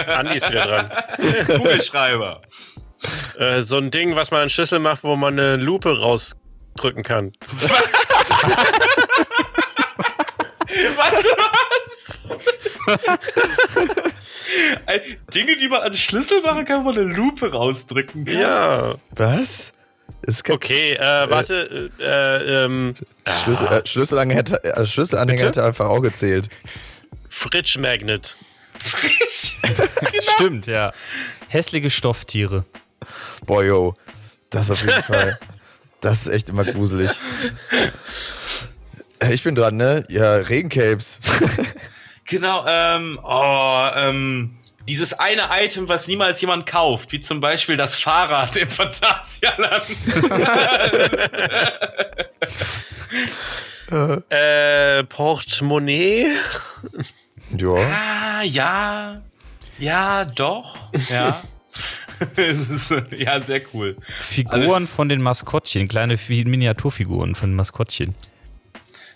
Andi 0.08 0.38
ist 0.38 0.50
wieder 0.50 0.66
dran. 0.66 0.92
Andi 0.92 1.18
ist 1.18 1.30
wieder 1.30 1.48
dran. 1.48 1.58
Kugelschreiber. 1.58 2.42
Äh, 3.38 3.62
so 3.62 3.78
ein 3.78 3.92
Ding, 3.92 4.16
was 4.16 4.32
man 4.32 4.42
an 4.42 4.50
Schlüssel 4.50 4.80
macht, 4.80 5.04
wo 5.04 5.16
man 5.16 5.40
eine 5.40 5.58
Lupe 5.58 6.00
rausdrücken 6.00 7.04
kann. 7.04 7.34
Warte, 10.96 11.28
was? 11.88 12.40
Ey, 14.88 15.18
Dinge, 15.34 15.56
die 15.58 15.68
man 15.68 15.82
an 15.82 15.94
Schlüssel 15.94 16.42
machen 16.42 16.66
kann, 16.66 16.82
wo 16.82 16.92
man 16.92 16.98
eine 16.98 17.14
Lupe 17.14 17.52
rausdrücken 17.52 18.26
kann. 18.26 18.40
Ja. 18.40 18.96
Was? 19.12 19.74
Okay, 20.50 20.94
äh, 20.94 21.30
warte. 21.30 21.92
Äh, 22.00 22.04
äh, 22.04 22.66
ähm, 22.66 22.96
Schlüssel, 23.44 23.68
äh, 23.68 23.86
Schlüsselanhänger, 23.86 24.40
hätte, 24.40 24.64
äh, 24.64 24.86
Schlüsselanhänger 24.86 25.46
hätte 25.46 25.64
einfach 25.64 25.86
auch 25.88 26.02
gezählt. 26.02 26.50
Fridge 27.38 27.78
Magnet. 27.80 28.38
Frisch. 28.80 29.58
Stimmt, 30.36 30.68
ja. 30.68 30.94
Hässliche 31.50 31.90
Stofftiere. 31.90 32.64
Boah, 33.46 33.62
yo. 33.64 33.96
Das 34.50 34.72
auf 34.72 34.82
jeden 34.82 35.04
Fall. 35.04 35.38
Das 36.00 36.22
ist 36.22 36.28
echt 36.28 36.48
immer 36.50 36.64
gruselig. 36.64 37.12
Äh, 39.20 39.34
Ich 39.34 39.44
bin 39.44 39.54
dran, 39.54 39.76
ne? 39.76 40.06
Ja, 40.10 40.36
Regencapes. 40.36 41.20
Genau, 42.28 42.66
ähm, 42.68 43.20
oh, 43.22 43.88
ähm, 43.94 44.58
dieses 44.88 45.14
eine 45.14 45.48
Item, 45.52 45.88
was 45.88 46.08
niemals 46.08 46.42
jemand 46.42 46.66
kauft, 46.66 47.12
wie 47.12 47.20
zum 47.20 47.40
Beispiel 47.40 47.78
das 47.78 47.94
Fahrrad 47.96 48.56
im 48.56 48.68
Phantasialand. 48.70 49.84
Äh, 54.32 55.04
Portemonnaie. 55.04 56.26
Ja. 57.58 57.74
ah, 57.74 58.42
ja, 58.44 59.22
ja, 59.78 60.26
doch, 60.26 60.76
ja. 61.10 61.42
Ist, 62.38 62.94
ja, 63.18 63.40
sehr 63.42 63.62
cool. 63.74 63.98
Figuren 64.22 64.88
von 64.88 65.10
den 65.10 65.22
Maskottchen, 65.22 65.88
kleine 65.90 66.18
Fi- 66.18 66.46
Miniaturfiguren 66.46 67.36
von 67.36 67.50
den 67.50 67.56
Maskottchen. 67.58 68.16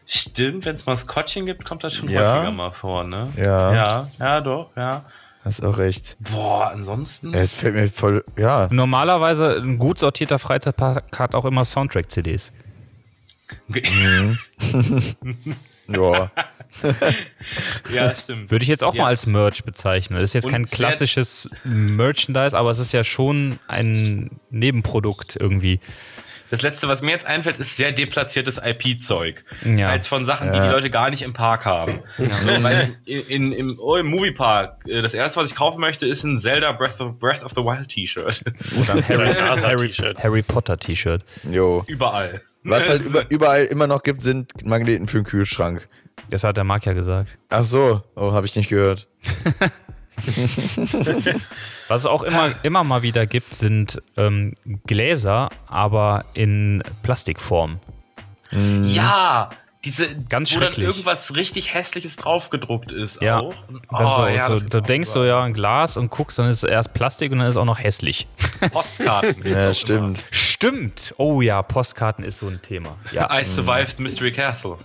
Stimmt, 0.06 0.66
wenn 0.66 0.76
es 0.76 0.86
Maskottchen 0.86 1.46
gibt, 1.46 1.64
kommt 1.66 1.84
das 1.84 1.94
schon 1.96 2.10
Ja. 2.10 2.34
häufiger 2.34 2.52
mal 2.52 2.72
vor, 2.72 3.04
ne? 3.06 3.32
Ja. 3.38 3.74
Ja, 3.74 4.10
ja, 4.20 4.42
doch, 4.42 4.72
ja. 4.76 5.06
Hast 5.46 5.64
auch 5.64 5.78
recht. 5.78 6.18
Boah, 6.20 6.72
ansonsten. 6.72 7.34
Es 7.34 7.54
fällt 7.54 7.76
mir 7.76 7.90
voll. 7.90 8.26
Ja. 8.38 8.68
Normalerweise 8.72 9.56
ein 9.62 9.78
gut 9.78 9.98
sortierter 10.00 10.38
Freizeitpark 10.38 11.18
hat 11.18 11.34
auch 11.36 11.46
immer 11.46 11.64
Soundtrack-CDs. 11.64 12.52
Ja. 15.88 16.30
Ja, 17.93 18.13
stimmt. 18.13 18.51
Würde 18.51 18.63
ich 18.63 18.70
jetzt 18.70 18.84
auch 18.84 18.93
Ja. 18.93 19.03
mal 19.03 19.07
als 19.09 19.26
Merch 19.26 19.63
bezeichnen. 19.63 20.15
Das 20.20 20.30
ist 20.30 20.34
jetzt 20.34 20.45
Und 20.45 20.51
kein 20.51 20.65
klassisches 20.65 21.49
Merchandise, 21.63 22.57
aber 22.57 22.72
es 22.72 22.80
ist 22.80 22.91
ja 22.91 23.03
schon 23.03 23.59
ein 23.67 24.39
Nebenprodukt 24.49 25.36
irgendwie. 25.39 25.80
Das 26.51 26.63
letzte, 26.63 26.88
was 26.88 27.03
mir 27.03 27.11
jetzt 27.11 27.28
einfällt, 27.28 27.59
ist 27.59 27.78
sehr 27.78 27.91
deplatziertes 27.91 28.59
IP-Zeug. 28.63 29.43
Ja. 29.63 29.89
Teils 29.89 30.07
von 30.07 30.26
Sachen, 30.26 30.51
die 30.51 30.59
die 30.59 30.67
Leute 30.67 30.89
gar 30.89 31.11
nicht 31.11 31.22
im 31.22 31.32
Park 31.32 31.63
haben. 31.65 31.99
So, 32.17 32.24
weiß 32.63 32.88
ich, 33.05 33.30
in, 33.30 33.51
im, 33.53 33.78
oh, 33.80 33.97
im 33.97 34.07
Moviepark, 34.07 34.80
äh, 34.88 35.03
das 35.03 35.13
erste, 35.13 35.39
was 35.41 35.51
ich 35.51 35.55
kaufen 35.55 35.80
möchte, 35.80 36.07
ist 36.07 36.24
ein 36.24 36.39
Zelda 36.39 36.72
Breath 36.72 36.99
of, 37.01 37.20
Breath 37.20 37.43
of 37.43 37.51
the 37.51 37.61
Wild 37.61 37.89
T-Shirt. 37.89 38.43
Oder 38.82 38.93
ein 38.95 39.07
Harry, 39.07 39.91
Harry. 39.93 40.15
Harry 40.17 40.41
Potter 40.41 40.80
T-Shirt. 40.80 41.24
Jo. 41.51 41.84
Überall. 41.86 42.41
Was 42.63 42.89
halt 42.89 43.01
über, 43.05 43.30
überall 43.30 43.65
immer 43.65 43.86
noch 43.86 44.01
gibt, 44.01 44.24
sind 44.24 44.65
Magneten 44.65 45.07
für 45.07 45.20
den 45.20 45.26
Kühlschrank. 45.26 45.88
Das 46.30 46.43
hat 46.43 46.57
der 46.57 46.63
Marc 46.63 46.86
ja 46.86 46.93
gesagt. 46.93 47.30
Ach 47.49 47.63
so. 47.63 48.01
Oh, 48.15 48.32
habe 48.32 48.45
ich 48.45 48.55
nicht 48.55 48.70
gehört. 48.70 49.07
Was 51.88 52.01
es 52.01 52.05
auch 52.05 52.24
immer, 52.24 52.53
immer 52.63 52.84
mal 52.84 53.03
wieder 53.03 53.26
gibt, 53.26 53.55
sind 53.55 54.01
ähm, 54.17 54.53
Gläser, 54.86 55.49
aber 55.67 56.26
in 56.34 56.84
Plastikform. 57.03 57.80
Ja, 58.51 59.49
diese, 59.86 60.07
Ganz 60.28 60.53
wo 60.53 60.59
dann 60.59 60.74
irgendwas 60.74 61.36
richtig 61.36 61.74
hässliches 61.74 62.17
draufgedruckt 62.17 62.91
ist 62.91 63.22
Ja. 63.22 63.39
auch. 63.39 63.53
Oh, 63.91 64.13
so, 64.15 64.28
ja, 64.28 64.57
so, 64.57 64.67
du 64.67 64.80
auch 64.80 64.82
denkst 64.86 65.09
so, 65.09 65.24
ja, 65.24 65.41
ein 65.43 65.53
Glas 65.53 65.95
und 65.95 66.09
guckst, 66.09 66.38
dann 66.39 66.49
ist 66.49 66.63
es 66.63 66.70
erst 66.70 66.93
Plastik 66.93 67.32
und 67.32 67.38
dann 67.39 67.47
ist 67.47 67.53
es 67.53 67.57
auch 67.57 67.65
noch 67.65 67.80
hässlich. 67.80 68.28
Postkarten. 68.72 69.47
Ja, 69.47 69.74
stimmt. 69.74 70.26
Stimmt. 70.32 71.13
Oh 71.17 71.41
ja, 71.41 71.61
Postkarten 71.61 72.26
ist 72.26 72.39
so 72.39 72.47
ein 72.47 72.61
Thema. 72.61 72.97
Ja. 73.13 73.26
Immer. 73.28 73.39
I 73.41 73.45
survived 73.45 73.99
Mystery 73.99 74.34
Castle. 74.34 74.78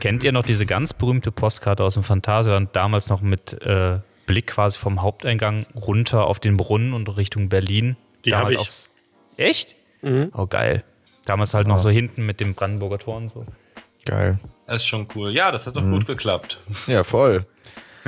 Kennt 0.00 0.24
ihr 0.24 0.32
noch 0.32 0.44
diese 0.44 0.66
ganz 0.66 0.92
berühmte 0.92 1.30
Postkarte 1.30 1.84
aus 1.84 1.94
dem 1.94 2.02
Phantasialand, 2.02 2.74
damals 2.74 3.08
noch 3.08 3.20
mit 3.20 3.52
äh, 3.62 3.98
Blick 4.26 4.48
quasi 4.48 4.78
vom 4.78 5.02
Haupteingang 5.02 5.66
runter 5.74 6.26
auf 6.26 6.38
den 6.40 6.56
Brunnen 6.56 6.92
und 6.94 7.08
Richtung 7.16 7.48
Berlin? 7.48 7.96
Die 8.24 8.30
Damals 8.30 8.46
hab 8.46 8.52
ich. 8.62 8.68
aufs- 8.68 8.90
Echt? 9.36 9.76
Oh, 10.32 10.46
geil. 10.46 10.84
Damals 11.24 11.54
halt 11.54 11.66
noch 11.66 11.78
so 11.78 11.90
hinten 11.90 12.24
mit 12.26 12.40
dem 12.40 12.54
Brandenburger 12.54 12.98
Tor 12.98 13.16
und 13.16 13.30
so. 13.30 13.44
Geil. 14.04 14.38
Das 14.66 14.76
ist 14.76 14.86
schon 14.86 15.06
cool. 15.14 15.30
Ja, 15.32 15.50
das 15.50 15.66
hat 15.66 15.76
doch 15.76 15.82
gut 15.82 16.06
geklappt. 16.06 16.58
Ja, 16.86 17.04
voll. 17.04 17.44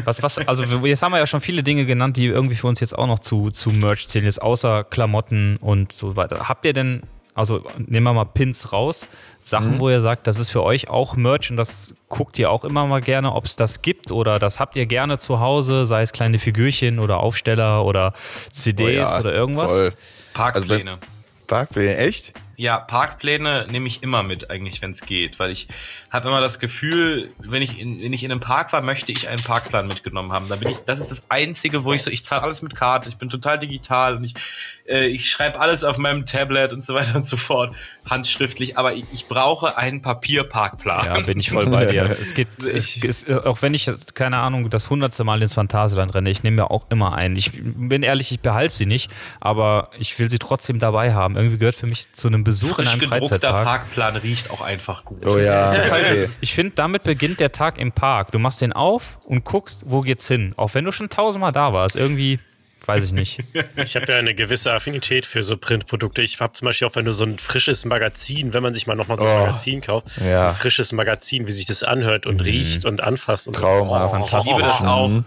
Was, 0.05 0.23
was, 0.23 0.39
also 0.39 0.63
jetzt 0.87 1.03
haben 1.03 1.13
wir 1.13 1.19
ja 1.19 1.27
schon 1.27 1.41
viele 1.43 1.63
Dinge 1.63 1.85
genannt, 1.85 2.17
die 2.17 2.27
irgendwie 2.27 2.55
für 2.55 2.67
uns 2.69 2.81
jetzt 2.81 2.97
auch 2.97 3.07
noch 3.07 3.19
zu, 3.19 3.51
zu 3.51 3.71
Merch 3.71 4.09
zählen, 4.09 4.25
jetzt 4.25 4.41
außer 4.41 4.85
Klamotten 4.85 5.57
und 5.59 5.93
so 5.93 6.17
weiter. 6.17 6.49
Habt 6.49 6.65
ihr 6.65 6.73
denn, 6.73 7.03
also 7.35 7.65
nehmen 7.77 8.05
wir 8.05 8.15
mal 8.15 8.25
Pins 8.25 8.73
raus, 8.73 9.09
Sachen, 9.51 9.81
wo 9.81 9.91
ihr 9.91 10.01
sagt, 10.01 10.27
das 10.27 10.39
ist 10.39 10.51
für 10.51 10.63
euch 10.63 10.89
auch 10.89 11.17
Merch 11.17 11.51
und 11.51 11.57
das 11.57 11.95
guckt 12.09 12.39
ihr 12.39 12.51
auch 12.51 12.65
immer 12.65 12.87
mal 12.87 13.01
gerne, 13.01 13.33
ob 13.33 13.45
es 13.45 13.57
das 13.57 13.83
gibt 13.83 14.11
oder 14.11 14.39
das 14.39 14.61
habt 14.61 14.77
ihr 14.77 14.87
gerne 14.87 15.19
zu 15.19 15.41
Hause, 15.41 15.87
sei 15.87 16.03
es 16.03 16.13
kleine 16.13 16.39
Figürchen 16.39 16.99
oder 16.99 17.19
Aufsteller 17.19 17.85
oder 17.85 18.15
CDs 18.53 18.87
Oh 18.87 18.91
ja, 18.91 19.21
oder 19.21 19.35
irgendwas? 19.35 19.71
Voll. 19.71 19.93
Parkpläne. 20.33 20.99
Parkpläne, 21.47 21.97
echt? 21.97 22.33
Ja, 22.57 22.79
Parkpläne 22.79 23.67
nehme 23.71 23.89
ich 23.89 24.03
immer 24.03 24.23
mit, 24.23 24.51
eigentlich, 24.51 24.83
wenn 24.83 24.91
es 24.91 25.07
geht, 25.07 25.39
weil 25.39 25.51
ich 25.51 25.67
habe 26.11 26.29
immer 26.29 26.43
das 26.43 26.59
Gefühl, 26.59 27.31
wenn 27.39 27.63
ich, 27.63 27.81
in, 27.81 28.03
wenn 28.03 28.13
ich 28.13 28.23
in 28.23 28.31
einem 28.31 28.41
Park 28.41 28.73
war, 28.75 28.83
möchte 28.83 29.13
ich 29.13 29.29
einen 29.29 29.43
Parkplan 29.43 29.89
mitgenommen 29.89 30.31
haben. 30.31 30.49
Da 30.51 30.57
bin 30.57 30.69
ich, 30.69 30.79
das 30.79 31.01
ist 31.01 31.11
das 31.11 31.25
Einzige, 31.31 31.85
wo 31.85 31.95
ich 31.95 32.03
so, 32.03 32.11
ich 32.11 32.23
zahle 32.23 32.43
alles 32.43 32.61
mit 32.61 32.77
Karte, 32.77 33.09
ich 33.09 33.17
bin 33.17 33.31
total 33.31 33.59
digital 33.59 34.15
und 34.15 34.25
ich, 34.25 34.35
äh, 34.91 35.07
ich 35.07 35.31
schreibe 35.31 35.61
alles 35.61 35.85
auf 35.85 35.97
meinem 35.99 36.27
Tablet 36.27 36.73
und 36.73 36.85
so 36.85 36.95
weiter 36.95 37.17
und 37.17 37.25
so 37.25 37.37
fort, 37.37 37.75
handschriftlich, 38.09 38.77
aber 38.77 38.93
ich, 38.95 39.05
ich 39.13 39.27
brauche 39.27 39.77
einen 39.77 40.03
Papierparkplan. 40.03 41.05
Ja, 41.05 41.21
bin 41.21 41.39
ich 41.41 41.51
voll 41.51 41.67
bei 41.71 41.85
dir. 41.87 42.17
Es 42.21 42.35
geht, 42.35 42.49
es, 42.59 42.97
Ich- 42.97 43.05
es, 43.05 43.29
auch 43.29 43.63
wenn 43.63 43.75
ich, 43.75 43.87
jetzt, 43.87 44.15
keine 44.15 44.39
Ahnung, 44.39 44.69
das 44.71 44.91
hundertste 44.91 45.25
Mal 45.25 45.41
ins 45.43 45.55
Phantasialand 45.55 46.15
renne, 46.15 46.31
ich 46.31 46.43
nehme 46.43 46.57
mir 46.57 46.71
auch 46.71 46.87
immer 46.91 47.15
einen. 47.15 47.37
Ich 47.37 47.53
bin 47.55 48.03
ehrlich, 48.03 48.33
ich 48.33 48.41
behalte 48.41 48.75
sie 48.75 48.87
nicht, 48.87 49.11
aber 49.41 49.91
ich 49.99 50.19
will 50.19 50.31
sie 50.31 50.39
trotzdem 50.39 50.79
dabei 50.79 51.15
haben. 51.15 51.37
Irgendwie 51.37 51.59
gehört 51.59 51.75
für 51.77 51.87
mich 51.87 52.13
zu 52.13 52.29
einem 52.29 52.45
Besuch 52.45 52.71
in 52.79 52.85
Frisch 52.87 52.89
einem 52.93 53.01
gedruckter 53.01 53.29
Freizeitpark. 53.29 53.65
Parkplan 53.65 54.17
riecht 54.17 54.51
auch 54.51 54.61
einfach 54.63 55.05
gut. 55.05 55.25
Oh 55.27 55.39
ja. 55.39 55.71
okay. 55.91 56.29
Ich 56.41 56.53
finde, 56.55 56.73
damit 56.75 57.03
beginnt 57.05 57.41
der 57.41 57.53
Tag 57.53 57.79
im 57.79 57.93
Park. 57.93 58.33
Du 58.33 58.39
machst 58.39 58.61
den 58.61 58.73
auf 58.73 59.19
und 59.25 59.45
guckst, 59.45 59.85
wo 59.87 60.01
geht's 60.01 60.27
hin. 60.29 60.55
Auch 60.57 60.75
wenn 60.75 60.85
du 60.85 60.93
schon 60.93 61.09
tausendmal 61.09 61.53
da 61.53 61.73
warst. 61.73 61.97
Irgendwie, 61.97 62.39
weiß 62.87 63.05
ich 63.05 63.13
nicht. 63.13 63.41
Ich 63.77 63.97
habe 63.97 64.13
ja 64.13 64.19
eine 64.19 64.35
gewisse 64.35 64.73
Affinität 64.73 65.27
für 65.27 65.43
so 65.43 65.57
Printprodukte. 65.57 66.23
Ich 66.23 66.41
habe 66.41 66.53
zum 66.53 66.67
Beispiel 66.67 66.89
auch, 66.89 66.95
wenn 66.97 67.05
du 67.05 67.13
so 67.13 67.25
ein 67.25 67.39
frisches 67.39 67.85
Magazin, 67.85 68.53
wenn 68.53 68.63
man 68.63 68.75
sich 68.75 68.87
mal 68.87 68.95
nochmal 68.97 69.19
so 69.19 69.25
ein 69.25 69.31
Oh. 69.37 69.41
Magazin 69.47 69.81
kauft, 69.81 70.09
Ja. 70.25 70.49
ein 70.51 70.55
frisches 70.55 70.93
Magazin, 70.93 71.47
wie 71.47 71.53
sich 71.53 71.67
das 71.67 71.83
anhört 71.83 72.27
und 72.27 72.41
riecht 72.45 72.85
und 72.85 73.01
anfasst. 73.03 73.47
Und 73.49 73.55
Traumhaft. 73.55 74.33
Ich 74.35 74.45
liebe 74.47 74.63
das 74.63 74.83
auch. 74.83 75.09
Mhm. 75.09 75.25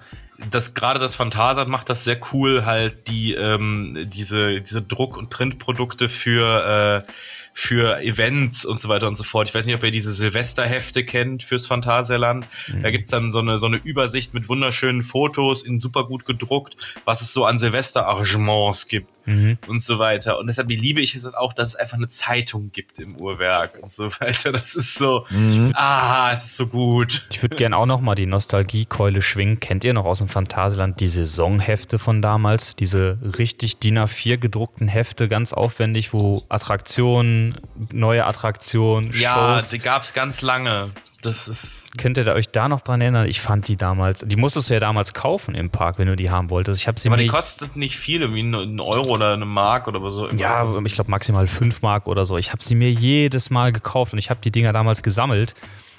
Das 0.50 0.74
gerade 0.74 1.00
das 1.00 1.16
Phantasat 1.16 1.68
macht 1.68 1.90
das 1.90 2.04
sehr 2.04 2.20
cool, 2.34 2.66
halt 2.66 3.08
die 3.08 3.34
ähm, 3.34 4.10
diese 4.14 4.60
diese 4.62 4.82
Druck- 4.82 5.16
und 5.16 5.30
Printprodukte 5.30 6.10
für 6.10 7.04
äh, 7.08 7.12
für 7.54 8.02
Events 8.02 8.66
und 8.66 8.82
so 8.82 8.90
weiter 8.90 9.08
und 9.08 9.16
so 9.16 9.24
fort. 9.24 9.50
Ich 9.50 9.56
weiß 9.56 9.66
nicht, 9.66 9.76
ob 9.76 9.84
ihr 9.84 9.92
diese 9.92 10.14
Silvesterhefte 10.14 11.06
kennt 11.06 11.44
fürs 11.44 11.68
Phantasialand. 11.68 12.48
Da 12.82 12.92
gibt's 12.92 13.12
dann 13.12 13.32
so 13.32 13.40
eine, 13.40 13.60
so 13.60 13.68
eine 13.68 13.78
Übersicht 13.78 14.34
mit 14.34 14.50
wunderschönen 14.50 15.04
Fotos 15.04 15.64
in 15.64 15.80
super 15.80 16.06
gut 16.06 16.26
gedruckt, 16.26 16.76
was 17.06 17.22
es 17.22 17.34
so 17.34 17.46
an 17.46 17.60
Silvesterarrangements 17.60 18.88
gibt 18.88 19.13
Mhm. 19.26 19.58
und 19.68 19.82
so 19.82 20.00
weiter. 20.00 20.38
Und 20.40 20.48
deshalb 20.48 20.70
liebe 20.70 21.02
ich 21.02 21.16
es 21.16 21.24
halt 21.26 21.36
auch, 21.36 21.54
dass 21.54 21.70
es 21.70 21.76
einfach 21.76 21.98
eine 21.98 22.08
Zeitung 22.08 22.72
gibt 22.72 23.00
im 23.00 23.16
Uhrwerk 23.16 23.80
und 23.82 23.92
so 23.92 24.06
weiter. 24.20 24.52
Das 24.52 24.76
ist 24.76 24.96
so, 24.96 25.26
ah, 25.74 26.32
es 26.34 26.44
ist 26.44 26.58
so 26.58 26.68
gut. 26.68 27.26
Ich 27.32 27.42
würde 27.42 27.56
gerne 27.56 27.78
auch 27.78 27.86
noch 27.86 28.02
mal 28.02 28.16
die 28.16 28.26
Nostalgiekeule 28.26 29.22
schwingen. 29.22 29.60
Kennt 29.60 29.84
ihr 29.84 29.94
noch 29.94 30.06
aus 30.06 30.20
dem 30.20 30.28
Phantasialand 30.30 31.00
die 31.00 31.08
Saisonhefte 31.08 32.00
von 32.00 32.22
damals? 32.22 32.76
Diese 32.76 33.18
richtig 33.38 33.78
DIN 33.80 33.98
A4 34.00 34.38
gedruckten 34.38 34.88
Hefte, 34.88 35.28
ganz 35.28 35.54
aufwendig, 35.54 36.14
wo 36.14 36.44
Attraktionen, 36.50 37.58
neue 37.92 38.26
Attraktionen, 38.26 39.12
Ja, 39.14 39.60
Shows. 39.60 39.70
die 39.70 39.80
gab's 39.80 40.14
ganz 40.14 40.42
lange. 40.42 40.90
Das 41.24 41.48
ist, 41.48 41.98
Könnt 41.98 42.18
ihr 42.18 42.26
da 42.26 42.34
euch 42.34 42.50
da 42.50 42.68
noch 42.68 42.82
dran 42.82 43.00
erinnern? 43.02 43.28
Ich 43.28 43.42
fand 43.42 43.68
die 43.68 43.78
damals, 43.78 44.26
die 44.28 44.36
musstest 44.36 44.70
du 44.70 44.74
ja 44.74 44.80
damals 44.80 45.14
kaufen 45.14 45.56
im 45.56 45.70
Park, 45.70 45.98
wenn 45.98 46.08
du 46.08 46.16
die 46.16 46.30
haben 46.30 46.50
wolltest. 46.50 46.82
Ich 46.82 46.88
habe 46.88 47.00
sie 47.00 47.08
aber 47.08 47.18
die 47.18 47.28
kostet 47.28 47.76
nicht 47.76 47.98
viel, 47.98 48.22
irgendwie 48.22 48.42
einen 48.42 48.80
Euro 48.82 49.12
oder 49.12 49.34
eine 49.34 49.46
Mark 49.46 49.88
oder 49.88 50.12
so. 50.12 50.30
ja, 50.30 50.68
ich 50.86 50.94
glaube 50.94 51.10
maximal 51.10 51.48
5 51.48 51.82
Mark 51.82 52.08
oder 52.08 52.26
so. 52.26 52.38
Ich 52.38 52.52
habe 52.52 52.62
sie 52.62 52.76
mir 52.76 52.92
jedes 52.92 53.50
Mal 53.50 53.72
gekauft 53.72 54.14
und 54.14 54.20
ich 54.20 54.30
habe 54.30 54.42
die 54.44 54.52
Dinger 54.52 54.74
damals 54.74 55.02
gesammelt 55.02 55.56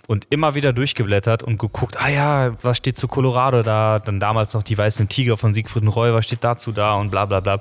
und 0.06 0.26
immer 0.30 0.54
wieder 0.54 0.72
durchgeblättert 0.72 1.42
und 1.42 1.58
geguckt, 1.58 2.00
ah 2.00 2.08
ja, 2.08 2.52
was 2.62 2.76
steht 2.76 2.98
zu 2.98 3.08
Colorado 3.08 3.62
da? 3.62 3.98
Dann 3.98 4.20
damals 4.20 4.52
noch 4.52 4.62
die 4.62 4.76
weißen 4.76 5.08
Tiger 5.08 5.36
von 5.36 5.54
Siegfried 5.54 5.84
Roy, 5.94 6.12
was 6.12 6.26
steht 6.26 6.44
dazu 6.44 6.72
da 6.72 6.94
und 6.96 7.10
bla 7.10 7.24
bla 7.24 7.40
bla. 7.40 7.60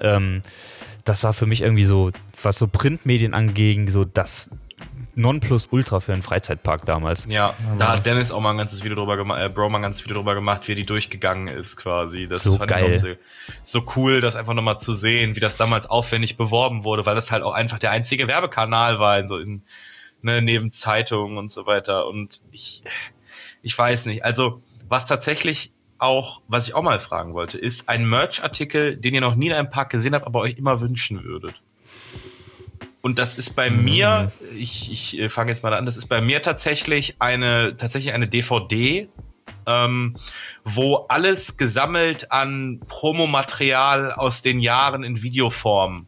Ähm, 0.00 0.42
das 1.04 1.24
war 1.24 1.32
für 1.32 1.46
mich 1.46 1.62
irgendwie 1.62 1.84
so, 1.84 2.10
was 2.42 2.58
so 2.58 2.68
Printmedien 2.68 3.32
anging, 3.32 3.88
so 3.88 4.04
das 4.04 4.50
Nonplusultra 5.18 6.00
für 6.00 6.12
einen 6.12 6.22
Freizeitpark 6.22 6.86
damals. 6.86 7.26
Ja, 7.28 7.54
da 7.78 7.92
hat 7.94 8.06
Dennis 8.06 8.30
auch 8.30 8.40
mal 8.40 8.52
ein 8.52 8.56
ganzes 8.56 8.84
Video 8.84 8.96
drüber 8.96 9.16
gemacht, 9.16 9.40
äh, 9.42 9.48
Bro 9.48 9.68
mal 9.68 9.78
ein 9.78 9.82
ganzes 9.82 10.04
Video 10.04 10.16
drüber 10.16 10.34
gemacht, 10.34 10.68
wie 10.68 10.72
er 10.72 10.76
die 10.76 10.86
durchgegangen 10.86 11.48
ist 11.48 11.76
quasi. 11.76 12.28
Das 12.28 12.44
So 12.44 12.56
fand 12.56 12.70
ich 12.70 12.76
geil. 12.76 12.90
auch 12.90 12.94
so, 12.94 13.08
so 13.80 13.92
cool, 13.96 14.20
das 14.20 14.36
einfach 14.36 14.54
nochmal 14.54 14.78
zu 14.78 14.94
sehen, 14.94 15.34
wie 15.34 15.40
das 15.40 15.56
damals 15.56 15.90
aufwendig 15.90 16.36
beworben 16.36 16.84
wurde, 16.84 17.04
weil 17.04 17.16
das 17.16 17.32
halt 17.32 17.42
auch 17.42 17.52
einfach 17.52 17.78
der 17.78 17.90
einzige 17.90 18.28
Werbekanal 18.28 18.98
war, 19.00 19.18
in 19.18 19.28
so 19.28 19.38
in, 19.38 19.62
ne, 20.22 20.40
neben 20.40 20.70
Zeitungen 20.70 21.36
und 21.36 21.50
so 21.50 21.66
weiter. 21.66 22.06
Und 22.06 22.40
ich, 22.52 22.82
ich 23.62 23.76
weiß 23.76 24.06
nicht. 24.06 24.24
Also, 24.24 24.62
was 24.88 25.06
tatsächlich 25.06 25.72
auch, 25.98 26.40
was 26.46 26.68
ich 26.68 26.74
auch 26.74 26.82
mal 26.82 27.00
fragen 27.00 27.34
wollte, 27.34 27.58
ist 27.58 27.88
ein 27.88 28.08
Merch-Artikel, 28.08 28.96
den 28.96 29.14
ihr 29.14 29.20
noch 29.20 29.34
nie 29.34 29.48
in 29.48 29.52
einem 29.52 29.70
Park 29.70 29.90
gesehen 29.90 30.14
habt, 30.14 30.26
aber 30.26 30.40
euch 30.40 30.56
immer 30.56 30.80
wünschen 30.80 31.24
würdet. 31.24 31.54
Und 33.00 33.18
das 33.18 33.36
ist 33.36 33.54
bei 33.54 33.70
mir, 33.70 34.32
ich, 34.56 34.90
ich 34.90 35.18
äh, 35.20 35.28
fange 35.28 35.50
jetzt 35.52 35.62
mal 35.62 35.72
an, 35.72 35.86
das 35.86 35.96
ist 35.96 36.08
bei 36.08 36.20
mir 36.20 36.42
tatsächlich 36.42 37.16
eine, 37.20 37.76
tatsächlich 37.76 38.12
eine 38.12 38.26
DVD, 38.26 39.08
ähm, 39.66 40.16
wo 40.64 41.06
alles 41.08 41.56
gesammelt 41.56 42.32
an 42.32 42.80
Promomaterial 42.88 44.12
aus 44.12 44.42
den 44.42 44.60
Jahren 44.60 45.04
in 45.04 45.22
Videoform 45.22 46.06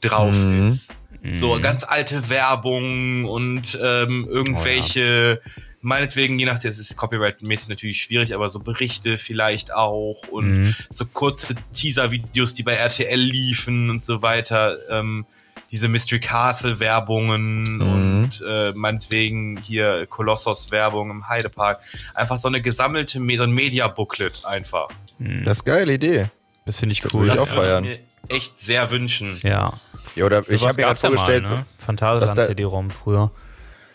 drauf 0.00 0.44
Mhm. 0.44 0.64
ist. 0.64 0.94
So 1.32 1.60
ganz 1.60 1.84
alte 1.84 2.30
Werbung 2.30 3.26
und 3.26 3.78
ähm, 3.82 4.26
irgendwelche, 4.30 5.42
meinetwegen, 5.82 6.38
je 6.38 6.46
nachdem, 6.46 6.70
es 6.70 6.78
ist 6.78 6.96
copyright-mäßig 6.96 7.68
natürlich 7.68 8.02
schwierig, 8.02 8.34
aber 8.34 8.48
so 8.48 8.60
Berichte 8.60 9.18
vielleicht 9.18 9.74
auch 9.74 10.26
und 10.28 10.46
Mhm. 10.62 10.74
so 10.88 11.04
kurze 11.04 11.54
Teaser-Videos, 11.72 12.54
die 12.54 12.62
bei 12.62 12.74
RTL 12.74 13.20
liefen 13.20 13.90
und 13.90 14.02
so 14.02 14.22
weiter. 14.22 14.78
Ähm, 14.88 15.26
diese 15.70 15.88
Mystery 15.88 16.20
Castle-Werbungen 16.20 17.62
Mhm. 17.76 17.80
und 17.80 18.44
äh, 18.46 18.72
meinetwegen 18.72 19.56
hier 19.62 20.06
Kolossos-Werbung 20.06 21.10
im 21.10 21.28
Heidepark. 21.28 21.80
Einfach 22.14 22.38
so 22.38 22.48
eine 22.48 22.60
gesammelte 22.60 23.20
Me 23.20 23.36
so 23.36 23.44
ein 23.44 23.52
Media-Booklet 23.52 24.44
einfach. 24.44 24.88
Das 25.18 25.58
ist 25.58 25.66
eine 25.68 25.76
geile 25.76 25.92
Idee. 25.94 26.26
Das 26.66 26.76
finde 26.76 26.92
ich 26.94 27.00
Das 27.00 27.12
cool. 27.14 27.20
würde 27.22 27.32
ich 27.34 27.38
Das 27.40 27.48
auch 27.48 27.54
würde 27.54 27.68
feiern. 27.68 27.84
mir 27.84 27.98
echt 28.28 28.58
sehr 28.58 28.90
wünschen. 28.90 29.38
ja. 29.42 29.74
Ja, 30.16 30.24
oder 30.24 30.48
ich 30.48 30.62
habe 30.66 30.74
mir 30.74 30.82
gerade 30.88 30.94
ja 31.00 31.08
vorgestellt, 31.08 31.42
Mal, 31.44 31.50
ne? 31.50 31.64
dass 31.76 31.84
Phantasialand 31.86 32.38
da- 32.38 32.46
CD-ROM 32.46 32.90
früher. 32.90 33.30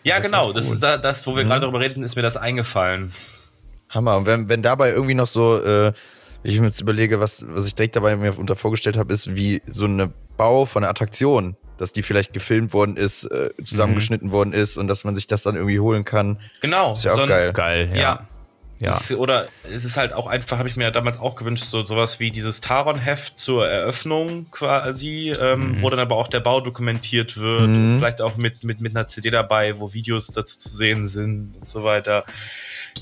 Ja, 0.03 0.15
Das 0.17 0.25
ist 0.25 0.31
genau. 0.31 0.43
auch 0.49 0.53
Das 0.53 0.67
cool. 0.67 0.73
ist 0.75 0.83
da- 0.83 0.97
das, 0.97 1.27
wo 1.27 1.35
wir 1.35 1.43
gerade 1.43 1.65
drüber 1.65 1.79
redeten, 1.81 2.03
ist 2.03 2.15
mir 2.15 2.21
das 2.21 2.37
eingefallen. 2.37 3.11
Hammer. 3.89 4.15
Und 4.17 4.25
wenn, 4.25 4.47
wenn 4.47 4.61
dabei 4.61 4.91
irgendwie 4.91 5.13
noch 5.15 5.27
so, 5.27 5.61
äh, 5.61 5.91
ich 6.43 6.59
mir 6.59 6.67
jetzt 6.67 6.79
überlege, 6.79 7.19
was, 7.19 7.45
was 7.49 7.65
ich 7.67 7.75
direkt 7.75 7.95
dabei 7.97 8.15
mir 8.15 8.37
unter 8.37 8.55
vorgestellt 8.55 8.97
habe, 8.97 9.11
ist 9.13 9.35
wie 9.35 9.61
so 9.67 9.85
eine 9.85 10.11
Bau 10.37 10.65
von 10.65 10.83
einer 10.83 10.91
Attraktion, 10.91 11.57
dass 11.77 11.91
die 11.93 12.03
vielleicht 12.03 12.33
gefilmt 12.33 12.73
worden 12.73 12.97
ist, 12.97 13.25
äh, 13.25 13.49
zusammengeschnitten 13.63 14.31
worden 14.31 14.53
ist 14.53 14.77
und 14.77 14.87
dass 14.87 15.03
man 15.03 15.15
sich 15.15 15.27
das 15.27 15.43
dann 15.43 15.55
irgendwie 15.55 15.79
holen 15.79 16.05
kann. 16.05 16.39
Genau. 16.61 16.93
Ist 16.93 17.03
ja 17.05 17.11
auch 17.11 17.15
so 17.15 17.21
ein- 17.23 17.29
geil. 17.29 17.53
Geil, 17.53 17.89
ja. 17.93 17.99
Ja. 18.01 18.27
Ja. 18.77 18.91
Es, 18.91 19.13
oder 19.13 19.47
es 19.71 19.85
ist 19.85 19.95
halt 19.95 20.11
auch 20.11 20.27
einfach, 20.27 20.57
habe 20.57 20.67
ich 20.67 20.75
mir 20.75 20.91
damals 20.91 21.17
auch 21.17 21.37
gewünscht, 21.37 21.63
so 21.63 21.85
sowas 21.85 22.19
wie 22.19 22.29
dieses 22.29 22.59
Taron-Heft 22.59 23.39
zur 23.39 23.65
Eröffnung 23.65 24.51
quasi, 24.51 25.29
ähm, 25.31 25.81
wo 25.81 25.89
dann 25.89 26.01
aber 26.01 26.17
auch 26.17 26.27
der 26.27 26.41
Bau 26.41 26.59
dokumentiert 26.59 27.37
wird, 27.37 27.69
Mhm. 27.69 27.93
und 27.93 27.97
vielleicht 27.99 28.19
auch 28.19 28.35
mit, 28.35 28.65
mit, 28.65 28.81
mit 28.81 28.93
einer 28.93 29.07
CD 29.07 29.31
dabei, 29.31 29.79
wo 29.79 29.93
Videos 29.93 30.27
dazu 30.27 30.59
zu 30.59 30.67
sehen 30.67 31.07
sind 31.07 31.55
und 31.57 31.69
so 31.69 31.85
weiter. 31.85 32.25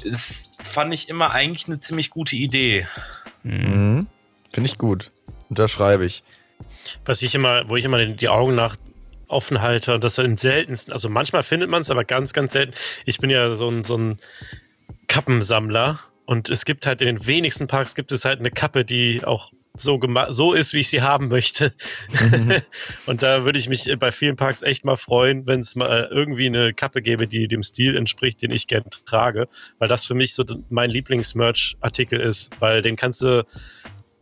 Das 0.04 0.50
fand 0.64 0.94
ich 0.94 1.10
immer 1.10 1.32
eigentlich 1.32 1.66
eine 1.68 1.80
ziemlich 1.80 2.12
gute 2.12 2.36
Idee. 2.36 2.86
Mhm. 3.42 4.06
Finde 4.52 4.70
ich 4.70 4.78
gut. 4.78 5.10
Unterschreibe 5.50 6.06
ich. 6.06 6.24
Was 7.06 7.22
ich 7.22 7.36
immer, 7.36 7.70
wo 7.70 7.76
ich 7.76 7.86
immer 7.86 8.06
die 8.06 8.30
Augen 8.30 8.56
nach 8.56 8.76
offen 9.28 9.62
halte 9.62 9.94
und 9.94 10.04
das 10.04 10.18
in 10.18 10.38
seltensten, 10.38 10.94
also 10.94 11.10
manchmal 11.10 11.44
findet 11.44 11.70
man 11.70 11.82
es, 11.82 11.90
aber 11.90 12.04
ganz, 12.04 12.34
ganz 12.34 12.54
selten. 12.54 12.74
Ich 13.06 13.18
bin 13.18 13.30
ja 13.30 13.56
so 13.56 13.70
ein, 13.70 13.84
so 13.84 13.98
ein 13.98 14.20
Kappensammler 15.08 16.00
und 16.26 16.50
es 16.50 16.66
gibt 16.66 16.86
halt 16.86 17.02
in 17.02 17.08
den 17.08 17.28
wenigsten 17.28 17.68
Parks 17.68 17.96
gibt 17.96 18.12
es 18.12 18.26
halt 18.26 18.40
eine 18.40 18.52
Kappe, 18.52 18.86
die 18.86 19.24
auch 19.24 19.52
so, 19.76 20.00
so 20.30 20.54
ist, 20.54 20.74
wie 20.74 20.82
ich 20.82 20.88
sie 20.88 21.02
haben 21.02 21.30
möchte. 21.30 21.74
und 23.08 23.24
da 23.24 23.44
würde 23.44 23.58
ich 23.58 23.70
mich 23.70 23.92
bei 23.98 24.12
vielen 24.12 24.36
Parks 24.36 24.62
echt 24.62 24.86
mal 24.86 24.98
freuen, 24.98 25.48
wenn 25.48 25.62
es 25.62 25.76
mal 25.76 26.10
irgendwie 26.12 26.46
eine 26.46 26.74
Kappe 26.74 27.02
gäbe, 27.02 27.28
die 27.28 27.48
dem 27.48 27.64
Stil 27.64 27.98
entspricht, 27.98 28.42
den 28.44 28.52
ich 28.52 28.68
gern 28.68 28.84
trage, 29.06 29.48
weil 29.80 29.88
das 29.88 30.06
für 30.06 30.14
mich 30.14 30.36
so 30.36 30.44
mein 30.70 30.92
Lieblings-Merch-Artikel 30.92 32.20
ist, 32.20 32.52
weil 32.60 32.84
den 32.84 32.96
kannst 32.96 33.22
du 33.22 33.46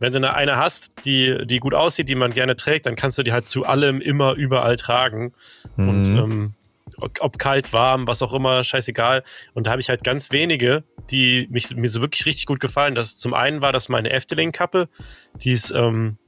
wenn 0.02 0.12
du 0.12 0.18
eine, 0.18 0.34
eine 0.34 0.56
hast, 0.56 0.92
die, 1.04 1.46
die 1.46 1.58
gut 1.58 1.74
aussieht, 1.74 2.08
die 2.08 2.14
man 2.14 2.32
gerne 2.32 2.56
trägt, 2.56 2.86
dann 2.86 2.96
kannst 2.96 3.18
du 3.18 3.22
die 3.22 3.32
halt 3.32 3.48
zu 3.48 3.64
allem 3.64 4.00
immer 4.00 4.34
überall 4.34 4.76
tragen. 4.76 5.32
Und 5.76 6.08
Mhm. 6.08 6.18
ähm, 6.18 6.54
ob 6.98 7.20
ob 7.20 7.38
kalt, 7.38 7.72
warm, 7.72 8.06
was 8.06 8.20
auch 8.20 8.32
immer, 8.32 8.64
scheißegal. 8.64 9.22
Und 9.54 9.66
da 9.66 9.70
habe 9.70 9.80
ich 9.80 9.88
halt 9.88 10.04
ganz 10.04 10.30
wenige, 10.32 10.82
die 11.10 11.48
mich, 11.50 11.74
mir 11.74 11.88
so 11.88 12.00
wirklich 12.00 12.26
richtig 12.26 12.46
gut 12.46 12.60
gefallen. 12.60 12.94
Das 12.94 13.16
zum 13.16 13.32
einen 13.32 13.62
war 13.62 13.72
das 13.72 13.88
meine 13.88 14.10
Efteling-Kappe, 14.10 14.88
die 15.36 15.52
ist 15.52 15.70
ähm, 15.70 16.18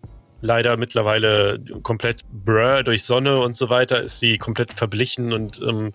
leider 0.40 0.76
mittlerweile 0.76 1.58
komplett 1.82 2.22
brr 2.32 2.82
durch 2.82 3.02
Sonne 3.02 3.40
und 3.40 3.56
so 3.56 3.70
weiter, 3.70 4.02
ist 4.02 4.20
sie 4.20 4.38
komplett 4.38 4.72
verblichen 4.72 5.32
und 5.32 5.60
ähm, 5.62 5.92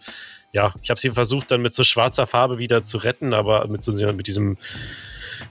ja, 0.51 0.73
ich 0.81 0.89
habe 0.89 0.99
sie 0.99 1.11
versucht 1.11 1.51
dann 1.51 1.61
mit 1.61 1.73
so 1.73 1.83
schwarzer 1.83 2.25
Farbe 2.25 2.57
wieder 2.57 2.83
zu 2.83 2.97
retten, 2.97 3.33
aber 3.33 3.67
mit 3.67 3.83
so 3.83 3.91
mit 3.91 4.27
diesem 4.27 4.57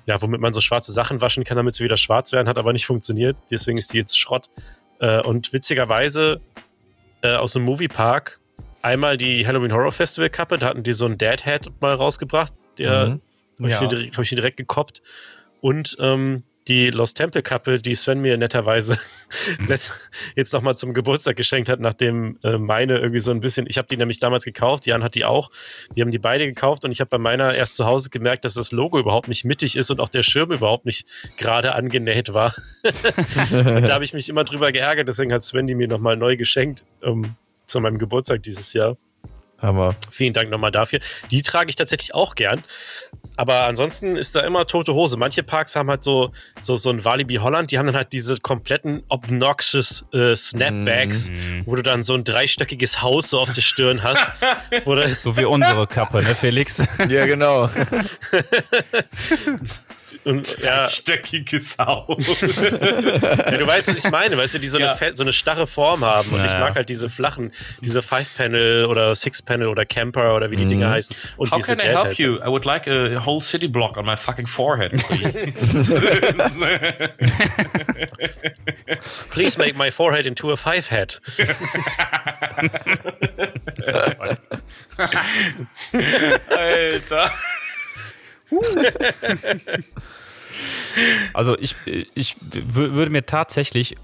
ja, 0.06 0.20
womit 0.22 0.40
man 0.40 0.52
so 0.54 0.60
schwarze 0.60 0.92
Sachen 0.92 1.20
waschen 1.20 1.44
kann, 1.44 1.56
damit 1.56 1.74
sie 1.74 1.84
wieder 1.84 1.96
schwarz 1.96 2.32
werden, 2.32 2.48
hat 2.48 2.58
aber 2.58 2.72
nicht 2.72 2.86
funktioniert. 2.86 3.36
Deswegen 3.50 3.78
ist 3.78 3.92
die 3.92 3.98
jetzt 3.98 4.18
Schrott. 4.18 4.48
Äh, 5.00 5.20
und 5.22 5.52
witzigerweise 5.52 6.40
äh, 7.22 7.34
aus 7.36 7.52
dem 7.52 7.62
Moviepark 7.62 8.40
einmal 8.82 9.16
die 9.16 9.46
Halloween 9.46 9.72
Horror 9.72 9.92
Festival 9.92 10.30
Kappe, 10.30 10.58
da 10.58 10.66
hatten 10.66 10.82
die 10.82 10.92
so 10.92 11.04
einen 11.06 11.18
Dead 11.18 11.44
Head 11.44 11.70
mal 11.80 11.94
rausgebracht. 11.94 12.52
Der 12.78 13.06
Mhm. 13.08 13.20
habe 13.60 13.70
Ja. 13.70 13.92
ich, 13.92 14.12
hab 14.12 14.24
ich 14.24 14.30
direkt 14.30 14.56
gekoppt. 14.56 15.02
Und 15.60 15.96
ähm, 16.00 16.44
die 16.68 16.90
Lost 16.90 17.16
Temple 17.16 17.42
Kappe, 17.42 17.80
die 17.80 17.94
Sven 17.94 18.20
mir 18.20 18.36
netterweise 18.36 18.98
jetzt 20.36 20.52
nochmal 20.52 20.76
zum 20.76 20.92
Geburtstag 20.92 21.36
geschenkt 21.36 21.68
hat, 21.68 21.80
nachdem 21.80 22.38
äh, 22.42 22.58
meine 22.58 22.98
irgendwie 22.98 23.20
so 23.20 23.30
ein 23.30 23.40
bisschen, 23.40 23.66
ich 23.68 23.78
habe 23.78 23.88
die 23.88 23.96
nämlich 23.96 24.18
damals 24.18 24.44
gekauft, 24.44 24.86
Jan 24.86 25.02
hat 25.02 25.14
die 25.14 25.24
auch, 25.24 25.50
wir 25.94 26.02
haben 26.02 26.10
die 26.10 26.18
beide 26.18 26.46
gekauft 26.46 26.84
und 26.84 26.92
ich 26.92 27.00
habe 27.00 27.08
bei 27.08 27.18
meiner 27.18 27.54
erst 27.54 27.76
zu 27.76 27.86
Hause 27.86 28.10
gemerkt, 28.10 28.44
dass 28.44 28.54
das 28.54 28.70
Logo 28.70 28.98
überhaupt 28.98 29.28
nicht 29.28 29.44
mittig 29.44 29.76
ist 29.76 29.90
und 29.90 30.00
auch 30.00 30.08
der 30.08 30.22
Schirm 30.22 30.52
überhaupt 30.52 30.84
nicht 30.84 31.06
gerade 31.36 31.74
angenäht 31.74 32.34
war. 32.34 32.54
und 32.84 33.82
da 33.82 33.94
habe 33.94 34.04
ich 34.04 34.12
mich 34.12 34.28
immer 34.28 34.44
drüber 34.44 34.70
geärgert, 34.70 35.08
deswegen 35.08 35.32
hat 35.32 35.42
Sven 35.42 35.66
die 35.66 35.74
mir 35.74 35.88
nochmal 35.88 36.16
neu 36.16 36.36
geschenkt 36.36 36.84
ähm, 37.02 37.34
zu 37.66 37.80
meinem 37.80 37.98
Geburtstag 37.98 38.42
dieses 38.42 38.72
Jahr. 38.74 38.96
Hammer. 39.58 39.96
Vielen 40.10 40.34
Dank 40.34 40.50
nochmal 40.50 40.70
dafür. 40.70 41.00
Die 41.30 41.42
trage 41.42 41.70
ich 41.70 41.76
tatsächlich 41.76 42.14
auch 42.14 42.34
gern. 42.34 42.62
Aber 43.38 43.66
ansonsten 43.66 44.16
ist 44.16 44.34
da 44.34 44.40
immer 44.40 44.66
tote 44.66 44.92
Hose. 44.94 45.16
Manche 45.16 45.44
Parks 45.44 45.76
haben 45.76 45.88
halt 45.88 46.02
so, 46.02 46.32
so, 46.60 46.76
so 46.76 46.90
ein 46.90 47.04
Walibi 47.04 47.36
Holland, 47.36 47.70
die 47.70 47.78
haben 47.78 47.86
dann 47.86 47.94
halt 47.94 48.12
diese 48.12 48.36
kompletten 48.38 49.04
obnoxious 49.08 50.04
äh, 50.12 50.34
Snapbacks, 50.34 51.30
wo 51.64 51.76
du 51.76 51.82
dann 51.82 52.02
so 52.02 52.14
ein 52.14 52.24
dreistöckiges 52.24 53.00
Haus 53.00 53.30
so 53.30 53.38
auf 53.38 53.52
der 53.52 53.62
Stirn 53.62 54.02
hast. 54.02 54.26
So 55.22 55.36
wie 55.36 55.44
unsere 55.44 55.86
Kappe, 55.86 56.18
ne, 56.18 56.34
Felix? 56.34 56.82
Ja, 57.08 57.26
genau. 57.26 57.70
und, 60.24 60.58
ja, 60.62 60.86
Stöckiges 60.88 61.76
Haus. 61.78 62.16
ja, 62.40 63.56
du 63.56 63.66
weißt, 63.66 63.88
was 63.88 64.04
ich 64.04 64.10
meine, 64.10 64.36
weißt 64.36 64.54
du, 64.54 64.58
die 64.58 64.68
so, 64.68 64.78
Ja. 64.78 64.94
eine, 64.94 65.16
so 65.16 65.22
eine 65.22 65.32
starre 65.32 65.66
Form 65.66 66.04
haben. 66.04 66.28
Und 66.30 66.38
Ja, 66.38 66.46
ich 66.46 66.52
mag 66.58 66.74
halt 66.74 66.88
diese 66.88 67.08
flachen, 67.08 67.50
diese 67.80 68.02
Five-Panel 68.02 68.86
oder 68.86 69.14
Six-Panel 69.14 69.68
oder 69.68 69.84
Camper 69.86 70.34
oder 70.34 70.50
wie 70.50 70.56
die 70.56 70.66
Dinger 70.66 70.90
heißen. 70.90 71.14
Und 71.36 71.50
How 71.50 71.58
diese 71.58 71.76
can 71.76 71.80
I 71.80 71.88
help 71.88 71.98
Dad-Hats. 72.00 72.18
you? 72.18 72.36
I 72.36 72.46
would 72.48 72.64
like 72.64 72.86
a 72.86 73.24
whole 73.28 73.40
city 73.42 73.66
block 73.68 73.96
on 73.98 74.06
my 74.06 74.16
fucking 74.16 74.46
forehead, 74.46 74.92
please. 75.06 75.92
Please 79.30 79.58
make 79.58 79.76
my 79.76 79.90
forehead 79.90 80.26
into 80.26 80.50
a 80.50 80.56
five-head. 80.56 81.16
Alter. 86.50 87.30
Also 91.34 91.56
ich, 91.58 91.74
ich 92.14 92.36
wür- 92.50 92.92
würde 92.94 93.10
mir 93.10 93.26
tatsächlich, 93.26 93.96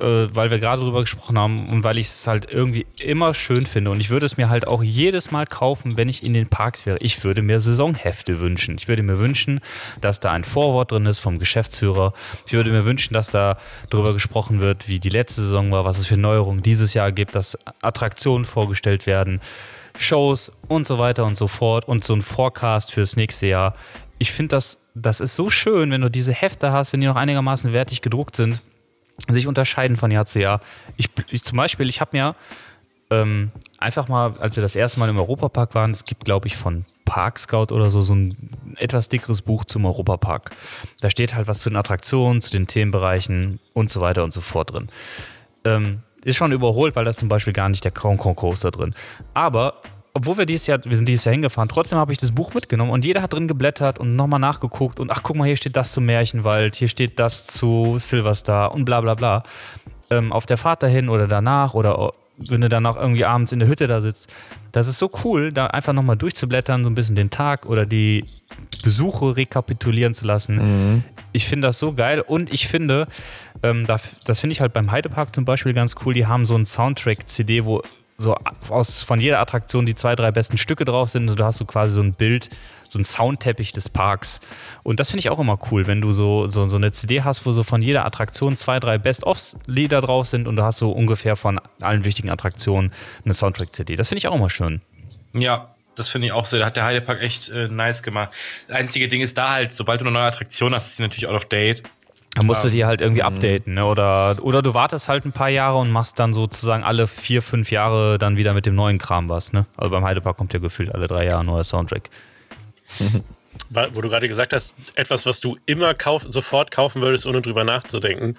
äh, 0.00 0.28
weil 0.34 0.50
wir 0.50 0.58
gerade 0.58 0.82
drüber 0.82 1.00
gesprochen 1.00 1.38
haben 1.38 1.68
und 1.68 1.84
weil 1.84 1.98
ich 1.98 2.06
es 2.06 2.26
halt 2.26 2.50
irgendwie 2.50 2.86
immer 2.98 3.34
schön 3.34 3.66
finde 3.66 3.90
und 3.90 4.00
ich 4.00 4.10
würde 4.10 4.24
es 4.24 4.36
mir 4.36 4.48
halt 4.48 4.66
auch 4.66 4.82
jedes 4.82 5.30
Mal 5.30 5.46
kaufen, 5.46 5.96
wenn 5.96 6.08
ich 6.08 6.24
in 6.24 6.32
den 6.32 6.48
Parks 6.48 6.86
wäre. 6.86 6.98
Ich 7.00 7.22
würde 7.24 7.42
mir 7.42 7.60
Saisonhefte 7.60 8.38
wünschen. 8.38 8.76
Ich 8.78 8.88
würde 8.88 9.02
mir 9.02 9.18
wünschen, 9.18 9.60
dass 10.00 10.18
da 10.20 10.32
ein 10.32 10.44
Vorwort 10.44 10.92
drin 10.92 11.06
ist 11.06 11.18
vom 11.18 11.38
Geschäftsführer. 11.38 12.14
Ich 12.46 12.52
würde 12.52 12.70
mir 12.70 12.84
wünschen, 12.84 13.12
dass 13.12 13.28
da 13.28 13.58
drüber 13.90 14.12
gesprochen 14.12 14.60
wird, 14.60 14.88
wie 14.88 14.98
die 14.98 15.10
letzte 15.10 15.42
Saison 15.42 15.70
war, 15.72 15.84
was 15.84 15.98
es 15.98 16.06
für 16.06 16.16
Neuerungen 16.16 16.62
dieses 16.62 16.94
Jahr 16.94 17.12
gibt, 17.12 17.34
dass 17.34 17.58
Attraktionen 17.82 18.44
vorgestellt 18.44 19.06
werden. 19.06 19.40
Shows 19.98 20.52
und 20.68 20.86
so 20.86 20.98
weiter 20.98 21.24
und 21.24 21.36
so 21.36 21.48
fort 21.48 21.86
und 21.88 22.04
so 22.04 22.14
ein 22.14 22.22
Forecast 22.22 22.92
fürs 22.92 23.16
nächste 23.16 23.46
Jahr. 23.46 23.74
Ich 24.18 24.32
finde 24.32 24.56
das, 24.56 24.78
das 24.94 25.20
ist 25.20 25.34
so 25.34 25.50
schön, 25.50 25.90
wenn 25.90 26.00
du 26.00 26.10
diese 26.10 26.32
Hefte 26.32 26.72
hast, 26.72 26.92
wenn 26.92 27.00
die 27.00 27.06
noch 27.06 27.16
einigermaßen 27.16 27.72
wertig 27.72 28.02
gedruckt 28.02 28.36
sind, 28.36 28.60
sich 29.28 29.46
unterscheiden 29.46 29.96
von 29.96 30.10
Jahr 30.10 30.26
zu 30.26 30.40
Jahr. 30.40 30.60
Ich, 30.96 31.08
ich 31.30 31.44
zum 31.44 31.56
Beispiel, 31.56 31.88
ich 31.88 32.00
habe 32.00 32.16
mir 32.16 32.34
ähm, 33.10 33.50
einfach 33.78 34.08
mal, 34.08 34.34
als 34.38 34.56
wir 34.56 34.62
das 34.62 34.76
erste 34.76 35.00
Mal 35.00 35.08
im 35.08 35.18
Europapark 35.18 35.74
waren, 35.74 35.90
es 35.90 36.04
gibt, 36.04 36.24
glaube 36.24 36.48
ich, 36.48 36.56
von 36.56 36.84
Park 37.04 37.38
Scout 37.38 37.72
oder 37.72 37.90
so, 37.90 38.02
so 38.02 38.14
ein 38.14 38.36
etwas 38.76 39.08
dickeres 39.08 39.42
Buch 39.42 39.64
zum 39.64 39.84
Europapark. 39.84 40.50
Da 41.00 41.10
steht 41.10 41.34
halt 41.34 41.46
was 41.46 41.60
zu 41.60 41.70
den 41.70 41.76
Attraktionen, 41.76 42.42
zu 42.42 42.50
den 42.50 42.66
Themenbereichen 42.66 43.60
und 43.72 43.90
so 43.90 44.00
weiter 44.00 44.24
und 44.24 44.32
so 44.32 44.40
fort 44.40 44.74
drin. 44.74 44.88
Ähm, 45.64 46.00
ist 46.24 46.36
schon 46.36 46.50
überholt, 46.50 46.96
weil 46.96 47.04
da 47.04 47.10
ist 47.10 47.20
zum 47.20 47.28
Beispiel 47.28 47.52
gar 47.52 47.68
nicht 47.68 47.84
der 47.84 47.92
Kong 47.92 48.16
Kong 48.16 48.34
Coaster 48.34 48.72
drin. 48.72 48.94
Aber 49.32 49.80
obwohl 50.16 50.38
wir 50.38 50.46
dieses 50.46 50.66
Jahr, 50.66 50.80
wir 50.82 50.96
sind 50.96 51.06
dieses 51.06 51.26
Jahr 51.26 51.34
hingefahren, 51.34 51.68
trotzdem 51.68 51.98
habe 51.98 52.10
ich 52.10 52.16
das 52.16 52.32
Buch 52.32 52.54
mitgenommen 52.54 52.90
und 52.90 53.04
jeder 53.04 53.20
hat 53.20 53.34
drin 53.34 53.48
geblättert 53.48 53.98
und 53.98 54.16
nochmal 54.16 54.40
nachgeguckt 54.40 54.98
und 54.98 55.10
ach 55.10 55.22
guck 55.22 55.36
mal, 55.36 55.44
hier 55.44 55.56
steht 55.56 55.76
das 55.76 55.92
zum 55.92 56.06
Märchenwald, 56.06 56.74
hier 56.74 56.88
steht 56.88 57.18
das 57.18 57.46
zu 57.46 57.98
Silverstar 57.98 58.72
und 58.72 58.86
bla 58.86 59.02
bla 59.02 59.14
bla. 59.14 59.42
Ähm, 60.08 60.32
auf 60.32 60.46
der 60.46 60.56
Fahrt 60.56 60.82
dahin 60.82 61.10
oder 61.10 61.26
danach 61.26 61.74
oder 61.74 62.14
wenn 62.38 62.62
du 62.62 62.70
dann 62.70 62.86
auch 62.86 62.96
irgendwie 62.96 63.26
abends 63.26 63.52
in 63.52 63.58
der 63.58 63.68
Hütte 63.68 63.86
da 63.88 64.00
sitzt, 64.00 64.32
das 64.72 64.88
ist 64.88 64.98
so 64.98 65.10
cool, 65.22 65.52
da 65.52 65.66
einfach 65.66 65.92
nochmal 65.92 66.16
durchzublättern, 66.16 66.82
so 66.82 66.88
ein 66.88 66.94
bisschen 66.94 67.16
den 67.16 67.28
Tag 67.28 67.66
oder 67.66 67.84
die 67.84 68.24
Besuche 68.82 69.36
rekapitulieren 69.36 70.14
zu 70.14 70.24
lassen. 70.24 71.04
Ich 71.32 71.46
finde 71.46 71.68
das 71.68 71.78
so 71.78 71.92
geil 71.92 72.22
und 72.22 72.50
ich 72.50 72.68
finde, 72.68 73.06
ähm, 73.62 73.86
das, 73.86 74.08
das 74.24 74.40
finde 74.40 74.52
ich 74.52 74.62
halt 74.62 74.72
beim 74.72 74.90
Heidepark 74.90 75.34
zum 75.34 75.44
Beispiel 75.44 75.74
ganz 75.74 75.94
cool, 76.06 76.14
die 76.14 76.26
haben 76.26 76.46
so 76.46 76.54
ein 76.54 76.64
Soundtrack-CD, 76.64 77.66
wo 77.66 77.82
so 78.18 78.36
aus, 78.68 79.02
von 79.02 79.20
jeder 79.20 79.40
Attraktion 79.40 79.86
die 79.86 79.94
zwei, 79.94 80.14
drei 80.14 80.30
besten 80.30 80.58
Stücke 80.58 80.84
drauf 80.84 81.10
sind 81.10 81.28
und 81.28 81.38
du 81.38 81.44
hast 81.44 81.58
so 81.58 81.64
quasi 81.64 81.94
so 81.94 82.00
ein 82.00 82.14
Bild, 82.14 82.48
so 82.88 82.98
ein 82.98 83.04
Soundteppich 83.04 83.72
des 83.72 83.88
Parks. 83.88 84.40
Und 84.82 85.00
das 85.00 85.10
finde 85.10 85.20
ich 85.20 85.30
auch 85.30 85.38
immer 85.38 85.58
cool, 85.70 85.86
wenn 85.86 86.00
du 86.00 86.12
so, 86.12 86.46
so, 86.46 86.66
so 86.68 86.76
eine 86.76 86.92
CD 86.92 87.22
hast, 87.22 87.44
wo 87.46 87.52
so 87.52 87.62
von 87.62 87.82
jeder 87.82 88.04
Attraktion 88.04 88.56
zwei, 88.56 88.80
drei 88.80 88.98
Best-of-Lieder 88.98 90.00
drauf 90.00 90.26
sind 90.26 90.48
und 90.48 90.56
du 90.56 90.62
hast 90.62 90.78
so 90.78 90.90
ungefähr 90.90 91.36
von 91.36 91.60
allen 91.80 92.04
wichtigen 92.04 92.30
Attraktionen 92.30 92.92
eine 93.24 93.34
Soundtrack-CD. 93.34 93.96
Das 93.96 94.08
finde 94.08 94.18
ich 94.18 94.28
auch 94.28 94.34
immer 94.34 94.50
schön. 94.50 94.80
Ja, 95.34 95.74
das 95.96 96.08
finde 96.08 96.26
ich 96.26 96.32
auch 96.32 96.44
sehr. 96.44 96.60
Da 96.60 96.66
hat 96.66 96.76
der 96.76 96.84
Heidepark 96.84 97.22
echt 97.22 97.48
äh, 97.48 97.68
nice 97.68 98.02
gemacht. 98.02 98.30
Das 98.68 98.76
einzige 98.76 99.08
Ding 99.08 99.22
ist 99.22 99.36
da 99.36 99.52
halt, 99.52 99.74
sobald 99.74 100.00
du 100.00 100.04
eine 100.04 100.12
neue 100.12 100.26
Attraktion 100.26 100.74
hast, 100.74 100.88
ist 100.88 100.96
sie 100.96 101.02
natürlich 101.02 101.26
out 101.26 101.34
of 101.34 101.46
date. 101.46 101.82
Da 102.36 102.42
musst 102.42 102.64
du 102.64 102.68
die 102.68 102.84
halt 102.84 103.00
irgendwie 103.00 103.22
updaten, 103.22 103.74
ne? 103.74 103.86
Oder, 103.86 104.36
oder 104.42 104.60
du 104.60 104.74
wartest 104.74 105.08
halt 105.08 105.24
ein 105.24 105.32
paar 105.32 105.48
Jahre 105.48 105.78
und 105.78 105.90
machst 105.90 106.18
dann 106.18 106.34
sozusagen 106.34 106.84
alle 106.84 107.06
vier, 107.06 107.40
fünf 107.40 107.70
Jahre 107.70 108.18
dann 108.18 108.36
wieder 108.36 108.52
mit 108.52 108.66
dem 108.66 108.74
neuen 108.74 108.98
Kram 108.98 109.30
was, 109.30 109.54
ne? 109.54 109.64
Also 109.76 109.90
beim 109.90 110.04
Heidepark 110.04 110.36
kommt 110.36 110.52
ja 110.52 110.58
gefühlt 110.58 110.94
alle 110.94 111.06
drei 111.06 111.24
Jahre 111.24 111.40
ein 111.40 111.46
neuer 111.46 111.64
Soundtrack. 111.64 112.10
Wo 113.70 114.00
du 114.02 114.08
gerade 114.10 114.28
gesagt 114.28 114.52
hast, 114.52 114.74
etwas, 114.94 115.24
was 115.24 115.40
du 115.40 115.56
immer 115.64 115.94
kauf, 115.94 116.26
sofort 116.28 116.70
kaufen 116.70 117.00
würdest, 117.00 117.26
ohne 117.26 117.40
drüber 117.40 117.64
nachzudenken. 117.64 118.34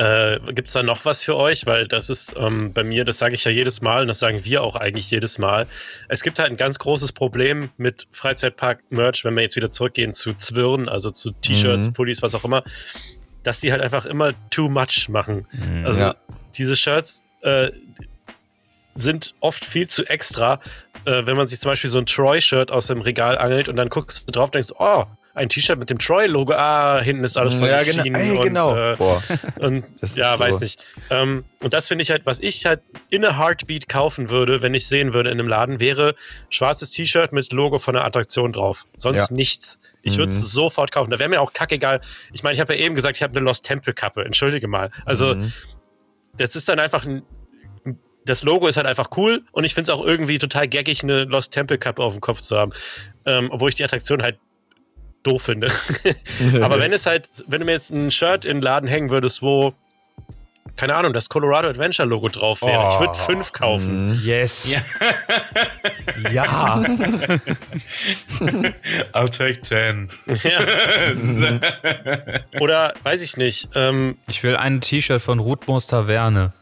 Äh, 0.00 0.40
Gibt 0.54 0.68
es 0.68 0.72
da 0.72 0.82
noch 0.82 1.04
was 1.04 1.22
für 1.22 1.36
euch? 1.36 1.66
Weil 1.66 1.86
das 1.86 2.08
ist 2.08 2.34
ähm, 2.38 2.72
bei 2.72 2.82
mir, 2.82 3.04
das 3.04 3.18
sage 3.18 3.34
ich 3.34 3.44
ja 3.44 3.50
jedes 3.50 3.82
Mal 3.82 4.00
und 4.02 4.08
das 4.08 4.18
sagen 4.18 4.46
wir 4.46 4.62
auch 4.62 4.76
eigentlich 4.76 5.10
jedes 5.10 5.36
Mal. 5.38 5.66
Es 6.08 6.22
gibt 6.22 6.38
halt 6.38 6.50
ein 6.50 6.56
ganz 6.56 6.78
großes 6.78 7.12
Problem 7.12 7.68
mit 7.76 8.06
Freizeitpark-Merch, 8.12 9.24
wenn 9.26 9.34
wir 9.36 9.42
jetzt 9.42 9.56
wieder 9.56 9.70
zurückgehen 9.70 10.14
zu 10.14 10.32
Zwirren, 10.32 10.88
also 10.88 11.10
zu 11.10 11.32
T-Shirts, 11.32 11.92
Pullis, 11.92 12.22
was 12.22 12.34
auch 12.34 12.44
immer, 12.44 12.62
dass 13.42 13.60
die 13.60 13.72
halt 13.72 13.82
einfach 13.82 14.06
immer 14.06 14.32
too 14.48 14.70
much 14.70 15.10
machen. 15.10 15.46
Also 15.84 16.00
Ja. 16.00 16.14
diese 16.56 16.76
Shirts 16.76 17.22
äh, 17.42 17.70
sind 18.94 19.34
oft 19.40 19.66
viel 19.66 19.86
zu 19.86 20.06
extra, 20.06 20.60
äh, 21.04 21.26
wenn 21.26 21.36
man 21.36 21.46
sich 21.46 21.60
zum 21.60 21.72
Beispiel 21.72 21.90
so 21.90 21.98
ein 21.98 22.06
Troy-Shirt 22.06 22.70
aus 22.70 22.86
dem 22.86 23.02
Regal 23.02 23.36
angelt 23.36 23.68
und 23.68 23.76
dann 23.76 23.90
guckst 23.90 24.26
du 24.26 24.32
drauf 24.32 24.46
und 24.46 24.54
denkst, 24.54 24.72
oh, 24.78 25.04
ein 25.40 25.48
T-Shirt 25.48 25.78
mit 25.78 25.88
dem 25.88 25.98
Troy-Logo, 25.98 26.52
ah, 26.52 27.00
hinten 27.00 27.24
ist 27.24 27.36
alles 27.38 27.54
voll 27.54 27.68
Ja, 27.68 27.82
genau. 27.82 28.02
Ey, 28.04 28.36
und, 28.36 28.42
genau. 28.42 28.76
äh, 28.76 28.94
Boah. 28.96 29.22
und 29.58 29.84
ja, 30.14 30.34
so. 30.34 30.40
weiß 30.40 30.60
nicht. 30.60 30.84
Ähm, 31.08 31.44
und 31.60 31.72
das 31.72 31.88
finde 31.88 32.02
ich 32.02 32.10
halt, 32.10 32.26
was 32.26 32.40
ich 32.40 32.66
halt 32.66 32.82
in 33.08 33.24
a 33.24 33.38
Heartbeat 33.38 33.88
kaufen 33.88 34.28
würde, 34.28 34.60
wenn 34.60 34.74
ich 34.74 34.86
sehen 34.86 35.14
würde 35.14 35.30
in 35.30 35.40
einem 35.40 35.48
Laden, 35.48 35.80
wäre 35.80 36.14
schwarzes 36.50 36.90
T-Shirt 36.90 37.32
mit 37.32 37.52
Logo 37.52 37.78
von 37.78 37.94
der 37.94 38.04
Attraktion 38.04 38.52
drauf. 38.52 38.86
Sonst 38.96 39.18
Ja. 39.18 39.26
nichts. 39.30 39.78
Ich 40.02 40.18
würde 40.18 40.30
es 40.30 40.52
sofort 40.52 40.92
kaufen. 40.92 41.10
Da 41.10 41.18
wäre 41.18 41.28
mir 41.30 41.40
auch 41.40 41.52
kackegal. 41.52 42.00
Ich 42.32 42.42
meine, 42.42 42.54
ich 42.54 42.60
habe 42.60 42.74
ja 42.74 42.84
eben 42.84 42.94
gesagt, 42.94 43.16
ich 43.16 43.22
habe 43.22 43.36
eine 43.36 43.44
Lost 43.44 43.64
Temple 43.64 43.94
Kappe. 43.94 44.24
Entschuldige 44.24 44.68
mal. 44.68 44.90
Also, 45.04 45.36
das 46.36 46.54
ist 46.56 46.68
dann 46.68 46.78
einfach 46.78 47.04
ein. 47.04 47.22
Das 48.26 48.42
Logo 48.44 48.66
ist 48.66 48.76
halt 48.76 48.86
einfach 48.86 49.08
cool 49.16 49.42
und 49.52 49.64
ich 49.64 49.72
finde 49.74 49.90
es 49.90 49.98
auch 49.98 50.04
irgendwie 50.04 50.38
total 50.38 50.68
gaggig, 50.68 51.02
eine 51.02 51.24
Lost 51.24 51.52
Temple 51.52 51.78
Kappe 51.78 52.02
auf 52.02 52.12
dem 52.12 52.20
Kopf 52.20 52.40
zu 52.42 52.56
haben. 52.56 52.72
Ähm, 53.24 53.48
obwohl 53.50 53.70
ich 53.70 53.74
die 53.74 53.84
Attraktion 53.84 54.22
halt 54.22 54.38
doof 55.22 55.42
finde. 55.42 55.68
Aber 56.62 56.78
wenn 56.80 56.92
es 56.92 57.06
halt, 57.06 57.28
wenn 57.46 57.60
du 57.60 57.66
mir 57.66 57.72
jetzt 57.72 57.90
ein 57.90 58.10
Shirt 58.10 58.44
in 58.44 58.56
den 58.58 58.62
Laden 58.62 58.88
hängen 58.88 59.10
würdest, 59.10 59.42
wo, 59.42 59.74
keine 60.76 60.94
Ahnung, 60.94 61.12
das 61.12 61.28
Colorado 61.28 61.68
Adventure 61.68 62.08
Logo 62.08 62.28
drauf 62.28 62.62
wäre, 62.62 62.88
ich 62.92 62.98
würde 63.00 63.12
Oh. 63.14 63.26
fünf 63.26 63.52
kaufen. 63.52 64.20
Yes. 64.24 64.74
Ja. 66.32 66.76
I'll 69.12 69.28
take 69.30 69.60
10. 69.62 70.08
Ja. 70.42 71.60
Oder 72.60 72.94
weiß 73.02 73.22
ich 73.22 73.36
nicht. 73.36 73.68
Ähm, 73.74 74.16
Ich 74.28 74.42
will 74.42 74.56
ein 74.56 74.80
T-Shirt 74.80 75.20
von 75.20 75.38
Ruth 75.38 75.66
Taverne. 75.88 76.52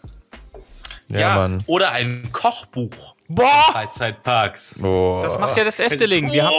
Ja, 1.10 1.36
Mann. 1.36 1.62
Oder 1.66 1.92
ein 1.92 2.30
Kochbuch. 2.32 3.14
Boah! 3.28 3.72
Freizeitparks. 3.72 4.74
Boah. 4.78 5.22
Das 5.22 5.38
macht 5.38 5.56
ja 5.56 5.64
das 5.64 5.78
Efteling. 5.80 6.32
Wir 6.32 6.44
haben 6.46 6.54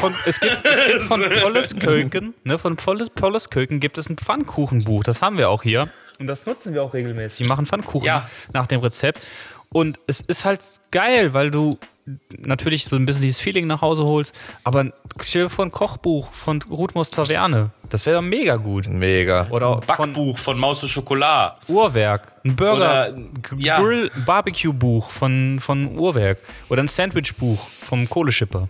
von, 0.00 0.14
es, 0.26 0.40
gibt, 0.40 0.58
es 0.64 0.84
gibt 0.86 1.02
von 1.04 1.22
Polles 1.42 1.76
Köken, 1.78 2.34
ne, 2.44 2.58
von 2.58 2.76
Polles, 2.76 3.10
Polles 3.10 3.50
Köken 3.50 3.78
gibt 3.80 3.98
es 3.98 4.08
ein 4.10 4.16
Pfannkuchenbuch. 4.18 5.04
Das 5.04 5.22
haben 5.22 5.38
wir 5.38 5.48
auch 5.48 5.62
hier. 5.62 5.88
Und 6.18 6.26
das 6.26 6.46
nutzen 6.46 6.74
wir 6.74 6.82
auch 6.82 6.92
regelmäßig. 6.94 7.40
Wir 7.40 7.48
machen 7.48 7.66
Pfannkuchen 7.66 8.06
Ja. 8.06 8.28
nach 8.52 8.66
dem 8.66 8.80
Rezept. 8.80 9.20
Und 9.70 9.98
es 10.08 10.20
ist 10.20 10.44
halt 10.44 10.60
geil, 10.90 11.34
weil 11.34 11.50
du 11.52 11.78
natürlich 12.38 12.84
so 12.84 12.96
ein 12.96 13.06
bisschen 13.06 13.22
dieses 13.22 13.40
Feeling 13.40 13.66
nach 13.66 13.82
Hause 13.82 14.04
holst. 14.04 14.34
Aber 14.64 14.86
stell 15.20 15.44
dir 15.44 15.50
vor, 15.50 15.64
ein 15.64 15.70
Kochbuch 15.70 16.32
von 16.32 16.62
Ruthmos 16.70 17.10
Taverne. 17.10 17.70
Das 17.90 18.06
wäre 18.06 18.16
doch 18.16 18.22
mega 18.22 18.56
gut. 18.56 18.86
Mega. 18.88 19.46
Oder 19.50 19.80
von 19.82 19.86
Backbuch 19.86 20.38
von 20.38 20.58
Maus 20.58 20.82
und 20.82 20.88
Schokolade. 20.88 21.56
Uhrwerk. 21.68 22.32
Ein 22.44 22.56
Burger, 22.56 23.10
Oder, 23.10 23.14
ja. 23.56 23.80
Grill, 23.80 24.10
Barbecue-Buch 24.26 25.10
von, 25.10 25.58
von 25.60 25.98
Uhrwerk. 25.98 26.38
Oder 26.68 26.82
ein 26.82 26.88
Sandwich-Buch 26.88 27.58
vom 27.88 28.08
Kohleschipper. 28.08 28.68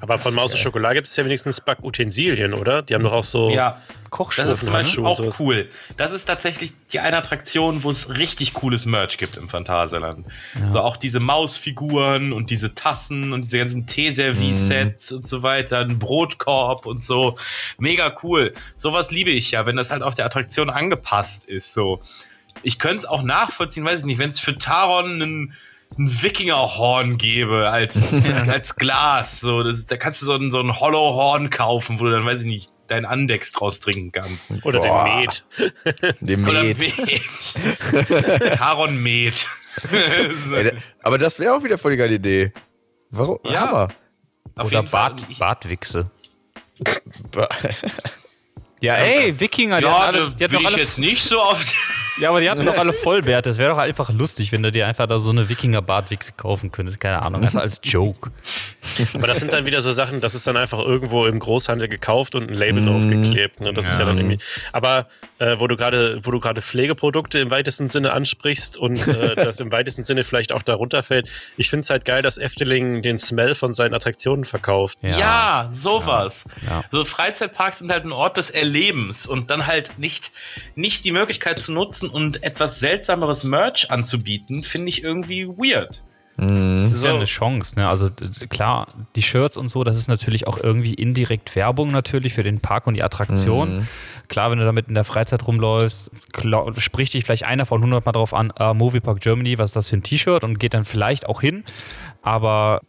aber 0.00 0.18
von 0.18 0.34
Maus 0.34 0.52
und 0.52 0.58
Schokolade 0.58 0.96
gibt 0.96 1.08
es 1.08 1.16
ja 1.16 1.24
wenigstens 1.24 1.60
Backutensilien, 1.60 2.54
oder? 2.54 2.82
Die 2.82 2.94
haben 2.94 3.02
doch 3.02 3.12
auch 3.12 3.24
so. 3.24 3.50
Ja. 3.50 3.78
Kochschuhe. 4.12 4.44
Das 4.44 4.58
ist 4.58 4.64
zum 4.66 4.72
Beispiel 4.74 5.04
auch 5.04 5.16
sowas. 5.16 5.40
cool. 5.40 5.68
Das 5.96 6.12
ist 6.12 6.26
tatsächlich 6.26 6.72
die 6.92 7.00
eine 7.00 7.16
Attraktion, 7.16 7.82
wo 7.82 7.90
es 7.90 8.10
richtig 8.10 8.52
cooles 8.52 8.86
Merch 8.86 9.18
gibt 9.18 9.36
im 9.36 9.48
Phantasialand. 9.48 10.26
So 10.68 10.80
auch 10.80 10.96
diese 10.96 11.18
Mausfiguren 11.18 12.32
und 12.32 12.50
diese 12.50 12.74
Tassen 12.74 13.32
und 13.32 13.42
diese 13.42 13.58
ganzen 13.58 13.86
Teeservice-Sets 13.86 15.12
und 15.12 15.26
so 15.26 15.42
weiter, 15.42 15.80
ein 15.80 15.98
Brotkorb 15.98 16.86
und 16.86 17.02
so. 17.02 17.36
Mega 17.78 18.14
cool. 18.22 18.54
Sowas 18.76 19.10
liebe 19.10 19.30
ich 19.30 19.50
ja, 19.50 19.66
wenn 19.66 19.76
das 19.76 19.90
halt 19.90 20.02
auch 20.02 20.14
der 20.14 20.26
Attraktion 20.26 20.70
angepasst 20.70 21.46
ist. 21.46 21.72
So. 21.72 22.00
Ich 22.62 22.78
könnte 22.78 22.98
es 22.98 23.06
auch 23.06 23.22
nachvollziehen, 23.22 23.84
weiß 23.84 24.00
ich 24.00 24.04
nicht, 24.04 24.18
wenn 24.18 24.28
es 24.28 24.38
für 24.38 24.56
Taron 24.56 25.22
einen 25.22 25.54
ein 25.98 26.22
Wikingerhorn 26.22 27.18
gebe 27.18 27.68
als, 27.68 28.02
als 28.48 28.76
Glas. 28.76 29.40
So, 29.40 29.62
das, 29.62 29.84
da 29.86 29.96
kannst 29.96 30.22
du 30.22 30.26
so 30.26 30.34
ein, 30.34 30.50
so 30.50 30.58
ein 30.58 30.80
Hollow-Horn 30.80 31.50
kaufen, 31.50 32.00
wo 32.00 32.04
du 32.04 32.12
dann, 32.12 32.24
weiß 32.24 32.40
ich 32.40 32.46
nicht, 32.46 32.72
dein 32.92 33.04
Andex 33.04 33.52
draus 33.52 33.80
trinken 33.80 34.12
kannst. 34.12 34.48
Oder 34.62 34.80
Boah. 34.80 35.30
den 36.20 36.42
Met. 36.42 36.50
Oder 36.50 36.62
Met. 36.64 38.52
Taron 38.58 39.02
Met. 39.02 39.48
Ey, 40.54 40.64
da- 40.64 40.76
Aber 41.02 41.18
das 41.18 41.38
wäre 41.38 41.54
auch 41.54 41.64
wieder 41.64 41.78
voll 41.78 41.92
die 41.92 41.96
geile 41.96 42.14
Idee. 42.14 42.52
Warum? 43.10 43.38
Ja. 43.44 43.60
Hammer. 43.62 43.88
Auf 44.56 44.66
Oder. 44.68 44.82
Bart, 44.82 45.20
Ich- 45.28 45.38
Bartwichse. 45.38 46.10
Ba- 47.30 47.48
Ja, 48.80 48.94
ey, 48.96 49.38
Wikinger, 49.38 49.78
die 49.78 49.84
Ja, 49.84 49.92
hatten 50.08 50.16
alle, 50.18 50.30
da 50.30 50.30
die 50.30 50.44
bin 50.48 50.52
doch 50.54 50.60
ich 50.60 50.66
alle, 50.66 50.76
jetzt 50.78 50.98
nicht 50.98 51.22
so 51.22 51.40
oft. 51.42 51.74
Ja, 52.18 52.28
aber 52.28 52.40
die 52.40 52.50
hatten 52.50 52.64
doch 52.66 52.76
alle 52.78 52.92
Vollbärte. 52.92 53.50
Es 53.50 53.58
wäre 53.58 53.70
doch 53.70 53.78
einfach 53.78 54.10
lustig, 54.10 54.52
wenn 54.52 54.62
du 54.62 54.70
dir 54.70 54.86
einfach 54.86 55.06
da 55.06 55.18
so 55.18 55.30
eine 55.30 55.48
Wikinger-Bartwichse 55.48 56.32
kaufen 56.36 56.70
könntest. 56.72 57.00
Keine 57.00 57.22
Ahnung, 57.22 57.42
einfach 57.42 57.60
als 57.60 57.80
Joke. 57.82 58.30
Aber 59.14 59.26
das 59.26 59.40
sind 59.40 59.52
dann 59.52 59.64
wieder 59.64 59.80
so 59.80 59.90
Sachen, 59.92 60.20
das 60.20 60.34
ist 60.34 60.46
dann 60.46 60.56
einfach 60.56 60.78
irgendwo 60.78 61.26
im 61.26 61.38
Großhandel 61.38 61.88
gekauft 61.88 62.34
und 62.34 62.50
ein 62.50 62.54
Label 62.54 62.84
draufgeklebt. 62.84 63.60
Ne? 63.60 63.72
Das 63.72 63.86
ist 63.86 63.98
ja 63.98 64.04
dann 64.04 64.18
irgendwie. 64.18 64.38
Aber 64.72 65.08
äh, 65.42 65.58
wo 65.58 65.66
du 65.66 65.76
gerade, 65.76 66.20
wo 66.22 66.30
du 66.30 66.38
gerade 66.38 66.62
Pflegeprodukte 66.62 67.40
im 67.40 67.50
weitesten 67.50 67.88
Sinne 67.88 68.12
ansprichst 68.12 68.76
und 68.76 69.06
äh, 69.08 69.34
das 69.36 69.58
im 69.58 69.72
weitesten 69.72 70.04
Sinne 70.04 70.22
vielleicht 70.22 70.52
auch 70.52 70.62
darunter 70.62 71.02
fällt, 71.02 71.28
ich 71.56 71.68
finde 71.68 71.80
es 71.82 71.90
halt 71.90 72.04
geil, 72.04 72.22
dass 72.22 72.38
Efteling 72.38 73.02
den 73.02 73.18
Smell 73.18 73.56
von 73.56 73.72
seinen 73.72 73.94
Attraktionen 73.94 74.44
verkauft. 74.44 74.98
Ja, 75.02 75.68
sowas. 75.72 76.44
Ja. 76.64 76.84
So 76.92 77.04
Freizeitparks 77.04 77.80
sind 77.80 77.90
halt 77.90 78.04
ein 78.04 78.12
Ort 78.12 78.36
des 78.36 78.50
Erlebens 78.50 79.26
und 79.26 79.50
dann 79.50 79.66
halt 79.66 79.98
nicht, 79.98 80.30
nicht 80.76 81.04
die 81.04 81.12
Möglichkeit 81.12 81.58
zu 81.58 81.72
nutzen 81.72 82.08
und 82.08 82.44
etwas 82.44 82.78
seltsameres 82.78 83.42
Merch 83.42 83.90
anzubieten, 83.90 84.62
finde 84.62 84.90
ich 84.90 85.02
irgendwie 85.02 85.48
weird. 85.48 86.02
Das 86.36 86.90
ist 86.90 87.04
ja 87.04 87.14
eine 87.14 87.26
Chance, 87.26 87.78
ne? 87.78 87.88
Also 87.88 88.08
klar, 88.48 88.88
die 89.16 89.22
Shirts 89.22 89.56
und 89.56 89.68
so, 89.68 89.84
das 89.84 89.98
ist 89.98 90.08
natürlich 90.08 90.46
auch 90.46 90.58
irgendwie 90.58 90.94
indirekt 90.94 91.54
Werbung 91.54 91.90
natürlich 91.90 92.32
für 92.32 92.42
den 92.42 92.60
Park 92.60 92.86
und 92.86 92.94
die 92.94 93.02
Attraktion. 93.02 93.86
Klar, 94.32 94.50
wenn 94.50 94.58
du 94.58 94.64
damit 94.64 94.88
in 94.88 94.94
der 94.94 95.04
Freizeit 95.04 95.46
rumläufst, 95.46 96.10
klar, 96.32 96.72
spricht 96.78 97.12
dich 97.12 97.26
vielleicht 97.26 97.44
einer 97.44 97.66
von 97.66 97.82
100 97.82 98.06
Mal 98.06 98.12
drauf 98.12 98.32
an, 98.32 98.50
äh, 98.58 98.72
Moviepark 98.72 99.20
Germany, 99.20 99.58
was 99.58 99.70
ist 99.70 99.76
das 99.76 99.88
für 99.90 99.96
ein 99.98 100.02
T-Shirt 100.02 100.42
und 100.42 100.58
geht 100.58 100.72
dann 100.72 100.86
vielleicht 100.86 101.26
auch 101.28 101.42
hin. 101.42 101.64
Aber 102.22 102.80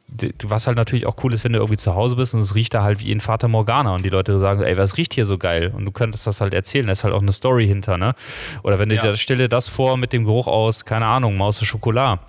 was 0.44 0.68
halt 0.68 0.78
natürlich 0.78 1.06
auch 1.06 1.18
cool 1.24 1.34
ist, 1.34 1.44
wenn 1.44 1.52
du 1.52 1.60
irgendwie 1.60 1.76
zu 1.76 1.96
Hause 1.96 2.16
bist 2.16 2.34
und 2.34 2.40
es 2.40 2.56
riecht 2.56 2.74
da 2.74 2.84
halt 2.84 3.02
wie 3.02 3.12
in 3.12 3.20
Fata 3.20 3.50
Morgana 3.50 3.94
und 3.94 4.06
die 4.06 4.10
Leute 4.10 4.40
sagen, 4.40 4.62
ey, 4.62 4.78
was 4.78 4.96
riecht 4.96 5.14
hier 5.16 5.26
so 5.26 5.38
geil? 5.38 5.74
Und 5.76 5.84
du 5.84 5.92
könntest 5.92 6.26
das 6.28 6.40
halt 6.40 6.54
erzählen, 6.54 6.86
da 6.86 6.94
ist 6.94 7.04
halt 7.04 7.14
auch 7.14 7.22
eine 7.22 7.34
Story 7.34 7.68
hinter, 7.68 7.98
ne? 7.98 8.16
Oder 8.64 8.80
wenn 8.80 8.88
du 8.88 8.96
Ja. 8.96 9.02
dir, 9.02 9.18
stell 9.18 9.40
dir 9.40 9.50
das 9.50 9.68
vor 9.68 9.98
mit 9.98 10.14
dem 10.14 10.24
Geruch 10.24 10.48
aus, 10.48 10.86
keine 10.86 11.08
Ahnung, 11.08 11.36
Maus 11.36 11.62
Schokolade. 11.66 12.22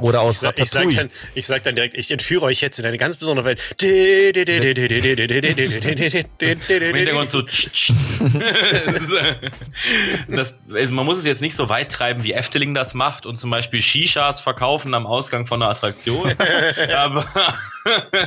Oder 0.00 0.22
aus 0.22 0.36
Ich 0.36 0.40
sag, 0.40 0.58
ich, 0.58 0.70
sag 0.70 0.80
Ratatouille. 0.80 0.96
dann, 0.96 1.10
ich 1.34 1.46
sag 1.46 1.62
dann 1.64 1.74
direkt, 1.74 1.94
ich 1.96 2.10
entführe 2.10 2.46
euch 2.46 2.62
jetzt 2.62 2.78
in 2.78 2.86
eine 2.86 2.96
ganz 2.96 3.18
besondere 3.18 3.44
Welt. 3.44 3.60
Im 6.40 6.96
Hintergrund 6.96 7.30
so. 7.30 7.42
das, 10.28 10.58
also 10.72 10.94
man 10.94 11.04
muss 11.04 11.18
es 11.18 11.26
jetzt 11.26 11.42
nicht 11.42 11.54
so 11.54 11.68
weit 11.68 11.92
treiben, 11.92 12.24
wie 12.24 12.32
Efteling 12.32 12.74
das 12.74 12.94
macht 12.94 13.26
und 13.26 13.36
zum 13.38 13.50
Beispiel 13.50 13.82
Shishas 13.82 14.40
verkaufen 14.40 14.94
am 14.94 15.06
Ausgang 15.06 15.46
von 15.46 15.62
einer 15.62 15.70
Attraktion. 15.70 16.34
Aber 16.96 17.26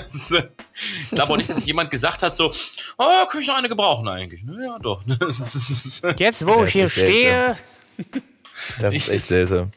ich 0.08 0.30
glaube 1.10 1.34
auch 1.34 1.38
nicht, 1.38 1.50
dass 1.50 1.58
sich 1.58 1.66
jemand 1.66 1.90
gesagt 1.90 2.22
hat, 2.22 2.36
so, 2.36 2.52
oh, 2.98 3.26
kann 3.30 3.42
ich 3.42 3.48
noch 3.48 3.56
eine 3.56 3.70
gebrauchen 3.70 4.08
eigentlich? 4.08 4.42
Ja, 4.62 4.78
doch. 4.80 5.02
Jetzt, 6.18 6.46
wo 6.46 6.64
ich 6.66 6.74
hier 6.74 6.90
stehe. 6.90 7.58
Das 8.80 8.94
ist 8.94 9.10
echt 9.10 9.26
seltsam. 9.26 9.72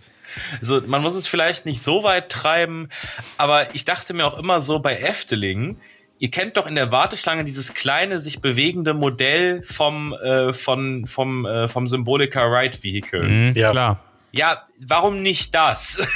Also 0.60 0.80
man 0.86 1.02
muss 1.02 1.14
es 1.14 1.26
vielleicht 1.26 1.66
nicht 1.66 1.82
so 1.82 2.02
weit 2.04 2.30
treiben, 2.30 2.88
aber 3.36 3.74
ich 3.74 3.84
dachte 3.84 4.14
mir 4.14 4.26
auch 4.26 4.38
immer 4.38 4.60
so 4.60 4.78
bei 4.80 4.98
Efteling, 4.98 5.78
ihr 6.18 6.30
kennt 6.30 6.56
doch 6.56 6.66
in 6.66 6.74
der 6.74 6.90
Warteschlange 6.92 7.44
dieses 7.44 7.74
kleine, 7.74 8.20
sich 8.20 8.40
bewegende 8.40 8.94
Modell 8.94 9.62
vom, 9.62 10.12
äh, 10.14 10.52
von, 10.52 11.06
vom, 11.06 11.46
äh, 11.46 11.68
vom 11.68 11.86
Symbolica 11.88 12.44
Ride 12.44 12.82
Vehicle. 12.82 13.22
Mhm, 13.22 13.52
Ja. 13.54 13.70
Klar. 13.70 14.00
Ja, 14.30 14.66
warum 14.86 15.22
nicht 15.22 15.54
das? 15.54 16.06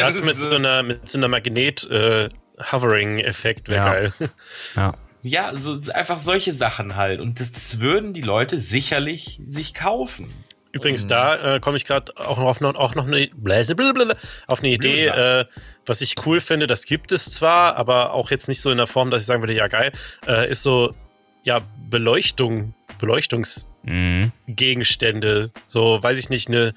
Das 0.00 0.22
mit 0.26 0.36
so 0.36 0.54
einer, 0.54 0.82
mit 0.82 1.08
so 1.08 1.16
einer 1.18 1.28
Magnet-Hovering-Effekt 1.28 3.68
wäre 3.68 3.86
Ja. 3.86 3.92
geil. 3.92 4.12
Ja. 4.76 4.92
ja, 5.22 5.56
so, 5.56 5.80
so 5.80 5.92
einfach 5.92 6.20
solche 6.20 6.52
Sachen 6.52 6.96
halt. 6.96 7.20
Und 7.20 7.40
das, 7.40 7.52
das 7.52 7.80
würden 7.80 8.12
die 8.12 8.22
Leute 8.22 8.58
sicherlich 8.58 9.40
sich 9.46 9.74
kaufen. 9.74 10.32
Übrigens, 10.72 11.06
da 11.06 11.56
äh, 11.56 11.60
komme 11.60 11.78
ich 11.78 11.84
gerade 11.84 12.12
auch 12.16 12.38
noch 12.38 12.46
auf, 12.46 12.62
auch 12.62 12.94
noch 12.94 13.06
eine, 13.06 13.28
blablabla, 13.34 14.14
auf 14.46 14.58
eine 14.58 14.68
Idee, 14.68 15.06
äh, 15.06 15.46
was 15.86 16.02
ich 16.02 16.14
cool 16.26 16.40
finde. 16.40 16.66
Das 16.66 16.84
gibt 16.84 17.12
es 17.12 17.32
zwar, 17.32 17.76
aber 17.76 18.12
auch 18.12 18.30
jetzt 18.30 18.48
nicht 18.48 18.60
so 18.60 18.70
in 18.70 18.76
der 18.76 18.86
Form, 18.86 19.10
dass 19.10 19.22
ich 19.22 19.26
sagen 19.26 19.42
würde, 19.42 19.54
ja 19.54 19.68
geil, 19.68 19.92
äh, 20.26 20.50
ist 20.50 20.62
so, 20.62 20.94
ja, 21.42 21.62
Beleuchtung, 21.88 22.74
Beleuchtungsgegenstände. 22.98 25.50
Mhm. 25.54 25.60
So, 25.66 26.02
weiß 26.02 26.18
ich 26.18 26.28
nicht, 26.28 26.48
eine, 26.48 26.74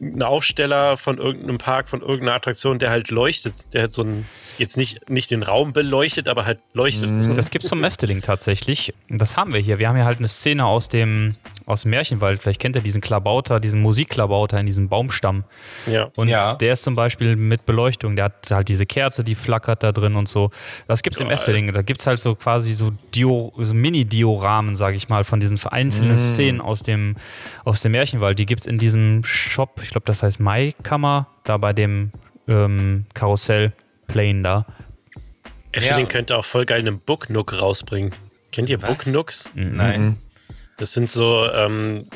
ein 0.00 0.22
Aufsteller 0.22 0.96
von 0.96 1.18
irgendeinem 1.18 1.58
Park, 1.58 1.88
von 1.88 2.00
irgendeiner 2.00 2.34
Attraktion, 2.34 2.78
der 2.78 2.90
halt 2.90 3.10
leuchtet. 3.10 3.54
Der 3.72 3.84
hat 3.84 3.92
so 3.92 4.02
ein, 4.02 4.26
jetzt 4.58 4.76
nicht, 4.76 5.08
nicht 5.08 5.30
den 5.30 5.42
Raum 5.42 5.72
beleuchtet, 5.72 6.28
aber 6.28 6.44
halt 6.46 6.58
leuchtet. 6.72 7.14
So. 7.22 7.34
Das 7.34 7.50
gibt's 7.50 7.68
zum 7.68 7.82
Efteling 7.84 8.20
tatsächlich. 8.20 8.92
Das 9.08 9.36
haben 9.36 9.52
wir 9.52 9.60
hier. 9.60 9.78
Wir 9.78 9.88
haben 9.88 9.96
hier 9.96 10.04
halt 10.04 10.18
eine 10.18 10.28
Szene 10.28 10.66
aus 10.66 10.88
dem, 10.88 11.36
aus 11.66 11.82
dem 11.82 11.90
Märchenwald. 11.90 12.42
Vielleicht 12.42 12.60
kennt 12.60 12.76
ihr 12.76 12.82
diesen 12.82 13.00
Klabauter, 13.00 13.60
diesen 13.60 13.80
Musikklabauter 13.82 14.58
in 14.58 14.66
diesem 14.66 14.88
Baumstamm. 14.88 15.44
Ja. 15.86 16.10
Und 16.16 16.28
Ja. 16.28 16.54
der 16.56 16.72
ist 16.72 16.82
zum 16.82 16.94
Beispiel 16.94 17.36
mit 17.36 17.64
Beleuchtung. 17.64 18.16
Der 18.16 18.26
hat 18.26 18.50
halt 18.50 18.68
diese 18.68 18.86
Kerze, 18.86 19.22
die 19.22 19.34
flackert 19.36 19.82
da 19.82 19.92
drin 19.92 20.16
und 20.16 20.28
so. 20.28 20.50
Das 20.88 21.02
gibt's 21.02 21.20
im 21.20 21.30
Efteling. 21.30 21.72
Da 21.72 21.82
gibt's 21.82 22.06
halt 22.06 22.18
so 22.20 22.34
quasi 22.34 22.74
so, 22.74 22.92
Dio, 23.14 23.52
so 23.58 23.72
Mini-Dioramen, 23.74 24.76
sage 24.76 24.96
ich 24.96 25.08
mal, 25.08 25.24
von 25.24 25.40
diesen 25.40 25.56
vereinzelten 25.56 26.18
Szenen 26.18 26.60
aus 26.60 26.82
dem, 26.82 27.16
aus 27.64 27.80
dem 27.82 27.92
Märchenwald. 27.92 28.38
Die 28.38 28.46
gibt's 28.46 28.66
in 28.66 28.78
diesem 28.78 29.22
Shop, 29.24 29.73
ich 29.82 29.90
glaube, 29.90 30.06
das 30.06 30.22
heißt 30.22 30.40
Maikammer, 30.40 31.26
da 31.44 31.56
bei 31.56 31.72
dem 31.72 32.12
ähm, 32.48 33.06
Karussell 33.14 33.72
Plane 34.06 34.42
da. 34.42 34.66
Efteling 35.72 36.06
Ja. 36.06 36.10
könnte 36.10 36.36
auch 36.36 36.44
voll 36.44 36.66
geil 36.66 36.80
einen 36.80 37.00
Book 37.00 37.30
Nook 37.30 37.60
rausbringen. 37.60 38.12
Kennt 38.52 38.70
ihr 38.70 38.80
Was? 38.82 38.88
Book 38.88 39.06
Nooks? 39.06 39.50
Nein. 39.54 40.18
Das 40.76 40.92
sind 40.92 41.10
so, 41.10 41.48
ähm, 41.52 42.06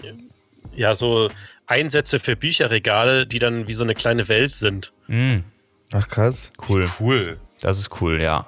ja, 0.74 0.94
so 0.94 1.28
Einsätze 1.66 2.18
für 2.18 2.36
Bücherregale, 2.36 3.26
die 3.26 3.39
dann 3.39 3.66
wie 3.68 3.72
so 3.74 3.85
eine 3.85 3.94
kleine 3.94 4.28
Welt 4.28 4.55
sind. 4.55 4.93
Mhm. 5.09 5.44
Ach 5.93 6.09
krass. 6.09 6.52
Cool. 6.68 6.89
Cool. 7.01 7.39
Das 7.60 7.78
ist 7.80 8.01
cool, 8.01 8.20
ja. 8.20 8.47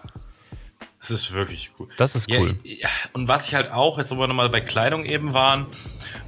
Das 1.00 1.10
ist 1.10 1.32
wirklich 1.32 1.70
cool. 1.78 1.88
Das 1.96 2.14
ist 2.14 2.30
cool. 2.30 2.56
Ja, 2.62 2.76
ja, 2.82 2.88
und 3.14 3.26
was 3.26 3.48
ich 3.48 3.54
halt 3.54 3.72
auch, 3.72 3.98
jetzt 3.98 4.10
wo 4.10 4.16
wir 4.16 4.26
nochmal 4.26 4.50
bei 4.50 4.60
Kleidung 4.60 5.06
eben 5.06 5.32
waren, 5.32 5.66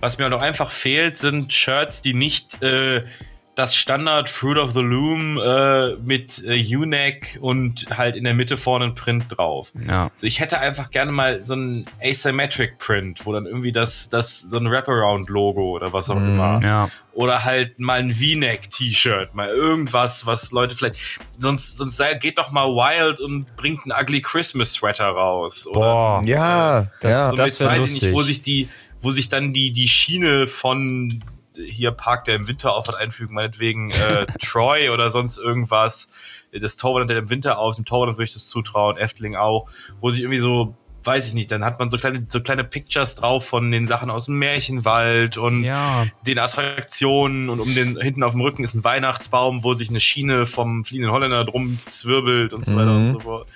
was 0.01 0.17
mir 0.17 0.25
halt 0.25 0.33
auch 0.33 0.43
einfach 0.43 0.71
fehlt, 0.71 1.19
sind 1.19 1.53
Shirts, 1.53 2.01
die 2.01 2.15
nicht 2.15 2.63
äh, 2.63 3.05
das 3.55 3.75
Standard 3.77 4.31
Fruit 4.31 4.57
of 4.57 4.73
the 4.73 4.81
Loom 4.81 5.37
äh, 5.39 5.95
mit 5.97 6.43
äh, 6.45 6.77
U-Neck 6.77 7.39
und 7.43 7.87
halt 7.95 8.17
in 8.17 8.25
der 8.25 8.33
Mitte 8.33 8.57
vorne 8.57 8.87
ein 8.87 8.95
Print 8.95 9.27
drauf. 9.29 9.73
Ja. 9.87 10.11
Also 10.15 10.27
ich 10.27 10.41
hätte 10.41 10.59
einfach 10.59 10.91
gerne 10.91 11.13
mal 11.13 11.45
so 11.45 11.55
ein 11.55 11.85
Asymmetric 12.03 12.79
Print, 12.79 13.27
wo 13.27 13.33
dann 13.35 13.45
irgendwie 13.45 13.71
das, 13.71 14.09
das 14.09 14.41
so 14.41 14.57
ein 14.57 14.71
Wraparound-Logo 14.71 15.73
oder 15.73 15.93
was 15.93 16.09
auch 16.09 16.17
immer. 16.17 16.61
Ja. 16.63 16.89
Oder 17.13 17.45
halt 17.45 17.79
mal 17.79 18.01
ein 18.01 18.11
V-Neck-T-Shirt, 18.11 19.35
mal 19.35 19.49
irgendwas, 19.49 20.25
was 20.25 20.51
Leute 20.53 20.75
vielleicht. 20.75 20.99
Sonst, 21.37 21.77
sonst 21.77 21.99
sei- 21.99 22.15
geht 22.15 22.39
doch 22.39 22.51
mal 22.53 22.69
wild 22.69 23.21
und 23.21 23.55
bringt 23.57 23.85
ein 23.87 23.93
Ugly 23.93 24.23
Christmas 24.23 24.73
Sweater 24.73 25.09
raus. 25.09 25.67
Oder 25.67 25.79
Boah. 25.81 26.23
Ja, 26.25 26.87
Das- 27.03 27.11
ja. 27.11 27.31
so 27.31 27.37
das 27.37 27.59
mit, 27.61 27.69
weiß 27.69 27.77
ich 27.79 27.81
lustig. 27.85 28.03
nicht, 28.05 28.13
wo 28.15 28.23
sich 28.23 28.41
die, 28.43 28.69
wo 29.03 29.11
sich 29.11 29.29
dann 29.29 29.53
die, 29.53 29.73
die 29.73 29.89
Schiene 29.89 30.47
von 30.47 31.23
hier 31.57 31.91
Park, 31.93 32.25
der 32.25 32.37
im 32.37 32.47
Winter 32.49 32.75
auf 32.75 32.89
hat 32.89 32.97
einfügen, 32.97 33.35
meinetwegen 33.35 33.91
äh, 33.91 34.27
Troy 34.41 34.89
oder 34.91 35.11
sonst 35.11 35.39
irgendwas. 35.39 36.11
Das 36.53 36.77
Torwand 36.77 37.11
der 37.11 37.19
im 37.19 37.31
Winter 37.31 37.59
auf, 37.59 37.77
dem 37.77 37.85
Torwand 37.85 38.17
würde 38.17 38.25
ich 38.25 38.33
das 38.35 38.47
zutrauen, 38.47 38.97
Efteling 38.97 39.37
auch, 39.37 39.69
wo 40.01 40.11
sich 40.11 40.21
irgendwie 40.23 40.39
so, 40.39 40.75
weiß 41.05 41.27
ich 41.27 41.35
nicht, 41.35 41.51
dann 41.51 41.65
hat 41.65 41.79
man 41.79 41.91
so 41.91 41.97
kleine, 41.99 42.25
so 42.29 42.41
kleine 42.41 42.63
Pictures 42.63 43.15
drauf 43.17 43.47
von 43.47 43.71
den 43.71 43.87
Sachen 43.87 44.09
aus 44.11 44.27
dem 44.27 44.37
Märchenwald 44.39 45.37
und 45.37 45.65
Ja. 45.65 46.07
den 46.27 46.39
Attraktionen 46.39 47.49
und 47.49 47.59
um 47.61 47.75
den 47.75 47.99
hinten 48.01 48.23
auf 48.23 48.33
dem 48.33 48.41
Rücken 48.41 48.63
ist 48.65 48.75
ein 48.75 48.85
Weihnachtsbaum, 48.85 49.65
wo 49.65 49.75
sich 49.75 49.89
eine 49.89 50.01
Schiene 50.01 50.47
vom 50.47 50.85
fliegenden 50.85 51.13
Holländer 51.13 51.45
drum 51.45 51.79
zwirbelt 51.85 52.53
und 52.53 52.65
so 52.65 52.77
weiter 52.77 52.95
und 52.95 53.09
so 53.09 53.19
fort. 53.21 53.49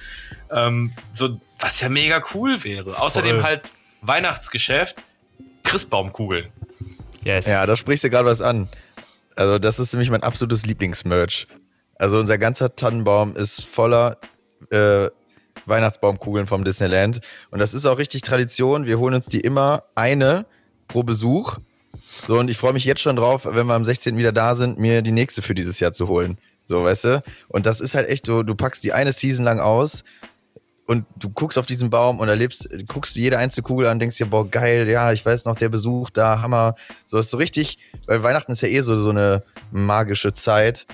Ähm, 0.50 0.92
so, 1.12 1.40
was 1.60 1.80
ja 1.80 1.88
mega 1.88 2.22
cool 2.34 2.62
wäre. 2.64 2.98
Außerdem 3.00 3.36
Voll. 3.36 3.44
halt 3.44 3.62
Weihnachtsgeschäft. 4.02 4.96
Christbaumkugeln. 5.64 6.46
Yes. 7.26 7.46
Ja, 7.46 7.66
da 7.66 7.76
sprichst 7.76 8.04
du 8.04 8.10
gerade 8.10 8.28
was 8.28 8.40
an. 8.40 8.68
Also, 9.34 9.58
das 9.58 9.80
ist 9.80 9.92
nämlich 9.92 10.10
mein 10.10 10.22
absolutes 10.22 10.64
Lieblingsmerch. 10.64 11.48
Also, 11.96 12.18
unser 12.18 12.38
ganzer 12.38 12.76
Tannenbaum 12.76 13.34
ist 13.34 13.66
voller 13.66 14.18
äh, 14.70 15.08
Weihnachtsbaumkugeln 15.64 16.46
vom 16.46 16.62
Disneyland. 16.62 17.18
Und 17.50 17.58
das 17.58 17.74
ist 17.74 17.84
auch 17.84 17.98
richtig 17.98 18.22
Tradition. 18.22 18.86
Wir 18.86 19.00
holen 19.00 19.14
uns 19.14 19.26
die 19.26 19.40
immer 19.40 19.82
eine 19.96 20.46
pro 20.86 21.02
Besuch. 21.02 21.58
So, 22.28 22.38
und 22.38 22.48
ich 22.48 22.58
freue 22.58 22.72
mich 22.72 22.84
jetzt 22.84 23.00
schon 23.00 23.16
drauf, 23.16 23.44
wenn 23.44 23.66
wir 23.66 23.74
am 23.74 23.84
16. 23.84 24.16
wieder 24.16 24.30
da 24.32 24.54
sind, 24.54 24.78
mir 24.78 25.02
die 25.02 25.10
nächste 25.10 25.42
für 25.42 25.54
dieses 25.54 25.80
Jahr 25.80 25.90
zu 25.90 26.06
holen. 26.06 26.38
So, 26.64 26.84
weißt 26.84 27.04
du? 27.04 27.22
Und 27.48 27.66
das 27.66 27.80
ist 27.80 27.96
halt 27.96 28.08
echt 28.08 28.26
so, 28.26 28.44
du 28.44 28.54
packst 28.54 28.84
die 28.84 28.92
eine 28.92 29.10
Season 29.10 29.44
lang 29.44 29.58
aus 29.58 30.04
und 30.86 31.04
du 31.16 31.28
guckst 31.30 31.58
auf 31.58 31.66
diesen 31.66 31.90
Baum 31.90 32.20
und 32.20 32.28
erlebst, 32.28 32.68
guckst 32.86 33.16
jede 33.16 33.38
einzelne 33.38 33.64
Kugel 33.64 33.86
an, 33.86 33.98
denkst 33.98 34.16
dir, 34.18 34.26
boah, 34.26 34.48
geil, 34.48 34.88
ja, 34.88 35.12
ich 35.12 35.24
weiß 35.26 35.44
noch, 35.44 35.56
der 35.56 35.68
Besuch 35.68 36.10
da, 36.10 36.40
Hammer. 36.40 36.76
So 37.06 37.18
ist 37.18 37.30
so 37.30 37.36
richtig, 37.36 37.78
weil 38.06 38.22
Weihnachten 38.22 38.52
ist 38.52 38.60
ja 38.62 38.68
eh 38.68 38.80
so, 38.80 38.96
so 38.96 39.10
eine 39.10 39.42
magische 39.72 40.32
Zeit. 40.32 40.86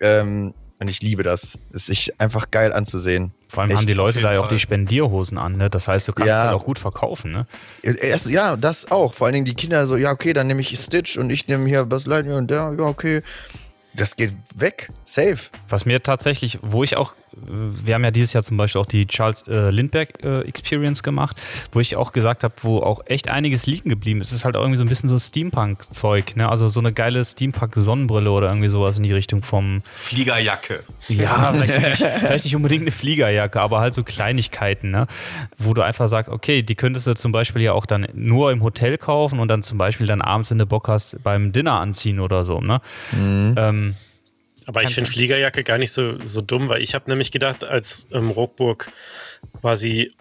Ähm, 0.00 0.54
und 0.78 0.88
ich 0.88 1.02
liebe 1.02 1.22
das. 1.22 1.58
Es 1.74 1.90
ist 1.90 2.18
einfach 2.18 2.50
geil 2.50 2.72
anzusehen. 2.72 3.32
Vor 3.48 3.62
allem 3.62 3.70
Echt, 3.70 3.80
haben 3.80 3.86
die 3.86 3.92
Leute 3.92 4.22
da 4.22 4.32
ja 4.32 4.40
auch 4.40 4.48
die 4.48 4.58
Spendierhosen 4.58 5.36
an, 5.36 5.52
ne? 5.52 5.68
Das 5.68 5.88
heißt, 5.88 6.08
du 6.08 6.14
kannst 6.14 6.28
Ja. 6.28 6.44
halt 6.44 6.54
auch 6.54 6.64
gut 6.64 6.78
verkaufen, 6.78 7.32
ne? 7.32 7.46
Erst, 7.82 8.30
ja, 8.30 8.56
das 8.56 8.90
auch. 8.90 9.12
Vor 9.12 9.26
allen 9.26 9.34
Dingen 9.34 9.44
die 9.44 9.52
Kinder 9.54 9.86
so, 9.86 9.96
ja, 9.96 10.10
okay, 10.10 10.32
dann 10.32 10.46
nehme 10.46 10.62
ich 10.62 10.74
Stitch 10.78 11.18
und 11.18 11.28
ich 11.28 11.48
nehme 11.48 11.68
hier 11.68 11.84
Buzz 11.84 12.06
Lightyear 12.06 12.38
und 12.38 12.50
der, 12.50 12.74
ja, 12.78 12.84
okay. 12.84 13.22
Das 13.94 14.16
geht 14.16 14.32
weg. 14.54 14.88
Safe. 15.02 15.36
Was 15.68 15.84
mir 15.84 16.02
tatsächlich, 16.02 16.58
wo 16.62 16.82
ich 16.82 16.96
auch, 16.96 17.14
wir 17.46 17.94
haben 17.94 18.04
ja 18.04 18.10
dieses 18.10 18.32
Jahr 18.32 18.42
zum 18.42 18.56
Beispiel 18.56 18.80
auch 18.80 18.86
die 18.86 19.06
Charles 19.06 19.42
äh, 19.48 19.70
Lindbergh 19.70 20.12
äh, 20.22 20.40
Experience 20.48 21.02
gemacht, 21.02 21.36
wo 21.72 21.80
ich 21.80 21.96
auch 21.96 22.12
gesagt 22.12 22.44
habe, 22.44 22.54
wo 22.62 22.78
auch 22.78 23.00
echt 23.06 23.28
einiges 23.28 23.66
liegen 23.66 23.88
geblieben 23.88 24.20
ist. 24.20 24.28
Es 24.28 24.38
ist 24.38 24.44
halt 24.44 24.56
auch 24.56 24.60
irgendwie 24.60 24.78
so 24.78 24.84
ein 24.84 24.88
bisschen 24.88 25.08
so 25.08 25.18
Steampunk-Zeug, 25.18 26.36
ne? 26.36 26.48
Also 26.48 26.68
so 26.68 26.80
eine 26.80 26.92
geile 26.92 27.24
Steampunk-Sonnenbrille 27.24 28.30
oder 28.30 28.48
irgendwie 28.48 28.68
sowas 28.68 28.96
in 28.96 29.02
die 29.02 29.12
Richtung 29.12 29.42
vom, 29.42 29.78
Fliegerjacke. 29.96 30.84
ja, 31.08 31.52
vielleicht 31.52 32.00
nicht, 32.00 32.10
vielleicht 32.20 32.44
nicht 32.44 32.56
unbedingt 32.56 32.82
eine 32.82 32.92
Fliegerjacke, 32.92 33.60
aber 33.60 33.80
halt 33.80 33.94
so 33.94 34.02
Kleinigkeiten, 34.02 34.90
ne? 34.90 35.06
Wo 35.58 35.74
du 35.74 35.82
einfach 35.82 36.08
sagst, 36.08 36.30
okay, 36.30 36.62
die 36.62 36.74
könntest 36.74 37.06
du 37.06 37.14
zum 37.14 37.32
Beispiel 37.32 37.62
ja 37.62 37.72
auch 37.72 37.86
dann 37.86 38.06
nur 38.14 38.52
im 38.52 38.62
Hotel 38.62 38.98
kaufen 38.98 39.38
und 39.38 39.48
dann 39.48 39.62
zum 39.62 39.78
Beispiel 39.78 40.06
dann 40.06 40.20
abends, 40.20 40.50
wenn 40.50 40.58
du 40.58 40.66
Bock 40.66 40.88
hast, 40.88 41.22
beim 41.22 41.52
Dinner 41.52 41.80
anziehen 41.80 42.20
oder 42.20 42.44
so, 42.44 42.60
ne? 42.60 42.80
Ähm, 43.56 43.96
Aber 44.66 44.82
ich 44.82 44.94
finde 44.94 45.10
Fliegerjacke 45.10 45.64
gar 45.64 45.78
nicht 45.78 45.92
so, 45.92 46.14
so 46.24 46.40
dumm, 46.40 46.68
weil 46.68 46.82
ich 46.82 46.94
habe 46.94 47.08
nämlich 47.10 47.30
gedacht, 47.30 47.64
als 47.64 48.06
ähm, 48.12 48.30
Rockburg 48.30 48.90
quasi 49.60 50.12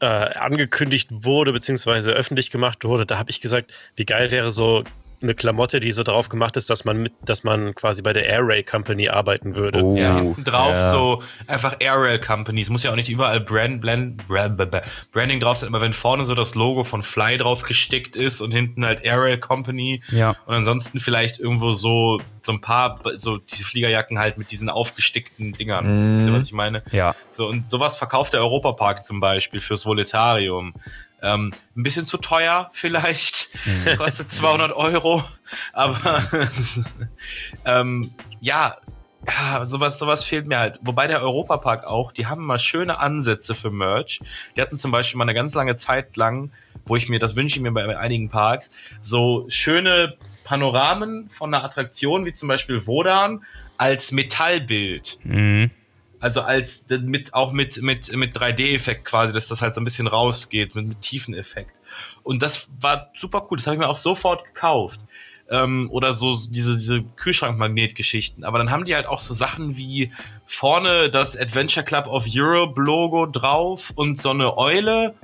äh, 0.00 0.06
angekündigt 0.06 1.10
wurde, 1.12 1.52
beziehungsweise 1.52 2.12
öffentlich 2.12 2.50
gemacht 2.50 2.84
wurde, 2.84 3.06
da 3.06 3.18
habe 3.18 3.30
ich 3.30 3.40
gesagt, 3.40 3.76
wie 3.96 4.04
geil 4.04 4.30
wäre 4.30 4.50
so 4.50 4.82
eine 5.22 5.34
Klamotte, 5.34 5.80
die 5.80 5.92
so 5.92 6.02
drauf 6.02 6.28
gemacht 6.28 6.56
ist, 6.56 6.68
dass 6.70 6.84
man 6.84 7.02
mit, 7.02 7.12
dass 7.24 7.44
man 7.44 7.74
quasi 7.74 8.02
bei 8.02 8.12
der 8.12 8.26
Air 8.26 8.40
Ray 8.46 8.62
Company 8.62 9.08
arbeiten 9.08 9.54
würde. 9.54 9.82
Oh, 9.82 9.96
Ja, 9.96 10.16
hinten 10.16 10.44
drauf 10.44 10.72
ja. 10.72 10.90
so 10.90 11.22
einfach 11.46 11.76
Airrail 11.80 12.18
Companies. 12.18 12.68
Muss 12.70 12.82
ja 12.82 12.90
auch 12.90 12.96
nicht 12.96 13.08
überall 13.08 13.40
Brand, 13.40 13.80
Blend, 13.80 14.26
Brand, 14.28 14.60
Branding 15.12 15.40
drauf 15.40 15.58
sein, 15.58 15.68
aber 15.68 15.80
wenn 15.80 15.92
vorne 15.92 16.24
so 16.24 16.34
das 16.34 16.54
Logo 16.54 16.84
von 16.84 17.02
Fly 17.02 17.38
drauf 17.38 17.62
gestickt 17.62 18.16
ist 18.16 18.40
und 18.40 18.52
hinten 18.52 18.84
halt 18.84 19.04
Airrail 19.04 19.38
Company 19.38 20.02
Ja. 20.10 20.36
und 20.46 20.54
ansonsten 20.54 21.00
vielleicht 21.00 21.38
irgendwo 21.38 21.72
so 21.72 22.20
so 22.44 22.52
ein 22.52 22.60
paar 22.60 22.98
so 23.16 23.36
diese 23.38 23.64
Fliegerjacken 23.64 24.18
halt 24.18 24.36
mit 24.38 24.50
diesen 24.50 24.68
aufgestickten 24.68 25.52
Dingern. 25.52 26.12
Wisst 26.12 26.26
ihr, 26.26 26.32
was 26.32 26.46
ich 26.46 26.52
meine? 26.52 26.82
ja. 26.90 27.14
So, 27.30 27.46
und 27.48 27.68
sowas 27.68 27.96
verkauft 27.96 28.32
der 28.32 28.40
Europapark 28.40 29.04
zum 29.04 29.20
Beispiel 29.20 29.60
fürs 29.60 29.86
Voletarium. 29.86 30.74
Ähm, 31.22 31.52
ein 31.76 31.82
bisschen 31.82 32.04
zu 32.04 32.18
teuer 32.18 32.70
vielleicht, 32.72 33.50
kostet 33.96 34.28
200 34.28 34.72
Euro, 34.72 35.22
aber 35.72 36.24
ähm, 37.64 38.12
ja, 38.40 38.76
ja, 39.26 39.64
sowas, 39.64 39.98
sowas 39.98 40.24
fehlt 40.24 40.46
mir 40.46 40.58
halt. 40.58 40.78
Wobei 40.82 41.06
der 41.06 41.22
Europapark 41.22 41.84
auch, 41.84 42.12
die 42.12 42.26
haben 42.26 42.44
mal 42.44 42.58
schöne 42.58 42.98
Ansätze 42.98 43.54
für 43.54 43.70
Merch. 43.70 44.20
Die 44.56 44.60
hatten 44.60 44.76
zum 44.76 44.90
Beispiel 44.90 45.18
mal 45.18 45.24
eine 45.24 45.34
ganz 45.34 45.54
lange 45.54 45.76
Zeit 45.76 46.16
lang, 46.16 46.50
wo 46.84 46.96
ich 46.96 47.08
mir, 47.08 47.20
das 47.20 47.36
wünsche 47.36 47.56
ich 47.56 47.62
mir 47.62 47.70
bei 47.70 47.96
einigen 47.96 48.30
Parks, 48.30 48.72
so 49.00 49.46
schöne 49.48 50.16
Panoramen 50.44 51.30
von 51.30 51.54
einer 51.54 51.64
Attraktion, 51.64 52.26
wie 52.26 52.32
zum 52.32 52.48
Beispiel 52.48 52.86
Wodan, 52.86 53.44
als 53.76 54.12
Metallbild. 54.12 55.18
Mhm. 55.22 55.70
Also 56.22 56.42
als 56.42 56.86
mit 56.88 57.34
auch 57.34 57.50
mit 57.50 57.82
mit 57.82 58.14
mit 58.14 58.36
3D-Effekt 58.36 59.04
quasi, 59.04 59.32
dass 59.32 59.48
das 59.48 59.60
halt 59.60 59.74
so 59.74 59.80
ein 59.80 59.84
bisschen 59.84 60.06
rausgeht 60.06 60.76
mit, 60.76 60.86
mit 60.86 61.00
Tiefeneffekt. 61.00 61.80
Und 62.22 62.42
das 62.42 62.70
war 62.80 63.10
super 63.12 63.48
cool. 63.50 63.58
Das 63.58 63.66
habe 63.66 63.74
ich 63.74 63.80
mir 63.80 63.88
auch 63.88 63.96
sofort 63.96 64.44
gekauft. 64.44 65.00
Ähm, 65.50 65.88
oder 65.90 66.12
so 66.12 66.38
diese 66.48 66.74
diese 66.74 67.02
Kühlschrankmagnetgeschichten. 67.16 68.44
Aber 68.44 68.58
dann 68.58 68.70
haben 68.70 68.84
die 68.84 68.94
halt 68.94 69.06
auch 69.06 69.18
so 69.18 69.34
Sachen 69.34 69.76
wie 69.76 70.12
vorne 70.46 71.10
das 71.10 71.36
Adventure 71.36 71.84
Club 71.84 72.06
of 72.06 72.24
Europe 72.32 72.80
Logo 72.80 73.26
drauf 73.26 73.92
und 73.96 74.20
so 74.20 74.30
eine 74.30 74.56
Eule. 74.56 75.16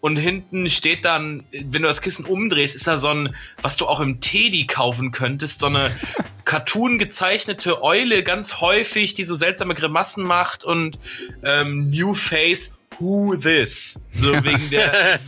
Und 0.00 0.16
hinten 0.16 0.70
steht 0.70 1.04
dann, 1.04 1.44
wenn 1.50 1.82
du 1.82 1.88
das 1.88 2.00
Kissen 2.00 2.24
umdrehst, 2.24 2.76
ist 2.76 2.86
da 2.86 2.98
so 2.98 3.08
ein, 3.08 3.34
was 3.62 3.76
du 3.76 3.86
auch 3.86 3.98
im 3.98 4.20
Teddy 4.20 4.66
kaufen 4.66 5.10
könntest, 5.10 5.58
so 5.58 5.66
eine 5.66 5.90
Cartoon 6.44 6.98
gezeichnete 6.98 7.82
Eule, 7.82 8.22
ganz 8.22 8.60
häufig, 8.60 9.14
die 9.14 9.24
so 9.24 9.34
seltsame 9.34 9.74
Grimassen 9.74 10.24
macht 10.24 10.64
und 10.64 10.98
ähm, 11.42 11.90
New 11.90 12.14
Face, 12.14 12.78
Who 13.00 13.36
This? 13.36 14.00
So 14.12 14.32
wegen 14.32 14.70
der, 14.70 15.20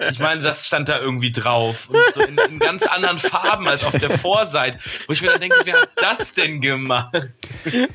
ich 0.10 0.20
meine, 0.20 0.40
das 0.40 0.66
stand 0.66 0.88
da 0.88 1.00
irgendwie 1.00 1.32
drauf. 1.32 1.88
Und 1.88 1.98
so 2.14 2.20
in, 2.20 2.38
in 2.38 2.58
ganz 2.60 2.86
anderen 2.86 3.18
Farben 3.18 3.66
als 3.66 3.84
auf 3.84 3.98
der 3.98 4.10
Vorseite. 4.10 4.78
Wo 5.06 5.12
ich 5.12 5.20
mir 5.20 5.30
dann 5.30 5.40
denke, 5.40 5.56
wer 5.64 5.80
hat 5.80 5.90
das 5.96 6.34
denn 6.34 6.60
gemacht? 6.60 7.16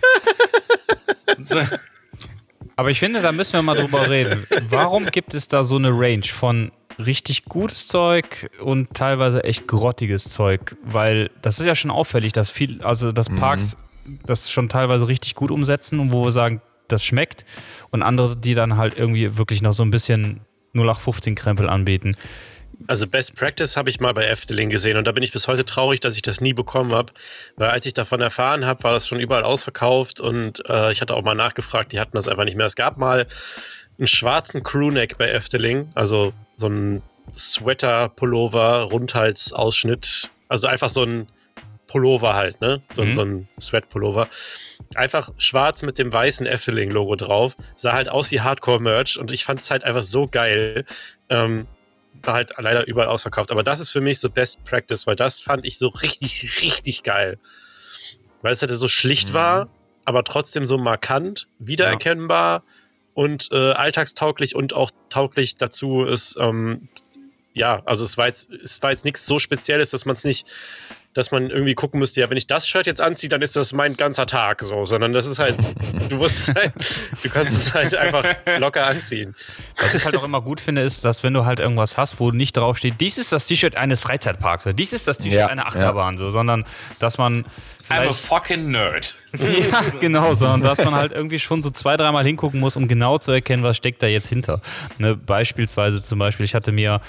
So. 1.40 1.62
Aber 2.78 2.92
ich 2.92 3.00
finde, 3.00 3.22
da 3.22 3.32
müssen 3.32 3.54
wir 3.54 3.64
mal 3.64 3.76
drüber 3.76 4.10
reden. 4.10 4.46
Warum 4.70 5.08
gibt 5.08 5.34
es 5.34 5.48
da 5.48 5.64
so 5.64 5.76
eine 5.76 5.90
Range 5.90 6.24
von 6.24 6.72
richtig 7.00 7.46
gutes 7.46 7.88
Zeug 7.88 8.50
und 8.62 8.94
teilweise 8.94 9.44
echt 9.44 9.68
grottiges 9.68 10.30
Zeug? 10.30 10.76
Weil 10.84 11.32
das 11.42 11.60
ist 11.60 11.66
ja 11.66 11.74
schon 11.74 11.90
auffällig, 11.90 12.34
dass 12.34 12.52
viel, 12.52 12.84
also 12.84 13.12
dass 13.12 13.30
Parks 13.30 13.78
das 14.26 14.52
schon 14.52 14.70
teilweise 14.70 15.08
richtig 15.08 15.34
gut 15.34 15.50
umsetzen 15.50 16.00
und 16.00 16.12
wo 16.12 16.24
wir 16.24 16.32
sagen, 16.32 16.62
das 16.88 17.04
schmeckt 17.04 17.46
und 17.90 18.04
andere, 18.04 18.38
die 18.38 18.54
dann 18.54 18.78
halt 18.78 18.98
irgendwie 18.98 19.38
wirklich 19.38 19.62
noch 19.62 19.74
so 19.74 19.84
ein 19.84 19.92
bisschen 19.92 20.42
0815 20.74 21.34
Krempel 21.34 21.68
anbieten. 21.68 22.16
Also 22.86 23.08
Best 23.08 23.36
Practice 23.36 23.76
habe 23.76 23.90
ich 23.90 24.00
mal 24.00 24.14
bei 24.14 24.26
Efteling 24.26 24.70
gesehen 24.70 24.98
und 24.98 25.06
da 25.06 25.12
bin 25.12 25.24
ich 25.24 25.32
bis 25.32 25.48
heute 25.48 25.66
traurig, 25.66 26.00
dass 26.00 26.16
ich 26.16 26.22
das 26.22 26.42
nie 26.42 26.54
bekommen 26.54 26.92
habe, 26.94 27.12
weil 27.56 27.70
als 27.70 27.86
ich 27.88 27.94
davon 27.94 28.22
erfahren 28.22 28.66
habe, 28.66 28.84
war 28.84 28.94
das 28.94 29.08
schon 29.08 29.20
überall 29.20 29.44
ausverkauft 29.44 30.22
und 30.22 30.64
äh, 30.70 30.92
ich 30.92 31.02
hatte 31.02 31.16
auch 31.16 31.24
mal 31.24 31.34
nachgefragt, 31.34 31.92
die 31.92 32.00
hatten 32.00 32.16
das 32.16 32.28
einfach 32.28 32.46
nicht 32.46 32.56
mehr. 32.56 32.68
Es 32.68 32.76
gab 32.76 32.98
mal 32.98 33.26
einen 33.98 34.08
schwarzen 34.08 34.62
Crewneck 34.62 35.18
bei 35.18 35.28
Efteling, 35.30 35.90
also 35.96 36.34
so 36.56 36.68
ein 36.68 37.02
Sweater-Pullover, 37.34 38.84
Rundhalsausschnitt, 38.84 40.30
also 40.48 40.68
einfach 40.68 40.90
so 40.90 41.04
ein 41.04 41.28
Pullover 41.88 42.36
halt, 42.36 42.62
ne? 42.62 42.82
So, 42.94 43.02
ein 43.02 43.08
Mhm. 43.10 43.14
so 43.14 43.22
ein 43.22 43.48
Sweat-Pullover. 43.60 44.28
Einfach 44.96 45.32
schwarz 45.38 45.82
mit 45.84 45.98
dem 45.98 46.12
weißen 46.12 46.46
Efteling-Logo 46.46 47.16
drauf. 47.16 47.56
Sah 47.76 47.94
halt 47.94 48.10
aus 48.10 48.32
wie 48.32 48.42
Hardcore-Merch 48.42 49.18
und 49.18 49.32
ich 49.32 49.46
fand 49.46 49.62
es 49.62 49.72
halt 49.72 49.84
einfach 49.84 50.04
so 50.04 50.28
geil. 50.28 50.86
Ähm, 51.30 51.66
war 52.28 52.36
halt 52.36 52.54
leider 52.58 52.88
überall 52.88 53.08
ausverkauft. 53.08 53.52
Aber 53.52 53.64
das 53.64 53.80
ist 53.80 53.90
für 53.90 54.02
mich 54.02 54.20
so 54.20 54.30
Best 54.30 54.64
Practice, 54.66 55.08
weil 55.08 55.16
das 55.16 55.40
fand 55.40 55.66
ich 55.66 55.78
so 55.78 55.88
richtig, 55.88 56.62
richtig 56.64 57.04
geil. 57.04 57.40
Weil 58.42 58.54
es 58.54 58.62
halt 58.62 58.72
so 58.72 58.88
schlicht 58.88 59.34
war, 59.34 59.70
aber 60.06 60.24
trotzdem 60.24 60.66
so 60.66 60.78
markant, 60.78 61.48
wiedererkennbar 61.60 62.64
und 63.14 63.50
äh, 63.52 63.72
alltagstauglich 63.72 64.56
und 64.56 64.74
auch 64.74 64.92
tauglich 65.10 65.56
dazu 65.56 66.04
ist, 66.04 66.38
ähm, 66.40 66.88
ja, 67.54 67.82
also 67.86 68.06
es 68.06 68.18
war 68.18 68.28
jetzt, 68.28 68.52
es 68.52 68.82
war 68.84 68.92
jetzt 68.92 69.04
nichts 69.04 69.26
so 69.26 69.40
Spezielles, 69.40 69.90
dass 69.90 70.06
man 70.06 70.16
es 70.16 70.24
nicht, 70.24 70.46
dass 71.18 71.32
man 71.32 71.50
irgendwie 71.50 71.74
gucken 71.74 72.00
müsste, 72.00 72.22
ja, 72.22 72.30
wenn 72.30 72.38
ich 72.38 72.46
das 72.46 72.68
Shirt 72.68 72.86
jetzt 72.86 73.02
anziehe, 73.02 73.28
dann 73.28 73.42
ist 73.42 73.56
das 73.56 73.74
mein 73.74 73.98
ganzer 73.98 74.28
Tag 74.28 74.62
so, 74.62 74.86
sondern 74.86 75.14
das 75.14 75.26
ist 75.26 75.40
halt, 75.40 75.58
du 76.10 76.18
musst 76.18 76.54
halt, 76.54 76.74
du 77.24 77.30
kannst 77.30 77.58
es 77.58 77.74
halt 77.74 77.96
einfach 77.96 78.24
locker 78.60 78.86
anziehen. 78.86 79.34
Was 79.82 79.96
ich 79.96 80.06
halt 80.06 80.16
auch 80.16 80.24
immer 80.24 80.42
gut 80.42 80.62
finde, 80.62 80.84
ist, 80.84 81.04
dass 81.04 81.24
wenn 81.24 81.34
du 81.34 81.44
halt 81.44 81.60
irgendwas 81.60 81.98
hast, 81.98 82.20
wo 82.20 82.30
nicht 82.30 82.56
draufsteht, 82.56 82.96
dies 83.00 83.18
ist 83.18 83.32
das 83.32 83.48
T-Shirt 83.48 83.76
eines 83.76 84.02
Freizeitparks 84.02 84.68
oder 84.68 84.74
dies 84.74 84.94
ist 84.94 85.08
das 85.08 85.18
T-Shirt 85.18 85.40
Ja, 85.40 85.48
einer 85.48 85.66
Achterbahn, 85.66 86.18
so, 86.18 86.30
sondern 86.30 86.66
dass 87.00 87.18
man 87.18 87.46
I'm 87.90 87.94
a 87.94 88.02
vielleicht 88.02 88.20
fucking 88.20 88.72
nerd. 88.72 89.16
Ja, 89.38 89.82
genau, 90.00 90.34
sondern 90.34 90.62
dass 90.62 90.84
man 90.84 90.96
halt 90.96 91.12
irgendwie 91.12 91.38
schon 91.38 91.62
so 91.62 91.70
zwei, 91.70 91.96
dreimal 91.96 92.26
hingucken 92.26 92.60
muss, 92.60 92.76
um 92.76 92.88
genau 92.88 93.18
zu 93.18 93.32
erkennen, 93.32 93.62
was 93.62 93.78
steckt 93.78 94.02
da 94.02 94.08
jetzt 94.08 94.30
hinter. 94.30 94.62
Ne, 94.98 95.16
beispielsweise 95.16 96.02
zum 96.02 96.18
Beispiel, 96.18 96.46
ich 96.46 96.56
hatte 96.56 96.72
mir, 96.72 97.02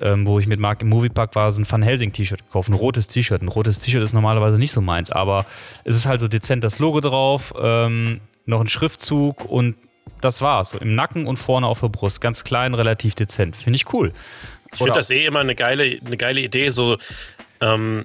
ähm, 0.00 0.26
wo 0.26 0.40
ich 0.40 0.46
mit 0.46 0.58
Marc 0.58 0.82
im 0.82 0.88
Moviepark 0.88 1.34
war, 1.36 1.52
so 1.52 1.60
ein 1.60 1.70
Van 1.70 1.82
Helsing-T-Shirt 1.82 2.44
gekauft, 2.46 2.68
ein 2.70 2.74
rotes 2.74 3.06
T-Shirt. 3.06 3.40
Ein 3.40 3.48
rotes 3.48 3.78
T-Shirt 3.78 4.02
ist 4.02 4.14
normalerweise 4.14 4.58
nicht 4.58 4.72
so 4.72 4.80
meins, 4.80 5.10
aber 5.10 5.46
es 5.84 5.94
ist 5.94 6.06
halt 6.06 6.18
so 6.18 6.28
dezent 6.28 6.64
das 6.64 6.78
Logo 6.78 7.00
drauf, 7.00 7.54
ähm, 7.60 8.20
noch 8.46 8.60
ein 8.60 8.68
Schriftzug 8.68 9.44
und 9.44 9.76
das 10.20 10.40
war's. 10.40 10.70
So 10.70 10.78
im 10.78 10.94
Nacken 10.94 11.26
und 11.26 11.36
vorne 11.36 11.66
auf 11.66 11.80
der 11.80 11.88
Brust. 11.88 12.20
Ganz 12.20 12.42
klein, 12.42 12.74
relativ 12.74 13.14
dezent. 13.14 13.56
Finde 13.56 13.76
ich 13.76 13.92
cool. 13.92 14.12
Ich 14.72 14.78
finde 14.78 14.92
das 14.92 15.10
eh 15.10 15.24
immer 15.24 15.40
eine 15.40 15.54
geile, 15.54 16.00
eine 16.04 16.16
geile 16.16 16.40
Idee, 16.40 16.70
so, 16.70 16.98
ähm, 17.60 18.04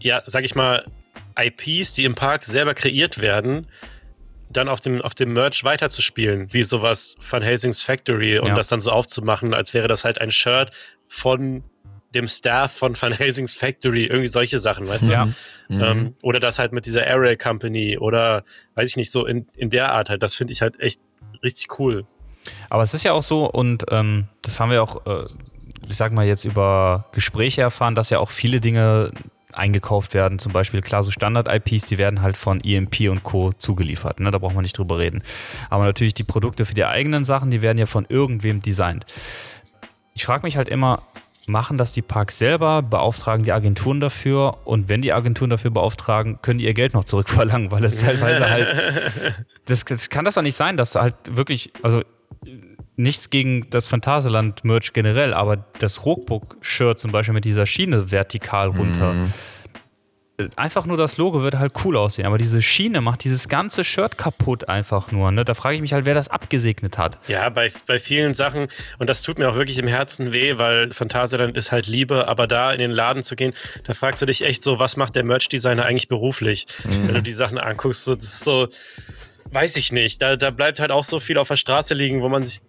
ja, 0.00 0.22
sag 0.26 0.44
ich 0.44 0.54
mal, 0.54 0.84
IPs, 1.38 1.92
die 1.94 2.04
im 2.04 2.14
Park 2.14 2.44
selber 2.44 2.74
kreiert 2.74 3.20
werden, 3.20 3.66
dann 4.50 4.68
auf 4.68 4.80
dem, 4.80 5.02
auf 5.02 5.14
dem 5.14 5.32
Merch 5.32 5.64
weiterzuspielen, 5.64 6.52
wie 6.52 6.62
sowas 6.62 7.16
Van 7.28 7.42
Helsing's 7.42 7.82
Factory 7.82 8.38
und 8.38 8.48
Ja. 8.48 8.54
das 8.54 8.68
dann 8.68 8.80
so 8.80 8.90
aufzumachen, 8.90 9.54
als 9.54 9.74
wäre 9.74 9.88
das 9.88 10.04
halt 10.04 10.20
ein 10.20 10.30
Shirt 10.30 10.70
von 11.08 11.64
dem 12.14 12.28
Staff 12.28 12.72
von 12.72 13.00
Van 13.00 13.12
Helsing's 13.12 13.56
Factory, 13.56 14.04
irgendwie 14.04 14.28
solche 14.28 14.58
Sachen, 14.58 14.88
weißt 14.88 15.08
du? 15.08 15.12
Ja. 15.12 15.26
Mhm. 15.26 15.34
Ähm, 15.82 16.14
oder 16.22 16.38
das 16.40 16.58
halt 16.58 16.72
mit 16.72 16.86
dieser 16.86 17.02
Aerial 17.02 17.36
Company 17.36 17.98
oder 17.98 18.44
weiß 18.76 18.88
ich 18.88 18.96
nicht, 18.96 19.10
so 19.10 19.26
in, 19.26 19.46
in 19.56 19.68
der 19.70 19.92
Art 19.92 20.08
halt. 20.08 20.22
Das 20.22 20.34
finde 20.34 20.52
ich 20.52 20.62
halt 20.62 20.78
echt 20.80 21.00
richtig 21.42 21.78
cool. 21.78 22.06
Aber 22.70 22.84
es 22.84 22.94
ist 22.94 23.02
ja 23.02 23.12
auch 23.12 23.22
so, 23.24 23.44
und 23.50 23.84
ähm, 23.90 24.28
das 24.42 24.60
haben 24.60 24.70
wir 24.70 24.82
auch, 24.82 25.04
äh, 25.06 25.24
ich 25.88 25.96
sag 25.96 26.12
mal, 26.12 26.24
jetzt 26.24 26.44
über 26.44 27.06
Gespräche 27.12 27.60
erfahren, 27.62 27.94
dass 27.96 28.10
ja 28.10 28.20
auch 28.20 28.30
viele 28.30 28.60
Dinge 28.60 29.10
eingekauft 29.58 30.14
werden. 30.14 30.38
Zum 30.38 30.52
Beispiel, 30.52 30.80
klar, 30.80 31.02
so 31.02 31.10
Standard-IPs, 31.10 31.86
die 31.86 31.98
werden 31.98 32.22
halt 32.22 32.36
von 32.36 32.60
EMP 32.60 33.08
und 33.10 33.22
Co. 33.22 33.52
zugeliefert. 33.52 34.20
Ne? 34.20 34.30
Da 34.30 34.38
braucht 34.38 34.54
man 34.54 34.62
nicht 34.62 34.78
drüber 34.78 34.98
reden. 34.98 35.22
Aber 35.70 35.84
natürlich 35.84 36.14
die 36.14 36.24
Produkte 36.24 36.64
für 36.64 36.74
die 36.74 36.84
eigenen 36.84 37.24
Sachen, 37.24 37.50
die 37.50 37.62
werden 37.62 37.78
ja 37.78 37.86
von 37.86 38.06
irgendwem 38.08 38.62
designt. 38.62 39.06
Ich 40.14 40.24
frage 40.24 40.46
mich 40.46 40.56
halt 40.56 40.68
immer, 40.68 41.02
machen 41.46 41.78
das 41.78 41.92
die 41.92 42.02
Parks 42.02 42.38
selber, 42.38 42.82
beauftragen 42.82 43.44
die 43.44 43.52
Agenturen 43.52 44.00
dafür 44.00 44.58
und 44.64 44.88
wenn 44.88 45.02
die 45.02 45.12
Agenturen 45.12 45.50
dafür 45.50 45.70
beauftragen, 45.70 46.40
können 46.42 46.58
die 46.58 46.64
ihr 46.64 46.74
Geld 46.74 46.94
noch 46.94 47.04
zurückverlangen, 47.04 47.70
weil 47.70 47.84
es 47.84 47.96
teilweise 47.98 48.50
halt 48.50 49.46
das, 49.66 49.84
das 49.84 50.10
kann 50.10 50.24
das 50.24 50.34
doch 50.34 50.42
nicht 50.42 50.56
sein, 50.56 50.76
dass 50.76 50.94
halt 50.96 51.14
wirklich, 51.30 51.72
also 51.82 52.02
nichts 52.96 53.30
gegen 53.30 53.68
das 53.70 53.86
Phantasialand-Merch 53.86 54.92
generell, 54.92 55.34
aber 55.34 55.56
das 55.78 56.04
Rookbook-Shirt 56.04 56.98
zum 56.98 57.12
Beispiel 57.12 57.34
mit 57.34 57.44
dieser 57.44 57.66
Schiene 57.66 58.10
vertikal 58.10 58.68
runter. 58.68 59.14
Äh, 59.14 60.48
Einfach 60.56 60.84
nur 60.84 60.98
das 60.98 61.16
Logo 61.16 61.40
würde 61.40 61.58
halt 61.58 61.72
cool 61.82 61.96
aussehen, 61.96 62.26
aber 62.26 62.36
diese 62.36 62.60
Schiene 62.60 63.00
macht 63.00 63.24
dieses 63.24 63.48
ganze 63.48 63.84
Shirt 63.84 64.18
kaputt 64.18 64.68
einfach 64.68 65.10
nur. 65.10 65.32
Ne? 65.32 65.46
Da 65.46 65.54
frage 65.54 65.76
ich 65.76 65.80
mich 65.80 65.94
halt, 65.94 66.04
wer 66.04 66.12
das 66.12 66.28
abgesegnet 66.28 66.98
hat. 66.98 67.18
Ja, 67.26 67.48
bei, 67.48 67.72
bei 67.86 67.98
vielen 67.98 68.34
Sachen, 68.34 68.68
und 68.98 69.08
das 69.08 69.22
tut 69.22 69.38
mir 69.38 69.48
auch 69.48 69.54
wirklich 69.54 69.78
im 69.78 69.86
Herzen 69.86 70.34
weh, 70.34 70.58
weil 70.58 70.92
Phantasialand 70.92 71.56
ist 71.56 71.72
halt 71.72 71.86
Liebe, 71.86 72.28
aber 72.28 72.46
da 72.46 72.70
in 72.70 72.80
den 72.80 72.90
Laden 72.90 73.22
zu 73.22 73.34
gehen, 73.34 73.54
da 73.84 73.94
fragst 73.94 74.20
du 74.20 74.26
dich 74.26 74.42
echt 74.44 74.62
so, 74.62 74.78
was 74.78 74.98
macht 74.98 75.16
der 75.16 75.24
Merch-Designer 75.24 75.86
eigentlich 75.86 76.08
beruflich? 76.08 76.66
Wenn 76.84 77.14
du 77.14 77.22
die 77.22 77.32
Sachen 77.32 77.56
anguckst, 77.56 78.04
so, 78.04 78.14
das 78.14 78.26
ist 78.26 78.44
so, 78.44 78.68
weiß 79.50 79.76
ich 79.76 79.92
nicht, 79.92 80.20
da, 80.22 80.36
da 80.36 80.50
bleibt 80.50 80.80
halt 80.80 80.90
auch 80.90 81.04
so 81.04 81.20
viel 81.20 81.38
auf 81.38 81.48
der 81.48 81.56
Straße 81.56 81.94
liegen, 81.94 82.22
wo 82.22 82.28
man 82.28 82.44
sich, 82.44 82.60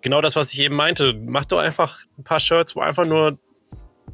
genau 0.00 0.20
das, 0.20 0.36
was 0.36 0.52
ich 0.52 0.60
eben 0.60 0.76
meinte, 0.76 1.14
mach 1.14 1.44
doch 1.44 1.58
einfach 1.58 2.00
ein 2.18 2.24
paar 2.24 2.40
Shirts, 2.40 2.76
wo 2.76 2.80
einfach 2.80 3.04
nur 3.04 3.38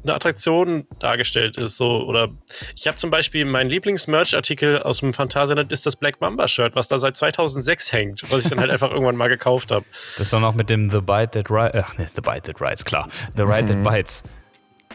eine 0.05 0.15
Attraktion 0.15 0.87
dargestellt 0.99 1.57
ist. 1.57 1.77
So. 1.77 2.05
Oder 2.05 2.29
ich 2.75 2.87
habe 2.87 2.97
zum 2.97 3.09
Beispiel 3.09 3.45
mein 3.45 3.69
Lieblings-Merch-Artikel 3.69 4.81
aus 4.81 4.99
dem 4.99 5.13
Phantasialand 5.13 5.71
ist 5.71 5.85
das 5.85 5.95
Black 5.95 6.21
Mamba-Shirt, 6.21 6.75
was 6.75 6.87
da 6.87 6.99
seit 6.99 7.17
2006 7.17 7.91
hängt, 7.91 8.31
was 8.31 8.43
ich 8.43 8.49
dann 8.49 8.59
halt 8.59 8.71
einfach 8.71 8.91
irgendwann 8.91 9.15
mal 9.15 9.29
gekauft 9.29 9.71
habe. 9.71 9.85
Das 10.17 10.27
ist 10.27 10.33
doch 10.33 10.39
noch 10.39 10.53
mit 10.53 10.69
dem 10.69 10.89
The 10.89 11.01
Bite 11.01 11.31
That 11.31 11.49
Rides, 11.49 11.83
ach 11.83 11.97
ne, 11.97 12.07
The 12.07 12.21
Bite 12.21 12.53
That 12.53 12.61
Rides, 12.61 12.85
klar. 12.85 13.09
The 13.35 13.43
Ride 13.43 13.67
That 13.67 13.83
Bites. 13.83 14.23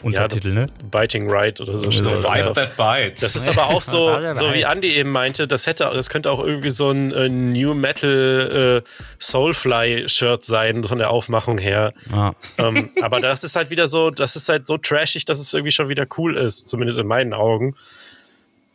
Untertitel, 0.03 0.53
ne? 0.53 0.67
Biting 0.91 1.29
Right 1.31 1.61
oder 1.61 1.77
so. 1.77 1.89
Bite 1.89 2.53
that 2.55 2.77
bites. 2.77 3.21
Das 3.21 3.37
ist 3.37 3.49
aber 3.49 3.67
auch 3.69 3.83
so, 3.83 4.09
so 4.35 4.53
wie 4.55 4.63
Andy 4.63 4.95
eben 4.95 5.11
meinte, 5.11 5.47
das 5.47 5.67
hätte, 5.67 5.91
das 5.93 6.09
könnte 6.11 6.31
auch 6.31 6.41
irgendwie 6.41 6.71
so 6.71 6.91
ein 6.91 7.13
äh, 7.13 7.29
New 7.29 7.75
Metal 7.75 8.83
äh, 8.85 8.91
Soulfly-Shirt 9.19 10.43
sein 10.43 10.85
von 10.85 10.99
der 10.99 11.11
Aufmachung 11.11 11.59
her. 11.59 11.93
Ja. 12.11 12.35
ähm, 12.59 12.91
aber 13.03 13.21
das 13.21 13.45
ist 13.45 13.57
halt 13.57 13.71
wieder 13.71 13.87
so, 13.87 14.11
das 14.11 14.37
ist 14.37 14.49
halt 14.49 14.67
so 14.67 14.79
trashig, 14.79 15.25
dass 15.25 15.39
es 15.39 15.53
irgendwie 15.53 15.73
schon 15.73 15.89
wieder 15.89 16.07
cool 16.17 16.37
ist, 16.37 16.69
zumindest 16.69 16.99
in 16.99 17.07
meinen 17.07 17.35
Augen. 17.35 17.75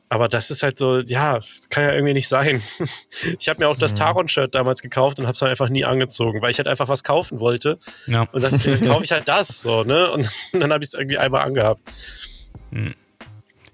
Aber 0.07 0.27
das 0.27 0.51
ist 0.51 0.61
halt 0.63 0.77
so, 0.77 0.99
ja, 0.99 1.39
kann 1.69 1.83
ja 1.83 1.91
irgendwie 1.93 2.13
nicht 2.13 2.27
sein. 2.27 2.61
Ich 3.39 3.49
habe 3.49 3.59
mir 3.59 3.67
auch 3.69 3.77
das 3.77 3.91
Mhm. 3.93 3.95
Taron-Shirt 3.95 4.53
damals 4.53 4.81
gekauft 4.81 5.19
und 5.19 5.25
habe 5.25 5.33
es 5.33 5.39
dann 5.39 5.49
einfach 5.49 5.69
nie 5.69 5.83
angezogen, 5.85 6.41
weil 6.41 6.51
ich 6.51 6.57
halt 6.57 6.67
einfach 6.67 6.87
was 6.89 7.03
kaufen 7.03 7.39
wollte. 7.39 7.79
ja. 8.07 8.27
Und 8.31 8.43
dann 8.43 8.51
kaufe 8.85 9.03
ich 9.03 9.11
halt 9.11 9.27
das 9.27 9.61
so, 9.61 9.83
ne? 9.83 10.11
Und 10.11 10.29
dann 10.53 10.71
habe 10.71 10.83
ich 10.83 10.89
es 10.89 10.93
irgendwie 10.93 11.17
einmal 11.17 11.41
angehabt. 11.43 11.81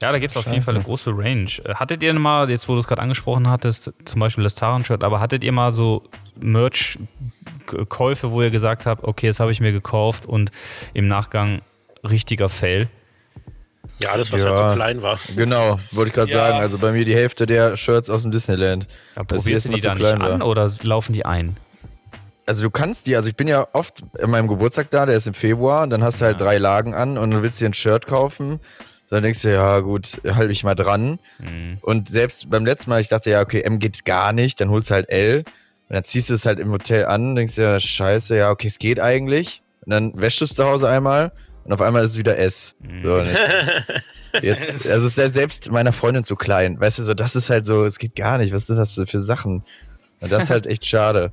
Ja, 0.02 0.12
da 0.12 0.20
gibt 0.20 0.32
es 0.32 0.38
auf 0.38 0.46
jeden 0.48 0.62
Fall 0.64 0.76
eine 0.76 0.84
große 0.84 1.12
Range. 1.16 1.50
Hattet 1.76 2.02
ihr 2.04 2.14
mal, 2.18 2.50
jetzt 2.50 2.68
wo 2.70 2.74
du 2.74 2.80
es 2.80 2.88
gerade 2.88 3.02
angesprochen 3.02 3.50
hattest, 3.50 3.92
zum 4.06 4.20
Beispiel 4.20 4.44
das 4.44 4.56
Taran-Shirt, 4.56 5.04
aber 5.04 5.20
hattet 5.20 5.44
ihr 5.44 5.52
mal 5.52 5.74
so 5.74 6.04
Merch-Käufe, 6.40 8.32
wo 8.32 8.42
ihr 8.42 8.52
gesagt 8.52 8.86
habt, 8.86 9.04
okay, 9.04 9.28
das 9.28 9.40
habe 9.40 9.52
ich 9.52 9.60
mir 9.60 9.72
gekauft 9.72 10.26
und 10.26 10.52
im 10.94 11.08
Nachgang 11.08 11.62
richtiger 12.04 12.50
Fail? 12.50 12.90
Ja, 14.02 14.12
alles, 14.12 14.32
was 14.32 14.42
Ja. 14.44 14.50
halt 14.50 14.58
so 14.72 14.76
klein 14.76 15.02
war. 15.02 15.20
Genau, 15.36 15.80
wollte 15.92 16.10
ich 16.10 16.14
gerade 16.16 16.32
Ja. 16.32 16.38
sagen. 16.38 16.58
Also 16.60 16.78
bei 16.78 16.92
mir 16.92 17.06
die 17.06 17.16
Hälfte 17.16 17.46
der 17.46 17.78
Shirts 17.78 18.10
aus 18.10 18.22
dem 18.24 18.32
Disneyland. 18.32 18.88
Ja, 19.16 19.24
probierst 19.24 19.66
du 19.66 19.70
die 19.70 19.80
da 19.82 19.94
nicht 19.96 20.06
an 20.06 20.40
war. 20.42 20.48
oder 20.48 20.72
laufen 20.82 21.14
die 21.14 21.26
ein? 21.26 21.58
Also 22.48 22.64
du 22.64 22.70
kannst 22.70 23.08
die, 23.08 23.16
also 23.16 23.30
ich 23.30 23.36
bin 23.36 23.48
ja 23.48 23.68
oft 23.74 24.02
an 24.22 24.30
meinem 24.32 24.48
Geburtstag 24.48 24.90
da, 24.90 25.06
der 25.06 25.16
ist 25.16 25.28
im 25.28 25.34
Februar, 25.34 25.84
und 25.84 25.90
dann 25.92 26.04
hast 26.04 26.20
du 26.22 26.26
halt 26.26 26.42
drei 26.42 26.58
Lagen 26.58 26.94
an 26.94 27.18
und 27.18 27.32
dann 27.32 27.44
willst 27.44 27.60
du 27.62 27.66
dir 27.66 27.70
ein 27.70 27.74
Shirt 27.74 28.08
kaufen. 28.08 28.60
Dann 29.10 29.24
denkst 29.24 29.42
du, 29.42 29.54
ja 29.54 29.80
gut, 29.80 30.22
halte 30.34 30.52
ich 30.52 30.64
mal 30.64 30.74
dran. 30.76 31.20
Mhm. 31.40 31.78
Und 31.82 32.08
selbst 32.10 32.50
beim 32.50 32.66
letzten 32.66 32.90
Mal, 32.90 33.02
ich 33.02 33.10
dachte, 33.10 33.30
ja, 33.30 33.42
okay, 33.42 33.62
M 33.62 33.78
geht 33.80 34.06
gar 34.06 34.32
nicht, 34.34 34.60
dann 34.62 34.70
holst 34.70 34.90
du 34.90 34.96
halt 34.96 35.10
L. 35.10 35.44
Und 35.90 35.96
dann 35.96 36.04
ziehst 36.06 36.30
du 36.30 36.34
es 36.34 36.46
halt 36.46 36.60
im 36.60 36.72
Hotel 36.72 37.06
an, 37.06 37.36
denkst 37.36 37.56
dir, 37.56 37.80
scheiße, 37.80 38.38
ja, 38.38 38.50
okay, 38.50 38.68
es 38.68 38.80
geht 38.80 39.00
eigentlich. 39.00 39.62
Und 39.86 39.92
dann 39.92 40.14
wäschst 40.16 40.40
du 40.42 40.46
es 40.46 40.56
zu 40.56 40.64
Hause 40.66 40.88
einmal 40.90 41.32
und 41.64 41.74
auf 41.74 41.82
einmal 41.82 42.04
ist 42.04 42.12
es 42.12 42.18
wieder 42.18 42.38
S. 42.38 42.76
So, 43.04 43.16
und 43.16 43.26
jetzt, 43.26 44.44
jetzt, 44.44 44.88
also 44.92 45.08
ist 45.08 45.18
ja 45.18 45.30
selbst 45.30 45.72
meiner 45.72 45.94
Freundin 45.94 46.24
zu 46.24 46.36
klein. 46.36 46.80
Weißt 46.80 47.00
du, 47.00 47.04
so, 47.04 47.14
das 47.14 47.36
ist 47.36 47.50
halt 47.50 47.66
so, 47.66 47.86
es 47.86 48.00
geht 48.00 48.16
gar 48.16 48.38
nicht. 48.38 48.54
Was 48.54 48.68
sind 48.68 48.78
das 48.78 48.92
für, 48.94 49.20
Sachen? 49.20 49.64
Und 50.20 50.32
das 50.32 50.44
ist 50.44 50.50
halt 50.50 50.68
echt 50.68 50.86
schade. 50.86 51.32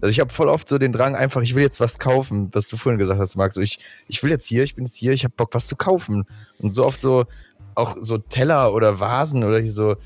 Also 0.00 0.10
ich 0.10 0.20
habe 0.20 0.32
voll 0.32 0.48
oft 0.48 0.68
so 0.68 0.78
den 0.78 0.92
Drang, 0.92 1.14
einfach, 1.14 1.42
ich 1.42 1.54
will 1.54 1.62
jetzt 1.62 1.80
was 1.80 1.98
kaufen, 1.98 2.48
was 2.52 2.68
du 2.68 2.76
vorhin 2.76 2.98
gesagt 2.98 3.20
hast, 3.20 3.36
Marc. 3.36 3.52
So, 3.52 3.60
ich, 3.60 3.78
ich 4.08 4.22
will 4.22 4.30
jetzt 4.30 4.46
hier, 4.46 4.62
ich 4.62 4.74
bin 4.74 4.84
jetzt 4.84 4.96
hier, 4.96 5.12
ich 5.12 5.24
habe 5.24 5.34
Bock, 5.36 5.54
was 5.54 5.66
zu 5.66 5.76
kaufen. 5.76 6.26
Und 6.58 6.72
so 6.72 6.84
oft 6.84 7.00
so, 7.00 7.26
auch 7.74 7.96
so 8.00 8.18
Teller 8.18 8.74
oder 8.74 9.00
Vasen 9.00 9.44
oder 9.44 9.66
so 9.68 9.96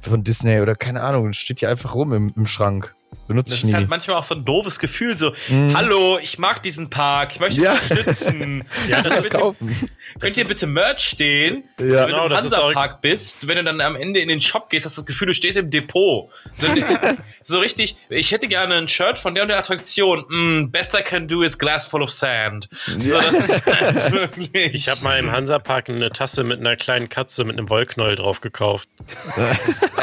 von 0.00 0.24
Disney 0.24 0.60
oder 0.60 0.74
keine 0.74 1.02
Ahnung, 1.02 1.32
steht 1.32 1.60
hier 1.60 1.70
einfach 1.70 1.94
rum 1.94 2.12
im, 2.12 2.32
im 2.36 2.46
Schrank. 2.46 2.95
Benutze 3.28 3.50
Das 3.50 3.58
ich 3.58 3.64
ist 3.64 3.68
nie. 3.70 3.74
halt 3.74 3.88
manchmal 3.88 4.16
auch 4.16 4.24
so 4.24 4.34
ein 4.36 4.44
doofes 4.44 4.78
Gefühl, 4.78 5.16
so, 5.16 5.32
hallo, 5.74 6.18
ich 6.22 6.38
mag 6.38 6.62
diesen 6.62 6.90
Park, 6.90 7.32
ich 7.32 7.40
möchte 7.40 7.60
Ja. 7.60 7.74
ihn 7.74 7.80
unterstützen. 7.80 8.64
ja, 8.88 8.96
Könnt 9.02 9.06
ihr 9.06 9.16
was 9.18 9.24
bitte, 9.24 9.38
kaufen. 9.38 9.90
könnt 10.20 10.36
ihr 10.36 10.44
bitte 10.44 10.66
Merch 10.68 11.00
stehen? 11.00 11.64
Ja. 11.80 11.84
wenn 12.02 12.06
Genau, 12.06 12.18
du 12.20 12.24
im 12.26 12.30
das 12.30 12.44
ist 12.44 12.52
Hansapark 12.56 13.00
bist, 13.00 13.48
wenn 13.48 13.56
du 13.56 13.64
dann 13.64 13.80
am 13.80 13.96
Ende 13.96 14.20
in 14.20 14.28
den 14.28 14.40
Shop 14.40 14.70
gehst, 14.70 14.86
hast 14.86 14.96
du 14.96 15.00
das 15.00 15.06
Gefühl, 15.06 15.26
du 15.28 15.34
stehst 15.34 15.56
im 15.56 15.70
Depot. 15.70 16.30
So, 16.54 16.66
so 17.42 17.58
richtig, 17.58 17.96
ich 18.10 18.30
hätte 18.30 18.46
gerne 18.48 18.74
ein 18.76 18.86
Shirt 18.86 19.18
von 19.18 19.34
der 19.34 19.42
und 19.42 19.48
der 19.48 19.58
Attraktion. 19.58 20.24
Mm, 20.28 20.70
best 20.70 20.94
I 20.94 21.02
can 21.02 21.26
do 21.26 21.42
is 21.42 21.58
glass 21.58 21.84
full 21.86 22.02
of 22.02 22.10
sand. 22.10 22.68
So, 22.98 23.20
das 23.20 23.34
ist 23.34 23.66
halt 23.66 24.12
wirklich. 24.12 24.74
Ich 24.74 24.88
habe 24.88 25.02
mal 25.02 25.18
im 25.18 25.32
Hansapark 25.32 25.88
eine 25.88 26.10
Tasse 26.10 26.44
mit 26.44 26.60
einer 26.60 26.76
kleinen 26.76 27.08
Katze 27.08 27.42
mit 27.44 27.58
einem 27.58 27.68
Wollknäuel 27.70 28.14
drauf 28.16 28.40
gekauft. 28.40 28.88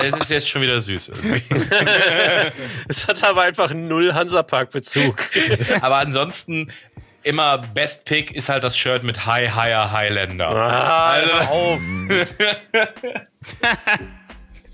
Es 0.04 0.14
ist 0.18 0.30
jetzt 0.30 0.50
schon 0.50 0.62
wieder 0.62 0.82
süß. 0.82 1.10
Irgendwie. 1.10 1.44
Es 2.94 3.08
hat 3.08 3.24
aber 3.24 3.42
einfach 3.42 3.74
null 3.74 4.14
Hansapark-Bezug. 4.14 5.28
Aber 5.82 5.98
ansonsten 5.98 6.72
immer 7.24 7.58
Best 7.58 8.06
Pick 8.06 8.32
ist 8.36 8.50
halt 8.50 8.64
das 8.64 8.78
Shirt 8.78 9.04
mit 9.04 9.26
High 9.26 9.56
Higher 9.56 9.92
Highlander. 9.92 10.50
Ah, 10.50 11.10
Also- 11.14 11.34
auf. 11.50 11.80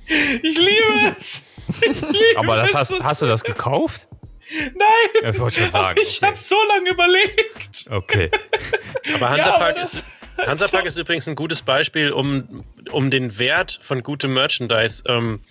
Ich 0.08 0.58
liebe 0.58 1.16
es. 1.18 1.46
Ich 1.82 2.02
liebe 2.02 2.18
Aber 2.38 2.56
das 2.58 2.70
es 2.70 2.76
hast, 2.76 3.04
hast 3.04 3.22
du 3.22 3.28
das 3.28 3.44
gekauft? 3.44 4.08
Nein. 4.52 5.22
Ja, 5.22 5.30
ich 5.30 5.40
wollte 5.40 5.62
schon 5.62 5.72
sagen. 5.72 6.00
ich 6.04 6.22
habe 6.24 6.36
so 6.38 6.56
lange 6.68 6.90
überlegt. 6.90 7.86
Okay. 7.91 8.32
Aber 9.14 9.30
Hansapark, 9.30 9.62
aber 9.78 9.82
ist, 9.82 10.04
Hansapark 10.46 10.86
ist 10.86 10.98
übrigens 10.98 11.28
ein 11.28 11.36
gutes 11.36 11.62
Beispiel, 11.62 12.12
um, 12.12 12.66
um 12.91 13.12
den 13.12 13.38
Wert 13.38 13.80
von 13.84 14.02
gutem 14.02 14.34
Merchandise 14.34 15.04
ähm, 15.08 15.44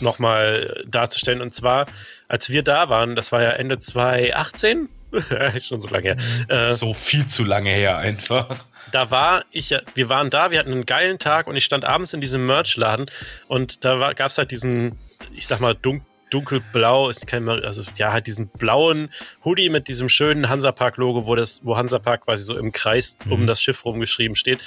nochmal 0.00 0.84
darzustellen. 0.86 1.40
Und 1.40 1.52
zwar, 1.54 1.86
als 2.28 2.50
wir 2.50 2.62
da 2.62 2.88
waren, 2.88 3.16
das 3.16 3.32
war 3.32 3.42
ja 3.42 3.50
Ende 3.50 3.78
2018, 3.78 4.88
ist 5.54 5.68
schon 5.68 5.80
so 5.80 5.88
lange 5.88 6.16
her, 6.16 6.16
äh, 6.48 6.72
So 6.74 6.92
viel 6.94 7.26
zu 7.26 7.44
lange 7.44 7.70
her 7.70 7.98
einfach. 7.98 8.64
da 8.90 9.10
war 9.10 9.44
ich, 9.52 9.70
ja- 9.70 9.82
wir 9.94 10.08
waren 10.08 10.28
da, 10.30 10.50
wir 10.50 10.58
hatten 10.58 10.72
einen 10.72 10.86
geilen 10.86 11.18
Tag 11.18 11.46
und 11.46 11.54
ich 11.56 11.64
stand 11.64 11.84
abends 11.84 12.12
in 12.14 12.20
diesem 12.20 12.46
Merchladen 12.46 13.06
und 13.46 13.84
da 13.84 14.12
gab 14.12 14.30
es 14.32 14.38
halt 14.38 14.50
diesen, 14.50 14.98
ich 15.32 15.46
sag 15.46 15.60
mal, 15.60 15.74
dun 15.74 16.02
dunkelblau, 16.30 17.10
ist 17.10 17.28
kein, 17.28 17.48
also 17.48 17.84
ja, 17.96 18.12
halt 18.12 18.26
diesen 18.26 18.48
blauen 18.48 19.08
Hoodie 19.44 19.68
mit 19.68 19.86
diesem 19.86 20.08
schönen 20.08 20.48
Hansapark-Logo, 20.48 21.26
wo 21.26 21.36
das, 21.36 21.60
wo 21.62 21.76
Hansapark 21.76 22.22
quasi 22.24 22.42
so 22.42 22.58
im 22.58 22.72
Kreis 22.72 23.16
um 23.30 23.46
das 23.46 23.62
Schiff 23.62 23.84
rumgeschrieben 23.84 24.34
steht. 24.34 24.58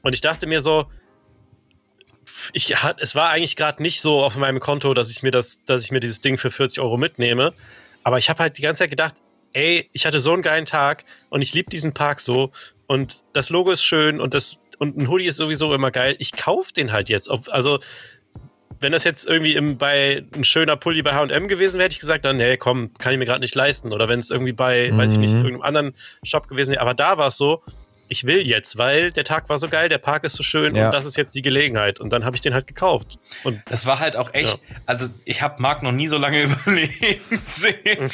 Und 0.00 0.14
ich 0.14 0.22
dachte 0.22 0.46
mir 0.46 0.62
so, 0.62 0.86
ich 2.52 2.74
es 2.98 3.14
war 3.14 3.30
eigentlich 3.30 3.56
gerade 3.56 3.82
nicht 3.82 4.00
so 4.00 4.22
auf 4.22 4.36
meinem 4.36 4.60
Konto, 4.60 4.94
dass 4.94 5.10
ich 5.10 5.22
mir 5.22 5.30
das, 5.30 5.64
dass 5.64 5.84
ich 5.84 5.90
mir 5.90 6.00
dieses 6.00 6.20
Ding 6.20 6.38
für 6.38 6.50
40 6.50 6.80
Euro 6.80 6.96
mitnehme. 6.96 7.52
Aber 8.02 8.18
ich 8.18 8.30
habe 8.30 8.40
halt 8.42 8.56
die 8.58 8.62
ganze 8.62 8.80
Zeit 8.84 8.90
gedacht, 8.90 9.14
ey, 9.52 9.88
ich 9.92 10.06
hatte 10.06 10.20
so 10.20 10.32
einen 10.32 10.42
geilen 10.42 10.66
Tag 10.66 11.04
und 11.28 11.42
ich 11.42 11.52
liebe 11.54 11.70
diesen 11.70 11.92
Park 11.92 12.20
so 12.20 12.52
und 12.86 13.24
das 13.32 13.50
Logo 13.50 13.70
ist 13.70 13.82
schön 13.82 14.20
und 14.20 14.34
das 14.34 14.58
und 14.78 14.96
ein 14.96 15.08
Hoodie 15.08 15.26
ist 15.26 15.36
sowieso 15.36 15.74
immer 15.74 15.90
geil. 15.90 16.16
Ich 16.18 16.32
kaufe 16.32 16.72
den 16.72 16.90
halt 16.90 17.10
jetzt. 17.10 17.28
Ob, 17.28 17.48
also 17.50 17.80
wenn 18.80 18.92
das 18.92 19.04
jetzt 19.04 19.26
irgendwie 19.26 19.54
im, 19.54 19.76
bei 19.76 20.24
ein 20.34 20.42
schöner 20.42 20.76
Pulli 20.76 21.02
bei 21.02 21.12
H&M 21.12 21.48
gewesen 21.48 21.74
wäre, 21.74 21.84
hätte 21.84 21.92
ich 21.94 22.00
gesagt, 22.00 22.24
dann, 22.24 22.38
nee, 22.38 22.56
komm, 22.56 22.94
kann 22.94 23.12
ich 23.12 23.18
mir 23.18 23.26
gerade 23.26 23.40
nicht 23.40 23.54
leisten. 23.54 23.92
Oder 23.92 24.08
wenn 24.08 24.18
es 24.18 24.30
irgendwie 24.30 24.52
bei, 24.52 24.90
mhm. 24.90 24.96
weiß 24.96 25.12
ich 25.12 25.18
nicht, 25.18 25.34
Mhm. 25.34 25.44
irgendeinem 25.44 25.62
anderen 25.62 25.94
Shop 26.22 26.48
gewesen 26.48 26.70
wäre. 26.70 26.80
Aber 26.80 26.94
da 26.94 27.18
war 27.18 27.28
es 27.28 27.36
so, 27.36 27.62
ich 28.10 28.24
will 28.26 28.46
jetzt, 28.46 28.76
weil 28.76 29.12
der 29.12 29.24
Tag 29.24 29.48
war 29.48 29.56
so 29.58 29.68
geil, 29.68 29.88
der 29.88 29.98
Park 29.98 30.24
ist 30.24 30.34
so 30.34 30.42
schön 30.42 30.74
Ja. 30.74 30.86
und 30.86 30.92
das 30.92 31.06
ist 31.06 31.16
jetzt 31.16 31.34
die 31.34 31.42
Gelegenheit. 31.42 32.00
Und 32.00 32.12
dann 32.12 32.24
habe 32.24 32.34
ich 32.36 32.42
den 32.42 32.52
halt 32.52 32.66
gekauft. 32.66 33.18
Und 33.44 33.62
Das 33.70 33.86
war 33.86 34.00
halt 34.00 34.16
auch 34.16 34.34
echt, 34.34 34.60
also 34.84 35.06
ich 35.24 35.40
habe 35.42 35.62
Marc 35.62 35.82
noch 35.82 35.92
nie 35.92 36.08
so 36.08 36.18
lange 36.18 36.42
überlegen 36.66 37.20
sehen. 37.40 38.10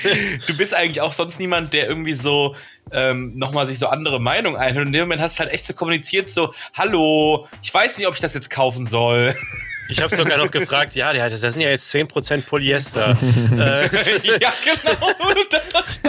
Du 0.47 0.57
bist 0.57 0.75
eigentlich 0.75 1.01
auch 1.01 1.13
sonst 1.15 1.41
niemand, 1.41 1.73
der 1.73 1.89
irgendwie 1.89 2.15
so 2.15 2.55
ähm, 2.93 3.37
nochmal 3.37 3.67
sich 3.67 3.79
so 3.79 3.89
andere 3.89 4.21
Meinungen 4.21 4.57
einhört. 4.57 4.83
Und 4.83 4.89
in 4.89 4.93
dem 4.93 5.01
Moment 5.03 5.23
hast 5.23 5.39
du 5.39 5.45
halt 5.45 5.53
echt 5.53 5.65
so 5.65 5.75
kommuniziert, 5.75 6.29
so, 6.31 6.55
hallo, 6.75 7.49
ich 7.63 7.73
weiß 7.75 7.99
nicht, 7.99 8.07
ob 8.07 8.15
ich 8.15 8.21
das 8.21 8.35
jetzt 8.35 8.51
kaufen 8.51 8.87
soll. 8.87 9.35
Ich 9.89 10.03
habe 10.03 10.15
sogar 10.15 10.39
noch 10.39 10.51
gefragt, 10.51 10.95
ja, 10.95 11.13
das 11.29 11.41
sind 11.41 11.61
ja 11.61 11.69
jetzt 11.71 11.93
10% 11.95 12.43
Polyester. 12.43 13.11
äh, 13.53 13.83
ja, 14.41 14.53
genau. 14.65 15.11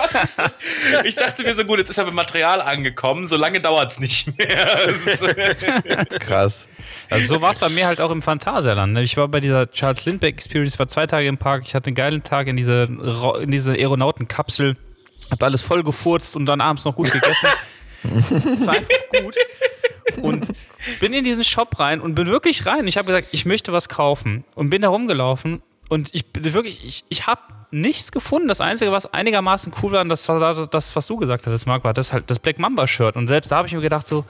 Standst 0.09 0.39
du- 0.39 1.05
Ich 1.05 1.15
dachte 1.15 1.43
mir 1.43 1.53
so, 1.55 1.65
gut, 1.65 1.79
jetzt 1.79 1.89
ist 1.89 1.97
er 1.97 2.05
mit 2.05 2.13
Material 2.13 2.61
angekommen, 2.61 3.25
so 3.25 3.35
lange 3.37 3.61
dauert's 3.61 3.99
nicht 3.99 4.37
mehr. 4.37 4.93
Krass. 6.19 6.67
Also 7.09 7.35
so 7.35 7.41
war 7.41 7.51
es 7.51 7.59
bei 7.59 7.69
mir 7.69 7.87
halt 7.87 8.01
auch 8.01 8.11
im 8.11 8.21
Phantasialand. 8.21 8.93
ne? 8.93 9.01
Ich 9.03 9.15
war 9.17 9.27
bei 9.27 9.39
dieser 9.39 9.71
Charles 9.71 10.05
Lindbergh 10.05 10.33
Experience, 10.35 10.77
war 10.79 10.87
zwei 10.87 11.07
Tage 11.07 11.27
im 11.27 11.37
Park. 11.37 11.63
Ich 11.65 11.75
hatte 11.75 11.87
einen 11.87 11.95
geilen 11.95 12.23
Tag 12.23 12.47
in 12.47 12.57
dieser, 12.57 12.87
Ra- 12.89 13.39
in 13.39 13.51
dieser 13.51 13.73
Aeronautenkapsel. 13.73 14.75
Hab 15.31 15.43
alles 15.43 15.61
voll 15.61 15.83
gefurzt 15.83 16.35
und 16.35 16.45
dann 16.45 16.61
abends 16.61 16.85
noch 16.85 16.95
gut 16.95 17.11
gegessen. 17.11 17.47
Es 18.03 18.65
war 18.65 18.75
einfach 18.75 18.89
gut. 19.23 19.35
Und 20.21 20.47
bin 20.99 21.14
in 21.14 21.23
diesen 21.23 21.43
Shop 21.43 21.80
rein 21.80 22.01
und 22.01 22.15
bin 22.15 22.27
wirklich 22.27 22.65
rein. 22.65 22.88
Ich 22.88 22.97
habe 22.97 23.07
gesagt, 23.07 23.30
ich 23.31 23.45
möchte 23.45 23.73
was 23.73 23.89
kaufen. 23.89 24.43
Und 24.55 24.69
bin 24.69 24.81
da 24.81 24.89
rumgelaufen 24.89 25.61
und 25.89 26.09
ich 26.14 26.26
bin 26.27 26.53
wirklich, 26.53 26.84
ich, 26.85 27.03
ich 27.09 27.27
habe 27.27 27.41
nichts 27.72 28.11
gefunden. 28.11 28.47
Das 28.47 28.61
Einzige, 28.61 28.91
was 28.91 29.14
einigermaßen 29.14 29.73
cool 29.81 29.93
war, 29.93 30.05
das 30.05 30.27
war 30.27 30.39
das, 30.39 30.69
das 30.69 30.95
was 30.95 31.07
du 31.07 31.18
gesagt 31.18 31.47
hattest, 31.47 31.68
Marc, 31.68 31.84
war 31.84 31.93
das 31.93 32.14
halt 32.14 32.30
das 32.30 32.39
Black 32.39 32.59
Mamba 32.59 32.88
Shirt. 32.88 33.15
Und 33.15 33.27
selbst 33.27 33.51
da 33.51 33.57
habe 33.57 33.68
ich 33.68 33.73
mir 33.73 33.81
gedacht 33.81 34.07
so, 34.07 34.26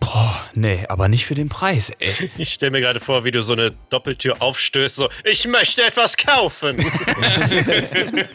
boah, 0.00 0.48
nee, 0.54 0.84
aber 0.88 1.08
nicht 1.08 1.26
für 1.26 1.34
den 1.34 1.48
Preis, 1.48 1.90
ey. 1.98 2.30
ich 2.38 2.52
stelle 2.52 2.70
mir 2.72 2.80
gerade 2.80 3.00
vor, 3.00 3.24
wie 3.24 3.30
du 3.30 3.42
so 3.42 3.52
eine 3.52 3.72
Doppeltür 3.90 4.40
aufstößt, 4.40 4.94
so, 4.96 5.08
ich 5.24 5.46
möchte 5.46 5.82
etwas 5.86 6.16
kaufen. 6.16 6.78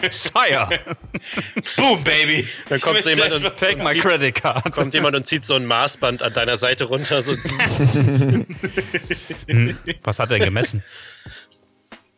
Sire, 0.10 0.70
Boom, 1.78 2.04
Baby. 2.04 2.48
Dann 2.70 2.80
kommt 2.82 3.02
so 3.04 3.10
jemand 3.10 3.32
und- 3.34 3.44
take 3.60 3.78
my 3.84 3.98
credit 3.98 4.36
card. 4.36 4.72
Kommt 4.72 4.94
jemand 4.94 5.16
und 5.16 5.26
zieht 5.26 5.46
so 5.46 5.56
ein 5.56 5.66
Maßband 5.66 6.22
an 6.22 6.34
deiner 6.34 6.58
Seite 6.58 6.84
runter. 6.86 7.24
So, 7.24 7.34
Was 10.04 10.20
hat 10.20 10.32
er 10.32 10.40
gemessen? 10.40 10.84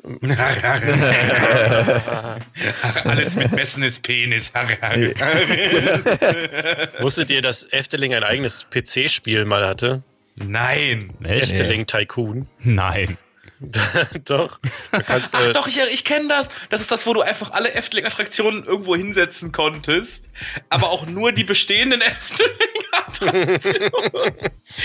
Alles 3.03 3.36
mit 3.36 3.52
Messen 3.52 3.84
ist 3.84 4.03
Penis. 4.03 4.53
wusstet 6.99 7.32
ihr, 7.32 7.41
dass 7.41 7.64
Efteling 7.72 8.14
ein 8.14 8.23
eigenes 8.23 8.68
PC-Spiel 8.69 9.45
mal 9.45 9.68
hatte? 9.68 10.03
Nein. 10.44 11.11
Echt? 11.23 11.52
Efteling 11.52 11.88
Tycoon. 11.88 12.48
Nein. 12.60 13.18
Doch. 14.26 14.60
Kannst, 15.06 15.34
Ach 15.34 15.49
äh, 15.49 15.53
doch, 15.53 15.68
ich, 15.68 15.80
ich 15.91 16.03
kenne 16.03 16.27
das. 16.27 16.49
Das 16.69 16.82
ist 16.82 16.91
das, 16.91 17.07
wo 17.07 17.14
du 17.14 17.22
einfach 17.22 17.52
alle 17.52 17.73
Efteling-Attraktionen 17.73 18.65
irgendwo 18.65 18.95
hinsetzen 18.95 19.52
konntest, 19.52 20.30
aber 20.69 20.90
auch 20.90 21.06
nur 21.06 21.32
die 21.32 21.45
bestehenden 21.45 22.02
Efteling-Attraktionen. 23.22 24.34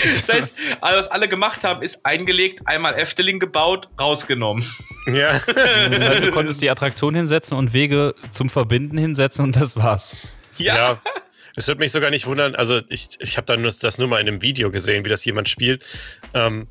Das 0.03 0.29
heißt, 0.29 0.57
also 0.79 0.99
was 0.99 1.09
alle 1.09 1.27
gemacht 1.27 1.63
haben, 1.63 1.81
ist 1.81 2.05
eingelegt, 2.05 2.61
einmal 2.65 2.93
Efteling 2.93 3.39
gebaut, 3.39 3.89
rausgenommen. 3.99 4.65
Ja. 5.07 5.39
Das 5.45 6.03
heißt, 6.03 6.23
du 6.23 6.31
konntest 6.31 6.61
die 6.61 6.69
Attraktion 6.69 7.13
hinsetzen 7.15 7.57
und 7.57 7.73
Wege 7.73 8.15
zum 8.31 8.49
Verbinden 8.49 8.97
hinsetzen 8.97 9.43
und 9.43 9.55
das 9.55 9.75
war's. 9.75 10.15
Ja. 10.57 10.75
ja. 10.75 11.01
Es 11.55 11.67
würde 11.67 11.79
mich 11.79 11.91
sogar 11.91 12.11
nicht 12.11 12.27
wundern, 12.27 12.55
also 12.55 12.79
ich, 12.87 13.09
ich 13.19 13.35
habe 13.35 13.45
dann 13.45 13.61
nur, 13.61 13.71
das 13.71 13.97
nur 13.97 14.07
mal 14.07 14.21
in 14.21 14.27
einem 14.27 14.41
Video 14.41 14.71
gesehen, 14.71 15.03
wie 15.03 15.09
das 15.09 15.25
jemand 15.25 15.49
spielt. 15.49 15.85
Ähm, 16.33 16.67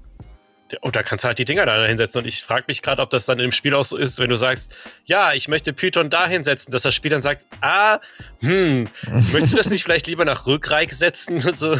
der- 0.72 0.78
oh, 0.82 0.90
da 0.90 1.02
kannst 1.02 1.24
du 1.24 1.28
halt 1.28 1.38
die 1.38 1.44
Dinger 1.44 1.66
da 1.66 1.84
hinsetzen. 1.84 2.20
Und 2.22 2.26
ich 2.28 2.42
frage 2.42 2.64
mich 2.68 2.82
gerade, 2.82 3.02
ob 3.02 3.10
das 3.10 3.26
dann 3.26 3.38
im 3.40 3.52
Spiel 3.52 3.74
auch 3.74 3.84
so 3.84 3.96
ist, 3.96 4.18
wenn 4.18 4.28
du 4.30 4.36
sagst, 4.36 4.74
ja, 5.04 5.32
ich 5.32 5.48
möchte 5.48 5.72
Python 5.72 6.10
da 6.10 6.26
hinsetzen, 6.26 6.70
dass 6.72 6.82
das 6.82 6.94
Spiel 6.94 7.10
dann 7.10 7.22
sagt, 7.22 7.46
ah, 7.60 7.98
hm, 8.40 8.88
möchtest 9.32 9.52
du 9.52 9.56
das 9.56 9.70
nicht 9.70 9.82
vielleicht 9.84 10.06
lieber 10.06 10.24
nach 10.24 10.46
Rückreich 10.46 10.92
setzen? 10.92 11.34
Und 11.46 11.58
so. 11.58 11.76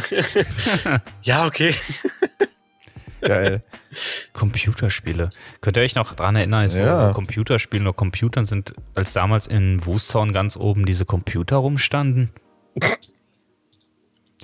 ja, 1.23 1.45
okay. 1.45 1.73
Geil. 3.21 3.61
Computerspiele. 4.33 5.29
Könnt 5.61 5.77
ihr 5.77 5.83
euch 5.83 5.95
noch 5.95 6.15
dran 6.15 6.35
erinnern, 6.35 6.61
als 6.63 6.73
Ja. 6.73 7.07
wir 7.09 7.13
Computerspielen 7.13 7.85
oder 7.85 7.93
Computern 7.95 8.45
sind, 8.45 8.73
als 8.95 9.13
damals 9.13 9.47
in 9.47 9.85
Wustown 9.85 10.33
ganz 10.33 10.57
oben 10.57 10.85
diese 10.85 11.05
Computer 11.05 11.57
rumstanden? 11.57 12.31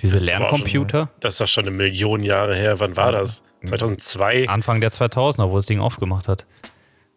Diese 0.00 0.16
Das 0.16 0.26
Lerncomputer? 0.26 1.10
Das 1.20 1.34
ist 1.34 1.40
doch 1.40 1.48
schon 1.48 1.64
eine 1.64 1.72
Million 1.72 2.22
Jahre 2.22 2.54
her. 2.54 2.78
Wann 2.78 2.96
war 2.96 3.10
das? 3.10 3.42
2002? 3.66 4.48
Anfang 4.48 4.80
der 4.80 4.92
2000er, 4.92 5.50
wo 5.50 5.56
das 5.56 5.66
Ding 5.66 5.80
aufgemacht 5.80 6.28
hat. 6.28 6.46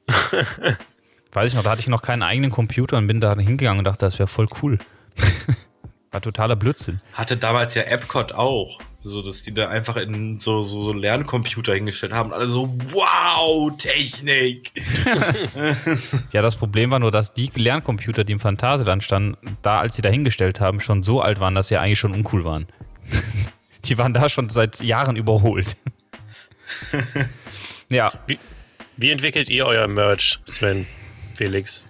Weiß 1.34 1.49
ich 1.49 1.55
noch, 1.55 1.63
da 1.63 1.72
hatte 1.72 1.81
ich 1.81 1.88
noch 1.88 2.01
keinen 2.01 2.23
eigenen 2.23 2.51
Computer 2.51 2.97
und 2.97 3.07
bin 3.07 3.22
da 3.22 3.35
hingegangen 3.35 3.80
und 3.80 3.85
dachte, 3.85 4.05
das 4.05 4.19
wäre 4.19 4.27
voll 4.27 4.47
cool. 4.61 4.77
War 6.11 6.19
totaler 6.19 6.57
Blödsinn. 6.57 6.97
Hatte 7.13 7.38
damals 7.38 7.73
ja 7.73 7.84
Epcot 7.84 8.34
auch. 8.34 8.80
So, 9.03 9.22
dass 9.22 9.43
die 9.43 9.53
da 9.53 9.69
einfach 9.69 9.95
in 9.95 10.39
so, 10.39 10.61
so, 10.61 10.81
so 10.84 10.93
Lerncomputer 10.93 11.73
hingestellt 11.73 12.11
haben. 12.11 12.31
Und 12.31 12.35
alle 12.35 12.49
so, 12.49 12.76
wow, 12.91 13.72
Technik. 13.77 14.73
Ja, 16.34 16.41
das 16.41 16.57
Problem 16.57 16.91
war 16.91 16.99
nur, 16.99 17.11
dass 17.11 17.34
die 17.34 17.49
Lerncomputer, 17.55 18.26
die 18.26 18.34
im 18.34 18.39
Phantasialand 18.39 19.03
standen, 19.03 19.57
da, 19.61 19.80
als 19.80 19.95
sie 19.95 20.01
da 20.01 20.09
hingestellt 20.09 20.59
haben, 20.59 20.81
schon 20.81 21.01
so 21.01 21.22
alt 21.22 21.39
waren, 21.39 21.55
dass 21.55 21.69
sie 21.69 21.77
eigentlich 21.77 21.99
schon 21.99 22.13
uncool 22.13 22.43
waren. 22.43 22.68
die 23.85 23.97
waren 23.97 24.13
da 24.13 24.27
schon 24.27 24.49
seit 24.49 24.81
Jahren 24.81 25.15
überholt. 25.15 25.77
ja, 27.89 28.11
Wie, 28.27 28.39
wie 28.98 29.10
entwickelt 29.11 29.49
ihr 29.49 29.65
euer 29.65 29.88
Merch, 29.88 30.39
Sven, 30.45 30.85
Felix? 31.35 31.85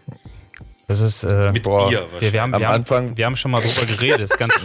das 0.87 0.99
ist. 0.99 1.23
Äh, 1.23 1.51
Mit 1.53 1.63
Boah. 1.63 1.87
Bier 1.89 2.07
wir, 2.19 2.33
wir, 2.33 2.41
haben, 2.41 2.53
Am 2.53 2.59
wir, 2.61 2.67
haben, 2.67 2.75
Anfang- 2.83 3.15
wir 3.15 3.25
haben 3.25 3.37
schon 3.37 3.51
mal 3.51 3.61
drüber 3.61 3.85
geredet. 3.85 4.21
Das 4.21 4.31
ist 4.31 4.37
ganz, 4.37 4.53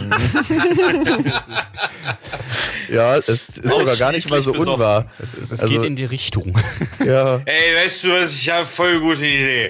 Ja, 2.89 3.17
es 3.17 3.27
ist 3.29 3.63
sogar 3.63 3.95
gar 3.95 4.11
nicht 4.11 4.29
mal 4.29 4.41
so 4.41 4.51
Ausschließlich 4.51 4.73
unwahr. 4.73 5.05
es, 5.19 5.33
es, 5.33 5.51
es 5.51 5.59
Also- 5.61 5.73
geht 5.73 5.83
in 5.83 5.95
die 5.95 6.05
Richtung. 6.05 6.57
Ja. 7.05 7.41
Ey, 7.45 7.75
weißt 7.85 8.03
du 8.03 8.11
was, 8.11 8.33
ich 8.33 8.49
habe 8.49 8.65
voll 8.65 8.99
gute 8.99 9.25
Idee. 9.25 9.69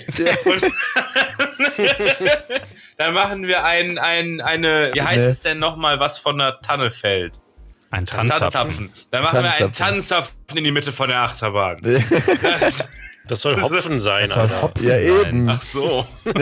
Dann 2.98 3.14
machen 3.14 3.46
wir 3.46 3.64
ein, 3.64 4.00
ein, 4.00 4.42
eine, 4.42 4.92
wie 4.96 5.02
heißt 5.02 5.26
Nee. 5.26 5.32
es 5.32 5.42
denn 5.42 5.60
nochmal, 5.60 6.00
was 6.00 6.18
von 6.18 6.38
der 6.40 6.60
Tanne 6.62 6.90
fällt? 6.90 7.40
Ein 7.90 8.06
Tanzapfen. 8.06 8.40
Tanzapfen. 8.52 8.94
Dann 9.12 9.24
machen 9.24 9.44
wir 9.44 9.52
einen 9.52 9.72
Tanzapfen. 9.74 9.94
Tanzapfen 9.96 10.36
in 10.58 10.64
die 10.66 10.72
Mitte 10.72 10.92
von 10.92 11.10
der 11.10 11.20
Achterbahn. 11.22 11.80
Das 13.30 13.42
soll 13.42 13.62
Hopfen 13.62 14.00
sein, 14.00 14.28
Das 14.30 14.36
soll 14.36 14.44
Alter. 14.44 14.62
Hopfen 14.62 14.88
Ja, 14.88 14.94
sein. 14.94 15.04
eben. 15.28 15.50
Ach 15.50 15.62
so. 15.62 16.08
Junge, 16.24 16.40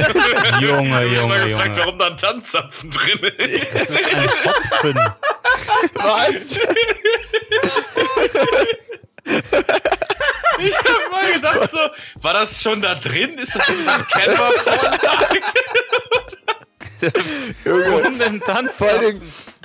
Ich 1.08 1.18
hab 1.18 1.22
Junge, 1.24 1.44
gefragt, 1.48 1.50
Junge. 1.50 1.78
warum 1.78 1.98
da 1.98 2.08
ein 2.10 2.18
Tanzapfen 2.18 2.92
drin 2.92 3.24
ist. 3.40 3.74
Das 3.74 3.90
ist 3.90 4.14
ein 4.16 4.30
Hopfen. 4.46 5.00
Was? 5.96 6.60
Ich 10.60 10.78
hab 10.78 11.12
mal 11.12 11.34
gedacht 11.34 11.70
so, 11.72 11.80
war 12.22 12.34
das 12.34 12.62
schon 12.62 12.82
da 12.82 12.94
drin? 12.96 13.38
Ist 13.40 13.56
das 13.56 13.66
so 13.66 13.90
ein 13.90 14.08
Canva-Vorlage? 14.08 15.42
Junge. 17.66 17.92
Warum 18.04 18.20
denn 18.20 18.40
dann? 18.46 18.70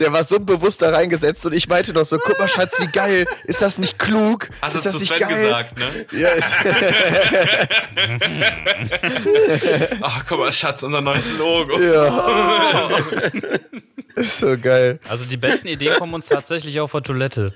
Vor 0.01 0.07
der 0.07 0.13
war 0.15 0.25
so 0.25 0.41
bewusst 0.41 0.81
da 0.83 0.91
reingesetzt 0.91 1.45
und 1.47 1.53
ich 1.53 1.69
meinte 1.69 1.93
doch 1.93 2.05
so, 2.05 2.19
guck 2.19 2.39
mal, 2.39 2.49
Schatz, 2.49 2.81
wie 2.81 2.87
geil. 2.87 3.27
Ist 3.45 3.61
das 3.61 3.79
nicht 3.79 3.99
klug? 3.99 4.49
Hast 4.63 4.75
ist 4.75 4.87
du 4.87 4.89
das 4.89 4.93
zu 4.95 4.99
nicht 5.01 5.09
Sven 5.15 5.29
geil? 5.29 5.45
gesagt, 5.45 5.79
ne? 5.79 6.07
Ja, 6.13 6.29
ist, 6.31 6.55
Ach, 10.01 10.25
guck 10.29 10.39
mal, 10.39 10.53
Schatz, 10.53 10.83
unser 10.83 11.01
neues 11.01 11.33
Logo. 11.37 11.79
ja. 11.81 12.91
Ist 14.17 14.39
so 14.41 14.59
geil. 14.59 14.99
Also 15.09 15.25
die 15.25 15.37
besten 15.37 15.69
Ideen 15.69 15.97
kommen 15.99 16.15
uns 16.15 16.27
tatsächlich 16.27 16.81
auf 16.81 16.91
der 16.93 17.03
Toilette. 17.03 17.55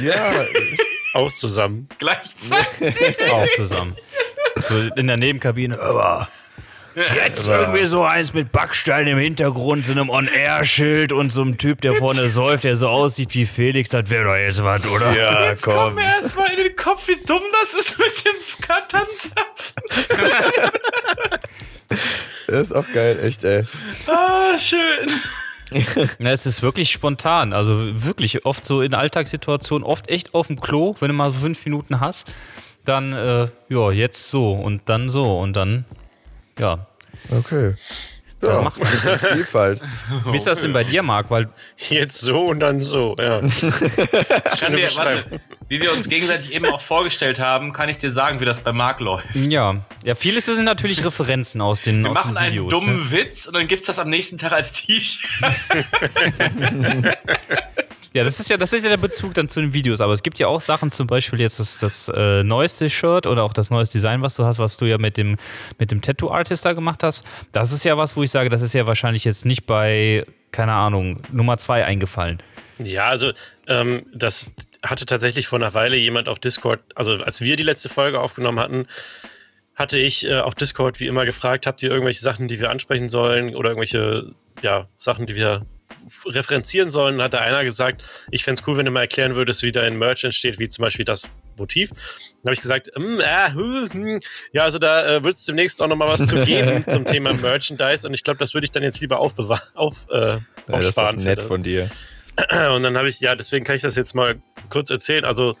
Ja, 0.00 0.44
Auch 1.14 1.32
zusammen. 1.32 1.88
Gleichzeitig. 1.98 3.30
Auch 3.30 3.46
zusammen. 3.54 3.94
So 4.68 4.76
in 4.96 5.06
der 5.06 5.16
Nebenkabine. 5.18 5.78
Aber 5.78 6.28
jetzt 6.94 7.48
irgendwie 7.48 7.86
so 7.86 8.04
eins 8.04 8.32
mit 8.34 8.52
Backstein 8.52 9.06
im 9.06 9.18
Hintergrund, 9.18 9.84
so 9.86 9.92
einem 9.92 10.10
On-Air-Schild 10.10 11.12
und 11.12 11.32
so 11.32 11.42
einem 11.42 11.58
Typ, 11.58 11.80
der 11.80 11.94
vorne 11.94 12.28
säuft, 12.28 12.64
der 12.64 12.76
so 12.76 12.88
aussieht 12.88 13.34
wie 13.34 13.46
Felix. 13.46 13.90
Das 13.90 14.08
wäre 14.10 14.24
doch 14.24 14.36
jetzt 14.36 14.62
was, 14.62 14.86
oder? 14.90 15.16
ja, 15.16 15.44
Jetzt 15.48 15.64
kommt 15.64 15.76
komm. 15.76 15.94
mir 15.96 16.04
erstmal 16.04 16.50
in 16.50 16.56
den 16.64 16.76
Kopf, 16.76 17.08
wie 17.08 17.16
dumm 17.26 17.42
das 17.60 17.74
ist 17.74 17.98
mit 17.98 18.24
dem 18.24 18.32
Tanzapfen. 18.88 19.74
Das 22.46 22.66
ist 22.68 22.72
auch 22.74 22.86
geil, 22.92 23.18
echt, 23.22 23.44
ey. 23.44 23.64
Ah, 24.06 24.56
schön. 24.58 25.08
Ja, 26.18 26.30
es 26.32 26.44
ist 26.44 26.60
wirklich 26.60 26.90
spontan. 26.90 27.54
Also 27.54 28.04
wirklich 28.04 28.44
oft 28.44 28.66
so 28.66 28.82
in 28.82 28.92
Alltagssituationen, 28.92 29.86
oft 29.88 30.06
echt 30.10 30.34
auf 30.34 30.48
dem 30.48 30.60
Klo, 30.60 30.94
wenn 31.00 31.08
du 31.08 31.14
mal 31.14 31.30
so 31.30 31.38
fünf 31.38 31.64
Minuten 31.64 31.98
hast, 31.98 32.30
dann, 32.84 33.14
äh, 33.14 33.48
ja, 33.70 33.90
jetzt 33.90 34.30
so 34.30 34.52
und 34.52 34.82
dann 34.90 35.08
so 35.08 35.38
und 35.38 35.54
dann, 35.54 35.86
ja. 36.58 36.86
Okay. 37.30 37.74
Ja, 38.42 38.48
Ja, 38.48 38.62
macht 38.62 38.78
man. 38.78 39.18
Vielfalt. 39.18 39.80
Wie 40.30 40.36
ist 40.36 40.46
das 40.46 40.60
denn 40.60 40.72
bei 40.72 40.82
dir, 40.82 41.02
Marc? 41.02 41.30
Weil 41.30 41.48
Jetzt 41.76 42.20
so 42.20 42.48
und 42.48 42.60
dann 42.60 42.80
so, 42.80 43.14
ja. 43.18 43.40
Kann 43.40 43.50
Schöne 44.56 44.76
dir, 44.76 44.82
Beschreibung. 44.86 45.40
Wie 45.72 45.80
wir 45.80 45.90
uns 45.90 46.06
gegenseitig 46.10 46.52
eben 46.52 46.66
auch 46.66 46.82
vorgestellt 46.82 47.40
haben, 47.40 47.72
kann 47.72 47.88
ich 47.88 47.96
dir 47.96 48.12
sagen, 48.12 48.40
wie 48.40 48.44
das 48.44 48.60
bei 48.60 48.74
Marc 48.74 49.00
läuft. 49.00 49.34
Ja, 49.34 49.82
ja, 50.04 50.14
vieles 50.14 50.44
sind 50.44 50.64
natürlich 50.66 51.02
Referenzen 51.02 51.62
aus 51.62 51.80
den, 51.80 52.02
Wir 52.02 52.10
aus 52.10 52.14
machen 52.14 52.32
den 52.32 52.36
einen 52.36 52.52
Videos. 52.52 52.70
dummen 52.70 52.96
ne? 52.98 53.10
Witz 53.10 53.46
und 53.46 53.54
dann 53.54 53.66
gibt's 53.68 53.86
das 53.86 53.98
am 53.98 54.10
nächsten 54.10 54.36
Tag 54.36 54.52
als 54.52 54.74
T-Shirt. 54.74 55.22
Ja, 58.14 58.24
das 58.24 58.38
ist 58.38 58.50
ja, 58.50 58.58
das 58.58 58.74
ist 58.74 58.82
ja 58.82 58.90
der 58.90 58.98
Bezug 58.98 59.32
dann 59.32 59.48
zu 59.48 59.62
den 59.62 59.72
Videos. 59.72 60.02
Aber 60.02 60.12
es 60.12 60.22
gibt 60.22 60.38
ja 60.38 60.46
auch 60.46 60.60
Sachen, 60.60 60.90
zum 60.90 61.06
Beispiel 61.06 61.40
jetzt 61.40 61.58
das, 61.58 61.78
das 61.78 62.10
äh, 62.14 62.42
neueste 62.42 62.90
Shirt 62.90 63.26
oder 63.26 63.42
auch 63.42 63.54
das 63.54 63.70
neueste 63.70 63.96
Design, 63.96 64.20
was 64.20 64.34
du 64.34 64.44
hast, 64.44 64.58
was 64.58 64.76
du 64.76 64.84
ja 64.84 64.98
mit 64.98 65.16
dem, 65.16 65.38
mit 65.78 65.90
dem 65.90 66.02
Tattoo-Artist 66.02 66.62
da 66.66 66.74
gemacht 66.74 67.02
hast. 67.02 67.24
Das 67.52 67.72
ist 67.72 67.86
ja 67.86 67.96
was, 67.96 68.14
wo 68.14 68.22
ich 68.22 68.30
sage, 68.30 68.50
das 68.50 68.60
ist 68.60 68.74
ja 68.74 68.86
wahrscheinlich 68.86 69.24
jetzt 69.24 69.46
nicht 69.46 69.64
bei, 69.64 70.26
keine 70.50 70.74
Ahnung, 70.74 71.20
Nummer 71.32 71.56
zwei 71.56 71.86
eingefallen. 71.86 72.42
Ja, 72.84 73.04
also 73.04 73.32
ähm, 73.66 74.04
das 74.12 74.50
hatte 74.82 75.06
tatsächlich 75.06 75.46
vor 75.46 75.58
einer 75.58 75.74
Weile 75.74 75.96
jemand 75.96 76.28
auf 76.28 76.38
Discord, 76.38 76.80
also 76.94 77.14
als 77.14 77.40
wir 77.40 77.56
die 77.56 77.62
letzte 77.62 77.88
Folge 77.88 78.20
aufgenommen 78.20 78.58
hatten, 78.58 78.86
hatte 79.74 79.98
ich 79.98 80.26
äh, 80.26 80.40
auf 80.40 80.54
Discord 80.54 81.00
wie 81.00 81.06
immer 81.06 81.24
gefragt, 81.24 81.66
habt 81.66 81.82
ihr 81.82 81.90
irgendwelche 81.90 82.20
Sachen, 82.20 82.48
die 82.48 82.60
wir 82.60 82.70
ansprechen 82.70 83.08
sollen 83.08 83.54
oder 83.54 83.70
irgendwelche 83.70 84.32
ja, 84.60 84.88
Sachen, 84.94 85.26
die 85.26 85.34
wir 85.34 85.64
referenzieren 86.26 86.90
sollen? 86.90 87.22
Hat 87.22 87.34
da 87.34 87.38
einer 87.40 87.64
gesagt, 87.64 88.02
ich 88.30 88.44
fände 88.44 88.60
es 88.60 88.68
cool, 88.68 88.76
wenn 88.76 88.84
du 88.84 88.90
mal 88.90 89.00
erklären 89.02 89.34
würdest, 89.34 89.62
wie 89.62 89.72
dein 89.72 89.98
Merch 89.98 90.24
entsteht, 90.24 90.58
wie 90.58 90.68
zum 90.68 90.82
Beispiel 90.82 91.04
das 91.04 91.28
Motiv. 91.56 91.90
Dann 91.90 92.46
habe 92.46 92.54
ich 92.54 92.60
gesagt, 92.60 92.90
hm, 92.94 93.20
äh, 93.20 93.50
hm, 93.52 94.20
ja, 94.52 94.62
also 94.64 94.78
da 94.78 95.16
äh, 95.16 95.24
wird 95.24 95.36
es 95.36 95.44
demnächst 95.44 95.80
auch 95.80 95.88
nochmal 95.88 96.08
was 96.08 96.26
zu 96.26 96.36
geben 96.44 96.84
zum 96.88 97.04
Thema 97.04 97.32
Merchandise 97.32 98.06
und 98.06 98.14
ich 98.14 98.24
glaube, 98.24 98.38
das 98.38 98.52
würde 98.54 98.66
ich 98.66 98.72
dann 98.72 98.82
jetzt 98.82 99.00
lieber 99.00 99.20
aufbewahren, 99.20 99.62
auf, 99.74 100.06
äh, 100.10 100.16
Ja, 100.16 100.40
das 100.66 100.80
ist 100.80 100.86
aufsparen. 100.88 101.16
nett 101.16 101.42
von 101.42 101.62
dir. 101.62 101.90
Und 102.74 102.82
dann 102.82 102.96
habe 102.96 103.08
ich, 103.08 103.20
ja, 103.20 103.34
deswegen 103.34 103.64
kann 103.64 103.76
ich 103.76 103.82
das 103.82 103.96
jetzt 103.96 104.14
mal 104.14 104.40
kurz 104.70 104.90
erzählen. 104.90 105.24
Also, 105.24 105.56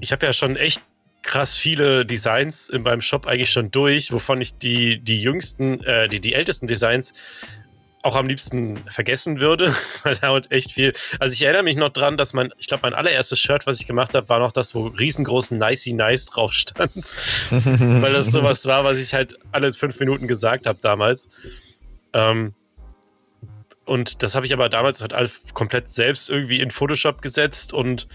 ich 0.00 0.12
habe 0.12 0.26
ja 0.26 0.32
schon 0.32 0.56
echt 0.56 0.82
krass 1.22 1.56
viele 1.56 2.04
Designs 2.04 2.68
in 2.68 2.82
meinem 2.82 3.00
Shop 3.00 3.26
eigentlich 3.26 3.50
schon 3.50 3.70
durch, 3.70 4.12
wovon 4.12 4.40
ich 4.40 4.58
die, 4.58 4.98
die 4.98 5.20
jüngsten, 5.20 5.82
äh, 5.82 6.08
die, 6.08 6.20
die 6.20 6.34
ältesten 6.34 6.66
Designs 6.66 7.12
auch 8.02 8.16
am 8.16 8.26
liebsten 8.26 8.76
vergessen 8.86 9.40
würde, 9.40 9.74
weil 10.02 10.16
da 10.16 10.28
halt 10.28 10.52
echt 10.52 10.72
viel. 10.72 10.92
Also 11.18 11.32
ich 11.32 11.42
erinnere 11.42 11.62
mich 11.62 11.76
noch 11.76 11.88
dran, 11.88 12.18
dass 12.18 12.34
mein, 12.34 12.52
ich 12.58 12.66
glaube, 12.66 12.82
mein 12.82 12.92
allererstes 12.92 13.38
Shirt, 13.38 13.66
was 13.66 13.80
ich 13.80 13.86
gemacht 13.86 14.14
habe, 14.14 14.28
war 14.28 14.38
noch 14.38 14.52
das, 14.52 14.74
wo 14.74 14.88
riesengroßen 14.88 15.58
Nicey 15.58 15.94
Nice 15.94 16.26
drauf 16.26 16.52
stand. 16.52 16.94
weil 17.50 18.12
das 18.12 18.26
sowas 18.26 18.66
war, 18.66 18.84
was 18.84 18.98
ich 18.98 19.14
halt 19.14 19.38
alle 19.52 19.72
fünf 19.72 19.98
Minuten 19.98 20.28
gesagt 20.28 20.66
habe 20.66 20.78
damals. 20.82 21.30
Ähm, 22.12 22.54
und 23.84 24.22
das 24.22 24.34
habe 24.34 24.46
ich 24.46 24.52
aber 24.52 24.68
damals 24.68 25.00
halt 25.00 25.12
alles 25.12 25.54
komplett 25.54 25.88
selbst 25.88 26.30
irgendwie 26.30 26.60
in 26.60 26.70
Photoshop 26.70 27.22
gesetzt 27.22 27.72
und 27.72 28.08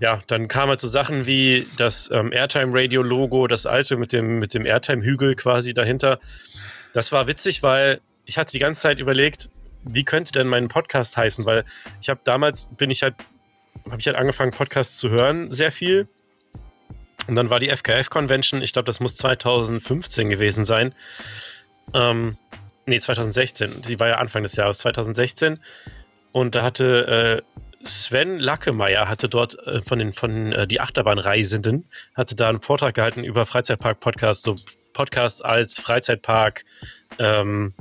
ja, 0.00 0.20
dann 0.26 0.48
kam 0.48 0.68
halt 0.68 0.80
so 0.80 0.88
Sachen 0.88 1.26
wie 1.26 1.66
das 1.76 2.10
ähm, 2.12 2.32
Airtime-Radio-Logo, 2.32 3.46
das 3.46 3.66
alte 3.66 3.96
mit 3.96 4.12
dem, 4.12 4.38
mit 4.38 4.54
dem 4.54 4.66
Airtime-Hügel 4.66 5.36
quasi 5.36 5.72
dahinter. 5.72 6.18
Das 6.92 7.12
war 7.12 7.26
witzig, 7.26 7.62
weil 7.62 8.00
ich 8.24 8.38
hatte 8.38 8.52
die 8.52 8.58
ganze 8.58 8.82
Zeit 8.82 8.98
überlegt, 8.98 9.50
wie 9.84 10.04
könnte 10.04 10.32
denn 10.32 10.46
mein 10.46 10.68
Podcast 10.68 11.16
heißen, 11.16 11.44
weil 11.44 11.64
ich 12.00 12.08
habe 12.08 12.20
damals, 12.24 12.70
bin 12.76 12.90
ich 12.90 13.02
halt, 13.02 13.14
habe 13.86 14.00
ich 14.00 14.06
halt 14.06 14.16
angefangen, 14.16 14.50
Podcasts 14.50 14.96
zu 14.96 15.10
hören, 15.10 15.52
sehr 15.52 15.70
viel. 15.70 16.08
Und 17.26 17.36
dann 17.36 17.50
war 17.50 17.60
die 17.60 17.68
FKF-Convention, 17.68 18.62
ich 18.62 18.72
glaube, 18.72 18.86
das 18.86 19.00
muss 19.00 19.14
2015 19.14 20.30
gewesen 20.30 20.64
sein. 20.64 20.94
Ähm, 21.92 22.36
nee, 22.86 23.00
2016. 23.00 23.82
Die 23.82 24.00
war 24.00 24.08
ja 24.08 24.14
Anfang 24.16 24.42
des 24.42 24.56
Jahres, 24.56 24.78
2016. 24.78 25.58
Und 26.32 26.54
da 26.54 26.62
hatte 26.62 27.42
äh, 27.42 27.86
Sven 27.86 28.38
Lackemeyer 28.40 29.08
hatte 29.08 29.28
dort 29.28 29.58
äh, 29.66 29.82
von 29.82 29.98
den 29.98 30.12
von 30.12 30.52
äh, 30.52 30.66
die 30.66 30.80
Achterbahnreisenden 30.80 31.86
hatte 32.14 32.34
da 32.34 32.48
einen 32.48 32.60
Vortrag 32.60 32.94
gehalten 32.94 33.24
über 33.24 33.46
Freizeitpark-Podcast, 33.46 34.42
so 34.42 34.54
Podcast 34.94 35.44
als 35.44 35.74
Freizeitpark 35.74 36.64
ähm, 37.18 37.74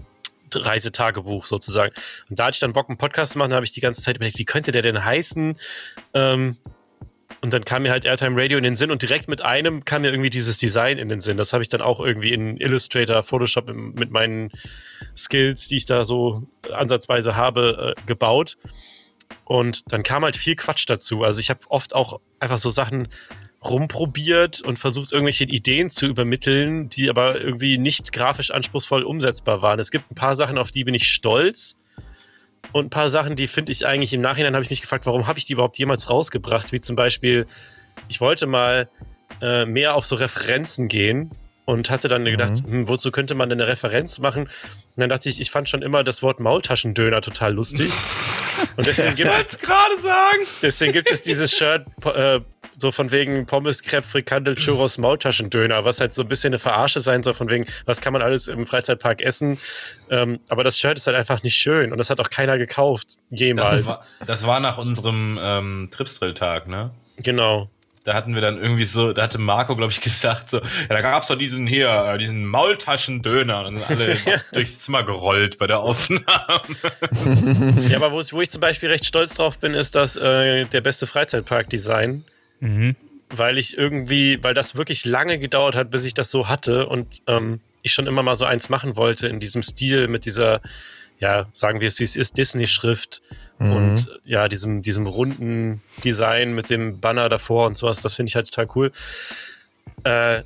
Reisetagebuch 0.53 1.45
sozusagen. 1.45 1.93
Und 2.29 2.37
da 2.37 2.45
hatte 2.45 2.55
ich 2.55 2.59
dann 2.59 2.73
Bock, 2.73 2.89
einen 2.89 2.97
Podcast 2.97 3.33
zu 3.33 3.39
machen, 3.39 3.51
da 3.51 3.55
habe 3.55 3.65
ich 3.65 3.71
die 3.71 3.81
ganze 3.81 4.01
Zeit 4.01 4.17
überlegt, 4.17 4.39
wie 4.39 4.45
könnte 4.45 4.71
der 4.71 4.81
denn 4.81 5.03
heißen? 5.03 5.57
Ähm, 6.13 6.57
und 7.43 7.51
dann 7.51 7.65
kam 7.65 7.83
mir 7.83 7.91
halt 7.91 8.05
Airtime 8.05 8.41
Radio 8.41 8.57
in 8.57 8.63
den 8.63 8.77
Sinn 8.77 8.89
und 8.89 9.01
direkt 9.01 9.27
mit 9.27 9.41
einem 9.41 9.83
kam 9.83 10.03
mir 10.03 10.11
irgendwie 10.11 10.29
dieses 10.29 10.59
Design 10.59 10.97
in 10.97 11.09
den 11.09 11.19
Sinn. 11.19 11.35
Das 11.35 11.51
habe 11.51 11.61
ich 11.61 11.67
dann 11.67 11.81
auch 11.81 11.99
irgendwie 11.99 12.31
in 12.31 12.55
Illustrator, 12.55 13.21
Photoshop 13.21 13.69
mit 13.75 14.11
meinen 14.11 14.49
Skills, 15.13 15.67
die 15.67 15.75
ich 15.75 15.85
da 15.85 16.05
so 16.05 16.47
ansatzweise 16.71 17.35
habe, 17.35 17.95
äh, 17.97 18.01
gebaut. 18.05 18.55
Und 19.43 19.83
dann 19.91 20.03
kam 20.03 20.23
halt 20.23 20.37
viel 20.37 20.55
Quatsch 20.55 20.85
dazu. 20.87 21.23
Also 21.23 21.41
ich 21.41 21.49
habe 21.49 21.59
oft 21.67 21.93
auch 21.93 22.21
einfach 22.39 22.59
so 22.59 22.69
Sachen 22.69 23.09
rumprobiert 23.61 24.61
und 24.61 24.79
versucht, 24.79 25.11
irgendwelche 25.11 25.43
Ideen 25.43 25.89
zu 25.89 26.05
übermitteln, 26.05 26.87
die 26.87 27.09
aber 27.09 27.41
irgendwie 27.41 27.77
nicht 27.77 28.13
grafisch 28.13 28.51
anspruchsvoll 28.51 29.03
umsetzbar 29.03 29.61
waren. 29.61 29.81
Es 29.81 29.91
gibt 29.91 30.09
ein 30.09 30.15
paar 30.15 30.37
Sachen, 30.37 30.57
auf 30.57 30.71
die 30.71 30.85
bin 30.85 30.93
ich 30.93 31.09
stolz. 31.11 31.75
Und 32.71 32.87
ein 32.87 32.89
paar 32.89 33.09
Sachen, 33.09 33.35
die 33.35 33.47
finde 33.47 33.71
ich 33.71 33.85
eigentlich 33.85 34.13
im 34.13 34.21
Nachhinein, 34.21 34.53
habe 34.53 34.63
ich 34.63 34.69
mich 34.69 34.81
gefragt, 34.81 35.05
warum 35.05 35.27
habe 35.27 35.37
ich 35.37 35.45
die 35.45 35.53
überhaupt 35.53 35.77
jemals 35.77 36.09
rausgebracht? 36.09 36.71
Wie 36.71 36.79
zum 36.79 36.95
Beispiel, 36.95 37.45
ich 38.07 38.21
wollte 38.21 38.47
mal 38.47 38.89
äh, 39.41 39.65
mehr 39.65 39.95
auf 39.95 40.05
so 40.05 40.15
Referenzen 40.15 40.87
gehen 40.87 41.31
und 41.65 41.89
hatte 41.89 42.07
dann 42.07 42.25
gedacht, 42.25 42.63
hm, 42.65 42.87
wozu 42.87 43.11
könnte 43.11 43.35
man 43.35 43.49
denn 43.49 43.61
eine 43.61 43.69
Referenz 43.69 44.19
machen? 44.19 44.43
Und 44.43 44.51
dann 44.97 45.09
dachte 45.09 45.29
ich, 45.29 45.39
ich 45.39 45.51
fand 45.51 45.69
schon 45.69 45.81
immer 45.81 46.03
das 46.03 46.23
Wort 46.23 46.39
Maultaschendöner 46.39 47.21
total 47.21 47.53
lustig. 47.53 47.91
Und 48.77 48.87
deswegen 48.87 49.15
gibt, 49.15 49.31
es, 49.31 49.59
gerade 49.59 49.99
sagen. 50.01 50.43
deswegen 50.61 50.93
gibt 50.93 51.11
es 51.11 51.21
dieses 51.21 51.51
Shirt 51.51 51.85
äh, 52.05 52.39
so 52.77 52.91
von 52.91 53.11
wegen 53.11 53.45
Pommes, 53.45 53.83
Crepe, 53.83 54.07
Frikandel, 54.07 54.55
Churros, 54.55 54.97
Maultaschendöner, 54.97 55.85
was 55.85 55.99
halt 55.99 56.13
so 56.13 56.23
ein 56.23 56.27
bisschen 56.27 56.49
eine 56.49 56.59
Verarsche 56.59 57.01
sein 57.01 57.23
soll, 57.23 57.33
von 57.33 57.49
wegen, 57.49 57.65
was 57.85 58.01
kann 58.01 58.13
man 58.13 58.21
alles 58.21 58.47
im 58.47 58.65
Freizeitpark 58.65 59.21
essen. 59.21 59.57
Ähm, 60.09 60.39
aber 60.49 60.63
das 60.63 60.77
Shirt 60.77 60.97
ist 60.97 61.07
halt 61.07 61.15
einfach 61.15 61.43
nicht 61.43 61.55
schön 61.55 61.91
und 61.91 61.97
das 61.97 62.09
hat 62.09 62.19
auch 62.19 62.29
keiner 62.29 62.57
gekauft, 62.57 63.17
jemals. 63.29 63.85
Das 63.85 63.97
war, 63.97 64.05
das 64.25 64.47
war 64.47 64.59
nach 64.59 64.77
unserem 64.77 65.39
ähm, 65.41 65.89
Tripsdrill-Tag, 65.91 66.67
ne? 66.67 66.91
genau. 67.17 67.69
Da 68.03 68.13
hatten 68.13 68.35
wir 68.35 68.41
dann 68.41 68.61
irgendwie 68.61 68.83
so, 68.83 69.13
da 69.13 69.23
hatte 69.23 69.37
Marco, 69.37 69.75
glaube 69.75 69.91
ich, 69.91 70.01
gesagt, 70.01 70.49
so, 70.49 70.57
ja, 70.59 70.87
da 70.89 71.01
gab's 71.01 71.27
doch 71.27 71.37
diesen 71.37 71.67
hier, 71.67 71.89
äh, 71.89 72.17
diesen 72.17 72.45
Maultaschendöner. 72.45 73.65
Und 73.65 73.65
dann 73.65 73.75
sind 73.75 73.89
alle 73.89 74.17
durchs 74.53 74.79
Zimmer 74.79 75.03
gerollt 75.03 75.57
bei 75.57 75.67
der 75.67 75.79
Aufnahme. 75.79 76.23
Ja, 77.89 77.97
aber 77.97 78.11
wo, 78.11 78.21
wo 78.31 78.41
ich 78.41 78.51
zum 78.51 78.61
Beispiel 78.61 78.89
recht 78.89 79.05
stolz 79.05 79.35
drauf 79.35 79.59
bin, 79.59 79.73
ist 79.73 79.95
das 79.95 80.15
äh, 80.15 80.65
der 80.65 80.81
beste 80.81 81.07
Freizeitpark-Design. 81.07 82.25
Mhm. 82.59 82.95
Weil 83.29 83.57
ich 83.57 83.77
irgendwie, 83.77 84.43
weil 84.43 84.53
das 84.53 84.75
wirklich 84.75 85.05
lange 85.05 85.39
gedauert 85.39 85.75
hat, 85.75 85.89
bis 85.89 86.03
ich 86.03 86.13
das 86.13 86.29
so 86.29 86.49
hatte 86.49 86.87
und 86.87 87.21
ähm, 87.27 87.61
ich 87.81 87.93
schon 87.93 88.07
immer 88.07 88.23
mal 88.23 88.35
so 88.35 88.45
eins 88.45 88.69
machen 88.69 88.95
wollte 88.95 89.27
in 89.27 89.39
diesem 89.39 89.63
Stil 89.63 90.07
mit 90.07 90.25
dieser, 90.25 90.61
ja, 91.23 91.45
sagen 91.53 91.79
wir 91.79 91.87
es 91.87 91.99
wie 92.01 92.03
es 92.03 92.17
ist, 92.17 92.37
Disney-Schrift 92.37 93.21
und 93.59 94.09
äh, 94.09 94.19
ja, 94.25 94.49
diesem, 94.49 94.81
diesem 94.81 95.07
runden 95.07 95.81
Design 96.03 96.53
mit 96.53 96.69
dem 96.69 96.99
Banner 96.99 97.29
davor 97.29 97.65
und 97.67 97.77
sowas, 97.77 98.01
das 98.01 98.13
finde 98.15 98.29
ich 98.29 98.35
halt 98.35 98.51
total 98.51 98.67
cool. 98.75 98.91
Äh, 100.03 100.41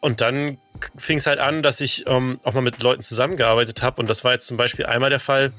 und 0.00 0.20
dann 0.20 0.58
fing 0.96 1.16
es 1.16 1.26
halt 1.26 1.38
an, 1.38 1.62
dass 1.62 1.80
ich 1.80 2.04
ähm, 2.06 2.40
auch 2.42 2.52
mal 2.52 2.60
mit 2.60 2.82
Leuten 2.82 3.00
zusammengearbeitet 3.02 3.80
habe. 3.80 4.02
Und 4.02 4.10
das 4.10 4.22
war 4.22 4.32
jetzt 4.32 4.46
zum 4.48 4.58
Beispiel 4.58 4.84
einmal 4.84 5.08
der 5.08 5.20
Fall, 5.20 5.52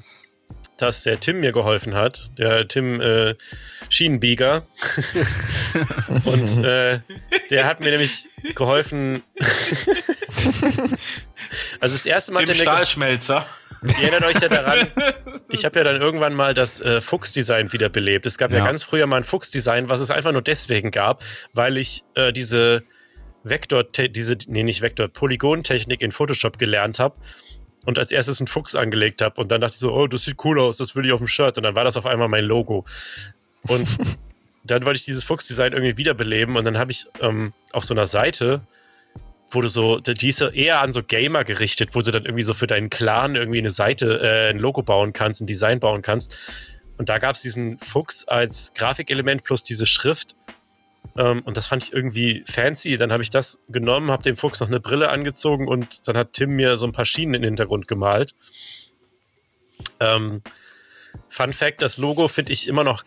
dass 0.76 1.02
der 1.02 1.18
Tim 1.18 1.40
mir 1.40 1.50
geholfen 1.50 1.94
hat. 1.94 2.30
Der 2.38 2.68
Tim 2.68 3.00
äh, 3.00 3.34
Schienenbieger. 3.88 4.62
und 6.24 6.62
äh, 6.62 7.00
der 7.50 7.64
hat 7.64 7.80
mir 7.80 7.90
nämlich 7.90 8.28
geholfen. 8.54 9.22
also 11.80 11.94
das 11.96 12.06
erste 12.06 12.32
Mal 12.32 12.44
Tim 12.44 12.48
hat 12.50 12.54
er 12.54 12.54
mir 12.54 12.54
ge- 12.54 12.62
Stahlschmelzer. 12.62 13.46
Ihr 13.84 14.10
erinnert 14.10 14.24
euch 14.24 14.40
ja 14.40 14.48
daran, 14.48 14.88
ich 15.50 15.64
habe 15.64 15.78
ja 15.78 15.84
dann 15.84 16.00
irgendwann 16.00 16.34
mal 16.34 16.54
das 16.54 16.80
äh, 16.80 17.00
Fuchsdesign 17.00 17.72
wiederbelebt. 17.72 18.24
Es 18.26 18.38
gab 18.38 18.50
ja. 18.50 18.58
Ja. 18.58 18.64
ganz 18.64 18.82
früher 18.82 19.06
mal 19.06 19.18
ein 19.18 19.24
Fuchsdesign, 19.24 19.88
was 19.88 20.00
es 20.00 20.10
einfach 20.10 20.32
nur 20.32 20.42
deswegen 20.42 20.90
gab, 20.90 21.22
weil 21.52 21.76
ich 21.76 22.02
äh, 22.14 22.32
diese 22.32 22.82
Vektor, 23.42 23.84
diese, 23.84 24.38
nee, 24.46 24.62
nicht 24.62 24.80
Vektor, 24.80 25.08
Polygontechnik 25.08 26.00
in 26.00 26.12
Photoshop 26.12 26.58
gelernt 26.58 26.98
habe 26.98 27.16
und 27.84 27.98
als 27.98 28.10
erstes 28.10 28.40
einen 28.40 28.48
Fuchs 28.48 28.74
angelegt 28.74 29.20
habe. 29.20 29.40
Und 29.40 29.52
dann 29.52 29.60
dachte 29.60 29.74
ich 29.74 29.80
so, 29.80 29.92
oh, 29.92 30.06
das 30.06 30.24
sieht 30.24 30.42
cool 30.44 30.58
aus, 30.58 30.78
das 30.78 30.96
will 30.96 31.04
ich 31.04 31.12
auf 31.12 31.20
dem 31.20 31.28
Shirt. 31.28 31.58
Und 31.58 31.64
dann 31.64 31.74
war 31.74 31.84
das 31.84 31.96
auf 31.98 32.06
einmal 32.06 32.28
mein 32.28 32.44
Logo. 32.44 32.86
Und 33.68 33.98
dann 34.64 34.86
wollte 34.86 34.96
ich 34.96 35.04
dieses 35.04 35.24
Fuchsdesign 35.24 35.74
irgendwie 35.74 35.98
wiederbeleben 35.98 36.56
und 36.56 36.64
dann 36.64 36.78
habe 36.78 36.90
ich 36.90 37.06
ähm, 37.20 37.52
auf 37.72 37.84
so 37.84 37.92
einer 37.92 38.06
Seite 38.06 38.62
wo 39.50 39.60
du 39.60 39.68
so, 39.68 40.00
die 40.00 40.28
ist 40.28 40.38
so 40.38 40.48
eher 40.48 40.80
an 40.80 40.92
so 40.92 41.02
Gamer 41.02 41.44
gerichtet, 41.44 41.90
wo 41.94 42.02
du 42.02 42.10
dann 42.10 42.24
irgendwie 42.24 42.42
so 42.42 42.54
für 42.54 42.66
deinen 42.66 42.90
Clan 42.90 43.36
irgendwie 43.36 43.58
eine 43.58 43.70
Seite, 43.70 44.20
äh, 44.20 44.50
ein 44.50 44.58
Logo 44.58 44.82
bauen 44.82 45.12
kannst, 45.12 45.40
ein 45.40 45.46
Design 45.46 45.80
bauen 45.80 46.02
kannst. 46.02 46.38
Und 46.96 47.08
da 47.08 47.18
gab 47.18 47.36
es 47.36 47.42
diesen 47.42 47.78
Fuchs 47.78 48.24
als 48.24 48.72
Grafikelement 48.74 49.44
plus 49.44 49.64
diese 49.64 49.86
Schrift. 49.86 50.36
Ähm, 51.16 51.42
und 51.44 51.56
das 51.56 51.68
fand 51.68 51.84
ich 51.84 51.92
irgendwie 51.92 52.44
fancy. 52.46 52.96
Dann 52.96 53.12
habe 53.12 53.22
ich 53.22 53.30
das 53.30 53.60
genommen, 53.68 54.10
habe 54.10 54.22
dem 54.22 54.36
Fuchs 54.36 54.60
noch 54.60 54.68
eine 54.68 54.80
Brille 54.80 55.10
angezogen 55.10 55.68
und 55.68 56.06
dann 56.08 56.16
hat 56.16 56.32
Tim 56.32 56.50
mir 56.50 56.76
so 56.76 56.86
ein 56.86 56.92
paar 56.92 57.04
Schienen 57.04 57.34
in 57.34 57.42
den 57.42 57.50
Hintergrund 57.50 57.88
gemalt. 57.88 58.34
Ähm, 60.00 60.42
Fun 61.28 61.52
Fact: 61.52 61.82
Das 61.82 61.98
Logo 61.98 62.28
finde 62.28 62.52
ich 62.52 62.66
immer 62.66 62.84
noch 62.84 63.04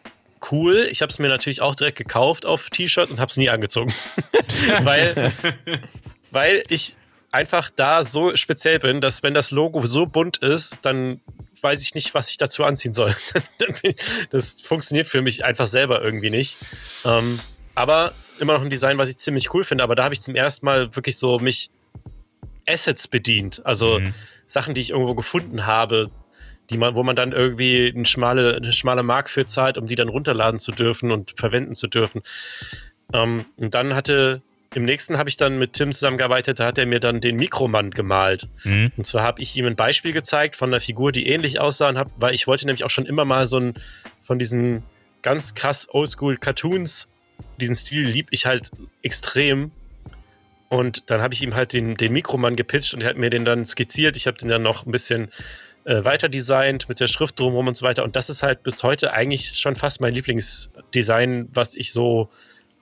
cool. 0.52 0.88
Ich 0.92 1.02
habe 1.02 1.12
es 1.12 1.20
mir 1.20 1.28
natürlich 1.28 1.62
auch 1.62 1.76
direkt 1.76 1.98
gekauft 1.98 2.46
auf 2.46 2.70
T-Shirt 2.70 3.10
und 3.10 3.20
habe 3.20 3.30
es 3.30 3.38
nie 3.38 3.50
angezogen. 3.50 3.94
weil, 4.84 5.34
weil 6.32 6.64
ich 6.70 6.98
einfach 7.32 7.70
da 7.70 8.04
so 8.04 8.36
speziell 8.36 8.80
bin, 8.80 9.02
dass 9.02 9.24
wenn 9.24 9.34
das 9.34 9.52
Logo 9.52 9.86
so 9.86 10.06
bunt 10.06 10.38
ist, 10.38 10.80
dann 10.82 11.22
weiß 11.62 11.82
ich 11.82 11.96
nicht, 11.96 12.14
was 12.14 12.30
ich 12.30 12.38
dazu 12.38 12.64
anziehen 12.64 12.94
soll. 12.94 13.16
das 14.32 14.62
funktioniert 14.62 15.08
für 15.08 15.22
mich 15.22 15.44
einfach 15.44 15.68
selber 15.68 16.04
irgendwie 16.04 16.30
nicht. 16.30 16.58
Ähm, 17.04 17.40
aber 17.76 18.14
immer 18.40 18.54
noch 18.54 18.62
ein 18.62 18.70
Design, 18.70 18.98
was 18.98 19.10
ich 19.10 19.18
ziemlich 19.18 19.54
cool 19.54 19.64
finde. 19.64 19.84
Aber 19.84 19.96
da 19.96 20.04
habe 20.04 20.14
ich 20.14 20.22
zum 20.22 20.36
ersten 20.36 20.66
Mal 20.66 20.96
wirklich 20.96 21.18
so 21.18 21.40
mich 21.40 21.72
Assets 22.68 23.08
bedient. 23.08 23.66
Also 23.66 24.00
mhm. 24.00 24.14
Sachen, 24.46 24.74
die 24.74 24.82
ich 24.82 24.92
irgendwo 24.92 25.16
gefunden 25.16 25.66
habe, 25.66 26.10
die 26.70 26.78
man, 26.78 26.96
wo 26.96 27.04
man 27.04 27.16
dann 27.16 27.32
irgendwie 27.32 27.92
eine 27.96 28.06
schmale, 28.06 28.58
eine 28.58 28.74
schmale 28.74 29.04
Mark 29.04 29.30
für 29.30 29.46
zahlt, 29.46 29.78
um 29.78 29.88
die 29.88 29.96
dann 29.96 30.10
runterladen 30.10 30.60
zu 30.60 30.72
dürfen 30.72 31.12
und 31.12 31.34
verwenden 31.38 31.76
zu 31.76 31.88
dürfen. 31.88 32.22
Ähm, 33.14 33.46
und 33.58 33.74
dann 33.74 33.96
hatte 33.96 34.42
im 34.78 34.84
nächsten 34.84 35.18
habe 35.18 35.28
ich 35.28 35.38
dann 35.38 35.58
mit 35.58 35.74
Tim 35.74 35.92
zusammengearbeitet, 35.92 36.60
da 36.60 36.68
hat 36.68 36.78
er 36.78 36.86
mir 36.86 37.00
dann 37.00 37.20
den 37.20 37.36
Mikromann 37.36 37.90
gemalt. 37.90 38.48
Mhm. 38.64 38.92
Und 38.96 39.08
zwar 39.08 39.24
habe 39.24 39.42
ich 39.42 39.58
ihm 39.58 39.66
ein 39.66 39.76
Beispiel 39.76 40.14
gezeigt 40.14 40.56
von 40.56 40.70
einer 40.70 40.80
Figur, 40.80 41.12
die 41.12 41.28
ähnlich 41.28 41.60
aussah, 41.60 41.90
und 41.90 41.98
hab, 41.98 42.12
weil 42.18 42.36
ich 42.36 42.46
wollte 42.46 42.68
nämlich 42.68 42.84
auch 42.84 42.92
schon 42.92 43.08
immer 43.08 43.26
mal 43.26 43.48
so 43.48 43.60
ein 43.60 43.74
von 44.22 44.38
diesen 44.38 44.84
ganz 45.24 45.56
krass 45.56 45.88
Oldschool 45.92 46.38
Cartoons, 46.38 47.10
diesen 47.60 47.76
Stil 47.76 48.08
lieb 48.08 48.28
ich 48.30 48.46
halt 48.46 48.70
extrem. 49.02 49.72
Und 50.70 51.10
dann 51.10 51.22
habe 51.22 51.34
ich 51.34 51.42
ihm 51.42 51.56
halt 51.56 51.74
den, 51.74 51.98
den 51.98 52.14
Mikromann 52.14 52.56
gepitcht 52.56 52.94
und 52.94 53.02
er 53.02 53.10
hat 53.10 53.18
mir 53.18 53.32
den 53.32 53.46
dann 53.46 53.66
skizziert. 53.66 54.16
Ich 54.16 54.28
habe 54.28 54.38
den 54.38 54.48
dann 54.48 54.62
noch 54.62 54.86
ein 54.86 54.92
bisschen 54.92 55.30
äh, 55.86 56.04
weiter 56.04 56.30
designt 56.30 56.88
mit 56.88 57.00
der 57.00 57.08
Schrift 57.08 57.40
drumherum 57.40 57.70
und 57.70 57.76
so 57.78 57.84
weiter. 57.84 58.04
Und 58.04 58.16
das 58.16 58.30
ist 58.30 58.44
halt 58.44 58.62
bis 58.62 58.84
heute 58.84 59.12
eigentlich 59.12 59.58
schon 59.58 59.76
fast 59.76 60.02
mein 60.02 60.14
Lieblingsdesign, 60.14 61.50
was 61.52 61.74
ich 61.74 61.94
so, 61.94 62.30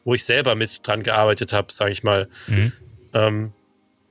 wo 0.06 0.14
ich 0.14 0.24
selber 0.24 0.56
mit 0.56 0.88
dran 0.88 1.04
gearbeitet 1.04 1.52
habe, 1.52 1.74
sage 1.74 1.92
ich 1.92 2.04
mal. 2.04 2.30
Mhm. 2.48 2.72
Ähm, 3.14 3.52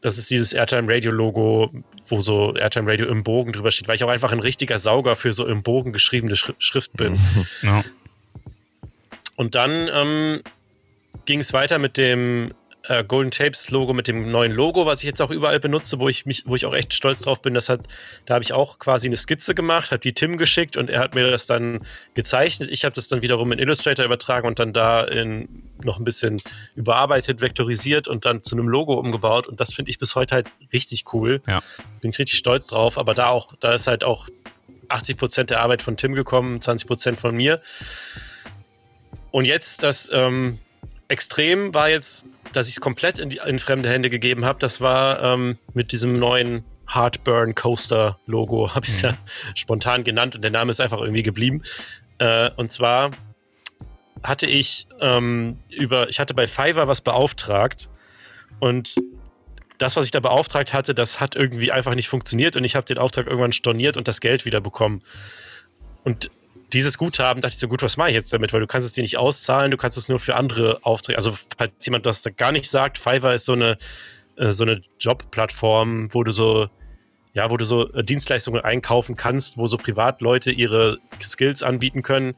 das 0.03 0.19
ist 0.19 0.31
dieses 0.31 0.53
Airtime 0.53 0.93
Radio 0.93 1.11
Logo, 1.11 1.73
wo 2.09 2.21
so 2.21 2.55
Airtime 2.55 2.91
Radio 2.91 3.07
im 3.07 3.25
Bogen 3.25 3.53
drüber 3.53 3.71
steht, 3.71 3.89
weil 3.89 3.95
ich 3.95 4.05
auch 4.05 4.11
einfach 4.11 4.33
ein 4.33 4.41
richtiger 4.41 4.79
Sauger 4.79 5.17
für 5.17 5.33
so 5.33 5.47
im 5.47 5.63
Bogen 5.63 5.95
geschriebene 5.95 6.37
Schrift 6.37 6.93
bin. 6.93 7.19
Ja. 7.63 7.83
Und 9.37 9.55
dann 9.55 9.89
ähm, 9.93 10.43
ging 11.25 11.41
es 11.41 11.53
weiter 11.53 11.79
mit 11.79 11.97
dem 11.97 12.53
äh, 12.89 13.05
Golden 13.05 13.31
Tapes 13.31 13.71
Logo 13.71 13.93
mit 13.93 14.09
dem 14.09 14.31
neuen 14.31 14.53
Logo, 14.53 14.87
was 14.87 15.01
ich 15.01 15.07
jetzt 15.07 15.23
auch 15.23 15.31
überall 15.31 15.59
benutze, 15.61 15.99
wo 15.99 16.09
ich 16.09 16.27
mich, 16.27 16.45
wo 16.47 16.55
ich 16.55 16.67
auch 16.67 16.75
echt 16.75 16.95
stolz 16.95 17.21
drauf 17.21 17.41
bin. 17.41 17.55
Das 17.55 17.69
hat, 17.69 17.81
da 18.27 18.35
habe 18.35 18.45
ich 18.45 18.53
auch 18.53 18.79
quasi 18.79 19.07
eine 19.07 19.17
Skizze 19.17 19.55
gemacht, 19.55 19.91
habe 19.91 20.01
die 20.01 20.13
Tim 20.13 20.37
geschickt 20.37 20.77
und 20.77 20.91
er 20.91 21.01
hat 21.01 21.15
mir 21.15 21.31
das 21.31 21.47
dann 21.47 21.81
gezeichnet. 22.15 22.69
Ich 22.71 22.85
habe 22.85 22.95
das 22.95 23.09
dann 23.09 23.23
wiederum 23.23 23.53
in 23.53 23.59
Illustrator 23.59 24.05
übertragen 24.05 24.47
und 24.47 24.59
dann 24.59 24.73
da 24.73 25.03
in, 25.03 25.49
noch 25.83 25.99
ein 25.99 26.05
bisschen 26.05 26.43
überarbeitet, 26.75 27.41
vektorisiert 27.41 28.09
und 28.09 28.25
dann 28.25 28.43
zu 28.43 28.55
einem 28.55 28.69
Logo 28.69 28.95
umgebaut. 28.95 29.47
Und 29.47 29.61
das 29.61 29.73
finde 29.73 29.91
ich 29.91 29.99
bis 29.99 30.15
heute 30.15 30.35
halt 30.35 30.51
richtig 30.73 31.05
cool. 31.13 31.41
Ja. 31.47 31.63
Bin 32.01 32.11
ich 32.11 32.19
richtig 32.19 32.39
stolz 32.39 32.67
drauf. 32.67 32.99
Aber 32.99 33.15
da 33.15 33.29
auch, 33.29 33.55
da 33.61 33.73
ist 33.73 33.87
halt 33.87 34.05
auch 34.05 34.29
80 34.89 35.17
Prozent 35.17 35.51
der 35.51 35.61
Arbeit 35.61 35.83
von 35.83 35.97
Tim 35.97 36.15
gekommen, 36.15 36.61
20 36.61 36.87
Prozent 36.87 37.21
von 37.21 37.35
mir. 37.35 37.61
Und 39.31 39.47
jetzt 39.47 39.83
das 39.83 40.11
ähm, 40.13 40.59
Extrem 41.09 41.75
war 41.75 41.91
jetzt 41.91 42.25
dass 42.57 42.69
ich 42.69 42.75
es 42.75 42.81
komplett 42.81 43.19
in, 43.19 43.31
die, 43.31 43.41
in, 43.45 43.59
fremde 43.59 43.89
Hände 43.89 44.11
gegeben 44.11 44.45
habe, 44.45 44.59
das 44.59 44.81
war 44.81 45.23
ähm, 45.23 45.59
mit 45.75 45.93
diesem 45.93 46.19
neuen 46.19 46.65
Heartburn 46.87 47.55
Coaster 47.55 48.19
Logo, 48.27 48.71
habe 48.75 48.87
ich 48.87 48.93
es 48.93 49.03
mhm. 49.03 49.09
ja 49.11 49.17
spontan 49.55 50.05
genannt 50.05 50.37
und 50.37 50.43
der 50.43 50.51
Name 50.51 50.71
ist 50.71 50.81
einfach 50.81 51.01
irgendwie 51.01 51.23
geblieben. 51.23 51.63
Äh, 52.19 52.51
und 52.57 52.71
zwar 52.71 53.11
hatte 54.23 54.47
ich 54.47 54.87
ähm, 55.01 55.59
über, 55.69 56.09
ich 56.09 56.19
hatte 56.19 56.35
bei 56.35 56.47
Fiverr 56.47 56.89
was 56.89 57.01
beauftragt 57.01 57.89
und 58.61 58.95
das, 59.79 59.97
was 59.97 60.05
ich 60.05 60.13
da 60.13 60.21
beauftragt 60.21 60.73
hatte, 60.73 60.95
das 60.95 61.21
hat 61.21 61.35
irgendwie 61.35 61.73
einfach 61.73 61.95
nicht 61.95 62.09
funktioniert 62.09 62.57
und 62.57 62.65
ich 62.65 62.77
habe 62.77 62.87
den 62.87 62.99
Auftrag 62.99 63.27
irgendwann 63.27 63.53
storniert 63.53 63.97
und 63.97 64.09
das 64.09 64.21
Geld 64.21 64.45
wieder 64.45 64.61
bekommen. 64.61 65.03
Und 66.05 66.31
dieses 66.75 66.99
Guthaben 66.99 67.41
dachte 67.41 67.55
ich 67.55 67.61
so, 67.61 67.69
gut, 67.69 67.83
was 67.83 67.97
mache 67.97 68.11
ich 68.11 68.15
jetzt 68.15 68.33
damit? 68.33 68.53
Weil 68.53 68.61
du 68.61 68.67
kannst 68.67 68.87
es 68.87 68.93
dir 68.93 69.03
nicht 69.03 69.17
auszahlen, 69.17 69.71
du 69.71 69.77
kannst 69.77 69.97
es 69.97 70.09
nur 70.09 70.19
für 70.19 70.35
andere 70.35 70.85
Aufträge. 70.85 71.17
Also, 71.17 71.33
falls 71.57 71.73
jemand 71.87 72.05
das 72.05 72.23
da 72.23 72.31
gar 72.31 72.53
nicht 72.53 72.69
sagt, 72.69 72.99
Fiverr 72.99 73.35
ist 73.35 73.47
so 73.47 73.53
eine, 73.53 73.79
äh, 74.37 74.51
so 74.51 74.65
eine 74.65 74.83
Jobplattform, 74.99 76.13
wo 76.13 76.25
du 76.25 76.33
so, 76.33 76.69
ja, 77.33 77.51
wo 77.51 77.57
du 77.57 77.65
so 77.65 77.91
äh, 77.93 78.05
Dienstleistungen 78.05 78.63
einkaufen 78.63 79.17
kannst, 79.17 79.57
wo 79.57 79.67
so 79.67 79.77
Privatleute 79.77 80.51
ihre 80.51 80.99
Skills 81.23 81.63
anbieten 81.63 82.03
können. 82.03 82.35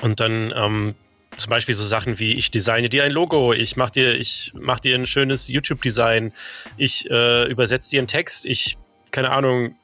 Und 0.00 0.20
dann 0.20 0.52
ähm, 0.54 0.94
zum 1.36 1.50
Beispiel 1.50 1.74
so 1.74 1.84
Sachen 1.84 2.18
wie 2.20 2.34
ich 2.34 2.50
designe 2.50 2.88
dir 2.88 3.04
ein 3.04 3.10
Logo, 3.10 3.52
ich 3.52 3.76
mach 3.76 3.90
dir, 3.90 4.14
ich 4.14 4.52
mach 4.54 4.78
dir 4.78 4.94
ein 4.94 5.06
schönes 5.06 5.48
YouTube-Design, 5.48 6.32
ich 6.76 7.10
äh, 7.10 7.50
übersetze 7.50 7.90
dir 7.90 8.00
einen 8.00 8.08
Text, 8.08 8.46
ich, 8.46 8.78
keine 9.10 9.30
Ahnung, 9.30 9.74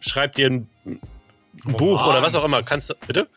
schreib 0.00 0.34
dir 0.34 0.48
ein 0.48 0.68
ein 1.66 1.72
Buch 1.72 2.06
oder 2.06 2.22
was 2.22 2.36
auch 2.36 2.44
immer. 2.44 2.62
Kannst 2.62 2.90
du, 2.90 2.94
bitte? 3.06 3.28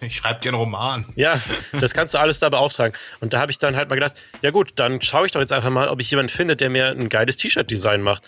Ich 0.00 0.16
schreibe 0.16 0.40
dir 0.40 0.48
einen 0.48 0.58
Roman. 0.58 1.04
Ja, 1.14 1.38
das 1.78 1.92
kannst 1.92 2.14
du 2.14 2.18
alles 2.18 2.38
da 2.38 2.48
beauftragen. 2.48 2.96
Und 3.20 3.34
da 3.34 3.40
habe 3.40 3.52
ich 3.52 3.58
dann 3.58 3.76
halt 3.76 3.90
mal 3.90 3.96
gedacht, 3.96 4.14
ja 4.40 4.50
gut, 4.50 4.72
dann 4.76 5.02
schaue 5.02 5.26
ich 5.26 5.32
doch 5.32 5.40
jetzt 5.40 5.52
einfach 5.52 5.70
mal, 5.70 5.88
ob 5.88 6.00
ich 6.00 6.10
jemanden 6.10 6.30
finde, 6.30 6.56
der 6.56 6.70
mir 6.70 6.88
ein 6.88 7.08
geiles 7.08 7.36
T-Shirt-Design 7.36 8.00
macht. 8.00 8.24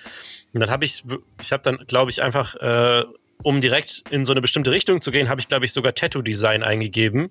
Und 0.52 0.60
dann 0.60 0.70
habe 0.70 0.85
ich, 0.85 1.02
ich 1.40 1.52
habe 1.52 1.62
dann, 1.62 1.78
glaube 1.86 2.10
ich, 2.10 2.23
einfach, 2.23 2.55
äh, 2.56 3.05
um 3.43 3.60
direkt 3.60 4.05
in 4.10 4.24
so 4.24 4.32
eine 4.32 4.43
bestimmte 4.43 4.70
Richtung 4.70 5.01
zu 5.01 5.10
gehen, 5.10 5.28
habe 5.28 5.40
ich, 5.40 5.48
glaube 5.48 5.64
ich, 5.64 5.73
sogar 5.73 5.94
Tattoo-Design 5.94 6.62
eingegeben 6.62 7.31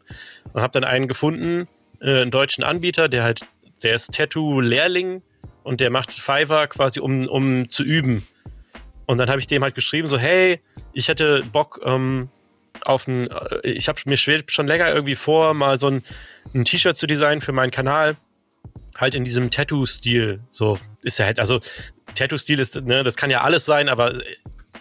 und 0.54 0.62
habe 0.62 0.72
dann 0.72 0.84
einen 0.84 1.08
gefunden, 1.08 1.68
äh, 2.02 2.22
einen 2.22 2.32
deutschen 2.32 2.64
Anbieter, 2.64 3.10
der 3.10 3.24
halt, 3.24 3.46
der 3.84 3.94
ist 3.94 4.12
Tattoo-Lehrling 4.14 5.22
und 5.64 5.82
der 5.82 5.92
macht 5.92 6.14
Fiverr 6.14 6.68
quasi, 6.68 7.00
um, 7.00 7.28
um 7.28 7.70
zu 7.70 7.84
üben. 7.84 8.28
Und 9.12 9.18
dann 9.18 9.30
habe 9.30 9.42
ich 9.42 9.48
dem 9.48 9.62
halt 9.62 9.76
geschrieben, 9.76 10.08
so, 10.08 10.18
hey, 10.18 10.62
ich 10.94 11.10
hätte 11.10 11.44
Bock 11.52 11.82
ähm, 11.84 12.30
auf 12.86 13.08
ein, 13.08 13.30
äh, 13.30 13.68
ich 13.68 13.90
habe 13.90 14.00
mir 14.06 14.16
schwebt 14.16 14.54
schon 14.54 14.68
länger 14.68 14.88
irgendwie 14.88 15.16
vor, 15.16 15.54
mal 15.54 15.78
so 15.78 15.88
ein, 15.88 16.02
ein 16.54 16.64
T-Shirt 16.64 16.96
zu 16.96 17.08
designen 17.08 17.42
für 17.42 17.52
meinen 17.52 17.72
Kanal. 17.72 18.16
Halt 18.98 19.14
in 19.14 19.26
diesem 19.26 19.52
Tattoo-Stil. 19.52 20.40
So 20.50 20.80
ist 21.04 21.20
ja 21.20 21.26
halt, 21.26 21.40
also 21.40 21.60
Tattoo-Stil 22.16 22.58
ist, 22.62 22.86
ne, 22.86 23.04
das 23.04 23.18
kann 23.18 23.30
ja 23.30 23.42
alles 23.42 23.66
sein, 23.66 23.90
aber 23.90 24.18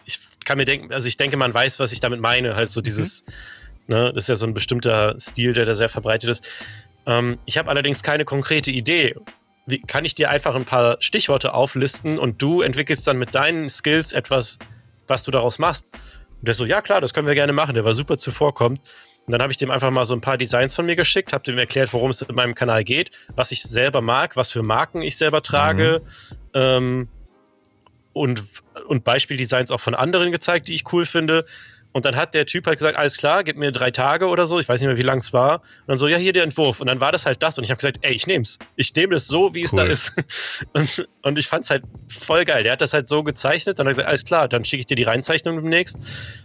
ich 0.04 0.20
kann 0.44 0.58
mir 0.58 0.64
denken, 0.64 0.92
also 0.92 1.08
ich 1.08 1.16
denke, 1.16 1.36
man 1.36 1.52
weiß, 1.52 1.80
was 1.80 1.90
ich 1.90 1.98
damit 1.98 2.20
meine. 2.20 2.54
Halt 2.54 2.70
so 2.70 2.80
dieses, 2.80 3.24
mhm. 3.88 3.96
ne, 3.96 4.12
das 4.14 4.26
ist 4.26 4.28
ja 4.28 4.36
so 4.36 4.46
ein 4.46 4.54
bestimmter 4.54 5.18
Stil, 5.18 5.54
der 5.54 5.64
da 5.64 5.74
sehr 5.74 5.88
verbreitet 5.88 6.30
ist. 6.30 6.48
Ähm, 7.04 7.36
ich 7.46 7.58
habe 7.58 7.68
allerdings 7.68 8.04
keine 8.04 8.24
konkrete 8.24 8.70
Idee. 8.70 9.16
Wie, 9.66 9.80
kann 9.80 10.04
ich 10.04 10.14
dir 10.14 10.30
einfach 10.30 10.54
ein 10.54 10.64
paar 10.64 10.96
Stichworte 11.00 11.54
auflisten 11.54 12.18
und 12.18 12.42
du 12.42 12.62
entwickelst 12.62 13.06
dann 13.06 13.18
mit 13.18 13.34
deinen 13.34 13.70
Skills 13.70 14.12
etwas, 14.12 14.58
was 15.06 15.22
du 15.22 15.30
daraus 15.30 15.58
machst. 15.58 15.86
Und 16.40 16.48
der 16.48 16.54
so, 16.54 16.64
ja 16.64 16.80
klar, 16.80 17.00
das 17.00 17.12
können 17.12 17.26
wir 17.26 17.34
gerne 17.34 17.52
machen. 17.52 17.74
Der 17.74 17.84
war 17.84 17.94
super 17.94 18.16
zuvorkommend. 18.16 18.80
Und 19.26 19.32
dann 19.32 19.42
habe 19.42 19.52
ich 19.52 19.58
dem 19.58 19.70
einfach 19.70 19.90
mal 19.90 20.04
so 20.04 20.14
ein 20.14 20.20
paar 20.20 20.38
Designs 20.38 20.74
von 20.74 20.86
mir 20.86 20.96
geschickt, 20.96 21.32
habe 21.32 21.44
dem 21.44 21.58
erklärt, 21.58 21.92
worum 21.92 22.10
es 22.10 22.22
in 22.22 22.34
meinem 22.34 22.54
Kanal 22.54 22.82
geht, 22.82 23.10
was 23.36 23.52
ich 23.52 23.62
selber 23.62 24.00
mag, 24.00 24.36
was 24.36 24.50
für 24.50 24.62
Marken 24.62 25.02
ich 25.02 25.16
selber 25.16 25.42
trage. 25.42 26.02
Mhm. 26.02 26.38
Ähm, 26.54 27.08
und, 28.12 28.42
und 28.86 29.04
Beispieldesigns 29.04 29.70
auch 29.70 29.80
von 29.80 29.94
anderen 29.94 30.32
gezeigt, 30.32 30.68
die 30.68 30.74
ich 30.74 30.92
cool 30.92 31.06
finde. 31.06 31.44
Und 31.92 32.04
dann 32.04 32.14
hat 32.14 32.34
der 32.34 32.46
Typ 32.46 32.66
halt 32.66 32.78
gesagt, 32.78 32.96
alles 32.96 33.16
klar, 33.16 33.42
gib 33.42 33.56
mir 33.56 33.72
drei 33.72 33.90
Tage 33.90 34.26
oder 34.26 34.46
so, 34.46 34.60
ich 34.60 34.68
weiß 34.68 34.80
nicht 34.80 34.86
mehr, 34.86 34.96
wie 34.96 35.02
lang 35.02 35.18
es 35.18 35.32
war. 35.32 35.56
Und 35.56 35.88
dann 35.88 35.98
so, 35.98 36.06
ja, 36.06 36.18
hier 36.18 36.32
der 36.32 36.44
Entwurf. 36.44 36.80
Und 36.80 36.88
dann 36.88 37.00
war 37.00 37.10
das 37.10 37.26
halt 37.26 37.42
das. 37.42 37.58
Und 37.58 37.64
ich 37.64 37.70
habe 37.70 37.78
gesagt, 37.78 37.98
ey, 38.02 38.12
ich 38.12 38.28
nehm's. 38.28 38.58
Ich 38.76 38.94
nehme 38.94 39.16
es 39.16 39.26
so, 39.26 39.54
wie 39.54 39.62
es 39.62 39.72
da 39.72 39.82
ist. 39.82 40.12
Und, 40.72 41.08
und 41.22 41.38
ich 41.38 41.48
fand's 41.48 41.70
halt 41.70 41.82
voll 42.08 42.44
geil. 42.44 42.62
Der 42.62 42.72
hat 42.72 42.80
das 42.80 42.92
halt 42.92 43.08
so 43.08 43.22
gezeichnet. 43.22 43.78
Dann 43.78 43.86
hat 43.86 43.90
er 43.90 43.94
gesagt, 43.94 44.08
alles 44.08 44.24
klar, 44.24 44.48
dann 44.48 44.64
schicke 44.64 44.80
ich 44.80 44.86
dir 44.86 44.94
die 44.94 45.02
Reinzeichnung 45.02 45.56
demnächst. 45.56 45.98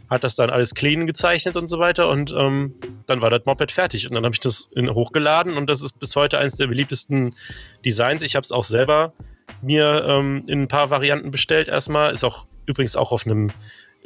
Hat 0.10 0.24
das 0.24 0.36
dann 0.36 0.50
alles 0.50 0.74
clean 0.74 1.06
gezeichnet 1.06 1.56
und 1.56 1.68
so 1.68 1.80
weiter. 1.80 2.10
Und 2.10 2.34
ähm, 2.38 2.74
dann 3.06 3.22
war 3.22 3.30
das 3.30 3.46
Moped 3.46 3.72
fertig. 3.72 4.10
Und 4.10 4.16
dann 4.16 4.26
habe 4.26 4.34
ich 4.34 4.40
das 4.40 4.70
in, 4.76 4.90
hochgeladen. 4.90 5.58
Und 5.58 5.70
das 5.70 5.82
ist 5.82 6.00
bis 6.00 6.16
heute 6.16 6.40
eines 6.40 6.56
der 6.56 6.68
beliebtesten 6.68 7.36
Designs. 7.84 8.24
Ich 8.24 8.36
habe 8.36 8.44
es 8.44 8.52
auch 8.52 8.64
selber 8.64 9.14
mir 9.62 10.06
ähm, 10.08 10.44
in 10.48 10.64
ein 10.64 10.68
paar 10.68 10.90
Varianten 10.90 11.32
bestellt 11.32 11.68
erstmal. 11.68 12.12
Ist 12.12 12.24
auch 12.24 12.48
übrigens 12.66 12.96
auch 12.96 13.12
auf 13.12 13.26
einem 13.26 13.52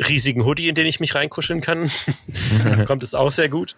riesigen 0.08 0.46
Hoodie, 0.46 0.70
in 0.70 0.76
den 0.76 0.86
ich 0.88 1.00
mich 1.00 1.16
reinkuscheln 1.16 1.62
kann. 1.62 1.92
Kommt 2.86 3.04
es 3.04 3.16
auch 3.16 3.32
sehr 3.32 3.50
gut. 3.50 3.76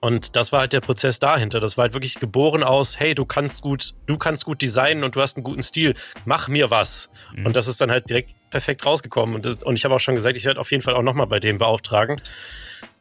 Und 0.00 0.34
das 0.34 0.50
war 0.50 0.60
halt 0.60 0.72
der 0.72 0.80
Prozess 0.80 1.20
dahinter. 1.20 1.60
Das 1.60 1.76
war 1.76 1.82
halt 1.82 1.92
wirklich 1.92 2.18
geboren 2.18 2.64
aus, 2.64 2.98
hey, 2.98 3.14
du 3.14 3.24
kannst 3.24 3.62
gut, 3.62 3.94
du 4.06 4.18
kannst 4.18 4.44
gut 4.44 4.60
designen 4.60 5.04
und 5.04 5.14
du 5.14 5.20
hast 5.20 5.36
einen 5.36 5.44
guten 5.44 5.62
Stil. 5.62 5.94
Mach 6.24 6.48
mir 6.48 6.70
was. 6.70 7.08
Mhm. 7.36 7.46
Und 7.46 7.56
das 7.56 7.68
ist 7.68 7.80
dann 7.80 7.92
halt 7.92 8.10
direkt 8.10 8.34
perfekt 8.50 8.84
rausgekommen. 8.84 9.36
Und, 9.36 9.46
das, 9.46 9.62
und 9.62 9.76
ich 9.76 9.84
habe 9.84 9.94
auch 9.94 10.00
schon 10.00 10.16
gesagt, 10.16 10.36
ich 10.36 10.44
werde 10.44 10.58
auf 10.58 10.72
jeden 10.72 10.82
Fall 10.82 10.94
auch 10.94 11.02
nochmal 11.02 11.28
bei 11.28 11.38
dem 11.38 11.58
beauftragen. 11.58 12.20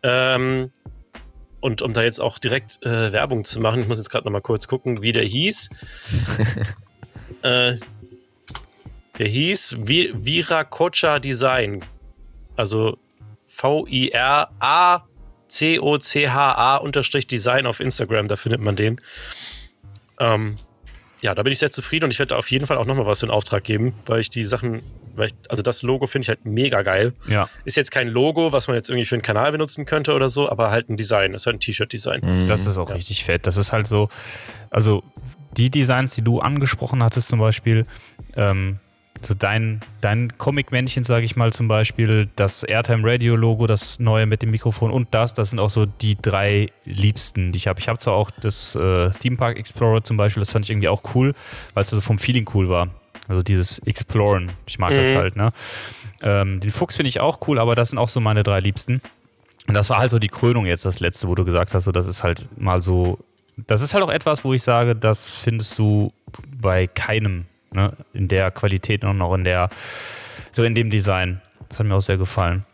Ähm, 0.04 0.70
und 1.60 1.82
um 1.82 1.94
da 1.94 2.04
jetzt 2.04 2.22
auch 2.22 2.38
direkt 2.38 2.86
äh, 2.86 3.12
Werbung 3.12 3.46
zu 3.46 3.60
machen, 3.60 3.82
ich 3.82 3.88
muss 3.88 3.98
jetzt 3.98 4.12
gerade 4.12 4.26
nochmal 4.26 4.42
kurz 4.42 4.68
gucken, 4.68 5.02
wie 5.02 5.12
der 5.12 5.24
hieß. 5.24 5.70
äh, 7.42 7.78
der 9.18 9.28
hieß 9.28 9.78
Viracocha 9.80 11.20
Design. 11.20 11.84
Also 12.56 12.98
V-I-R-A 13.48 15.06
C-O-C-H-A 15.52 16.78
unterstrich 16.78 17.28
Design 17.28 17.66
auf 17.66 17.80
Instagram, 17.80 18.28
da 18.28 18.36
findet 18.36 18.62
man 18.62 18.76
den. 18.76 19.02
Ähm, 20.20 20.56
ja, 21.22 21.36
da 21.36 21.44
bin 21.44 21.54
ich 21.54 21.60
sehr 21.60 21.70
zufrieden 21.70 22.06
und 22.06 22.12
ich 22.12 22.20
werde 22.20 22.36
auf 22.38 22.50
jeden 22.50 22.66
Fall 22.66 22.78
auch 22.78 22.86
nochmal 22.86 23.06
was 23.06 23.22
in 23.22 23.30
Auftrag 23.30 23.64
geben, 23.64 23.94
weil 24.08 24.22
ich 24.22 24.30
die 24.30 24.46
Sachen, 24.46 24.82
weil 25.14 25.28
ich, 25.28 25.34
also 25.50 25.62
das 25.62 25.84
Logo 25.84 26.08
finde 26.08 26.24
ich 26.24 26.30
halt 26.30 26.46
mega 26.46 26.82
geil. 26.82 27.14
Ja. 27.28 27.48
Ist 27.64 27.78
jetzt 27.78 27.92
kein 27.92 28.08
Logo, 28.08 28.54
was 28.54 28.68
man 28.68 28.76
jetzt 28.76 28.90
irgendwie 28.90 29.06
für 29.06 29.16
einen 29.16 29.22
Kanal 29.22 29.52
benutzen 29.52 29.86
könnte 29.86 30.14
oder 30.14 30.30
so, 30.30 30.50
aber 30.50 30.72
halt 30.72 30.90
ein 30.90 30.98
Design, 30.98 31.34
ist 31.34 31.46
halt 31.46 31.58
ein 31.58 31.60
T-Shirt-Design. 31.60 32.22
Mhm. 32.24 32.48
Das 32.48 32.66
ist 32.66 32.78
auch 32.78 32.90
ja. 32.90 32.96
richtig 32.96 33.24
fett. 33.24 33.46
Das 33.46 33.58
ist 33.58 33.72
halt 33.72 33.88
so, 33.88 34.10
also 34.72 35.04
die 35.58 35.70
Designs, 35.70 36.16
die 36.16 36.24
du 36.24 36.40
angesprochen 36.40 37.04
hattest 37.04 37.30
zum 37.30 37.40
Beispiel, 37.40 37.86
ähm, 38.36 38.80
so 39.22 39.34
dein, 39.34 39.82
dein 40.02 40.36
Comic-Männchen, 40.38 41.04
sage 41.04 41.26
ich 41.26 41.36
mal 41.36 41.54
zum 41.54 41.68
Beispiel, 41.68 42.30
das 42.36 42.64
Airtime 42.64 43.08
Radio 43.08 43.36
Logo, 43.36 43.68
das 43.68 44.00
neue 44.00 44.26
mit 44.26 44.42
dem 44.42 44.52
Mikrofon 44.52 44.92
und 44.92 45.10
das, 45.12 45.34
das 45.34 45.52
sind 45.52 45.60
auch 45.60 45.70
so 45.70 45.86
die 45.86 46.16
drei 46.20 46.70
liebsten, 46.86 47.52
die 47.52 47.58
ich 47.58 47.68
habe. 47.68 47.80
Ich 47.80 47.88
habe 47.88 48.00
zwar 48.00 48.16
auch 48.16 48.32
das 48.32 48.76
äh, 48.76 49.12
Theme 49.12 49.38
Park 49.38 49.58
Explorer 49.58 50.04
zum 50.04 50.18
Beispiel, 50.18 50.42
das 50.42 50.52
fand 50.52 50.66
ich 50.66 50.72
irgendwie 50.72 50.88
auch 50.88 51.04
cool, 51.16 51.34
weil 51.74 51.84
es 51.84 51.94
also 51.94 52.02
vom 52.02 52.20
Feeling 52.20 52.50
cool 52.54 52.70
war. 52.70 52.90
Also 53.28 53.44
dieses 53.44 53.80
Exploren, 53.80 54.52
ich 54.66 54.80
mag 54.80 54.92
mhm. 54.92 54.98
das 54.98 55.16
halt, 55.16 55.36
ne? 55.36 55.54
Ähm, 56.24 56.60
den 56.60 56.72
Fuchs 56.72 56.96
finde 56.96 57.10
ich 57.10 57.20
auch 57.20 57.48
cool, 57.48 57.60
aber 57.60 57.76
das 57.76 57.90
sind 57.90 58.00
auch 58.00 58.10
so 58.10 58.20
meine 58.20 58.44
drei 58.44 58.60
liebsten. 58.60 59.02
Und 59.68 59.74
das 59.74 59.90
war 59.90 60.00
halt 60.00 60.12
so 60.12 60.20
die 60.20 60.28
Krönung 60.28 60.66
jetzt, 60.66 60.86
das 60.86 61.00
letzte, 61.00 61.28
wo 61.28 61.36
du 61.36 61.46
gesagt 61.46 61.74
hast, 61.74 61.86
so, 61.86 61.92
das 61.92 62.08
ist 62.08 62.24
halt 62.24 62.48
mal 62.60 62.82
so. 62.82 63.20
Das 63.68 63.82
ist 63.82 63.94
halt 63.94 64.04
auch 64.04 64.10
etwas, 64.10 64.44
wo 64.44 64.54
ich 64.54 64.64
sage, 64.64 64.96
das 64.96 65.32
findest 65.32 65.78
du 65.78 66.14
bei 66.62 66.88
keinem 66.88 67.46
Ne? 67.74 67.94
In 68.14 68.28
der 68.28 68.52
Qualität 68.52 69.04
und 69.04 69.22
auch 69.22 69.34
in 69.34 69.44
der, 69.44 69.70
so 70.52 70.64
in 70.64 70.76
dem 70.76 70.90
Design. 70.90 71.42
Das 71.70 71.80
hat 71.80 71.86
mir 71.86 71.96
auch 71.96 72.02
sehr 72.02 72.18
gefallen. 72.18 72.66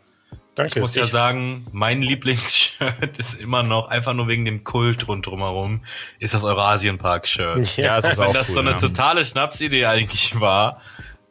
Danke. 0.56 0.74
Ich 0.74 0.80
muss 0.80 0.96
ja 0.96 1.06
sagen, 1.06 1.66
mein 1.70 2.02
Lieblingsshirt 2.02 3.16
ist 3.18 3.40
immer 3.40 3.62
noch, 3.62 3.88
einfach 3.88 4.12
nur 4.12 4.26
wegen 4.26 4.44
dem 4.44 4.64
Kult 4.64 5.06
rundherum, 5.06 5.84
ist 6.18 6.34
das 6.34 6.42
Eurasienpark-Shirt. 6.42 7.76
Ja, 7.76 7.96
das 7.96 8.10
ist 8.12 8.18
Wenn 8.18 8.26
auch 8.26 8.32
das 8.32 8.48
cool, 8.48 8.54
so 8.54 8.60
eine 8.60 8.70
ja. 8.70 8.76
totale 8.76 9.24
Schnapsidee 9.24 9.86
eigentlich 9.86 10.40
war. 10.40 10.80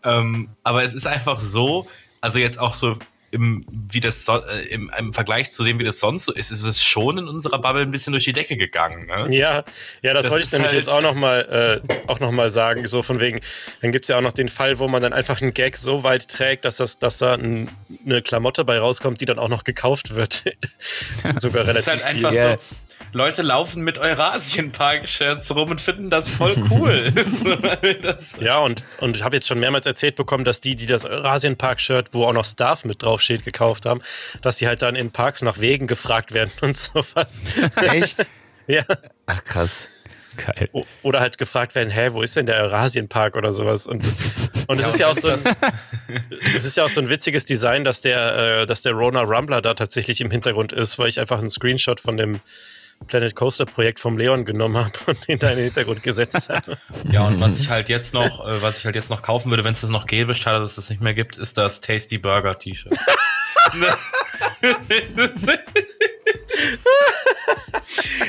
Ähm, 0.04 0.50
aber 0.64 0.84
es 0.84 0.94
ist 0.94 1.08
einfach 1.08 1.42
so, 1.42 1.88
also 2.22 2.40
jetzt 2.40 2.58
auch 2.58 2.74
so 2.74 2.98
im, 3.38 3.66
wie 3.70 4.00
das 4.00 4.26
so, 4.26 4.34
äh, 4.34 4.68
im, 4.70 4.92
im, 4.98 5.14
Vergleich 5.14 5.52
zu 5.52 5.64
dem, 5.64 5.80
wie 5.80 5.84
das 5.84 6.00
sonst 6.00 6.26
so 6.26 6.34
ist, 6.34 6.52
ist 6.52 6.64
es 6.64 6.84
schon 6.84 7.20
in 7.20 7.28
unserer 7.28 7.60
Bubble 7.60 7.84
ein 7.84 7.92
bisschen 7.92 8.12
durch 8.12 8.26
die 8.26 8.34
Decke 8.34 8.58
gegangen. 8.58 9.06
Ne? 9.06 9.36
Ja, 9.36 9.64
ja, 10.02 10.14
das, 10.14 10.24
das 10.24 10.32
wollte 10.32 10.46
ich 10.46 10.52
nämlich 10.52 10.72
halt 10.72 10.80
jetzt 10.80 10.90
auch 10.90 11.02
nochmal 11.02 11.84
äh, 11.88 11.94
auch 12.08 12.20
noch 12.20 12.32
mal 12.32 12.50
sagen, 12.50 12.88
so 12.88 13.02
von 13.02 13.20
wegen, 13.20 13.40
dann 13.82 13.92
gibt 13.92 14.06
es 14.06 14.10
ja 14.10 14.18
auch 14.18 14.22
noch 14.22 14.32
den 14.32 14.50
Fall, 14.50 14.80
wo 14.80 14.88
man 14.88 15.02
dann 15.02 15.14
einfach 15.14 15.42
einen 15.42 15.54
Gag 15.54 15.78
so 15.78 16.04
weit 16.04 16.28
trägt, 16.28 16.66
dass, 16.66 16.78
das, 16.78 16.98
dass 16.98 17.20
da 17.20 17.36
ein, 17.36 17.70
eine 18.06 18.22
Klamotte 18.22 18.66
bei 18.66 18.80
rauskommt, 18.80 19.22
die 19.22 19.26
dann 19.26 19.40
auch 19.40 19.50
noch 19.50 19.64
gekauft 19.64 20.16
wird. 20.16 20.44
Sogar 21.38 21.64
das 21.64 21.68
relativ 21.68 21.78
ist 21.78 21.88
halt 21.88 22.04
einfach 22.04 22.32
viel. 22.32 22.58
so, 22.60 22.76
Leute 23.14 23.42
laufen 23.42 23.84
mit 23.84 23.98
Eurasien-Park-Shirts 23.98 25.56
rum 25.56 25.72
und 25.72 25.82
finden 25.82 26.10
das 26.10 26.28
voll 26.28 26.56
cool. 26.70 27.12
das 28.02 28.38
ja, 28.40 28.60
und, 28.60 28.84
und 29.00 29.16
ich 29.16 29.24
habe 29.24 29.36
jetzt 29.36 29.48
schon 29.48 29.60
mehrmals 29.60 29.86
erzählt 29.86 30.16
bekommen, 30.16 30.44
dass 30.44 30.62
die, 30.62 30.76
die 30.76 30.86
das 30.86 31.06
Eurasien-Park-Shirt, 31.06 32.10
wo 32.12 32.26
auch 32.26 32.34
noch 32.34 32.46
Staff 32.46 32.86
mit 32.86 33.04
draufsteht, 33.04 33.46
gekauft 33.46 33.86
haben, 33.86 34.02
dass 34.42 34.58
die 34.58 34.68
halt 34.68 34.82
dann 34.82 34.96
in 34.96 35.12
Parks 35.12 35.42
nach 35.42 35.60
Wegen 35.60 35.88
gefragt 35.88 36.34
werden 36.34 36.52
und 36.62 36.76
sowas. 36.76 37.42
Echt? 37.76 38.26
ja. 38.68 38.84
Ach, 39.26 39.44
krass. 39.44 39.88
Geil. 40.38 40.70
Oder 41.02 41.20
halt 41.20 41.40
gefragt 41.40 41.74
werden, 41.74 41.90
hä, 41.90 42.10
wo 42.12 42.22
ist 42.22 42.36
denn 42.36 42.46
der 42.46 42.58
Eurasienpark 42.58 43.36
oder 43.36 43.52
sowas? 43.52 43.88
Und, 43.88 44.08
und 44.68 44.80
es 44.80 44.88
ist 44.90 45.00
ja 45.00 45.08
auch 45.08 45.18
so 45.18 45.30
ein, 45.30 45.40
es 46.56 46.64
ist 46.64 46.78
ja 46.78 46.84
auch 46.84 46.90
so 46.90 47.02
ein 47.02 47.10
witziges 47.10 47.46
Design, 47.46 47.84
dass 47.84 48.02
der, 48.02 48.62
äh, 48.62 48.66
dass 48.68 48.84
der 48.84 48.92
Rona 48.94 49.22
Rumbler 49.22 49.62
da 49.62 49.74
tatsächlich 49.74 50.22
im 50.22 50.30
Hintergrund 50.30 50.74
ist, 50.74 51.00
weil 51.00 51.08
ich 51.08 51.20
einfach 51.20 51.40
einen 51.40 51.50
Screenshot 51.50 52.00
von 52.00 52.18
dem 52.18 52.40
Planet 53.08 53.36
Coaster 53.36 53.66
Projekt 53.66 54.00
vom 54.00 54.18
Leon 54.18 54.46
genommen 54.46 54.78
habe 54.78 54.92
und 55.06 55.26
in 55.28 55.40
deinen 55.40 55.64
Hintergrund 55.64 56.04
gesetzt 56.04 56.50
habe. 56.50 56.78
Ja, 57.12 57.26
und 57.28 57.40
was 57.40 57.60
ich 57.60 57.70
halt 57.70 57.90
jetzt 57.90 58.14
noch, 58.14 58.46
äh, 58.46 58.62
was 58.62 58.80
ich 58.80 58.86
halt 58.86 58.96
jetzt 58.96 59.10
noch 59.10 59.22
kaufen 59.22 59.50
würde, 59.50 59.64
wenn 59.64 59.74
es 59.74 59.82
das 59.82 59.90
noch 59.90 60.08
gäbe, 60.08 60.36
schade, 60.36 60.60
dass 60.60 60.72
es 60.72 60.76
das 60.76 60.90
nicht 60.90 61.02
mehr 61.02 61.14
gibt, 61.14 61.38
ist 61.38 61.58
das 61.58 61.80
Tasty 61.80 62.18
Burger 62.18 62.56
T-Shirt. 62.56 62.98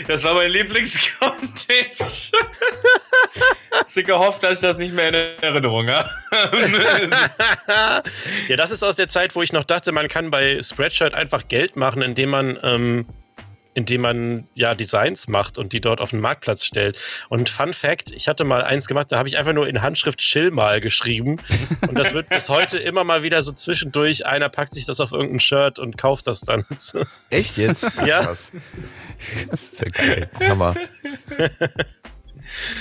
das 0.06 0.24
war 0.24 0.34
mein 0.34 0.50
lieblings 0.50 0.98
content 1.18 2.30
Hast 3.72 3.96
du 3.96 4.02
gehofft, 4.02 4.42
dass 4.42 4.54
ich 4.54 4.60
das 4.60 4.76
nicht 4.78 4.94
mehr 4.94 5.08
in 5.08 5.14
Erinnerung 5.42 5.88
habe? 5.88 6.10
ja, 8.48 8.56
das 8.56 8.70
ist 8.70 8.82
aus 8.82 8.96
der 8.96 9.08
Zeit, 9.08 9.34
wo 9.34 9.42
ich 9.42 9.52
noch 9.52 9.64
dachte, 9.64 9.92
man 9.92 10.08
kann 10.08 10.30
bei 10.30 10.60
Spreadshirt 10.62 11.14
einfach 11.14 11.48
Geld 11.48 11.76
machen, 11.76 12.02
indem 12.02 12.30
man 12.30 12.58
ähm, 12.62 13.06
indem 13.78 14.00
man 14.00 14.48
ja 14.54 14.74
Designs 14.74 15.28
macht 15.28 15.56
und 15.56 15.72
die 15.72 15.80
dort 15.80 16.00
auf 16.00 16.10
den 16.10 16.20
Marktplatz 16.20 16.64
stellt. 16.64 17.00
Und 17.28 17.48
Fun 17.48 17.72
Fact, 17.72 18.10
ich 18.10 18.26
hatte 18.26 18.42
mal 18.42 18.62
eins 18.62 18.88
gemacht, 18.88 19.12
da 19.12 19.18
habe 19.18 19.28
ich 19.28 19.38
einfach 19.38 19.52
nur 19.52 19.68
in 19.68 19.82
Handschrift 19.82 20.18
Chill 20.18 20.50
mal 20.50 20.80
geschrieben. 20.80 21.40
Und 21.86 21.96
das 21.96 22.12
wird 22.12 22.28
bis 22.28 22.48
heute 22.48 22.76
immer 22.76 23.04
mal 23.04 23.22
wieder 23.22 23.40
so 23.42 23.52
zwischendurch, 23.52 24.26
einer 24.26 24.48
packt 24.48 24.74
sich 24.74 24.84
das 24.84 24.98
auf 25.00 25.12
irgendein 25.12 25.38
Shirt 25.38 25.78
und 25.78 25.96
kauft 25.96 26.26
das 26.26 26.40
dann. 26.40 26.64
Echt 27.30 27.56
jetzt? 27.56 27.86
Ja. 28.04 28.24
Krass. 28.24 28.52
Das 29.48 29.62
ist 29.62 29.80
ja 29.80 29.88
geil. 29.88 30.30
Hammer. 30.40 30.74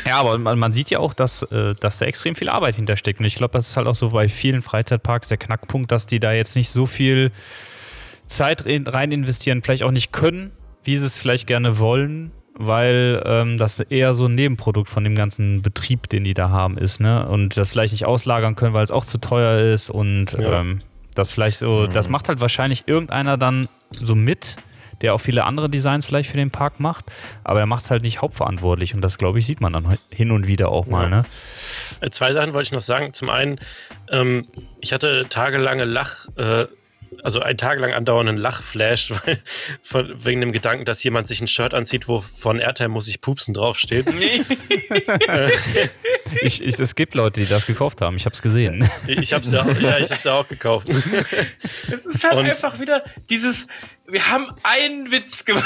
Ja, 0.05 0.19
aber 0.19 0.37
man, 0.37 0.57
man, 0.57 0.71
sieht 0.71 0.89
ja 0.89 0.99
auch, 0.99 1.13
dass, 1.13 1.43
äh, 1.43 1.75
dass 1.75 1.99
da 1.99 2.05
extrem 2.05 2.35
viel 2.35 2.49
Arbeit 2.49 2.75
hintersteckt. 2.75 3.19
Und 3.19 3.25
ich 3.25 3.35
glaube, 3.35 3.51
das 3.51 3.69
ist 3.69 3.77
halt 3.77 3.85
auch 3.85 3.95
so 3.95 4.09
bei 4.09 4.29
vielen 4.29 4.61
Freizeitparks 4.61 5.27
der 5.27 5.37
Knackpunkt, 5.37 5.91
dass 5.91 6.05
die 6.05 6.19
da 6.19 6.31
jetzt 6.31 6.55
nicht 6.55 6.69
so 6.69 6.87
viel 6.87 7.31
Zeit 8.27 8.63
rein 8.65 9.11
investieren, 9.11 9.61
vielleicht 9.61 9.83
auch 9.83 9.91
nicht 9.91 10.11
können, 10.11 10.51
wie 10.87 10.97
sie 10.97 11.05
es 11.05 11.19
vielleicht 11.19 11.47
gerne 11.47 11.79
wollen, 11.79 12.31
weil 12.53 13.21
ähm, 13.25 13.57
das 13.57 13.81
eher 13.81 14.13
so 14.13 14.25
ein 14.25 14.35
Nebenprodukt 14.35 14.87
von 14.87 15.03
dem 15.03 15.15
ganzen 15.15 15.61
Betrieb, 15.61 16.07
den 16.09 16.23
die 16.23 16.33
da 16.33 16.49
haben, 16.49 16.77
ist, 16.77 17.01
ne? 17.01 17.27
Und 17.27 17.57
das 17.57 17.69
vielleicht 17.69 17.91
nicht 17.91 18.05
auslagern 18.05 18.55
können, 18.55 18.73
weil 18.73 18.85
es 18.85 18.91
auch 18.91 19.03
zu 19.03 19.17
teuer 19.19 19.73
ist 19.73 19.89
und 19.89 20.31
ja. 20.31 20.61
ähm, 20.61 20.79
das 21.13 21.29
vielleicht 21.29 21.57
so, 21.59 21.87
mhm. 21.87 21.93
das 21.93 22.07
macht 22.07 22.29
halt 22.29 22.39
wahrscheinlich 22.39 22.87
irgendeiner 22.87 23.37
dann 23.37 23.67
so 23.91 24.15
mit, 24.15 24.55
der 25.01 25.13
auch 25.13 25.19
viele 25.19 25.43
andere 25.43 25.69
Designs 25.69 26.05
vielleicht 26.05 26.29
für 26.29 26.37
den 26.37 26.51
Park 26.51 26.79
macht, 26.79 27.05
aber 27.43 27.59
er 27.59 27.65
macht 27.65 27.83
es 27.83 27.91
halt 27.91 28.01
nicht 28.01 28.21
hauptverantwortlich 28.21 28.95
und 28.95 29.01
das, 29.01 29.17
glaube 29.17 29.39
ich, 29.39 29.45
sieht 29.45 29.59
man 29.59 29.73
dann 29.73 29.97
hin 30.09 30.31
und 30.31 30.47
wieder 30.47 30.69
auch 30.69 30.87
mal, 30.87 31.03
ja. 31.03 31.09
ne? 31.09 31.21
Äh, 31.99 32.09
zwei 32.11 32.31
Sachen 32.31 32.53
wollte 32.53 32.67
ich 32.67 32.71
noch 32.71 32.81
sagen. 32.81 33.13
Zum 33.13 33.29
einen, 33.29 33.59
ähm, 34.09 34.47
ich 34.79 34.93
hatte 34.93 35.25
tagelange 35.29 35.83
Lach, 35.83 36.27
äh, 36.37 36.65
also 37.23 37.39
einen 37.41 37.57
Tag 37.57 37.79
lang 37.79 37.93
andauernden 37.93 38.37
Lachflash, 38.37 39.11
weil, 39.25 39.39
von, 39.81 40.13
wegen 40.25 40.41
dem 40.41 40.51
Gedanken, 40.51 40.85
dass 40.85 41.03
jemand 41.03 41.27
sich 41.27 41.41
ein 41.41 41.47
Shirt 41.47 41.73
anzieht, 41.73 42.07
wo 42.07 42.21
von 42.21 42.59
Airtime 42.59 42.89
muss 42.89 43.07
ich 43.07 43.21
pupsen 43.21 43.53
draufsteht. 43.53 44.07
ich, 46.41 46.61
ich, 46.61 46.79
es 46.79 46.95
gibt 46.95 47.15
Leute, 47.15 47.41
die 47.41 47.47
das 47.47 47.65
gekauft 47.65 48.01
haben. 48.01 48.17
Ich 48.17 48.25
habe 48.25 48.35
es 48.35 48.41
gesehen. 48.41 48.89
Ich 49.07 49.33
habe 49.33 49.43
es 49.43 49.51
ja, 49.51 49.67
ja, 49.69 49.97
ich 49.99 50.11
hab's 50.11 50.23
ja 50.23 50.33
auch 50.33 50.47
gekauft. 50.47 50.87
Es 50.89 52.05
ist 52.05 52.23
halt 52.23 52.37
Und 52.37 52.45
einfach 52.45 52.79
wieder 52.79 53.03
dieses, 53.29 53.67
wir 54.07 54.27
haben 54.29 54.47
einen 54.63 55.11
Witz 55.11 55.45
gemacht. 55.45 55.65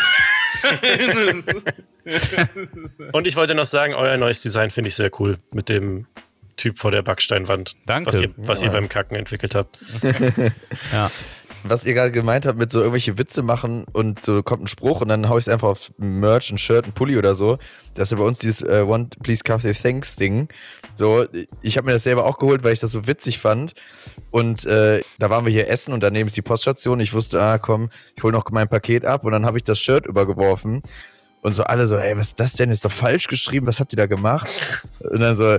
Und 3.12 3.28
ich 3.28 3.36
wollte 3.36 3.56
noch 3.56 3.66
sagen, 3.66 3.94
euer 3.94 4.18
neues 4.18 4.42
Design 4.42 4.72
finde 4.72 4.90
ich 4.90 4.96
sehr 4.96 5.12
cool 5.20 5.38
mit 5.52 5.70
dem 5.70 6.08
Typ 6.62 6.78
vor 6.78 6.92
der 6.92 7.02
Backsteinwand. 7.02 7.74
Danke. 7.88 8.14
Was 8.14 8.22
ihr, 8.22 8.30
was 8.38 8.62
ja. 8.62 8.68
ihr 8.68 8.74
beim 8.74 8.88
Kacken 8.88 9.18
entwickelt 9.18 9.56
habt. 9.56 9.80
ja. 10.94 11.10
Was 11.64 11.86
ihr 11.86 11.96
gerade 11.96 12.12
gemeint 12.12 12.46
habt 12.46 12.60
mit 12.60 12.72
so 12.72 12.82
irgendwelche 12.82 13.18
Witze 13.18 13.42
machen 13.42 13.84
und 13.94 14.24
so 14.24 14.44
kommt 14.44 14.64
ein 14.64 14.68
Spruch 14.68 15.02
und 15.02 15.08
dann 15.08 15.28
hau 15.28 15.40
ich 15.40 15.48
es 15.48 15.50
einfach 15.50 15.70
auf 15.70 15.92
Merch, 15.98 16.52
ein 16.52 16.60
Shirt, 16.60 16.86
ein 16.86 16.92
Pulli 16.92 17.18
oder 17.18 17.34
so. 17.34 17.58
Das 17.96 18.08
ist 18.08 18.12
ja 18.12 18.18
bei 18.20 18.26
uns 18.26 18.38
dieses 18.38 18.62
uh, 18.62 18.86
One 18.88 19.10
Please 19.24 19.44
Coffee 19.44 19.74
Thanks 19.74 20.16
Ding. 20.16 20.50
So, 20.94 21.26
ich 21.64 21.78
habe 21.78 21.86
mir 21.88 21.94
das 21.94 22.04
selber 22.04 22.28
auch 22.28 22.38
geholt, 22.38 22.64
weil 22.64 22.74
ich 22.74 22.80
das 22.80 22.92
so 22.92 23.08
witzig 23.08 23.40
fand. 23.40 23.74
Und 24.30 24.64
äh, 24.68 25.02
da 25.18 25.32
waren 25.32 25.44
wir 25.46 25.52
hier 25.52 25.68
essen 25.68 25.96
und 25.96 26.04
daneben 26.04 26.28
ist 26.28 26.38
die 26.38 26.44
Poststation. 26.44 27.00
Ich 27.00 27.14
wusste, 27.14 27.42
ah 27.42 27.58
komm, 27.58 27.90
ich 28.16 28.22
hole 28.22 28.34
noch 28.34 28.46
mein 28.52 28.68
Paket 28.68 29.04
ab 29.04 29.24
und 29.24 29.32
dann 29.32 29.48
habe 29.48 29.58
ich 29.58 29.64
das 29.64 29.80
Shirt 29.80 30.06
übergeworfen. 30.06 30.84
Und 31.42 31.54
so 31.54 31.64
alle 31.64 31.88
so, 31.88 31.98
ey, 31.98 32.16
was 32.16 32.28
ist 32.28 32.40
das 32.40 32.54
denn? 32.54 32.70
Ist 32.70 32.86
doch 32.86 32.92
falsch 32.92 33.28
geschrieben, 33.28 33.66
was 33.66 33.80
habt 33.80 33.94
ihr 33.94 33.98
da 33.98 34.06
gemacht? 34.06 34.48
Und 35.00 35.20
dann 35.20 35.36
so, 35.36 35.58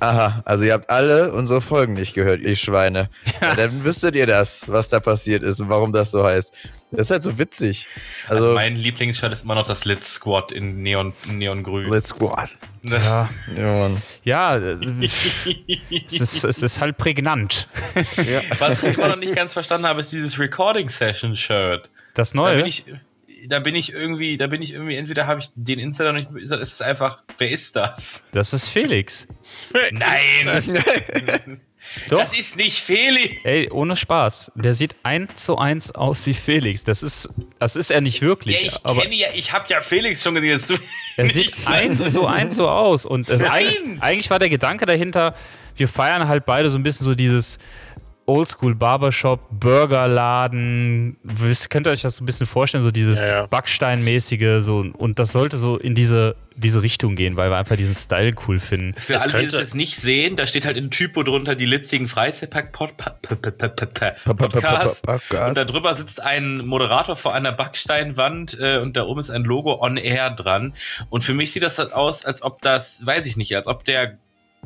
Aha, 0.00 0.42
also 0.44 0.64
ihr 0.64 0.72
habt 0.72 0.88
alle 0.90 1.32
unsere 1.32 1.60
Folgen 1.60 1.92
nicht 1.94 2.14
gehört, 2.14 2.40
ihr 2.40 2.56
Schweine. 2.56 3.10
Ja. 3.40 3.54
Dann 3.54 3.84
wüsstet 3.84 4.16
ihr 4.16 4.26
das, 4.26 4.68
was 4.68 4.88
da 4.88 4.98
passiert 5.00 5.42
ist 5.42 5.60
und 5.60 5.68
warum 5.68 5.92
das 5.92 6.10
so 6.10 6.24
heißt. 6.24 6.54
Das 6.90 7.02
ist 7.02 7.10
halt 7.10 7.22
so 7.22 7.38
witzig. 7.38 7.86
Also, 8.26 8.44
Also, 8.44 8.54
mein 8.54 8.74
Lieblingsshirt 8.76 9.32
ist 9.32 9.44
immer 9.44 9.54
noch 9.54 9.66
das 9.66 9.84
Lit 9.84 10.02
Squad 10.02 10.50
in 10.50 10.82
Neon, 10.82 11.12
Neongrün. 11.26 11.88
Let's 11.88 12.08
Squad. 12.08 12.50
Ja, 12.82 13.28
Ja, 13.56 13.90
ja 14.24 14.56
es, 14.56 16.20
ist, 16.20 16.44
es 16.44 16.62
ist 16.62 16.80
halt 16.80 16.96
prägnant. 16.96 17.68
Was 18.58 18.82
ich 18.82 18.96
immer 18.96 19.08
noch 19.08 19.16
nicht 19.16 19.36
ganz 19.36 19.52
verstanden 19.52 19.86
habe, 19.86 20.00
ist 20.00 20.12
dieses 20.12 20.38
Recording 20.38 20.88
Session 20.88 21.36
Shirt. 21.36 21.88
Das 22.14 22.30
Da 22.30 22.36
Neue. 22.36 22.56
bin 22.56 22.66
ich, 22.66 22.84
da 23.48 23.60
bin 23.60 23.74
ich 23.74 23.92
irgendwie, 23.92 24.36
da 24.36 24.46
bin 24.46 24.62
ich 24.62 24.72
irgendwie, 24.72 24.96
entweder 24.96 25.26
habe 25.26 25.40
ich 25.40 25.48
den 25.54 25.78
Insider 25.78 26.12
noch 26.12 26.32
nicht, 26.32 26.42
ist 26.42 26.52
es 26.52 26.80
einfach, 26.80 27.22
wer 27.38 27.50
ist 27.50 27.76
das? 27.76 28.26
das 28.32 28.52
ist 28.52 28.68
Felix. 28.68 29.26
Nein, 29.92 30.62
Doch. 32.08 32.20
das 32.20 32.38
ist 32.38 32.56
nicht 32.56 32.78
Felix. 32.78 33.44
Ey, 33.44 33.68
ohne 33.70 33.96
Spaß. 33.96 34.52
Der 34.54 34.74
sieht 34.74 34.94
eins 35.02 35.44
zu 35.44 35.58
eins 35.58 35.90
aus 35.90 36.26
wie 36.26 36.34
Felix. 36.34 36.84
Das 36.84 37.02
ist, 37.02 37.28
das 37.58 37.74
ist 37.74 37.90
er 37.90 38.00
nicht 38.00 38.22
wirklich. 38.22 38.60
Ja, 38.60 38.66
ich 38.66 38.84
aber 38.84 39.02
kenne 39.02 39.14
ja, 39.14 39.28
ich 39.34 39.52
habe 39.52 39.64
ja 39.68 39.80
Felix 39.80 40.22
schon 40.22 40.34
gesehen. 40.34 40.80
er 41.16 41.28
sieht 41.28 41.66
eins 41.66 42.12
zu 42.12 42.26
eins 42.26 42.56
so 42.56 42.68
aus. 42.68 43.04
Und 43.04 43.30
eigentlich, 43.30 43.82
eigentlich 44.00 44.30
war 44.30 44.38
der 44.38 44.50
Gedanke 44.50 44.86
dahinter, 44.86 45.34
wir 45.76 45.88
feiern 45.88 46.28
halt 46.28 46.44
beide 46.44 46.70
so 46.70 46.78
ein 46.78 46.82
bisschen 46.82 47.04
so 47.04 47.14
dieses 47.14 47.58
Oldschool 48.30 48.74
Barbershop, 48.76 49.40
Burgerladen. 49.50 51.16
Wisst- 51.24 51.68
Könnt 51.70 51.86
ihr 51.86 51.90
euch 51.90 52.02
das 52.02 52.16
so 52.16 52.22
ein 52.22 52.26
bisschen 52.26 52.46
vorstellen, 52.46 52.84
so 52.84 52.90
dieses 52.90 53.18
Ja, 53.18 53.26
ja. 53.40 53.46
Backsteinmäßige 53.46 54.62
so 54.62 54.84
und 54.96 55.18
das 55.18 55.32
sollte 55.32 55.56
so 55.58 55.76
in 55.76 55.94
diese, 55.94 56.36
diese 56.54 56.80
Richtung 56.82 57.16
gehen, 57.16 57.36
weil 57.36 57.50
wir 57.50 57.56
einfach 57.56 57.76
diesen 57.76 57.94
Style 57.94 58.34
cool 58.46 58.60
finden. 58.60 58.94
Für 59.00 59.14
Das 59.14 59.22
alle, 59.22 59.46
die 59.46 59.56
es 59.56 59.74
nicht 59.74 59.96
sehen, 59.96 60.36
da 60.36 60.46
steht 60.46 60.64
halt 60.64 60.76
in 60.76 60.90
Typo 60.90 61.22
drunter 61.24 61.54
die 61.56 61.66
litzigen 61.66 62.06
Freizeitpark-Podcast. 62.08 63.20
Podcast. 64.24 65.48
Und 65.48 65.56
da 65.56 65.64
drüber 65.64 65.94
sitzt 65.94 66.22
ein 66.22 66.58
Moderator 66.66 67.16
vor 67.16 67.34
einer 67.34 67.52
Backsteinwand 67.52 68.58
äh, 68.60 68.78
und 68.78 68.96
da 68.96 69.04
oben 69.04 69.20
ist 69.20 69.30
ein 69.30 69.42
Logo 69.44 69.82
On 69.82 69.96
Air 69.96 70.30
dran. 70.30 70.74
Und 71.08 71.24
für 71.24 71.34
mich 71.34 71.52
sieht 71.52 71.62
das 71.62 71.78
halt 71.78 71.92
aus, 71.92 72.24
als 72.24 72.42
ob 72.42 72.62
das, 72.62 73.04
weiß 73.04 73.26
ich 73.26 73.36
nicht, 73.36 73.54
als 73.56 73.66
ob 73.66 73.84
der 73.84 74.18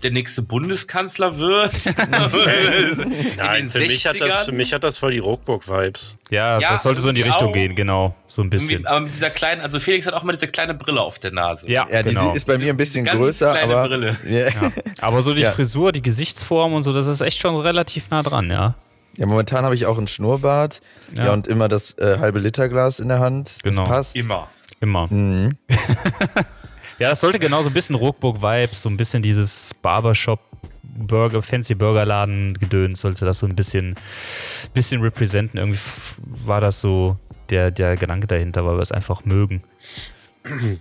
der 0.02 0.10
nächste 0.10 0.42
Bundeskanzler 0.42 1.38
wird. 1.38 1.72
Nein, 3.36 3.70
für 3.70 3.78
mich, 3.78 4.06
hat 4.06 4.20
das, 4.20 4.44
für 4.46 4.52
mich 4.52 4.72
hat 4.72 4.82
das 4.84 4.98
voll 4.98 5.12
die 5.12 5.18
Rockburg-Vibes. 5.20 6.16
Ja, 6.30 6.58
Ja, 6.58 6.70
das 6.72 6.82
sollte 6.82 7.00
so 7.00 7.08
in 7.08 7.14
die 7.14 7.22
Richtung 7.22 7.50
auch. 7.50 7.54
gehen, 7.54 7.74
genau. 7.74 8.14
So 8.26 8.42
ein 8.42 8.50
bisschen. 8.50 8.86
Aber 8.86 9.00
mit 9.00 9.14
dieser 9.14 9.30
kleinen, 9.30 9.60
also 9.60 9.78
Felix 9.80 10.06
hat 10.06 10.14
auch 10.14 10.22
mal 10.24 10.32
diese 10.32 10.48
kleine 10.48 10.74
Brille 10.74 11.00
auf 11.00 11.18
der 11.20 11.30
Nase. 11.32 11.70
Ja, 11.70 11.86
Ja, 11.90 12.02
die 12.02 12.08
genau. 12.10 12.34
ist 12.34 12.44
bei 12.46 12.58
mir 12.58 12.70
ein 12.72 12.76
bisschen 12.76 13.04
Ganz 13.04 13.18
größer, 13.18 13.52
kleine 13.52 13.76
aber. 13.76 13.88
Brille. 13.88 14.16
Ja. 14.26 14.72
Aber 15.00 15.22
so 15.22 15.32
die 15.32 15.42
Ja. 15.42 15.52
Frisur, 15.52 15.92
die 15.92 16.02
Gesichtsform 16.02 16.74
und 16.74 16.82
so, 16.82 16.92
das 16.92 17.06
ist 17.06 17.20
echt 17.20 17.38
schon 17.38 17.56
relativ 17.56 18.10
nah 18.10 18.22
dran, 18.22 18.50
ja. 18.50 18.74
ja, 19.16 19.26
momentan 19.26 19.64
habe 19.64 19.74
ich 19.76 19.86
auch 19.86 19.96
einen 19.96 20.08
Schnurrbart. 20.08 20.80
Ja, 21.16 21.26
Ja. 21.26 21.32
und 21.32 21.46
immer 21.46 21.68
das 21.68 21.96
äh, 21.98 22.18
halbe 22.18 22.40
Literglas 22.40 22.98
in 22.98 23.08
der 23.08 23.20
Hand. 23.20 23.58
Genau. 23.62 23.82
Das 23.82 23.88
passt. 23.88 24.16
Immer. 24.16 24.48
Immer. 24.80 25.06
Mhm. 25.08 25.50
Ja, 27.04 27.10
das 27.10 27.20
sollte 27.20 27.38
genau 27.38 27.62
so 27.62 27.68
ein 27.68 27.74
bisschen 27.74 27.96
Ruckburg-Vibes, 27.96 28.80
so 28.80 28.88
ein 28.88 28.96
bisschen 28.96 29.22
dieses 29.22 29.74
Barbershop, 29.74 30.40
Burger, 30.82 31.42
Fancy 31.42 31.74
Burgerladen 31.74 32.54
gedöns, 32.54 33.00
sollte 33.00 33.26
das 33.26 33.40
so 33.40 33.46
ein 33.46 33.54
bisschen, 33.54 33.94
bisschen 34.72 35.02
representen. 35.02 35.58
Irgendwie 35.60 35.78
war 36.46 36.62
das 36.62 36.80
so 36.80 37.18
der, 37.50 37.70
der 37.70 37.98
Gedanke 37.98 38.26
dahinter, 38.26 38.64
weil 38.64 38.76
wir 38.76 38.82
es 38.82 38.90
einfach 38.90 39.22
mögen. 39.26 39.62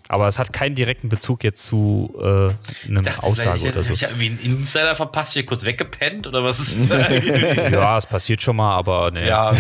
Aber 0.10 0.28
es 0.28 0.40
hat 0.40 0.52
keinen 0.52 0.76
direkten 0.76 1.08
Bezug 1.10 1.44
jetzt 1.44 1.64
zu 1.64 2.14
äh, 2.20 2.24
einem 2.24 2.98
Ich 2.98 3.02
dachte, 3.04 3.24
Aussage 3.24 3.60
vielleicht, 3.60 3.76
oder 3.78 3.84
so. 3.84 3.94
ich 3.94 4.04
habe 4.04 4.20
wie 4.20 4.26
einen 4.28 4.40
Insider 4.40 4.96
verpasst, 4.96 5.36
wir 5.36 5.46
kurz 5.46 5.64
weggepennt 5.64 6.28
oder 6.28 6.44
was 6.44 6.60
ist 6.60 6.90
das? 6.92 7.10
Ja, 7.72 7.98
es 7.98 8.06
passiert 8.06 8.42
schon 8.42 8.58
mal, 8.58 8.76
aber 8.76 9.12
ne. 9.12 9.26
Ja, 9.28 9.54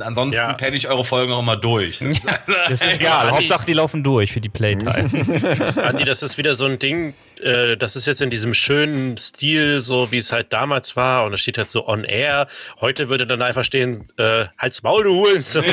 ansonsten 0.00 0.40
Ja. 0.40 0.52
penne 0.52 0.76
ich 0.76 0.88
eure 0.88 1.04
Folgen 1.04 1.32
auch 1.32 1.40
immer 1.40 1.56
durch. 1.56 1.98
Das 2.00 2.08
ist, 2.12 2.26
Das 2.68 2.82
ist 2.82 2.96
egal. 2.96 3.28
Andi- 3.28 3.30
Hauptsache, 3.32 3.66
die 3.66 3.72
laufen 3.72 4.04
durch 4.04 4.32
für 4.32 4.40
die 4.40 4.48
Playtime. 4.50 5.08
Andi, 5.82 6.04
das 6.04 6.22
ist 6.22 6.36
wieder 6.38 6.54
so 6.54 6.66
ein 6.66 6.78
Ding, 6.78 7.14
äh, 7.40 7.76
das 7.78 7.96
ist 7.96 8.06
jetzt 8.06 8.20
in 8.20 8.28
diesem 8.30 8.52
schönen 8.54 9.16
Stil, 9.16 9.80
so 9.80 10.12
wie 10.12 10.18
es 10.18 10.32
halt 10.32 10.52
damals 10.52 10.96
war. 10.96 11.24
Und 11.24 11.32
da 11.32 11.38
steht 11.38 11.56
halt 11.58 11.70
so 11.70 11.88
on 11.88 12.04
air. 12.04 12.46
Heute 12.80 13.08
würde 13.08 13.26
dann 13.26 13.40
einfach 13.42 13.64
stehen, 13.64 14.04
äh, 14.18 14.44
halt's 14.58 14.82
Maul, 14.82 15.04
du 15.04 15.14
Hurensohn. 15.14 15.64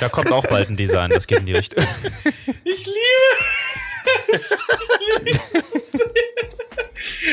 Da 0.00 0.08
kommt 0.08 0.30
auch 0.32 0.46
bald 0.46 0.70
ein 0.70 0.76
Design, 0.76 1.10
das 1.10 1.26
geht 1.26 1.40
in 1.40 1.46
die 1.46 1.54
Richtung. 1.54 1.84
Ich 2.64 2.86
liebe 2.86 2.98
es. 4.32 4.52
Ich 4.52 5.32
liebe 5.32 5.40
es. 5.54 5.98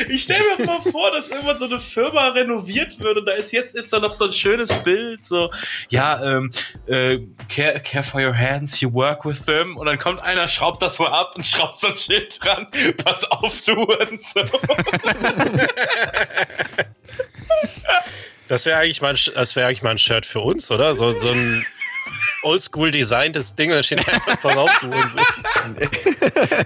Ich 0.08 0.22
stelle 0.22 0.44
mir 0.58 0.64
mal 0.64 0.80
vor, 0.82 1.10
dass 1.10 1.28
irgendwann 1.28 1.58
so 1.58 1.64
eine 1.64 1.80
Firma 1.80 2.28
renoviert 2.28 3.00
wird 3.02 3.18
und 3.18 3.26
da 3.26 3.32
ist 3.32 3.52
jetzt 3.52 3.74
ist 3.74 3.92
da 3.92 3.98
noch 3.98 4.12
so 4.12 4.26
ein 4.26 4.32
schönes 4.32 4.72
Bild, 4.82 5.24
so, 5.24 5.50
ja, 5.88 6.22
ähm, 6.22 6.50
äh, 6.86 7.18
care, 7.48 7.80
care 7.80 8.04
for 8.04 8.20
your 8.20 8.36
hands, 8.36 8.80
you 8.80 8.92
work 8.92 9.24
with 9.24 9.44
them 9.44 9.76
und 9.76 9.86
dann 9.86 9.98
kommt 9.98 10.20
einer, 10.22 10.46
schraubt 10.48 10.82
das 10.82 10.96
so 10.96 11.06
ab 11.06 11.32
und 11.36 11.46
schraubt 11.46 11.78
so 11.80 11.88
ein 11.88 11.96
Schild 11.96 12.38
dran, 12.42 12.68
pass 13.04 13.24
auf, 13.24 13.60
du 13.62 13.82
und 13.82 14.22
so. 14.22 14.40
Das 18.48 18.64
wäre 18.64 18.78
eigentlich, 18.78 19.00
mal 19.00 19.10
ein 19.10 19.16
Sch- 19.16 19.32
das 19.34 19.56
wär 19.56 19.66
eigentlich 19.66 19.82
mal 19.82 19.90
ein 19.90 19.98
Shirt 19.98 20.24
für 20.24 20.40
uns, 20.40 20.70
oder? 20.70 20.94
So, 20.94 21.18
so 21.18 21.28
ein 21.32 21.66
oldschool 22.46 22.90
designtes 22.90 23.54
Ding, 23.54 23.70
da 23.70 23.82
steht 23.82 24.06
einfach 24.08 24.36
drauf. 24.40 24.70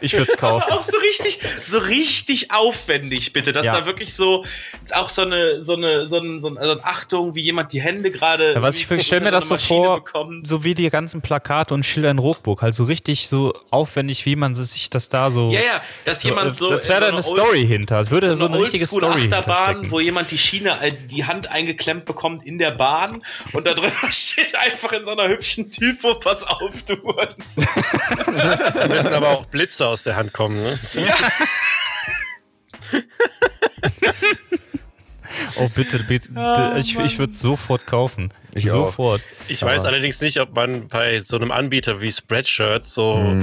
Ich 0.01 0.13
würde 0.13 0.31
es 0.31 0.37
kaufen. 0.37 0.71
auch 0.73 0.83
so 0.83 0.97
richtig, 0.99 1.39
so 1.63 1.79
richtig 1.79 2.51
aufwendig, 2.53 3.33
bitte, 3.33 3.53
dass 3.53 3.67
Ja. 3.67 3.81
da 3.81 3.87
wirklich 3.87 4.15
so, 4.15 4.45
auch 4.93 5.11
so 5.11 5.23
eine, 5.23 5.63
so 5.63 5.75
eine, 5.75 6.09
so 6.09 6.19
ein, 6.19 6.41
so 6.41 6.49
ein, 6.49 6.59
also 6.59 6.81
Achtung, 6.83 7.35
wie 7.35 7.41
jemand 7.41 7.73
die 7.73 7.81
Hände 7.81 8.11
gerade. 8.11 8.55
Ja, 8.55 8.63
was 8.63 8.77
ich, 8.77 8.91
ich 8.91 9.07
stelle 9.07 9.23
mir 9.23 9.31
das 9.31 9.49
so 9.49 9.57
vor, 9.57 10.05
so 10.45 10.65
wie 10.65 10.75
die 10.75 10.89
ganzen 10.91 11.21
Plakate 11.23 11.75
und 11.75 11.85
Schilder 11.85 12.11
in 12.11 12.19
Rockburg, 12.19 12.63
halt 12.63 12.75
so 12.75 12.85
richtig 12.85 13.29
so 13.29 13.55
aufwendig, 13.71 14.27
wie 14.27 14.37
man 14.37 14.55
sich 14.55 14.91
das 14.91 15.09
da 15.09 15.31
so. 15.31 15.51
Ja, 15.51 15.61
ja, 15.61 15.83
dass 16.05 16.23
jemand 16.23 16.57
so. 16.57 16.71
Das 16.71 16.89
wäre 16.89 17.01
da 17.01 17.09
in 17.09 17.15
eine 17.15 17.23
so 17.23 17.33
eine 17.35 17.41
Story 17.41 17.67
hinter. 17.67 18.01
Es 18.01 18.11
würde 18.11 18.37
so 18.37 18.47
eine 18.47 18.59
richtige 18.59 18.87
Story 18.87 19.23
Achterbahn, 19.25 19.91
wo 19.91 20.01
jemand 20.01 20.31
die 20.31 20.39
Schiene, 20.39 20.79
äh, 20.81 20.93
die 20.93 21.25
Hand 21.25 21.51
eingeklemmt 21.51 22.05
bekommt 22.05 22.45
in 22.47 22.59
der 22.59 22.71
Bahn 22.73 23.23
und 23.53 23.67
da 23.67 23.75
drüber 23.75 23.91
steht 24.11 24.55
einfach 24.57 24.93
in 24.93 25.05
so 25.05 25.11
einer 25.13 25.29
hübschen 25.29 25.70
Typo, 25.71 26.15
pass 26.17 26.43
auf, 26.43 26.83
du 26.83 26.97
Hurensohn. 27.03 27.67
Da 28.75 28.87
müssen 28.89 29.13
aber 29.13 29.29
auch 29.31 29.47
Blitze 29.47 29.87
aus 29.87 30.03
der 30.03 30.17
Hand 30.17 30.33
kommen, 30.33 30.63
ne? 30.63 30.79
Oh, 35.57 35.69
bitte, 35.75 35.99
bitte. 36.01 36.29
Ah, 36.37 36.77
ich 36.77 36.97
ich 36.99 37.19
würde 37.19 37.33
es 37.33 37.41
sofort 37.41 37.87
kaufen. 37.87 38.33
Ich 38.55 38.69
auch. 38.71 38.87
sofort. 38.89 39.23
Ich 39.49 39.63
weiß 39.63 39.85
allerdings 39.85 40.21
nicht, 40.21 40.41
ob 40.41 40.55
man 40.55 40.89
bei 40.89 41.21
so 41.21 41.37
einem 41.37 41.53
Anbieter 41.53 42.01
wie 42.01 42.11
Spreadshirt 42.11 42.89
so 42.89 43.37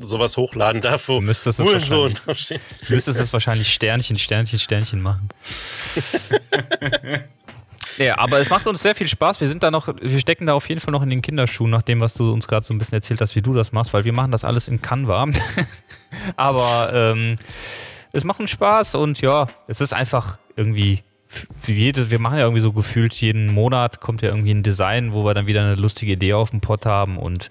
sowas 0.00 0.36
hochladen 0.36 0.82
darf, 0.82 1.08
wo 1.08 1.20
Du 1.20 1.26
müsstest 1.26 1.60
es 1.60 1.66
Hurensohn 1.66 1.90
wahrscheinlich- 1.90 2.20
draufsteht. 2.24 2.60
Du 2.88 2.94
müsstest 2.94 3.20
es 3.20 3.32
wahrscheinlich 3.32 3.72
Sternchen, 3.72 4.18
Sternchen, 4.18 4.58
Sternchen 4.58 5.00
machen. 5.00 5.28
ja, 7.98 8.18
aber 8.18 8.38
es 8.38 8.50
macht 8.50 8.66
uns 8.66 8.82
sehr 8.82 8.94
viel 8.94 9.08
Spaß. 9.08 9.40
Wir 9.40 9.48
sind 9.48 9.62
da 9.62 9.70
noch, 9.70 9.88
wir 9.88 10.20
stecken 10.20 10.46
da 10.46 10.54
auf 10.54 10.68
jeden 10.68 10.80
Fall 10.80 10.92
noch 10.92 11.02
in 11.02 11.10
den 11.10 11.22
Kinderschuhen, 11.22 11.70
nach 11.70 11.82
dem, 11.82 12.00
was 12.00 12.14
du 12.14 12.32
uns 12.32 12.46
gerade 12.48 12.64
so 12.64 12.72
ein 12.72 12.78
bisschen 12.78 12.94
erzählt 12.94 13.20
hast, 13.20 13.36
wie 13.36 13.42
du 13.42 13.54
das 13.54 13.72
machst, 13.72 13.92
weil 13.92 14.04
wir 14.04 14.12
machen 14.12 14.30
das 14.30 14.44
alles 14.44 14.68
in 14.68 14.80
Canva. 14.80 15.26
aber 16.36 16.90
ähm, 16.92 17.36
es 18.12 18.24
macht 18.24 18.40
uns 18.40 18.50
Spaß 18.50 18.94
und 18.94 19.20
ja, 19.20 19.46
es 19.66 19.80
ist 19.80 19.92
einfach 19.92 20.38
irgendwie. 20.56 21.02
Jede, 21.66 22.10
wir 22.10 22.18
machen 22.18 22.38
ja 22.38 22.44
irgendwie 22.44 22.62
so 22.62 22.72
gefühlt 22.72 23.12
jeden 23.12 23.52
Monat 23.52 24.00
kommt 24.00 24.22
ja 24.22 24.30
irgendwie 24.30 24.52
ein 24.52 24.62
Design, 24.62 25.12
wo 25.12 25.26
wir 25.26 25.34
dann 25.34 25.46
wieder 25.46 25.60
eine 25.60 25.74
lustige 25.74 26.12
Idee 26.12 26.32
auf 26.32 26.48
dem 26.48 26.62
Pott 26.62 26.86
haben 26.86 27.18
und 27.18 27.50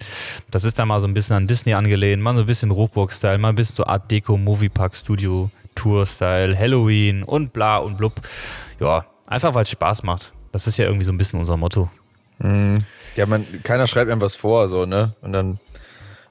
das 0.50 0.64
ist 0.64 0.80
dann 0.80 0.88
mal 0.88 1.00
so 1.00 1.06
ein 1.06 1.14
bisschen 1.14 1.36
an 1.36 1.46
Disney 1.46 1.74
angelehnt, 1.74 2.20
mal 2.20 2.34
so 2.34 2.40
ein 2.40 2.46
bisschen 2.46 2.72
Rockburg-Style, 2.72 3.38
mal 3.38 3.50
ein 3.50 3.54
bisschen 3.54 3.76
so 3.76 3.86
Art 3.86 4.10
Deco, 4.10 4.36
Moviepark 4.36 4.96
Studio, 4.96 5.48
Tour-Style, 5.76 6.58
Halloween 6.58 7.22
und 7.22 7.52
bla 7.52 7.76
und 7.76 7.98
blub. 7.98 8.14
Ja, 8.80 9.06
einfach 9.28 9.54
weil 9.54 9.62
es 9.62 9.70
Spaß 9.70 10.02
macht. 10.02 10.32
Das 10.52 10.66
ist 10.66 10.76
ja 10.76 10.86
irgendwie 10.86 11.04
so 11.04 11.12
ein 11.12 11.18
bisschen 11.18 11.38
unser 11.38 11.56
Motto. 11.56 11.90
Ja, 13.16 13.26
man, 13.26 13.44
keiner 13.64 13.86
schreibt 13.86 14.10
einem 14.10 14.20
was 14.20 14.34
vor, 14.34 14.68
so, 14.68 14.86
ne? 14.86 15.14
Und 15.22 15.32
dann 15.32 15.58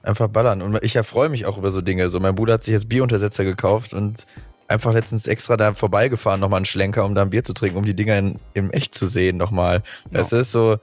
einfach 0.02 0.28
ballern. 0.28 0.62
Und 0.62 0.82
ich 0.82 0.96
erfreue 0.96 1.28
mich 1.28 1.44
auch 1.46 1.58
über 1.58 1.70
so 1.70 1.80
Dinge. 1.80 2.08
So, 2.08 2.18
mein 2.18 2.34
Bruder 2.34 2.54
hat 2.54 2.64
sich 2.64 2.72
jetzt 2.72 2.88
Bieruntersetzer 2.88 3.44
gekauft 3.44 3.92
und 3.92 4.26
einfach 4.68 4.92
letztens 4.92 5.26
extra 5.26 5.56
da 5.56 5.74
vorbeigefahren, 5.74 6.40
nochmal 6.40 6.58
einen 6.58 6.66
Schlenker, 6.66 7.04
um 7.04 7.14
da 7.14 7.22
ein 7.22 7.30
Bier 7.30 7.42
zu 7.42 7.52
trinken, 7.52 7.78
um 7.78 7.84
die 7.84 7.94
Dinger 7.94 8.18
in, 8.18 8.36
im 8.54 8.70
echt 8.70 8.94
zu 8.94 9.06
sehen 9.06 9.36
nochmal. 9.36 9.82
Das 10.10 10.32
ist 10.32 10.52
so, 10.52 10.78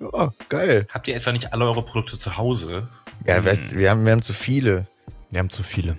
ja, 0.00 0.32
geil. 0.48 0.86
Habt 0.90 1.08
ihr 1.08 1.16
etwa 1.16 1.32
nicht 1.32 1.52
alle 1.52 1.64
eure 1.64 1.82
Produkte 1.82 2.16
zu 2.16 2.36
Hause? 2.36 2.88
Ja, 3.26 3.44
weißt, 3.44 3.76
wir, 3.76 3.90
haben, 3.90 4.04
wir 4.04 4.12
haben 4.12 4.22
zu 4.22 4.32
viele. 4.32 4.86
Wir 5.30 5.40
haben 5.40 5.50
zu 5.50 5.62
viele. 5.62 5.96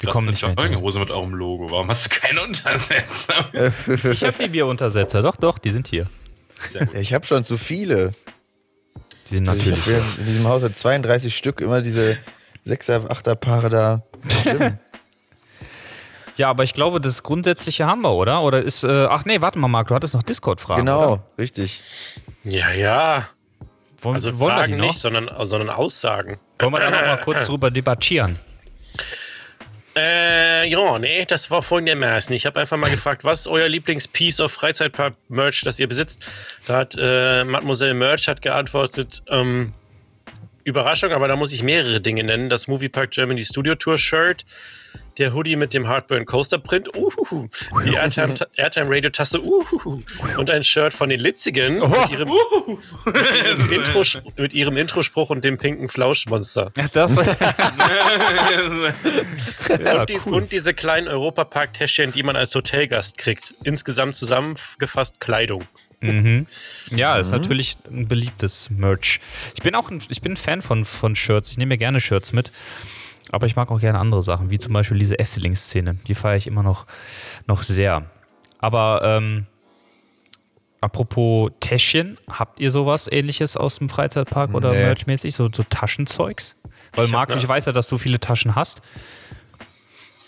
Wir 0.00 0.06
Du 0.06 0.12
kommen 0.12 0.30
nicht 0.30 0.44
eine. 0.44 0.54
Jogginghose 0.54 1.00
mit 1.00 1.10
eurem 1.10 1.34
Logo. 1.34 1.70
Warum 1.70 1.88
hast 1.88 2.06
du 2.06 2.20
keinen 2.20 2.38
Untersetzer? 2.38 3.34
Ich 4.12 4.22
habe 4.24 4.34
die 4.42 4.48
Bieruntersetzer. 4.48 5.22
Doch, 5.22 5.36
doch, 5.36 5.58
die 5.58 5.70
sind 5.70 5.88
hier. 5.88 6.06
Ja, 6.72 7.00
ich 7.00 7.12
habe 7.14 7.26
schon 7.26 7.42
zu 7.44 7.58
viele. 7.58 8.12
Die 9.30 9.36
sind 9.36 9.48
Also 9.48 9.60
ich 9.60 9.66
natürlich. 9.68 9.96
hab 10.00 10.18
in 10.18 10.26
diesem 10.26 10.46
Haus 10.48 10.62
hat 10.62 10.76
32 10.76 11.36
Stück 11.36 11.60
immer 11.60 11.80
diese 11.80 12.16
6er, 12.66 13.08
8er 13.08 13.34
Paare 13.34 13.70
da. 13.70 14.02
Ja, 16.36 16.48
aber 16.50 16.62
ich 16.62 16.72
glaube, 16.72 17.00
das 17.00 17.24
Grundsätzliche 17.24 17.86
haben 17.86 18.02
wir, 18.02 18.12
oder? 18.12 18.42
Oder 18.42 18.62
ist, 18.62 18.84
äh, 18.84 19.06
ach 19.10 19.24
nee, 19.24 19.40
warte 19.40 19.58
mal, 19.58 19.66
Marc, 19.66 19.88
du 19.88 19.94
hattest 19.96 20.14
noch 20.14 20.22
Discord-Fragen. 20.22 20.82
genau, 20.82 21.14
Oder? 21.14 21.24
richtig. 21.36 21.82
Ja, 22.44 22.70
ja. 22.70 23.26
Wollen, 24.02 24.14
Also 24.14 24.38
wollen 24.38 24.54
wir 24.54 24.54
die 24.54 24.60
Fragen 24.60 24.76
noch? 24.76 24.86
nicht, 24.86 24.98
sondern, 24.98 25.28
sondern 25.48 25.68
Aussagen. 25.70 26.38
Wollen 26.60 26.72
wir 26.74 26.78
da 26.78 26.90
noch 26.92 27.00
mal 27.00 27.20
kurz 27.24 27.46
drüber 27.46 27.72
debattieren? 27.72 28.38
Äh, 29.98 30.68
ja, 30.68 30.98
nee, 31.00 31.24
das 31.24 31.50
war 31.50 31.60
folgendermaßen. 31.60 32.32
Ich 32.32 32.46
habe 32.46 32.60
einfach 32.60 32.76
mal 32.76 32.90
gefragt, 32.90 33.24
was 33.24 33.40
ist 33.40 33.48
euer 33.48 33.68
Lieblings-Piece 33.68 34.40
of 34.40 34.52
Freizeitpark-Merch, 34.52 35.62
das 35.62 35.80
ihr 35.80 35.88
besitzt? 35.88 36.24
Da 36.66 36.76
hat 36.76 36.94
äh, 36.96 37.42
Mademoiselle 37.42 37.94
Merch 37.94 38.28
hat 38.28 38.40
geantwortet, 38.40 39.24
ähm, 39.28 39.72
Überraschung, 40.62 41.10
aber 41.10 41.26
da 41.26 41.34
muss 41.34 41.52
ich 41.52 41.64
mehrere 41.64 42.00
Dinge 42.00 42.22
nennen. 42.22 42.48
Das 42.48 42.68
Moviepark 42.68 43.10
Germany 43.10 43.44
Studio 43.44 43.74
Tour 43.74 43.98
Shirt, 43.98 44.44
der 45.18 45.34
Hoodie 45.34 45.56
mit 45.56 45.74
dem 45.74 45.86
Heartburn 45.86 46.24
Coaster 46.24 46.58
Print, 46.58 46.94
uhuhu, 46.96 47.48
die 47.84 47.94
Airtime, 47.94 48.34
Airtime 48.56 48.86
Radio 48.88 49.10
Tasse, 49.10 49.42
uhuhu, 49.42 50.02
und 50.36 50.50
ein 50.50 50.62
Shirt 50.62 50.94
von 50.94 51.08
den 51.08 51.18
Litzigen 51.20 51.80
mit, 51.80 52.10
ihrem, 52.12 52.28
mit, 53.06 53.44
ihrem 53.44 53.72
Intro, 53.72 54.04
mit 54.36 54.54
ihrem 54.54 54.76
Introspruch 54.76 55.30
und 55.30 55.44
dem 55.44 55.58
pinken 55.58 55.88
Flauschmonster. 55.88 56.72
Ja, 56.76 56.88
das. 56.92 57.16
ja, 59.84 60.00
und, 60.00 60.08
dies, 60.08 60.26
cool. 60.26 60.34
und 60.34 60.52
diese 60.52 60.72
kleinen 60.74 61.08
Europapark-Täschchen, 61.08 62.12
die 62.12 62.22
man 62.22 62.36
als 62.36 62.54
Hotelgast 62.54 63.18
kriegt. 63.18 63.54
Insgesamt 63.64 64.14
zusammengefasst 64.16 65.20
Kleidung. 65.20 65.64
Ja, 66.90 67.16
ist 67.16 67.32
natürlich 67.32 67.76
ein 67.90 68.06
beliebtes 68.06 68.70
Merch. 68.70 69.18
Ich 69.56 69.62
bin 69.64 69.74
auch 69.74 69.90
ein, 69.90 70.00
ich 70.08 70.22
bin 70.22 70.34
ein 70.34 70.36
Fan 70.36 70.62
von, 70.62 70.84
von 70.84 71.16
Shirts. 71.16 71.50
Ich 71.50 71.58
nehme 71.58 71.70
mir 71.70 71.78
gerne 71.78 72.00
Shirts 72.00 72.32
mit. 72.32 72.52
Aber 73.30 73.46
ich 73.46 73.56
mag 73.56 73.70
auch 73.70 73.80
gerne 73.80 73.98
andere 73.98 74.22
Sachen, 74.22 74.50
wie 74.50 74.58
zum 74.58 74.72
Beispiel 74.72 74.98
diese 74.98 75.18
Efteling-Szene. 75.18 75.94
Die 76.06 76.14
feiere 76.14 76.36
ich 76.36 76.46
immer 76.46 76.62
noch, 76.62 76.86
noch 77.46 77.62
sehr. 77.62 78.06
Aber 78.58 79.00
ähm, 79.04 79.46
apropos 80.80 81.50
Täschchen, 81.60 82.18
habt 82.28 82.60
ihr 82.60 82.70
sowas 82.70 83.08
ähnliches 83.10 83.56
aus 83.56 83.78
dem 83.78 83.88
Freizeitpark 83.88 84.54
oder 84.54 84.70
Nee. 84.72 84.78
Merchmäßig? 84.82 85.34
So, 85.34 85.48
so 85.52 85.62
Taschenzeugs? 85.68 86.56
Weil 86.94 87.06
Ich 87.06 87.12
Marc, 87.12 87.30
ne- 87.30 87.36
ich 87.36 87.46
weiß 87.46 87.66
ja, 87.66 87.72
dass 87.72 87.88
du 87.88 87.98
viele 87.98 88.18
Taschen 88.20 88.54
hast. 88.54 88.80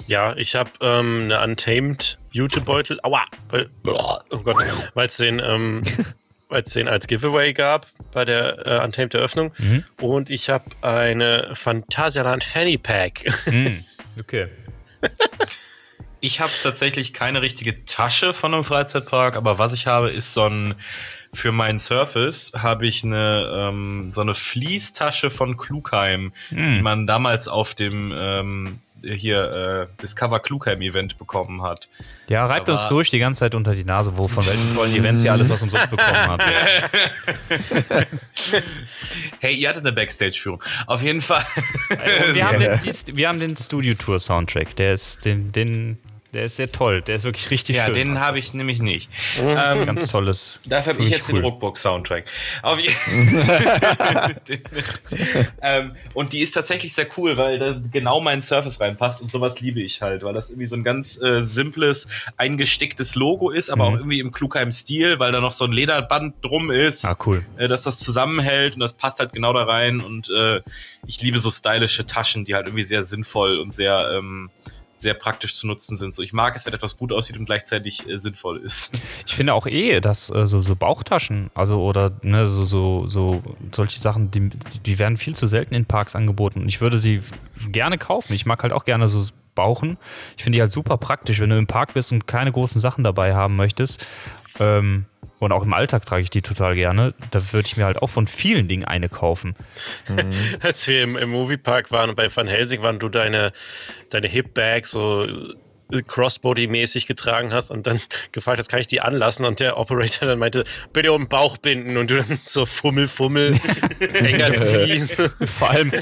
Ja, 0.06 0.34
ich 0.36 0.54
habe 0.56 0.70
ähm, 0.80 1.22
eine 1.24 1.40
Untamed 1.42 2.18
Jutebeutel. 2.32 2.98
Aua! 3.02 3.24
Weil, 3.50 3.70
oh 3.84 4.18
Gott, 4.42 4.64
weil 4.94 5.06
es 5.06 5.16
den, 5.18 5.40
ähm, 5.44 5.82
weil's 6.50 6.72
den 6.72 6.88
als 6.88 7.06
Giveaway 7.06 7.52
gab 7.52 7.86
bei 8.12 8.24
der 8.24 8.66
äh, 8.66 8.84
Untamed 8.84 9.14
Eröffnung. 9.14 9.52
Und 10.00 10.30
ich 10.30 10.50
habe 10.50 10.64
eine 10.82 11.50
Phantasialand 11.54 12.44
Fanny 12.44 12.78
Pack. 12.78 13.24
Okay. 14.18 14.48
Ich 16.20 16.40
habe 16.40 16.50
tatsächlich 16.62 17.14
keine 17.14 17.40
richtige 17.40 17.86
Tasche 17.86 18.34
von 18.34 18.52
einem 18.52 18.64
Freizeitpark, 18.64 19.36
aber 19.36 19.58
was 19.58 19.72
ich 19.72 19.86
habe, 19.86 20.10
ist 20.10 20.34
so 20.34 20.44
ein 20.44 20.74
für 21.32 21.52
meinen 21.52 21.78
Surface 21.78 22.52
habe 22.56 22.86
ich 22.86 23.04
eine 23.04 23.50
ähm, 23.54 24.10
so 24.12 24.20
eine 24.20 24.34
Fließtasche 24.34 25.30
von 25.30 25.56
Klugheim, 25.56 26.32
die 26.50 26.82
man 26.82 27.06
damals 27.06 27.46
auf 27.48 27.74
dem 27.74 28.12
ähm, 28.14 28.80
hier 29.02 29.88
äh, 29.90 30.02
Discover 30.02 30.40
Klugheim 30.40 30.80
Event 30.82 31.18
bekommen 31.18 31.62
hat. 31.62 31.88
Ja, 32.28 32.46
reibt 32.46 32.68
uns 32.68 32.88
ruhig 32.90 33.10
die 33.10 33.18
ganze 33.18 33.40
Zeit 33.40 33.54
unter 33.54 33.74
die 33.74 33.84
Nase, 33.84 34.16
wo 34.16 34.28
von 34.28 34.46
welchen 34.46 34.76
tollen 34.76 34.94
Events 34.94 35.24
ihr 35.24 35.32
alles 35.32 35.48
was 35.48 35.62
umsonst 35.62 35.90
bekommen 35.90 36.16
habt. 36.16 36.44
Hey, 39.40 39.54
ihr 39.54 39.68
hattet 39.68 39.84
eine 39.84 39.92
Backstage-Führung. 39.92 40.62
Auf 40.86 41.02
jeden 41.02 41.20
Fall. 41.20 41.44
Wir, 42.32 42.46
haben 42.46 42.58
den, 42.60 43.16
wir 43.16 43.28
haben 43.28 43.40
den 43.40 43.56
Studio 43.56 43.94
Tour 43.94 44.20
Soundtrack. 44.20 44.76
Der 44.76 44.92
ist, 44.92 45.24
den, 45.24 45.50
den, 45.52 45.98
der 46.32 46.44
ist 46.44 46.56
sehr 46.56 46.70
toll. 46.70 47.02
Der 47.02 47.16
ist 47.16 47.24
wirklich 47.24 47.50
richtig 47.50 47.76
ja, 47.76 47.86
schön. 47.86 47.94
den 47.94 48.20
habe 48.20 48.38
ich 48.38 48.54
nämlich 48.54 48.80
nicht. 48.80 49.10
Ganz 49.84 50.08
tolles. 50.08 50.60
Dafür 50.68 50.92
habe 50.94 51.02
ich 51.02 51.08
jetzt 51.10 51.28
cool. 51.28 51.36
den 51.36 51.44
je- 52.78 52.90
ähm, 55.62 55.92
und 56.14 56.32
die 56.32 56.40
ist 56.40 56.52
tatsächlich 56.52 56.92
sehr 56.92 57.06
cool, 57.16 57.36
weil 57.36 57.58
da 57.58 57.80
genau 57.92 58.20
mein 58.20 58.42
Surface 58.42 58.80
reinpasst 58.80 59.22
und 59.22 59.30
sowas 59.30 59.60
liebe 59.60 59.80
ich 59.80 60.02
halt, 60.02 60.22
weil 60.22 60.34
das 60.34 60.50
irgendwie 60.50 60.66
so 60.66 60.76
ein 60.76 60.84
ganz 60.84 61.20
äh, 61.20 61.42
simples, 61.42 62.06
eingesticktes 62.36 63.14
Logo 63.14 63.50
ist, 63.50 63.70
aber 63.70 63.88
Mhm. 63.88 63.94
auch 63.94 63.98
irgendwie 63.98 64.20
im 64.20 64.32
Klugheim-Stil, 64.32 65.18
weil 65.18 65.32
da 65.32 65.40
noch 65.40 65.52
so 65.52 65.64
ein 65.64 65.72
Lederband 65.72 66.34
drum 66.42 66.70
ist, 66.70 67.04
Ah, 67.04 67.16
cool. 67.26 67.44
äh, 67.56 67.68
dass 67.68 67.82
das 67.84 67.98
zusammenhält 68.00 68.74
und 68.74 68.80
das 68.80 68.92
passt 68.92 69.18
halt 69.20 69.32
genau 69.32 69.52
da 69.52 69.64
rein 69.64 70.00
und 70.00 70.30
äh, 70.30 70.60
ich 71.06 71.20
liebe 71.22 71.38
so 71.38 71.50
stylische 71.50 72.06
Taschen, 72.06 72.44
die 72.44 72.54
halt 72.54 72.66
irgendwie 72.66 72.84
sehr 72.84 73.02
sinnvoll 73.02 73.58
und 73.58 73.72
sehr 73.72 74.10
ähm, 74.16 74.50
sehr 75.00 75.14
praktisch 75.14 75.54
zu 75.54 75.66
nutzen 75.66 75.96
sind. 75.96 76.14
So, 76.14 76.22
ich 76.22 76.32
mag 76.32 76.54
es, 76.56 76.66
wenn 76.66 76.74
etwas 76.74 76.96
gut 76.96 77.12
aussieht 77.12 77.38
und 77.38 77.46
gleichzeitig 77.46 78.08
äh, 78.08 78.18
sinnvoll 78.18 78.58
ist. 78.58 78.98
Ich 79.26 79.36
finde 79.36 79.54
auch 79.54 79.66
eh, 79.66 80.00
dass 80.00 80.30
äh, 80.30 80.46
so, 80.46 80.60
so 80.60 80.74
Bauchtaschen, 80.74 81.50
also 81.54 81.82
oder 81.82 82.10
ne, 82.22 82.46
so, 82.46 82.64
so, 82.64 83.06
so 83.08 83.42
solche 83.72 84.00
Sachen, 84.00 84.30
die, 84.30 84.48
die 84.84 84.98
werden 84.98 85.16
viel 85.16 85.36
zu 85.36 85.46
selten 85.46 85.74
in 85.74 85.84
Parks 85.84 86.16
angeboten. 86.16 86.64
Ich 86.68 86.80
würde 86.80 86.98
sie 86.98 87.22
gerne 87.70 87.96
kaufen. 87.96 88.32
Ich 88.32 88.44
mag 88.44 88.62
halt 88.62 88.72
auch 88.72 88.84
gerne 88.84 89.08
so 89.08 89.24
Bauchen. 89.54 89.98
Ich 90.36 90.42
finde 90.42 90.56
die 90.56 90.62
halt 90.62 90.72
super 90.72 90.96
praktisch, 90.96 91.40
wenn 91.40 91.50
du 91.50 91.58
im 91.58 91.66
Park 91.66 91.94
bist 91.94 92.12
und 92.12 92.26
keine 92.26 92.52
großen 92.52 92.80
Sachen 92.80 93.04
dabei 93.04 93.34
haben 93.34 93.56
möchtest. 93.56 94.06
Ähm, 94.58 95.06
und 95.40 95.52
auch 95.52 95.64
im 95.64 95.72
Alltag 95.72 96.06
trage 96.06 96.22
ich 96.22 96.30
die 96.30 96.42
total 96.42 96.74
gerne. 96.74 97.14
Da 97.30 97.52
würde 97.52 97.66
ich 97.66 97.76
mir 97.76 97.86
halt 97.86 98.00
auch 98.00 98.08
von 98.08 98.26
vielen 98.26 98.68
Dingen 98.68 98.84
eine 98.84 99.08
kaufen. 99.08 99.56
Als 100.60 100.86
wir 100.86 101.02
im, 101.02 101.16
im 101.16 101.30
Moviepark 101.30 101.90
waren 101.90 102.14
bei 102.14 102.34
Van 102.34 102.46
Helsing 102.46 102.82
waren, 102.82 102.98
du 102.98 103.08
deine, 103.08 103.52
deine 104.10 104.28
Hip-Bag 104.28 104.86
so 104.86 105.26
Crossbody-mäßig 105.98 107.06
getragen 107.06 107.52
hast 107.52 107.70
und 107.70 107.86
dann 107.86 108.00
gefragt 108.32 108.58
hast, 108.58 108.68
kann 108.68 108.80
ich 108.80 108.86
die 108.86 109.00
anlassen? 109.00 109.44
Und 109.44 109.60
der 109.60 109.76
Operator 109.76 110.28
dann 110.28 110.38
meinte, 110.38 110.64
bitte 110.92 111.12
um 111.12 111.22
den 111.22 111.28
Bauch 111.28 111.56
binden 111.58 111.96
und 111.96 112.10
du 112.10 112.16
dann 112.22 112.36
so 112.42 112.66
Fummel, 112.66 113.08
Fummel, 113.08 113.58
enger 114.00 114.52
ziehen. 114.54 115.08
Vor 115.46 115.70
allem, 115.70 115.92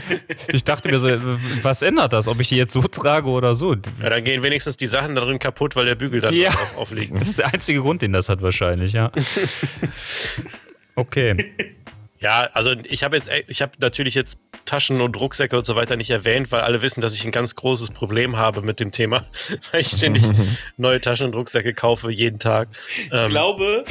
ich 0.48 0.64
dachte 0.64 0.88
mir 0.88 0.98
so, 0.98 1.08
was 1.62 1.82
ändert 1.82 2.12
das, 2.12 2.28
ob 2.28 2.38
ich 2.40 2.48
die 2.48 2.56
jetzt 2.56 2.72
so 2.72 2.82
trage 2.82 3.28
oder 3.28 3.54
so? 3.54 3.74
Ja, 4.02 4.10
dann 4.10 4.24
gehen 4.24 4.42
wenigstens 4.42 4.76
die 4.76 4.86
Sachen 4.86 5.14
darin 5.14 5.38
kaputt, 5.38 5.76
weil 5.76 5.86
der 5.86 5.94
Bügel 5.94 6.20
dann 6.20 6.34
Ja. 6.34 6.50
auf, 6.50 6.76
aufliegt. 6.76 7.14
Das 7.20 7.28
ist 7.28 7.38
der 7.38 7.52
einzige 7.52 7.80
Grund, 7.80 8.02
den 8.02 8.12
das 8.12 8.28
hat 8.28 8.42
wahrscheinlich, 8.42 8.92
ja. 8.92 9.10
Okay. 10.94 11.36
Ja, 12.20 12.48
also 12.52 12.72
ich 12.84 13.04
habe 13.04 13.16
jetzt, 13.16 13.30
ich 13.46 13.62
habe 13.62 13.72
natürlich 13.80 14.14
jetzt 14.14 14.38
Taschen 14.64 15.00
und 15.00 15.18
Rucksäcke 15.18 15.56
und 15.56 15.64
so 15.64 15.76
weiter 15.76 15.96
nicht 15.96 16.10
erwähnt, 16.10 16.50
weil 16.50 16.62
alle 16.62 16.82
wissen, 16.82 17.00
dass 17.00 17.14
ich 17.14 17.24
ein 17.24 17.30
ganz 17.30 17.54
großes 17.54 17.90
Problem 17.90 18.36
habe 18.36 18.60
mit 18.62 18.80
dem 18.80 18.92
Thema, 18.92 19.24
weil 19.72 19.80
ich 19.82 19.88
ständig 19.88 20.24
neue 20.76 21.00
Taschen 21.00 21.28
und 21.28 21.34
Rucksäcke 21.34 21.74
kaufe 21.74 22.10
jeden 22.10 22.38
Tag. 22.38 22.68
Ich 22.96 23.10
Ähm, 23.12 23.30
glaube, 23.30 23.84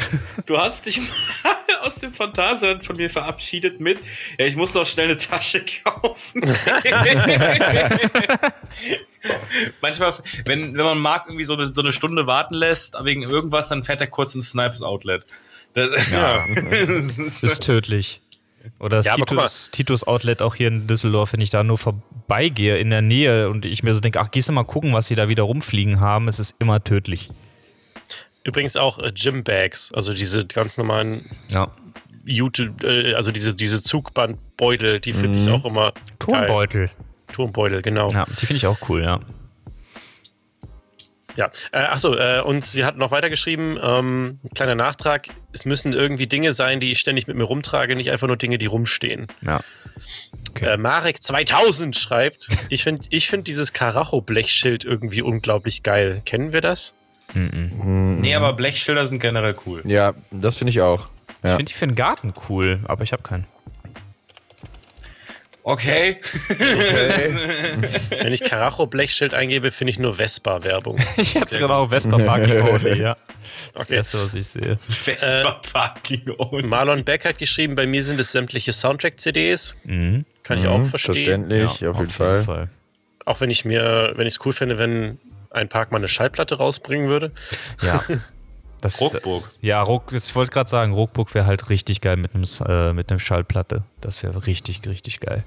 du 0.45 0.57
hast 0.57 0.85
dich 0.85 0.99
mal 0.99 1.55
aus 1.81 1.95
dem 1.95 2.13
Phantasialand 2.13 2.85
von 2.85 2.97
mir 2.97 3.09
verabschiedet 3.09 3.79
mit, 3.79 3.99
ja, 4.37 4.45
ich 4.45 4.55
muss 4.55 4.73
doch 4.73 4.85
schnell 4.85 5.05
eine 5.05 5.17
Tasche 5.17 5.63
kaufen. 5.83 6.41
Manchmal, 9.81 10.13
wenn, 10.45 10.77
wenn 10.77 10.85
man 10.85 10.99
mag, 10.99 11.25
irgendwie 11.27 11.45
so 11.45 11.53
eine, 11.53 11.73
so 11.73 11.81
eine 11.81 11.91
Stunde 11.91 12.27
warten 12.27 12.53
lässt, 12.53 12.95
wegen 13.03 13.23
irgendwas, 13.23 13.69
dann 13.69 13.83
fährt 13.83 14.01
er 14.01 14.07
kurz 14.07 14.35
ins 14.35 14.51
Snipes 14.51 14.81
Outlet. 14.81 15.25
Das, 15.77 16.11
ja. 16.11 16.43
das 16.55 17.19
ist, 17.19 17.43
ist 17.43 17.63
tödlich. 17.63 18.21
Oder 18.79 18.97
das 18.97 19.05
Ja, 19.05 19.15
Titus, 19.15 19.69
Titus 19.71 20.05
Outlet 20.05 20.41
auch 20.41 20.55
hier 20.55 20.67
in 20.67 20.87
Düsseldorf, 20.87 21.33
wenn 21.33 21.41
ich 21.41 21.51
da 21.51 21.63
nur 21.63 21.77
vorbeigehe 21.77 22.77
in 22.77 22.89
der 22.89 23.01
Nähe 23.01 23.49
und 23.49 23.65
ich 23.65 23.83
mir 23.83 23.93
so 23.93 24.01
denke, 24.01 24.19
ach, 24.19 24.31
gehst 24.31 24.49
du 24.49 24.53
mal 24.53 24.63
gucken, 24.63 24.93
was 24.93 25.07
sie 25.07 25.15
da 25.15 25.29
wieder 25.29 25.43
rumfliegen 25.43 25.99
haben, 25.99 26.27
es 26.27 26.39
ist 26.39 26.55
immer 26.59 26.83
tödlich. 26.83 27.29
Übrigens 28.43 28.75
auch 28.75 28.99
äh, 28.99 29.11
Gym-Bags, 29.13 29.91
also 29.93 30.13
diese 30.13 30.45
ganz 30.45 30.77
normalen 30.77 31.25
Ja. 31.49 31.71
Jute, 32.25 32.73
äh, 32.83 33.13
also 33.13 33.31
diese, 33.31 33.53
diese 33.53 33.81
Zugbandbeutel, 33.81 34.99
die 34.99 35.13
finde 35.13 35.39
ich 35.39 35.49
auch 35.49 35.63
immer 35.63 35.91
geil. 35.91 36.03
Turmbeutel. 36.19 36.89
Turmbeutel, 37.31 37.81
genau. 37.81 38.11
Ja, 38.11 38.25
die 38.41 38.45
finde 38.45 38.57
ich 38.57 38.67
auch 38.67 38.77
cool, 38.89 39.03
ja. 39.03 39.19
Ja, 41.37 41.49
äh, 41.71 41.77
achso, 41.77 42.13
äh, 42.15 42.41
und 42.41 42.65
sie 42.65 42.83
hat 42.83 42.97
noch 42.97 43.11
weitergeschrieben, 43.11 43.79
ähm, 43.81 44.39
kleiner 44.55 44.75
Nachtrag, 44.75 45.27
es 45.53 45.63
müssen 45.65 45.93
irgendwie 45.93 46.27
Dinge 46.27 46.51
sein, 46.51 46.79
die 46.79 46.91
ich 46.91 46.99
ständig 46.99 47.27
mit 47.27 47.37
mir 47.37 47.43
rumtrage, 47.45 47.95
nicht 47.95 48.11
einfach 48.11 48.27
nur 48.27 48.37
Dinge, 48.37 48.57
die 48.57 48.65
rumstehen. 48.65 49.27
Ja. 49.41 49.61
Okay. 50.49 50.65
Äh, 50.73 50.77
Marek 50.77 51.23
2000 51.23 51.95
schreibt, 51.95 52.47
ich 52.69 52.83
finde 52.83 53.05
ich 53.11 53.27
find 53.29 53.47
dieses 53.47 53.71
Karacho-Blechschild 53.71 54.83
irgendwie 54.83 55.21
unglaublich 55.21 55.83
geil. 55.83 56.21
Kennen 56.25 56.51
wir 56.53 56.61
das? 56.61 56.93
nee, 57.33 58.33
aber 58.35 58.53
Blechschilder 58.53 59.05
sind 59.05 59.19
generell 59.19 59.55
cool. 59.65 59.81
Ja, 59.85 60.13
das 60.31 60.57
finde 60.57 60.71
ich 60.71 60.81
auch. 60.81 61.07
Ich 61.43 61.49
Ja. 61.49 61.55
finde 61.55 61.65
die 61.71 61.73
für 61.77 61.85
den 61.85 61.95
Garten 61.95 62.33
cool, 62.49 62.79
aber 62.85 63.03
ich 63.03 63.11
habe 63.13 63.21
keinen. 63.21 63.45
Okay. 65.69 66.21
Wenn 68.21 68.31
ich 68.31 68.41
Karacho 68.41 68.85
Blechschild 68.87 69.33
eingebe, 69.33 69.71
finde 69.71 69.91
ich 69.91 69.99
nur 69.99 70.13
Vespa-Werbung. 70.15 70.97
Ich 71.17 71.35
hab's 71.35 71.51
gerade 71.51 71.75
auch 71.75 71.89
Vespa 71.89 72.17
Parking 72.17 72.61
Only, 72.69 73.01
ja. 73.01 73.17
Das 73.73 73.87
Okay. 73.87 73.95
erste, 73.95 74.23
was 74.23 74.33
ich 74.33 74.47
sehe. 74.47 74.77
Vespa 74.77 75.59
Parking 75.73 76.31
Only. 76.37 76.65
Marlon 76.65 77.03
Beck 77.03 77.25
hat 77.25 77.37
geschrieben, 77.37 77.75
bei 77.75 77.85
mir 77.85 78.01
sind 78.01 78.17
es 78.17 78.31
sämtliche 78.31 78.71
Soundtrack-CDs. 78.71 79.75
Mhm. 79.83 80.23
Kann 80.43 80.59
ich 80.61 80.67
auch 80.67 80.85
verstehen. 80.85 81.15
Verständlich, 81.15 81.85
auf, 81.85 81.99
jeden, 81.99 82.11
Fall. 82.11 82.69
Auch 83.25 83.41
wenn 83.41 83.49
ich 83.49 83.65
mir, 83.65 84.13
wenn 84.15 84.25
ich 84.25 84.35
es 84.35 84.45
cool 84.45 84.53
fände, 84.53 84.77
wenn 84.77 85.19
ein 85.51 85.67
Park 85.67 85.91
mal 85.91 85.97
eine 85.97 86.07
Schallplatte 86.07 86.55
rausbringen 86.55 87.09
würde. 87.09 87.33
Ja. 87.81 88.01
Das, 88.79 89.01
Ruckburg. 89.01 89.43
Das, 89.43 89.57
ja, 89.61 89.81
Ruck, 89.81 90.11
das- 90.11 90.27
ich 90.29 90.35
wollte 90.35 90.51
gerade 90.51 90.69
sagen, 90.69 90.93
Ruckburg 90.93 91.33
wäre 91.35 91.45
halt 91.45 91.69
richtig 91.69 91.99
geil 91.99 92.15
mit 92.15 92.33
einem, 92.35 92.45
äh, 92.69 92.93
mit 92.93 93.09
einem 93.09 93.19
Schallplatte. 93.19 93.83
Das 93.99 94.23
wäre 94.23 94.45
richtig, 94.45 94.79
richtig 94.87 95.19
geil. 95.19 95.43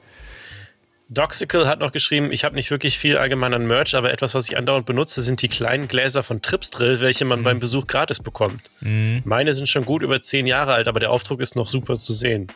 Doxical 1.13 1.67
hat 1.67 1.81
noch 1.81 1.91
geschrieben, 1.91 2.31
ich 2.31 2.45
habe 2.45 2.55
nicht 2.55 2.71
wirklich 2.71 2.97
viel 2.99 3.19
allgemein 3.19 3.53
an 3.53 3.67
Merch, 3.67 3.97
aber 3.97 4.13
etwas, 4.13 4.35
was 4.35 4.49
ich 4.49 4.57
andauernd 4.57 4.87
benutze, 4.87 5.23
sind 5.23 5.43
die 5.43 5.49
kleinen 5.49 5.89
Gläser 5.89 6.23
von 6.23 6.41
Tripsdrill, 6.41 7.01
welche 7.01 7.25
man 7.25 7.43
beim 7.43 7.59
Besuch 7.59 7.89
gratis 7.89 8.21
bekommt. 8.21 8.71
Meine 8.81 9.53
sind 9.55 9.69
schon 9.69 9.85
gut 9.85 10.03
über 10.03 10.21
zehn 10.21 10.47
Jahre 10.47 10.73
alt, 10.75 10.87
aber 10.87 11.01
der 11.01 11.11
Aufdruck 11.11 11.41
ist 11.41 11.57
noch 11.57 11.67
super 11.67 11.99
zu 11.99 12.15
sehen. 12.15 12.47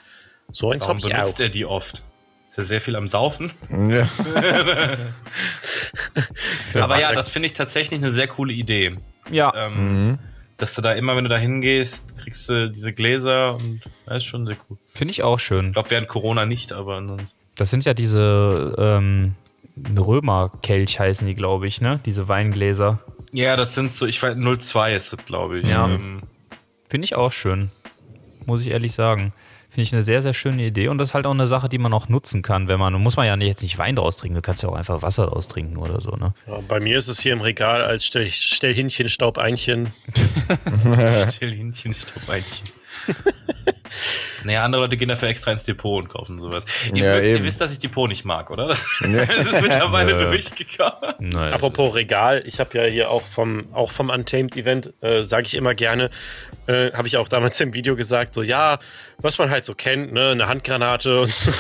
So 0.53 0.71
eins 0.71 0.87
habe 0.87 1.01
ich 1.01 1.07
auch. 1.07 1.11
benutzt 1.11 1.41
er 1.41 1.49
die 1.49 1.65
oft? 1.67 2.03
Ist 2.49 2.59
er 2.59 2.65
sehr 2.65 2.81
viel 2.81 2.95
am 2.95 3.09
Saufen? 3.09 3.51
Ja. 3.91 4.09
Aber 6.75 7.01
ja, 7.01 7.13
das 7.13 7.29
finde 7.29 7.47
ich 7.47 7.53
tatsächlich 7.53 7.99
eine 8.01 8.13
sehr 8.13 8.29
coole 8.29 8.53
Idee. 8.53 8.97
Ja, 9.31 9.53
Ähm, 9.67 10.19
Dass 10.57 10.75
du 10.75 10.83
da 10.83 10.93
immer, 10.93 11.17
wenn 11.17 11.25
du 11.25 11.31
da 11.31 11.37
hingehst, 11.39 12.17
kriegst 12.19 12.49
du 12.49 12.71
diese 12.71 12.93
Gläser 12.93 13.57
und 13.57 13.81
das 14.07 14.19
ist 14.19 14.25
schon 14.27 14.47
sehr 14.47 14.57
cool. 14.71 14.79
finde 14.95 15.11
ich 15.11 15.25
auch 15.25 15.41
schön. 15.41 15.67
Ich 15.69 15.73
glaube, 15.73 15.91
während 15.91 16.07
Corona 16.09 16.47
nicht, 16.47 16.73
aber 16.73 17.01
dann- 17.01 17.29
Das 17.57 17.71
sind 17.71 17.85
ja 17.85 17.95
diese 17.95 18.75
ähm, 18.79 19.35
Römerkelch 19.99 20.99
heißen 21.01 21.27
die, 21.27 21.35
glaube 21.35 21.67
ich, 21.67 21.81
ne? 21.81 22.01
Diese 22.05 22.29
Weingläser. 22.29 23.01
ja, 23.33 23.57
das 23.57 23.75
sind 23.75 23.93
so, 23.93 24.07
ich 24.07 24.23
weiß, 24.23 24.37
02 24.59 24.95
ist 24.95 25.13
das, 25.13 25.25
glaube 25.25 25.61
ich. 25.61 25.69
Ja. 25.69 25.87
Ähm, 25.89 26.23
Finde 26.89 27.05
ich 27.07 27.15
auch 27.15 27.33
schön. 27.33 27.71
Muss 28.47 28.61
ich 28.63 28.71
ehrlich 28.73 28.93
sagen. 28.93 29.33
Finde 29.71 29.83
ich 29.83 29.93
eine 29.93 30.05
sehr, 30.05 30.23
sehr 30.23 30.35
schöne 30.35 30.65
Idee. 30.65 30.87
Und 30.87 30.99
das 30.99 31.09
ist 31.09 31.15
halt 31.15 31.27
auch 31.27 31.33
eine 31.33 31.49
Sache, 31.49 31.69
die 31.69 31.79
man 31.79 31.93
auch 31.93 32.09
nutzen 32.09 32.43
kann, 32.43 32.69
wenn 32.69 32.79
man, 32.79 32.93
muss 32.95 33.17
man 33.17 33.27
ja 33.27 33.37
nicht- 33.37 33.49
jetzt 33.49 33.63
nicht 33.65 33.77
Wein 33.79 33.97
draus 33.97 34.17
trinken, 34.17 34.37
du 34.37 34.43
kannst 34.43 34.63
ja 34.63 34.69
auch 34.69 34.77
einfach 34.77 35.03
Wasser 35.03 35.27
draus 35.27 35.49
trinken 35.49 35.77
oder 35.79 36.01
so, 36.01 36.11
ne? 36.13 36.33
Ja, 36.47 36.61
bei 36.69 36.79
mir 36.79 36.97
ist 36.97 37.09
es 37.09 37.19
hier 37.19 37.33
im 37.33 37.41
Regal 37.41 37.83
als 37.83 38.05
Stell 38.07 38.31
Stellhähnchen, 38.31 39.09
Staubeinchen. 39.09 39.89
Stellhähnchen, 41.35 41.93
Staubeinchen. 41.95 42.69
naja, 44.45 44.65
andere 44.65 44.83
Leute 44.83 44.97
gehen 44.97 45.09
dafür 45.09 45.29
extra 45.29 45.53
ins 45.53 45.65
Depot 45.65 46.03
und 46.03 46.09
kaufen 46.09 46.39
sowas. 46.41 46.65
Ihr, 46.93 47.05
Ja, 47.05 47.15
mögt- 47.15 47.27
ihr 47.39 47.45
wisst, 47.45 47.61
dass 47.61 47.73
ich 47.73 47.79
Depot 47.79 48.09
nicht 48.09 48.25
mag, 48.25 48.51
oder? 48.51 48.69
Das, 48.69 48.87
das 49.01 49.37
ist 49.47 49.63
mittlerweile 49.63 50.17
durchgekommen. 50.17 51.15
Naja, 51.21 51.55
Apropos 51.55 51.95
Regal, 51.95 52.43
ich 52.47 52.61
habe 52.61 52.79
ja 52.79 52.85
hier 52.85 53.11
auch 53.11 53.23
vom, 53.23 53.73
auch 53.73 53.91
vom 53.91 54.11
Untamed 54.11 54.57
Event, 54.57 54.93
äh, 55.03 55.25
sage 55.25 55.47
ich 55.47 55.55
immer 55.55 55.75
gerne, 55.75 56.11
äh, 56.67 56.93
habe 56.93 57.07
ich 57.09 57.17
auch 57.17 57.29
damals 57.29 57.61
im 57.61 57.75
Video 57.75 57.97
gesagt, 57.97 58.35
so 58.35 58.43
ja, 58.43 58.79
was 59.19 59.39
man 59.39 59.51
halt 59.51 59.65
so 59.65 59.75
kennt, 59.75 60.13
ne, 60.13 60.31
eine 60.31 60.49
Handgranate 60.49 61.21
und 61.21 61.33
so. 61.33 61.53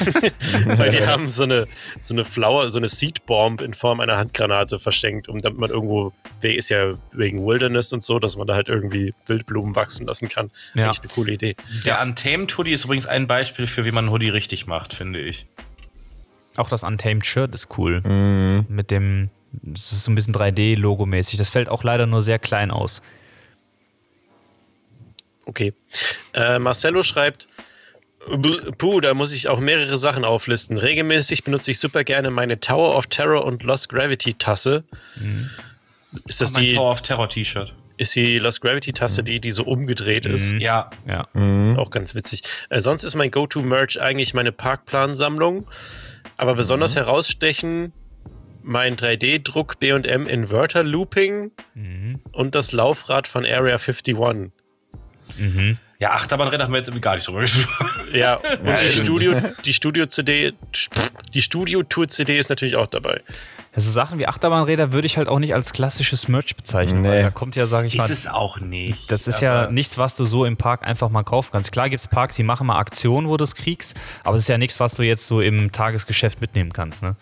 Weil 0.66 0.90
die 0.90 1.06
haben 1.06 1.31
so 1.31 1.44
eine, 1.44 1.66
so 2.01 2.14
eine 2.14 2.24
Flower, 2.24 2.68
so 2.70 2.78
eine 2.78 2.89
Seed 2.89 3.26
Bomb 3.26 3.60
in 3.60 3.74
Form 3.74 4.01
einer 4.01 4.16
Handgranate 4.16 4.78
verschenkt, 4.78 5.28
um 5.28 5.40
damit 5.40 5.59
man 5.59 5.70
irgendwo, 5.70 6.12
ist 6.43 6.68
ja 6.68 6.94
wegen 7.12 7.47
Wilderness 7.47 7.93
und 7.93 8.02
so, 8.02 8.18
dass 8.18 8.36
man 8.36 8.47
da 8.47 8.55
halt 8.55 8.68
irgendwie 8.68 9.14
Wildblumen 9.26 9.74
wachsen 9.76 10.06
lassen 10.06 10.28
kann. 10.28 10.51
Ja. 10.74 10.85
Eigentlich 10.85 11.01
eine 11.01 11.09
coole 11.09 11.32
Idee. 11.32 11.56
Der 11.95 12.03
Untamed 12.03 12.59
Hoodie 12.59 12.73
ist 12.73 12.87
übrigens 12.87 13.07
ein 13.07 13.29
Beispiel 13.29 13.69
für, 13.69 13.85
wie 13.85 13.93
man 13.93 14.07
einen 14.07 14.12
Hoodie 14.12 14.29
richtig 14.29 14.66
macht, 14.66 14.95
finde 14.95 15.21
ich. 15.21 15.47
Auch 16.57 16.69
das 16.69 16.83
Untamed 16.83 17.25
Shirt 17.25 17.55
ist 17.55 17.79
cool. 17.79 18.01
Mit 18.69 18.91
dem, 18.91 19.31
das 19.53 19.93
ist 19.93 20.03
so 20.03 20.11
ein 20.11 20.16
bisschen 20.16 20.35
3D-Logo-mäßig. 20.35 21.39
Das 21.39 21.51
fällt 21.51 21.69
auch 21.69 21.85
leider 21.85 22.07
nur 22.07 22.25
sehr 22.25 22.41
klein 22.41 22.73
aus. 22.73 23.01
Okay. 25.45 25.73
Äh, 26.33 26.59
Marcello 26.59 27.05
schreibt, 27.05 27.47
Puh, 28.79 29.01
da 29.01 29.15
muss 29.15 29.33
ich 29.33 29.47
auch 29.47 29.61
mehrere 29.61 29.97
Sachen 29.97 30.25
auflisten. 30.25 30.79
Regelmäßig 30.79 31.45
benutze 31.45 31.71
ich 31.71 31.79
super 31.79 32.03
gerne 32.03 32.33
meine 32.33 32.59
Tower 32.59 32.97
of 32.97 33.07
Terror 33.07 33.45
und 33.45 33.62
Lost 33.62 33.89
Gravity 33.89 34.35
Tasse. 34.35 34.83
Ist 36.27 36.41
das 36.41 36.53
mein 36.55 36.66
die, 36.66 36.75
Tower 36.75 36.91
of 36.91 37.03
Terror 37.03 37.29
T-Shirt. 37.29 37.73
Ist 37.97 38.15
die 38.16 38.39
Lost 38.39 38.61
Gravity 38.61 38.93
Tasse 38.93 39.23
die, 39.23 39.41
die 39.41 39.53
so 39.53 39.65
umgedreht 39.65 40.27
ist? 40.27 40.51
Ja, 40.59 40.91
Ja. 41.07 41.29
Auch 41.79 41.91
ganz 41.91 42.15
witzig. 42.15 42.43
Äh, 42.71 42.81
sonst 42.81 43.05
ist 43.05 43.15
mein 43.15 43.31
Go-To-Merch 43.31 44.01
eigentlich 44.01 44.35
meine 44.35 44.53
Parkplansammlung. 44.53 45.66
Aber 46.37 46.55
besonders 46.55 46.97
herausstechen 46.97 47.93
mein 48.62 48.97
3D-Druck 48.97 49.79
B&M 49.79 50.27
Inverter 50.27 50.83
Looping 50.83 51.53
und 52.33 52.55
das 52.55 52.73
Laufrad 52.73 53.29
von 53.29 53.45
Area 53.45 53.77
51. 53.77 54.16
ja, 55.99 56.11
Achterbahnräder 56.11 56.65
haben 56.65 56.73
wir 56.73 56.79
jetzt 56.79 56.89
irgendwie 56.89 57.03
gar 57.03 57.15
nicht 57.15 57.27
drüber 57.29 57.41
gesprochen. 57.41 57.91
Ja, 58.15 58.37
und 58.37 58.66
die 58.66 58.91
Studio, 58.93 59.35
die 59.65 59.73
Studio-CD, 59.73 60.53
die 61.35 61.43
Studio-Tour-CD 61.43 62.39
ist 62.39 62.49
natürlich 62.49 62.77
auch 62.77 62.87
dabei. 62.87 63.23
Also 63.77 63.91
Sachen 63.91 64.21
wie 64.21 64.27
Achterbahnräder 64.29 64.93
würde 64.93 65.07
ich 65.07 65.17
halt 65.19 65.27
auch 65.29 65.41
nicht 65.41 65.53
als 65.53 65.73
klassisches 65.73 66.29
Merch 66.29 66.55
bezeichnen. 66.55 67.03
Nee. 67.03 67.09
Weil 67.09 67.23
da 67.25 67.31
kommt 67.31 67.57
ja, 67.57 67.67
sage 67.67 67.89
ich 67.89 67.97
mal, 67.97 68.05
Ist 68.05 68.11
es 68.11 68.29
auch 68.29 68.61
nicht. 68.61 69.11
das 69.11 69.27
ist 69.27 69.41
ja 69.41 69.69
nichts, 69.71 69.99
was 69.99 70.17
du 70.17 70.25
so 70.27 70.45
im 70.45 70.57
Park 70.57 70.87
einfach 70.87 71.09
mal 71.11 71.25
kaufen 71.25 71.51
kannst. 71.53 71.73
Klar 71.73 71.89
gibt 71.89 72.01
es 72.01 72.07
Parks, 72.07 72.37
die 72.37 72.45
machen 72.45 72.69
mal 72.69 72.79
Aktionen, 72.79 73.29
wo 73.29 73.37
du 73.37 73.43
es 73.43 73.57
kriegst, 73.57 73.95
aber 74.23 74.37
es 74.37 74.43
ist 74.43 74.49
ja 74.49 74.59
nichts, 74.59 74.79
was 74.79 74.95
du 74.95 75.03
jetzt 75.03 75.27
so 75.27 75.41
im 75.41 75.73
Tagesgeschäft 75.73 76.41
mitnehmen 76.41 76.73
kannst. 76.73 77.03
Ne? 77.03 77.17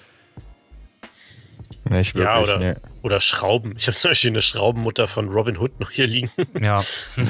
Nicht 1.88 2.14
wirklich, 2.14 2.24
Ja, 2.34 2.40
oder, 2.40 2.58
nee. 2.58 2.74
oder 3.02 3.20
Schrauben. 3.20 3.74
Ich 3.78 3.86
habe 3.86 3.96
zum 3.96 4.10
Beispiel 4.10 4.30
eine 4.30 4.42
Schraubenmutter 4.42 5.08
von 5.08 5.30
Robin 5.30 5.56
Hood 5.58 5.80
noch 5.80 5.90
hier 5.90 6.06
liegen. 6.06 6.30
Ja. 6.60 6.82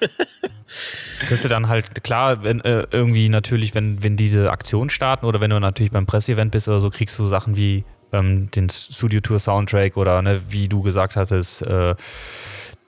Kriegst 1.26 1.44
du 1.44 1.48
dann 1.48 1.68
halt, 1.68 2.02
klar, 2.02 2.44
wenn 2.44 2.60
äh, 2.60 2.86
irgendwie 2.90 3.28
natürlich, 3.28 3.74
wenn, 3.74 4.02
wenn 4.02 4.16
diese 4.16 4.50
Aktionen 4.50 4.90
starten 4.90 5.26
oder 5.26 5.40
wenn 5.40 5.50
du 5.50 5.60
natürlich 5.60 5.92
beim 5.92 6.06
Presseevent 6.06 6.50
bist 6.50 6.68
oder 6.68 6.80
so, 6.80 6.90
kriegst 6.90 7.18
du 7.18 7.26
Sachen 7.26 7.56
wie 7.56 7.84
ähm, 8.12 8.50
den 8.50 8.68
Studio 8.68 9.20
Tour 9.20 9.38
Soundtrack 9.38 9.96
oder 9.96 10.20
ne, 10.22 10.40
wie 10.48 10.68
du 10.68 10.82
gesagt 10.82 11.16
hattest, 11.16 11.62
äh, 11.62 11.94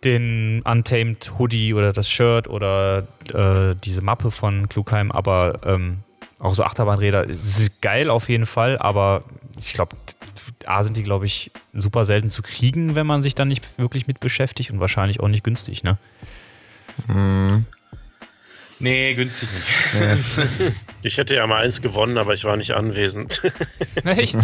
den 0.04 0.62
Untamed 0.62 1.32
Hoodie 1.38 1.74
oder 1.74 1.92
das 1.92 2.10
Shirt 2.10 2.48
oder 2.48 3.06
äh, 3.32 3.74
diese 3.82 4.02
Mappe 4.02 4.30
von 4.30 4.68
Klugheim, 4.68 5.10
aber 5.10 5.60
ähm, 5.64 5.98
auch 6.38 6.54
so 6.54 6.62
Achterbahnräder, 6.62 7.26
geil 7.80 8.10
auf 8.10 8.28
jeden 8.28 8.46
Fall, 8.46 8.78
aber 8.78 9.24
ich 9.58 9.72
glaube, 9.72 9.96
A 10.66 10.82
sind 10.84 10.96
die, 10.96 11.02
glaube 11.02 11.26
ich, 11.26 11.50
super 11.72 12.04
selten 12.04 12.28
zu 12.28 12.42
kriegen, 12.42 12.94
wenn 12.94 13.06
man 13.06 13.22
sich 13.22 13.34
dann 13.34 13.48
nicht 13.48 13.78
wirklich 13.78 14.06
mit 14.06 14.20
beschäftigt 14.20 14.70
und 14.70 14.80
wahrscheinlich 14.80 15.20
auch 15.20 15.28
nicht 15.28 15.44
günstig, 15.44 15.84
ne? 15.84 15.96
Nee, 18.84 19.14
günstig 19.14 19.48
nicht. 19.52 20.74
Ich 21.02 21.18
hätte 21.18 21.34
ja 21.34 21.46
mal 21.46 21.62
eins 21.62 21.82
gewonnen, 21.82 22.16
aber 22.16 22.32
ich 22.32 22.44
war 22.44 22.56
nicht 22.56 22.72
anwesend. 22.72 23.42
Echt? 24.04 24.38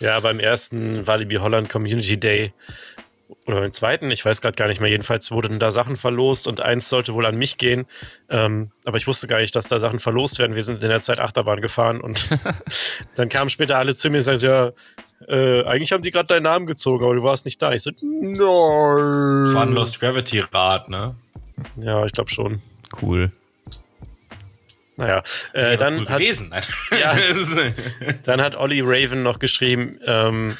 ja, 0.00 0.20
beim 0.20 0.38
ersten 0.38 1.06
Walibi 1.06 1.36
Holland 1.36 1.70
Community 1.70 2.20
Day 2.20 2.52
oder 3.46 3.60
beim 3.60 3.72
zweiten, 3.72 4.10
ich 4.10 4.24
weiß 4.24 4.40
gerade 4.40 4.56
gar 4.56 4.68
nicht 4.68 4.80
mehr. 4.80 4.90
Jedenfalls 4.90 5.30
wurden 5.30 5.58
da 5.58 5.70
Sachen 5.70 5.96
verlost 5.96 6.46
und 6.46 6.60
eins 6.60 6.88
sollte 6.88 7.14
wohl 7.14 7.24
an 7.26 7.36
mich 7.36 7.56
gehen. 7.56 7.86
Ähm, 8.28 8.70
aber 8.84 8.98
ich 8.98 9.06
wusste 9.06 9.26
gar 9.26 9.38
nicht, 9.38 9.56
dass 9.56 9.66
da 9.66 9.80
Sachen 9.80 9.98
verlost 9.98 10.38
werden. 10.38 10.56
Wir 10.56 10.62
sind 10.62 10.82
in 10.82 10.90
der 10.90 11.00
Zeit 11.00 11.18
Achterbahn 11.18 11.60
gefahren 11.60 12.00
und 12.00 12.28
dann 13.14 13.28
kamen 13.28 13.50
später 13.50 13.78
alle 13.78 13.94
zu 13.94 14.10
mir 14.10 14.18
und 14.18 14.24
sagten, 14.24 14.44
ja, 14.44 14.72
äh, 15.28 15.64
eigentlich 15.64 15.92
haben 15.92 16.02
die 16.02 16.10
gerade 16.10 16.28
deinen 16.28 16.44
Namen 16.44 16.66
gezogen, 16.66 17.04
aber 17.04 17.14
du 17.14 17.22
warst 17.22 17.44
nicht 17.44 17.60
da. 17.60 17.72
Ich 17.72 17.82
so, 17.82 17.90
nein. 18.02 18.34
Das 18.38 19.54
war 19.54 19.62
ein 19.62 19.72
Lost 19.72 20.00
Gravity 20.00 20.40
Rad, 20.40 20.88
ne? 20.88 21.14
Ja, 21.80 22.04
ich 22.04 22.12
glaube 22.12 22.30
schon. 22.30 22.60
Cool. 23.00 23.32
Naja, 25.02 25.22
äh, 25.52 25.76
dann, 25.76 25.98
cool 25.98 26.08
hat, 26.08 26.18
gewesen. 26.20 26.54
Ja. 27.00 27.16
dann 28.24 28.40
hat 28.40 28.54
Olli 28.54 28.80
Raven 28.82 29.22
noch 29.24 29.38
geschrieben, 29.40 29.98
ähm, 30.06 30.56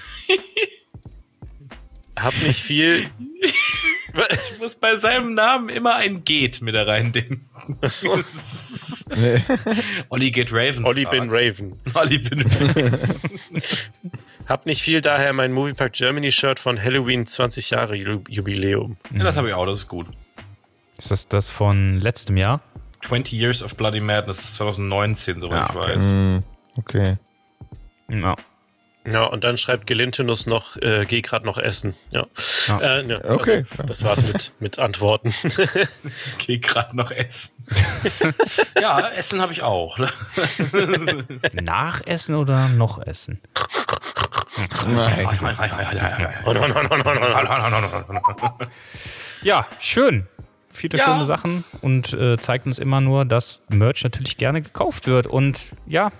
hab 2.18 2.34
nicht 2.42 2.60
viel. 2.62 3.06
ich 3.40 4.58
muss 4.58 4.74
bei 4.76 4.96
seinem 4.96 5.34
Namen 5.34 5.68
immer 5.68 5.94
ein 5.96 6.24
Geht 6.24 6.60
mit 6.60 6.74
da 6.74 6.82
reindenken. 6.82 7.46
Achso, 7.80 8.18
Nee. 9.14 9.42
Olli 10.08 10.30
geht 10.30 10.52
Raven. 10.52 10.84
Olli 10.84 11.04
bin 11.04 11.28
Raven. 11.30 11.78
Olli 11.94 12.18
bin 12.18 12.42
Raven. 12.42 12.98
Hab 14.48 14.66
nicht 14.66 14.82
viel, 14.82 15.00
daher 15.00 15.32
mein 15.32 15.52
Moviepark 15.52 15.92
Germany 15.92 16.32
Shirt 16.32 16.58
von 16.58 16.82
Halloween 16.82 17.26
20 17.26 17.70
Jahre 17.70 17.94
Ju- 17.94 18.24
Jubiläum. 18.28 18.96
ja, 19.16 19.22
das 19.22 19.36
habe 19.36 19.48
ich 19.48 19.54
auch, 19.54 19.66
das 19.66 19.78
ist 19.78 19.88
gut. 19.88 20.06
Ist 20.98 21.10
das 21.10 21.28
das 21.28 21.48
von 21.50 22.00
letztem 22.00 22.36
Jahr? 22.36 22.60
20 23.02 23.32
Years 23.32 23.62
of 23.62 23.76
Bloody 23.76 24.00
Madness, 24.00 24.38
das 24.38 24.44
ist 24.46 24.54
2019, 24.56 25.40
soweit 25.40 25.52
Ja, 25.52 25.66
ich 25.70 25.76
okay. 25.76 25.96
weiß. 25.96 26.04
Hm, 26.06 26.44
okay. 26.76 27.16
Ja. 28.08 28.36
Ja, 29.04 29.24
und 29.24 29.42
dann 29.42 29.58
schreibt 29.58 29.88
Gelintinus 29.88 30.46
noch, 30.46 30.76
äh, 30.76 31.04
geh 31.06 31.22
grad 31.22 31.44
noch 31.44 31.58
essen. 31.58 31.94
Ja. 32.10 32.26
Ja. 32.68 32.78
Äh, 32.78 33.04
ja, 33.06 33.24
Okay. 33.24 33.64
Also, 33.70 33.82
das 33.82 34.04
war's 34.04 34.22
mit, 34.24 34.52
mit 34.60 34.78
Antworten. 34.78 35.34
Geh 36.38 36.58
gerade 36.58 36.96
noch 36.96 37.10
essen. 37.10 37.50
ja, 38.80 39.08
Essen 39.08 39.40
habe 39.42 39.52
ich 39.52 39.64
auch. 39.64 39.98
Ne? 39.98 40.08
Nachessen 41.52 42.36
oder 42.36 42.68
noch 42.68 43.04
essen? 43.04 43.40
Nein. 44.86 45.28
Oh. 46.46 46.52
Ja, 49.42 49.66
schön. 49.80 50.28
Viele 50.72 50.98
Ja. 50.98 51.04
schöne 51.04 51.26
Sachen 51.26 51.64
und 51.82 52.12
äh, 52.14 52.38
zeigt 52.38 52.66
uns 52.66 52.78
immer 52.78 53.00
nur, 53.00 53.24
dass 53.24 53.60
Merch 53.68 54.02
natürlich 54.04 54.36
gerne 54.38 54.62
gekauft 54.62 55.06
wird. 55.06 55.26
Und 55.26 55.72
ja, 55.86 56.10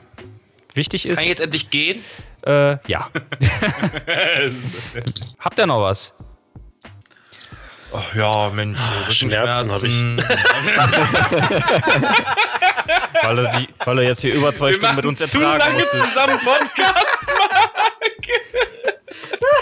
wichtig 0.75 1.07
ist, 1.07 1.15
Kann 1.17 1.25
ich 1.25 1.31
jetzt 1.31 1.41
endlich 1.41 1.71
gehen? 1.71 2.05
äh, 2.45 2.77
ja. 2.89 3.09
Habt 5.39 5.59
ihr 5.59 5.67
noch 5.67 5.81
was? 5.81 6.13
Ach 7.95 8.15
ja, 8.15 8.49
Mensch, 8.51 8.79
Schmerzen 9.11 9.71
hab 9.71 9.83
ich. 9.83 10.03
Weil 13.23 13.39
er, 13.39 13.57
die, 13.59 13.69
weil 13.85 13.99
er 13.99 14.05
jetzt 14.05 14.21
hier 14.23 14.35
über 14.35 14.55
zwei 14.55 14.69
Wir 14.69 14.75
Stunden 14.77 14.97
mit 14.97 15.05
uns 15.07 15.19
zu 15.31 15.39
ertragen 15.41 15.59
lange 15.59 15.75
musste. 15.79 15.99
zusammen 15.99 16.39
Podcast. 16.41 17.27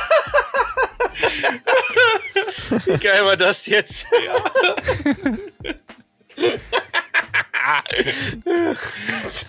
Wie 2.70 2.98
geil 2.98 3.24
war 3.24 3.36
das 3.36 3.66
jetzt? 3.66 4.06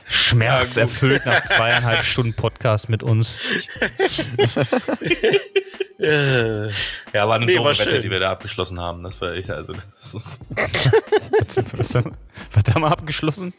Schmerzerfüllt 0.08 1.26
nach 1.26 1.44
zweieinhalb 1.44 2.04
Stunden 2.04 2.34
Podcast 2.34 2.90
mit 2.90 3.04
uns. 3.04 3.40
Ja, 6.00 7.28
war 7.28 7.36
eine 7.36 7.46
Nee, 7.46 7.56
doofe 7.56 7.66
war 7.66 7.78
Wette, 7.78 7.90
schön. 7.92 8.02
die 8.02 8.10
wir 8.10 8.20
da 8.20 8.32
abgeschlossen 8.32 8.80
haben. 8.80 9.02
Das 9.02 9.20
war 9.22 9.34
echt, 9.34 9.50
also 9.50 9.74
das 9.74 10.14
ist, 10.14 10.42
Was 11.78 11.96
haben 11.96 12.18
wir 12.54 12.64
da 12.64 12.80
mal 12.80 12.90
abgeschlossen? 12.90 13.54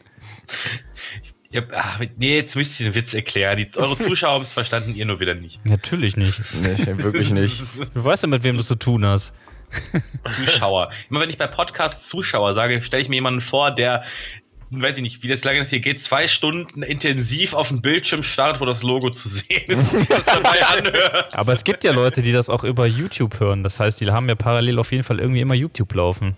ja, 1.51 1.61
ach, 1.73 1.99
nee, 2.17 2.35
jetzt 2.35 2.55
müsst 2.55 2.79
ihr 2.81 2.89
den 2.89 2.95
Witz 2.95 3.13
erklären. 3.13 3.57
Die, 3.57 3.67
eure 3.77 3.95
Zuschauer 3.95 4.33
haben 4.33 4.43
es 4.43 4.53
verstanden, 4.53 4.93
ihr 4.95 5.05
nur 5.05 5.19
wieder 5.19 5.35
nicht. 5.35 5.65
Natürlich 5.65 6.17
nicht. 6.17 6.37
Nee, 6.63 6.97
wirklich 7.03 7.29
nicht. 7.31 7.61
Du 7.93 8.03
weißt 8.03 8.23
ja, 8.23 8.29
mit 8.29 8.43
wem 8.43 8.53
du 8.55 8.59
es 8.59 8.67
zu 8.67 8.75
tun 8.75 9.05
hast. 9.05 9.33
Zuschauer. 10.23 10.89
Immer 11.09 11.21
wenn 11.21 11.29
ich 11.29 11.37
bei 11.37 11.47
Podcasts 11.47 12.07
Zuschauer 12.07 12.53
sage, 12.53 12.81
stelle 12.81 13.01
ich 13.01 13.09
mir 13.09 13.15
jemanden 13.15 13.41
vor, 13.41 13.71
der, 13.71 14.03
weiß 14.71 14.97
ich 14.97 15.03
nicht, 15.03 15.23
wie 15.23 15.27
das 15.27 15.43
lange 15.43 15.59
das 15.59 15.69
hier 15.69 15.79
geht, 15.79 15.99
zwei 15.99 16.27
Stunden 16.27 16.83
intensiv 16.83 17.53
auf 17.53 17.69
dem 17.69 17.81
Bildschirm 17.81 18.23
startet, 18.23 18.61
wo 18.61 18.65
das 18.65 18.83
Logo 18.83 19.09
zu 19.09 19.27
sehen 19.27 19.65
ist 19.67 19.91
und 19.91 19.99
sich 19.99 20.07
das 20.07 20.25
dabei 20.25 20.65
anhört. 20.77 21.33
Aber 21.33 21.53
es 21.53 21.63
gibt 21.63 21.83
ja 21.83 21.91
Leute, 21.91 22.21
die 22.21 22.31
das 22.31 22.49
auch 22.49 22.63
über 22.63 22.85
YouTube 22.85 23.39
hören. 23.39 23.63
Das 23.63 23.79
heißt, 23.79 24.01
die 24.01 24.09
haben 24.09 24.27
ja 24.29 24.35
parallel 24.35 24.79
auf 24.79 24.91
jeden 24.91 25.03
Fall 25.03 25.19
irgendwie 25.19 25.41
immer 25.41 25.55
YouTube 25.55 25.93
laufen. 25.93 26.35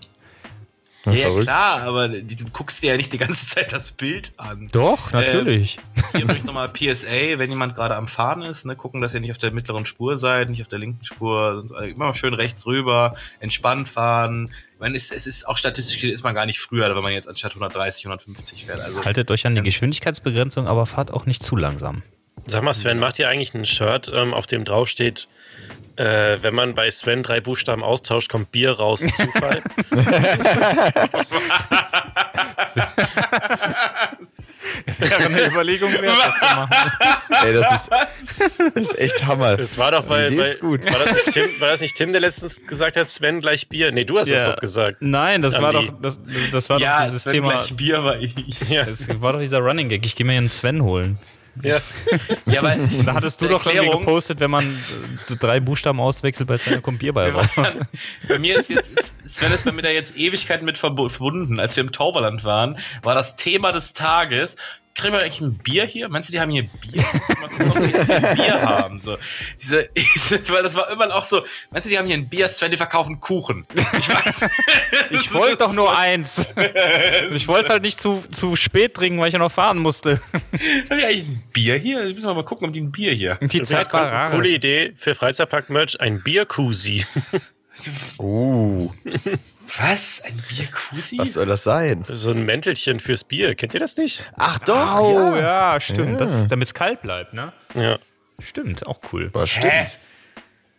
Ja, 1.06 1.28
verrückt. 1.28 1.44
klar, 1.44 1.82
aber 1.82 2.08
du 2.08 2.46
guckst 2.52 2.82
dir 2.82 2.92
ja 2.92 2.98
nicht 2.98 3.14
die 3.14 3.18
ganze 3.18 3.48
Zeit 3.56 3.72
das 3.72 3.92
Bild 3.92 4.34
an. 4.38 4.68
Doch, 4.72 5.12
natürlich. 5.12 5.78
Hier 6.12 6.24
übrigens 6.24 6.46
nochmal 6.46 6.70
PSA, 6.70 7.38
wenn 7.38 7.50
jemand 7.50 7.76
gerade 7.76 7.96
am 7.96 8.08
Fahren 8.08 8.42
ist, 8.42 8.66
ne, 8.66 8.76
gucken, 8.76 9.02
dass 9.02 9.14
ihr 9.14 9.20
nicht 9.20 9.32
auf 9.32 9.38
der 9.38 9.52
mittleren 9.52 9.86
Spur 9.86 10.18
seid, 10.18 10.50
nicht 10.50 10.62
auf 10.62 10.68
der 10.68 10.80
linken 10.80 11.04
Spur, 11.04 11.64
sonst 11.68 11.72
immer 11.72 12.14
schön 12.14 12.34
rechts 12.34 12.66
rüber, 12.66 13.16
entspannt 13.40 13.88
fahren. 13.88 14.52
Ich 14.74 14.80
meine, 14.80 14.98
es, 14.98 15.12
es 15.12 15.28
ist 15.28 15.48
auch 15.48 15.58
statistisch 15.58 15.96
gesehen 15.96 16.14
ist 16.14 16.24
man 16.24 16.36
gar 16.36 16.46
nicht 16.46 16.60
früher, 16.60 16.94
wenn 16.96 17.04
man 17.04 17.14
jetzt 17.14 17.30
anstatt 17.30 17.52
130, 17.52 18.06
150 18.06 18.66
fährt. 18.66 18.82
Also 18.82 19.04
Haltet 19.04 19.30
euch 19.32 19.46
an 19.46 19.56
die 19.56 19.62
Geschwindigkeitsbegrenzung, 19.62 20.68
aber 20.68 20.86
fahrt 20.86 21.12
auch 21.12 21.26
nicht 21.26 21.44
zu 21.44 21.56
langsam. 21.56 22.04
Sag 22.48 22.64
mal, 22.64 22.74
Sven, 22.74 23.00
macht 23.00 23.18
ihr 23.18 23.30
eigentlich 23.30 23.54
ein 23.54 23.66
Shirt, 23.66 24.12
ähm, 24.14 24.34
auf 24.34 24.46
dem 24.46 24.66
drauf 24.66 24.88
steht, 24.88 25.28
äh, 25.98 26.38
wenn 26.42 26.54
man 26.54 26.74
bei 26.74 26.90
Sven 26.92 27.24
drei 27.24 27.42
Buchstaben 27.42 27.84
austauscht, 27.84 28.30
kommt 28.30 28.52
Bier 28.52 28.72
raus, 28.72 29.02
Zufall? 29.16 29.62
Wäre 35.00 35.26
eine 35.26 35.46
Überlegung 35.48 35.92
wert, 35.94 36.18
das 36.18 36.36
zu 36.36 36.56
machen. 36.56 36.92
Ey, 37.44 37.54
das 37.54 37.82
ist, 37.82 37.92
das 38.40 38.60
ist 38.76 39.00
echt 39.00 39.26
Hammer. 39.26 39.58
Das 39.58 39.78
war 39.78 39.92
doch, 39.92 40.08
weil 40.10 40.34
ist 40.34 40.60
gut. 40.60 40.86
War, 40.86 41.00
das 41.06 41.16
nicht 41.16 41.32
Tim, 41.34 41.50
war 41.60 41.70
das 41.70 41.82
nicht 41.82 41.96
Tim, 41.96 42.12
der 42.12 42.22
letztens 42.22 42.66
gesagt 42.66 42.98
hat, 42.98 43.10
Sven 43.10 43.42
gleich 43.42 43.68
Bier? 43.70 43.92
Nee, 43.92 44.06
du 44.06 44.20
hast 44.20 44.32
es 44.32 44.42
doch 44.42 44.58
gesagt. 44.58 44.98
Nein, 45.02 45.42
das 45.42 45.60
war 45.62 45.76
Andi. 45.76 45.88
doch, 45.88 46.02
das, 46.02 46.20
das 46.52 46.70
war 46.70 46.80
ja, 46.80 47.00
doch 47.00 47.06
dieses 47.08 47.24
Sven 47.24 47.34
Thema. 47.34 47.50
gleich 47.52 47.76
Bier 47.76 48.04
war 48.04 48.20
ich. 48.20 48.34
Ja, 48.70 48.84
Das 48.86 49.08
war 49.22 49.34
doch 49.34 49.40
dieser 49.40 49.60
Running 49.60 49.90
Gag. 49.90 50.06
Ich 50.06 50.16
gehe 50.16 50.26
mir 50.26 50.34
hier 50.34 50.40
einen 50.40 50.50
Sven 50.50 50.82
holen. 50.84 51.18
Ja. 51.64 51.78
Ja, 52.46 52.62
weil 52.64 52.88
Da 53.06 53.16
hattest 53.16 53.42
du 53.42 53.48
doch 53.48 53.66
irgendwie 53.66 53.78
Erklärung, 53.78 54.06
gepostet, 54.06 54.40
wenn 54.40 54.52
man 54.52 54.78
drei 55.40 55.60
Buchstaben 55.60 56.00
auswechselt, 56.00 56.48
bei 56.48 56.58
Sven 56.58 56.82
kommt 56.82 57.00
Bier 57.00 57.14
bei 57.14 57.32
raus. 57.32 57.46
bei 58.28 58.40
mir 58.40 58.60
ist 58.60 58.70
jetzt, 58.70 58.92
ist, 58.92 59.14
Sven 59.26 59.52
ist 59.52 59.66
bei 59.66 59.72
mir 59.72 59.82
da 59.82 59.90
jetzt 59.90 60.16
Ewigkeiten 60.18 60.66
mit 60.66 60.78
verbu- 60.78 61.10
verbunden. 61.10 61.60
Als 61.60 61.76
wir 61.76 61.84
im 61.84 61.92
Tauberland 61.92 62.44
waren, 62.44 62.78
war 63.04 63.16
das 63.16 63.36
Thema 63.36 63.72
des 63.72 63.94
Tages, 63.94 64.56
kriegen 64.96 65.14
wir 65.14 65.22
eigentlich 65.22 65.42
ein 65.42 65.58
Bier 65.58 65.86
hier? 65.86 66.08
Meinst 66.10 66.30
du, 66.30 66.32
die 66.32 66.40
haben 66.40 66.50
hier 66.50 66.64
Bier? 66.64 67.04
Mal 67.42 67.50
gucken, 67.50 67.72
ob 67.72 67.84
die 67.84 67.92
jetzt 67.92 68.06
hier 68.08 68.24
ein 68.24 68.36
Bier 68.36 68.62
haben. 68.62 69.00
So. 69.00 69.18
Diese, 69.62 69.90
weil 70.50 70.64
das 70.64 70.74
war 70.76 70.90
immer 70.90 71.14
auch 71.14 71.26
so, 71.26 71.44
meinst 71.70 71.86
du, 71.86 71.90
die 71.90 71.98
haben 71.98 72.08
hier 72.08 72.16
ein 72.16 72.30
Bier, 72.30 72.48
Sven, 72.48 72.72
die 72.72 72.78
verkaufen 72.78 73.20
Kuchen. 73.20 73.68
Ich 73.76 74.10
weiß. 74.10 74.50
Ich 75.12 75.34
wollte 75.34 75.58
doch 75.58 75.74
nur 75.74 75.96
eins. 75.96 76.48
Ich 77.32 77.48
wollte 77.48 77.70
halt 77.70 77.84
nicht 77.84 78.00
zu, 78.00 78.24
zu 78.32 78.56
spät 78.56 78.94
trinken, 78.94 79.20
weil 79.20 79.28
ich 79.28 79.34
ja 79.34 79.40
noch 79.40 79.52
fahren 79.52 79.78
musste. 79.78 80.22
Haben 80.90 80.98
die 80.98 81.06
eigentlich 81.06 81.28
ein 81.28 81.44
Bier 81.52 81.76
hier? 81.76 82.04
Müssen 82.06 82.24
wir 82.24 82.34
mal 82.34 82.46
gucken, 82.46 82.68
ob 82.68 82.74
die 82.74 82.82
ein 82.82 82.92
Bier 82.92 83.14
hier. 83.14 83.36
Die 83.42 83.62
Zeit 83.64 83.92
war 83.94 84.12
rar. 84.12 84.32
Coole 84.32 84.50
Idee 84.50 84.94
für 84.96 85.14
Freizeitpark-Merch, 85.14 86.00
ein 86.00 86.24
Bierkusi. 86.24 87.06
Uh, 88.18 88.90
Was? 89.80 90.22
Ein 90.26 90.42
Bierkusi? 90.50 91.18
was 91.18 91.34
soll 91.34 91.46
das 91.48 91.64
sein? 91.64 92.06
So 92.08 92.32
ein 92.32 92.44
Mäntelchen 92.46 93.00
fürs 93.00 93.24
Bier. 93.24 93.56
Kennt 93.56 93.74
ihr 93.74 93.80
das 93.80 93.98
nicht? 93.98 94.24
Ach 94.38 94.60
doch, 94.60 95.00
Oh, 95.00 95.36
ja. 95.36 95.74
ja, 95.74 95.80
stimmt. 95.80 96.22
Das 96.22 96.32
ist, 96.34 96.48
damit 96.50 96.68
es 96.68 96.74
kalt 96.74 97.02
bleibt, 97.02 97.34
ne? 97.34 97.52
Ja. 97.74 97.98
Stimmt, 98.40 98.86
auch 98.88 99.00
cool. 99.12 99.30
Was 99.34 99.50
stimmt. 99.50 100.00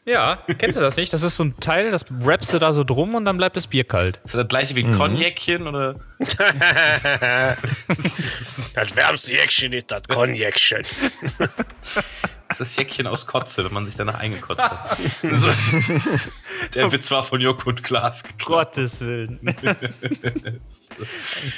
Ja, 0.05 0.39
kennst 0.59 0.77
du 0.77 0.81
das 0.81 0.95
nicht? 0.97 1.13
Das 1.13 1.23
ist 1.23 1.35
so 1.35 1.43
ein 1.43 1.59
Teil, 1.59 1.91
das 1.91 2.05
wrappst 2.09 2.53
du 2.53 2.61
da 2.61 2.73
so 2.73 2.85
drum 2.85 3.17
und 3.17 3.25
dann 3.25 3.39
bleibt 3.39 3.57
das 3.57 3.67
Bier 3.67 3.83
kalt. 3.83 4.19
Ist 4.25 4.35
das 4.35 4.43
das 4.43 4.49
gleiche 4.49 4.77
wie 4.77 4.85
ein 4.85 4.97
Cognacchen 4.97 5.67
oder? 5.67 5.97
Das 7.89 8.95
wärmste 8.95 9.33
Jäckchen 9.33 9.73
ist 9.73 9.91
das 9.91 10.03
Cognacchen. 10.09 10.83
Das 12.49 12.61
ist 12.61 12.71
das 12.73 12.77
Jäckchen 12.77 13.07
aus 13.07 13.27
Kotze, 13.27 13.65
wenn 13.65 13.73
man 13.73 13.87
sich 13.87 13.97
danach 13.97 14.21
eingekotzt 14.21 14.63
hat. 14.63 14.99
so. 15.21 15.49
Der 16.75 16.93
Witz 16.93 17.11
war 17.11 17.23
von 17.23 17.41
Joko 17.41 17.71
und 17.71 17.83
Klaas 17.83 18.23
geklaut. 18.23 18.75
Gottes 18.75 19.01
Willen. 19.01 19.41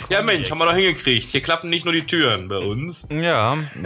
Ja, 0.08 0.22
Mensch, 0.22 0.50
haben 0.50 0.58
wir 0.58 0.64
doch 0.64 0.74
hingekriegt. 0.74 1.30
Hier 1.30 1.42
klappen 1.42 1.70
nicht 1.70 1.84
nur 1.84 1.92
die 1.92 2.06
Türen 2.06 2.48
bei 2.48 2.56
uns. 2.58 3.06
Ja, 3.10 3.56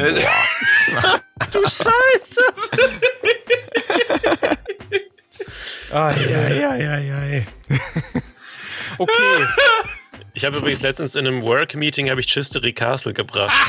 Du 1.51 1.61
Scheiße! 1.61 1.91
Ah, 5.93 6.13
ja, 6.13 6.49
ja, 6.49 6.75
ja, 6.77 6.99
ja. 6.99 7.43
Okay. 8.99 9.13
Ich 10.35 10.45
habe 10.47 10.57
übrigens 10.59 10.81
letztens 10.83 11.15
in 11.15 11.27
einem 11.27 11.43
Work-Meeting 11.43 12.09
habe 12.11 12.21
ich 12.21 12.27
Chistery 12.27 12.73
Castle 12.73 13.13
gebracht. 13.13 13.53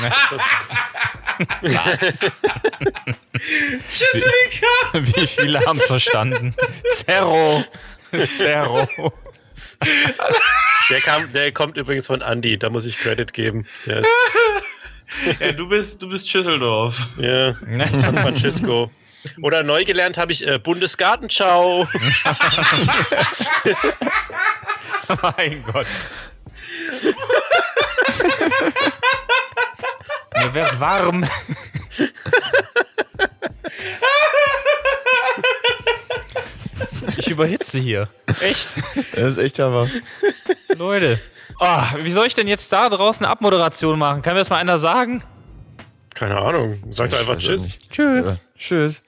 Wie 4.92 5.26
viele 5.26 5.60
haben 5.66 5.78
es 5.78 5.86
verstanden? 5.86 6.54
Zerro. 6.94 7.64
Zerro. 8.38 9.12
Der, 10.88 11.00
kam, 11.00 11.30
der 11.32 11.52
kommt 11.52 11.76
übrigens 11.76 12.06
von 12.06 12.20
Andy, 12.22 12.58
da 12.58 12.70
muss 12.70 12.84
ich 12.86 12.96
Credit 12.98 13.32
geben. 13.32 13.66
Der 13.86 13.98
ist, 13.98 14.08
Ja, 15.40 15.52
du 15.52 15.68
bist, 15.68 16.00
du 16.02 16.08
bist 16.08 16.30
Schüsseldorf. 16.30 17.08
ja, 17.18 17.52
San 17.54 18.16
Francisco. 18.16 18.90
Oder 19.42 19.62
neu 19.62 19.84
gelernt 19.84 20.18
habe 20.18 20.32
ich 20.32 20.46
äh, 20.46 20.58
Bundesgartenschau. 20.58 21.88
Mein 25.36 25.62
Gott. 25.64 25.86
Mir 30.36 30.54
wird 30.54 30.80
warm. 30.80 31.24
Ich 37.16 37.28
überhitze 37.30 37.78
hier. 37.78 38.08
Echt? 38.40 38.68
Das 39.12 39.32
ist 39.32 39.38
echt 39.38 39.58
Hammer. 39.58 39.88
Leute. 40.76 41.20
Ah, 41.60 41.94
wie 41.98 42.10
soll 42.10 42.26
ich 42.26 42.34
denn 42.34 42.48
jetzt 42.48 42.72
da 42.72 42.88
draußen 42.88 43.24
eine 43.24 43.32
Abmoderation 43.32 43.98
machen? 43.98 44.22
Kann 44.22 44.34
mir 44.34 44.40
das 44.40 44.50
mal 44.50 44.56
einer 44.58 44.78
sagen? 44.78 45.22
Keine 46.14 46.36
Ahnung. 46.36 46.82
Sag 46.90 47.10
doch 47.10 47.18
einfach 47.18 47.38
Tschüss. 47.38 47.78
Tschüss. 47.90 48.26
Ja. 48.26 48.36
Tschüss. 48.58 49.04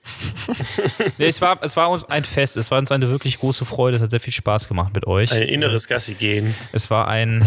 Nee, 1.18 1.27
es, 1.27 1.40
war, 1.40 1.59
es 1.62 1.77
war 1.77 1.90
uns 1.90 2.05
ein 2.05 2.24
Fest. 2.24 2.56
Es 2.56 2.70
war 2.70 2.78
uns 2.78 2.90
eine 2.90 3.09
wirklich 3.09 3.39
große 3.39 3.64
Freude. 3.64 3.97
Es 3.97 4.02
hat 4.02 4.10
sehr 4.10 4.20
viel 4.20 4.32
Spaß 4.32 4.68
gemacht 4.68 4.94
mit 4.94 5.06
euch. 5.06 5.32
Ein 5.32 5.43
inneres 5.43 5.89
Gassi 5.89 6.14
gehen. 6.14 6.55
Es 6.73 6.90
war 6.90 7.09
ein, 7.09 7.47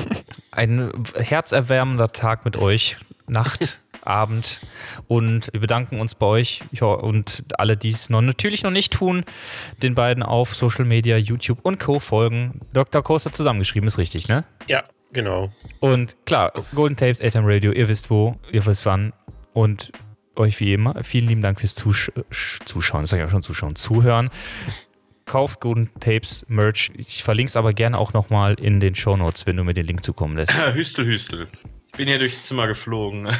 ein 0.50 0.92
herzerwärmender 1.14 2.12
Tag 2.12 2.44
mit 2.44 2.56
euch. 2.56 2.96
Nacht. 3.28 3.80
Abend 4.06 4.60
und 5.08 5.52
wir 5.52 5.60
bedanken 5.60 6.00
uns 6.00 6.14
bei 6.14 6.26
euch 6.26 6.60
und 6.80 7.44
alle, 7.58 7.76
die 7.76 7.90
es 7.90 8.08
noch 8.08 8.20
natürlich 8.20 8.62
noch 8.62 8.70
nicht 8.70 8.92
tun, 8.92 9.24
den 9.82 9.94
beiden 9.94 10.22
auf 10.22 10.54
Social 10.54 10.84
Media, 10.84 11.16
YouTube 11.16 11.58
und 11.62 11.80
Co. 11.80 11.98
folgen. 11.98 12.60
Dr. 12.72 13.02
Coaster 13.02 13.32
zusammengeschrieben, 13.32 13.86
ist 13.86 13.98
richtig, 13.98 14.28
ne? 14.28 14.44
Ja, 14.68 14.84
genau. 15.12 15.50
Und 15.80 16.16
klar, 16.24 16.52
Golden 16.74 16.96
Tapes, 16.96 17.20
ATM 17.20 17.44
Radio, 17.44 17.72
ihr 17.72 17.88
wisst 17.88 18.10
wo, 18.10 18.36
ihr 18.52 18.64
wisst 18.64 18.86
wann. 18.86 19.12
Und 19.52 19.90
euch 20.38 20.60
wie 20.60 20.72
immer, 20.72 21.02
vielen 21.04 21.28
lieben 21.28 21.42
Dank 21.42 21.60
fürs 21.60 21.74
Zusch 21.74 22.10
Zuschauen, 22.64 23.02
das 23.02 23.10
sage 23.10 23.22
ich 23.22 23.28
auch 23.28 23.32
schon 23.32 23.42
Zuschauen, 23.42 23.76
Zuhören. 23.76 24.30
Kauft 25.24 25.60
Golden 25.60 25.90
Tapes 25.98 26.46
Merch. 26.48 26.92
Ich 26.96 27.24
verlinke 27.24 27.48
es 27.48 27.56
aber 27.56 27.72
gerne 27.72 27.98
auch 27.98 28.12
nochmal 28.12 28.54
in 28.60 28.78
den 28.78 28.94
Show 28.94 29.16
Notes, 29.16 29.44
wenn 29.44 29.56
du 29.56 29.64
mir 29.64 29.74
den 29.74 29.86
Link 29.86 30.04
zukommen 30.04 30.36
lässt. 30.36 30.52
Hüstel, 30.74 31.04
Hüstel. 31.04 31.48
Ich 31.96 31.98
bin 31.98 32.08
hier 32.08 32.18
durchs 32.18 32.44
Zimmer 32.44 32.66
geflogen. 32.66 33.26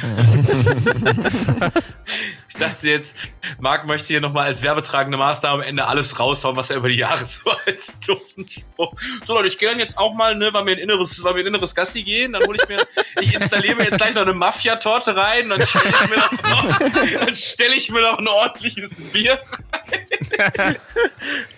ich 2.49 2.55
dachte 2.55 2.89
jetzt, 2.89 3.15
Marc 3.59 3.85
möchte 3.85 4.07
hier 4.07 4.19
nochmal 4.19 4.47
als 4.47 4.63
werbetragende 4.63 5.15
Maßnahme 5.15 5.61
am 5.61 5.69
Ende 5.69 5.85
alles 5.85 6.19
raushauen, 6.19 6.55
was 6.55 6.71
er 6.71 6.77
über 6.77 6.89
die 6.89 6.95
Jahre 6.95 7.23
so 7.23 7.51
als 7.67 7.99
doofen 7.99 8.49
Spruch. 8.49 8.93
So 9.27 9.35
Leute, 9.35 9.47
ich 9.49 9.59
gehe 9.59 9.69
dann 9.69 9.77
jetzt 9.77 9.95
auch 9.99 10.15
mal, 10.15 10.33
ne, 10.33 10.51
weil 10.53 10.65
wir 10.65 10.73
ein 10.73 10.79
inneres, 10.79 11.23
weil 11.23 11.35
wir 11.35 11.43
ein 11.43 11.47
inneres 11.49 11.75
Gassi 11.75 12.01
gehen, 12.01 12.33
dann 12.33 12.47
hole 12.47 12.57
ich 12.59 12.67
mir, 12.67 12.83
ich 13.21 13.35
installiere 13.35 13.75
mir 13.75 13.83
jetzt 13.83 13.99
gleich 13.99 14.15
noch 14.15 14.23
eine 14.23 14.33
Mafia-Torte 14.33 15.15
rein, 15.15 15.49
dann 15.49 15.63
stelle 15.63 15.91
ich 15.91 16.09
mir 16.09 16.17
noch, 16.17 16.79
dann 17.25 17.35
stelle 17.35 17.75
ich 17.75 17.91
mir 17.91 18.01
noch 18.01 18.17
ein 18.17 18.27
ordentliches 18.27 18.95
Bier. 19.13 19.39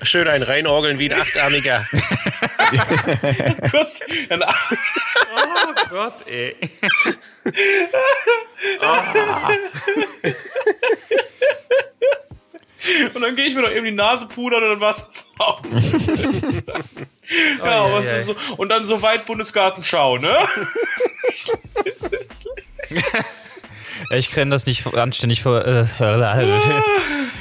Schön 0.01 0.27
ein 0.27 0.43
reinorgeln 0.43 0.99
wie 0.99 1.09
ein 1.09 1.21
Achtarmiger. 1.21 1.87
Kurz, 3.71 3.99
dann, 4.29 4.43
Oh 4.43 5.73
Gott, 5.89 6.27
ey. 6.27 6.55
und 13.13 13.21
dann 13.21 13.35
gehe 13.35 13.45
ich 13.45 13.55
mir 13.55 13.61
noch 13.61 13.71
eben 13.71 13.85
die 13.85 13.91
Nase 13.91 14.27
pudern 14.27 14.63
und 14.63 14.69
dann 14.69 14.79
war 14.79 14.91
es 14.91 15.27
auch. 15.39 15.61
ja, 17.63 17.83
aber 17.83 18.03
ist 18.03 18.25
so, 18.25 18.35
und 18.57 18.69
dann 18.69 18.85
so 18.85 19.01
weit 19.01 19.25
Bundesgartenschau, 19.25 20.17
ne? 20.17 20.37
Ich 24.11 24.31
kann 24.31 24.49
das 24.49 24.65
nicht 24.65 24.85
anständig 24.93 25.41
vor. 25.41 25.65
Äh, 25.65 25.85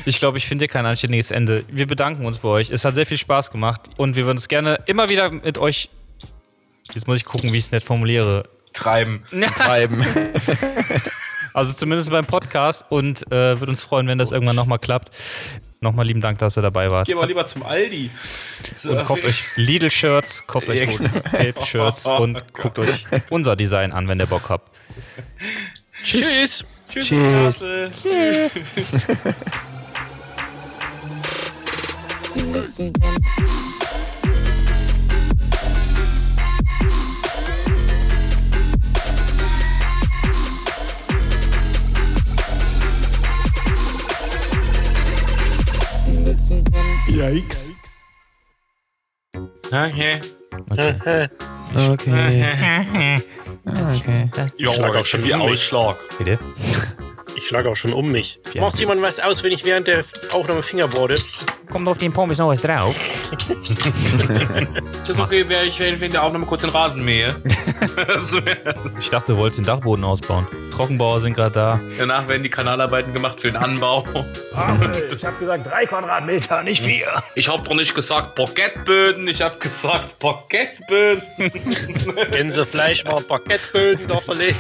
ich 0.05 0.19
glaube, 0.19 0.39
ich 0.39 0.47
finde 0.47 0.65
hier 0.65 0.69
kein 0.69 0.87
anständiges 0.87 1.31
Ende. 1.31 1.65
Wir 1.69 1.87
bedanken 1.87 2.27
uns 2.27 2.39
bei 2.39 2.49
euch. 2.49 2.71
Es 2.71 2.85
hat 2.85 2.95
sehr 2.95 3.07
viel 3.07 3.19
Spaß 3.19 3.51
gemacht 3.51 3.83
und 3.97 4.17
wir 4.17 4.25
würden 4.25 4.39
es 4.39 4.49
gerne 4.49 4.81
immer 4.87 5.09
wieder 5.09 5.31
mit 5.31 5.59
euch. 5.59 5.89
Jetzt 6.95 7.07
muss 7.07 7.19
ich 7.19 7.25
gucken, 7.25 7.53
wie 7.53 7.59
ich 7.59 7.65
es 7.65 7.73
nett 7.73 7.85
formuliere. 7.85 8.49
Treiben. 8.73 9.23
Treiben. 9.57 10.05
Also 11.55 11.73
zumindest 11.73 12.11
beim 12.11 12.27
Podcast 12.27 12.85
und 12.89 13.27
äh, 13.33 13.59
würde 13.59 13.67
uns 13.67 13.83
freuen, 13.83 14.07
wenn 14.07 14.19
das 14.19 14.33
irgendwann 14.33 14.57
nochmal 14.57 14.79
klappt. 14.79 15.11
Nochmal 15.81 16.07
lieben 16.07 16.21
Dank, 16.21 16.39
dass 16.39 16.59
ihr 16.59 16.63
dabei 16.63 16.91
wart. 16.91 17.07
Geh 17.07 17.15
mal 17.15 17.27
lieber 17.27 17.45
zum 17.45 17.63
Aldi. 17.63 18.11
So, 18.75 18.93
Und 18.93 19.05
kauft 19.05 19.25
euch 19.25 19.57
Lidl-Shirts, 19.57 20.47
kauft 20.49 20.69
euch 20.69 20.87
Tape-Shirts 21.31 22.07
und 22.07 22.53
guckt 22.53 22.81
euch 22.81 23.05
unser 23.31 23.55
Design 23.55 23.93
an, 23.93 24.09
wenn 24.09 24.19
ihr 24.19 24.27
Bock 24.27 24.49
habt. 24.49 24.77
Tschüss. 26.05 26.65
Tschüss. 26.89 27.07
Tschüss. 27.07 27.59
Tschüss. 28.03 28.51
Yikes. 47.09 47.71
Okay. 49.73 50.21
Okay. 50.71 51.29
Okay. 51.75 53.23
Ja, 54.57 54.73
schlag 54.73 54.97
auch 54.97 55.05
schon 55.05 55.25
wie. 55.25 55.35
Ausschlag. 55.35 55.97
Bitte? 56.17 56.39
Ich 57.39 57.47
schlage 57.47 57.71
auch 57.71 57.77
schon 57.77 57.93
um 57.93 58.11
mich. 58.11 58.37
Ja. 58.53 58.63
Macht 58.63 58.81
jemand 58.81 59.01
was 59.01 59.21
aus, 59.21 59.45
wenn 59.45 59.53
ich 59.53 59.65
während 59.65 59.87
der 59.87 60.05
Aufnahme 60.33 60.61
Fingerboarde? 60.61 61.15
Kommt 61.71 61.87
auf 61.87 61.97
den 61.97 62.13
Pommes 62.13 62.39
noch 62.39 62.49
was 62.49 62.61
drauf? 62.61 62.97
Ist 65.01 65.09
das 65.09 65.21
okay, 65.21 65.45
wenn 65.47 65.65
ich 65.67 65.79
wegen 65.79 66.11
der 66.11 66.25
Aufnahme 66.25 66.47
kurz 66.47 66.63
den 66.63 66.71
Rasen 66.71 67.05
mähe? 67.05 67.37
Ich 68.99 69.11
dachte, 69.11 69.33
du 69.33 69.39
wolltest 69.39 69.59
den 69.59 69.65
Dachboden 69.65 70.05
ausbauen. 70.05 70.47
Trockenbauer 70.73 71.21
sind 71.21 71.35
gerade 71.35 71.53
da. 71.53 71.81
danach 71.99 72.27
werden 72.29 72.43
die 72.43 72.51
Kanalarbeiten 72.51 73.13
gemacht 73.13 73.41
für 73.41 73.49
den 73.49 73.57
Anbau. 73.57 74.05
Ich 75.17 75.25
hab 75.25 75.39
gesagt 75.39 75.67
drei 75.67 75.87
Quadratmeter, 75.87 76.63
nicht 76.63 76.83
vier. 76.83 77.07
Ich 77.35 77.49
habe 77.49 77.63
doch 77.63 77.75
nicht 77.75 77.95
gesagt 77.95 78.35
Parkettböden, 78.35 79.27
ich 79.29 79.43
habe 79.43 79.59
gesagt 79.59 80.19
Parkettböden. 80.19 81.23
Gänsefleisch 82.31 83.05
war 83.05 83.21
Parkettböden 83.21 84.07
da 84.09 84.21
verlegt. 84.21 84.59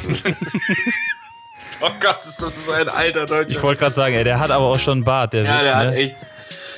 Oh 1.80 1.90
Gott, 2.00 2.16
ist 2.26 2.42
das 2.42 2.56
ist 2.56 2.70
ein 2.70 2.88
alter 2.88 3.26
Deutscher. 3.26 3.50
Ich 3.50 3.62
wollte 3.62 3.80
gerade 3.80 3.94
sagen, 3.94 4.14
ey, 4.14 4.24
der 4.24 4.40
hat 4.40 4.50
aber 4.50 4.64
auch 4.64 4.78
schon 4.80 4.98
einen 4.98 5.04
Bart, 5.04 5.32
der 5.32 5.44
ja, 5.44 5.54
Witz, 5.54 5.62
der 5.64 5.76
hat 5.76 5.86
ne? 5.90 5.96
echt. 5.96 6.16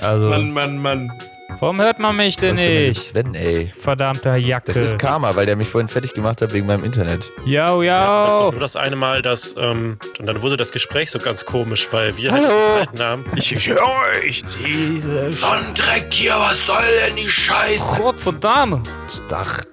Also, 0.03 0.27
Mann, 0.29 0.53
Mann, 0.53 0.79
Mann. 0.79 1.13
warum 1.59 1.81
hört 1.81 1.99
man 1.99 2.17
mich 2.17 2.37
denn 2.37 2.57
Was 2.57 2.63
ist 2.65 3.15
denn 3.15 3.27
mit 3.27 3.35
nicht? 3.35 3.43
Sven, 3.53 3.57
ey? 3.67 3.73
Verdammter 3.79 4.37
Jacke. 4.37 4.67
Das 4.67 4.77
ist 4.77 4.99
Karma, 4.99 5.35
weil 5.37 5.47
der 5.47 5.57
mich 5.57 5.69
vorhin 5.69 5.89
fertig 5.89 6.15
gemacht 6.15 6.41
hat 6.43 6.53
wegen 6.53 6.67
meinem 6.67 6.85
Internet. 6.85 7.31
Jau, 7.45 7.83
Das 7.83 8.33
ist 8.35 8.41
doch 8.41 8.53
nur 8.53 8.61
das 8.61 8.77
eine 8.77 8.97
Mal, 8.97 9.21
dass, 9.23 9.55
ähm, 9.59 9.99
und 10.19 10.27
dann 10.27 10.41
wurde 10.43 10.57
das 10.57 10.71
Gespräch 10.73 11.11
so 11.11 11.19
ganz 11.19 11.45
komisch, 11.45 11.89
weil 11.91 12.17
wir 12.17 12.33
Hallo. 12.33 12.45
halt 12.45 12.55
diesen 12.57 12.79
alten 12.81 12.99
Namen. 12.99 13.25
Ich, 13.37 13.53
ich 13.53 13.69
höre 13.69 13.83
euch. 14.23 14.43
Diese 14.65 15.31
Dreck 15.31 16.07
hier, 16.11 16.35
was 16.37 16.67
soll 16.67 16.77
denn 17.07 17.17
die 17.17 17.29
Scheiße? 17.31 17.97
Gott 18.01 18.17
verdammt. 18.21 18.89
Start. 19.27 19.67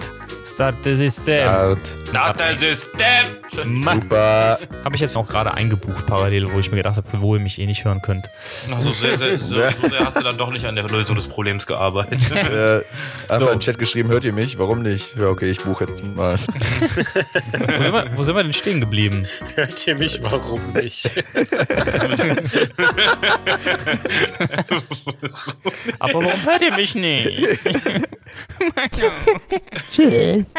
Start 0.53 0.75
the 0.83 0.95
System. 0.95 1.47
Out. 1.47 1.77
Na, 2.13 2.31
das 2.33 2.59
System. 2.59 3.03
Super. 3.51 4.59
Habe 4.83 4.95
ich 4.95 5.01
jetzt 5.01 5.15
auch 5.17 5.27
gerade 5.27 5.53
eingebucht 5.53 6.05
parallel, 6.07 6.51
wo 6.51 6.59
ich 6.59 6.71
mir 6.71 6.77
gedacht 6.77 6.97
habe, 6.97 7.07
wo 7.21 7.35
ihr 7.35 7.41
mich 7.41 7.59
eh 7.59 7.65
nicht 7.65 7.83
hören 7.85 8.01
könnt. 8.01 8.29
Also 8.73 8.91
sehr, 8.91 9.17
sehr, 9.17 9.37
so, 9.39 9.55
so 9.81 9.89
sehr 9.89 10.05
hast 10.05 10.17
du 10.17 10.23
dann 10.23 10.37
doch 10.37 10.51
nicht 10.51 10.65
an 10.65 10.75
der 10.75 10.85
Lösung 10.87 11.15
des 11.15 11.27
Problems 11.27 11.65
gearbeitet. 11.67 12.19
Äh, 12.31 12.81
einfach 13.27 13.39
So. 13.39 13.45
in 13.47 13.51
den 13.55 13.59
Chat 13.59 13.77
geschrieben, 13.79 14.09
hört 14.09 14.23
ihr 14.25 14.33
mich? 14.33 14.57
Warum 14.57 14.81
nicht? 14.83 15.15
Ja, 15.17 15.27
okay, 15.27 15.49
ich 15.49 15.59
buche 15.61 15.85
jetzt 15.85 16.03
mal. 16.03 16.37
Wo 17.51 17.83
sind 17.83 17.93
wir, 17.93 18.11
wo 18.15 18.23
sind 18.23 18.35
wir 18.35 18.43
denn 18.43 18.53
stehen 18.53 18.79
geblieben? 18.79 19.27
Hört 19.55 19.85
ihr 19.87 19.95
mich? 19.95 20.21
Warum 20.23 20.61
nicht? 20.73 21.09
Aber 25.99 26.23
warum 26.23 26.45
hört 26.45 26.61
ihr 26.61 26.73
mich 26.73 26.95
nicht? 26.95 27.31
Tschüss. 29.93 30.53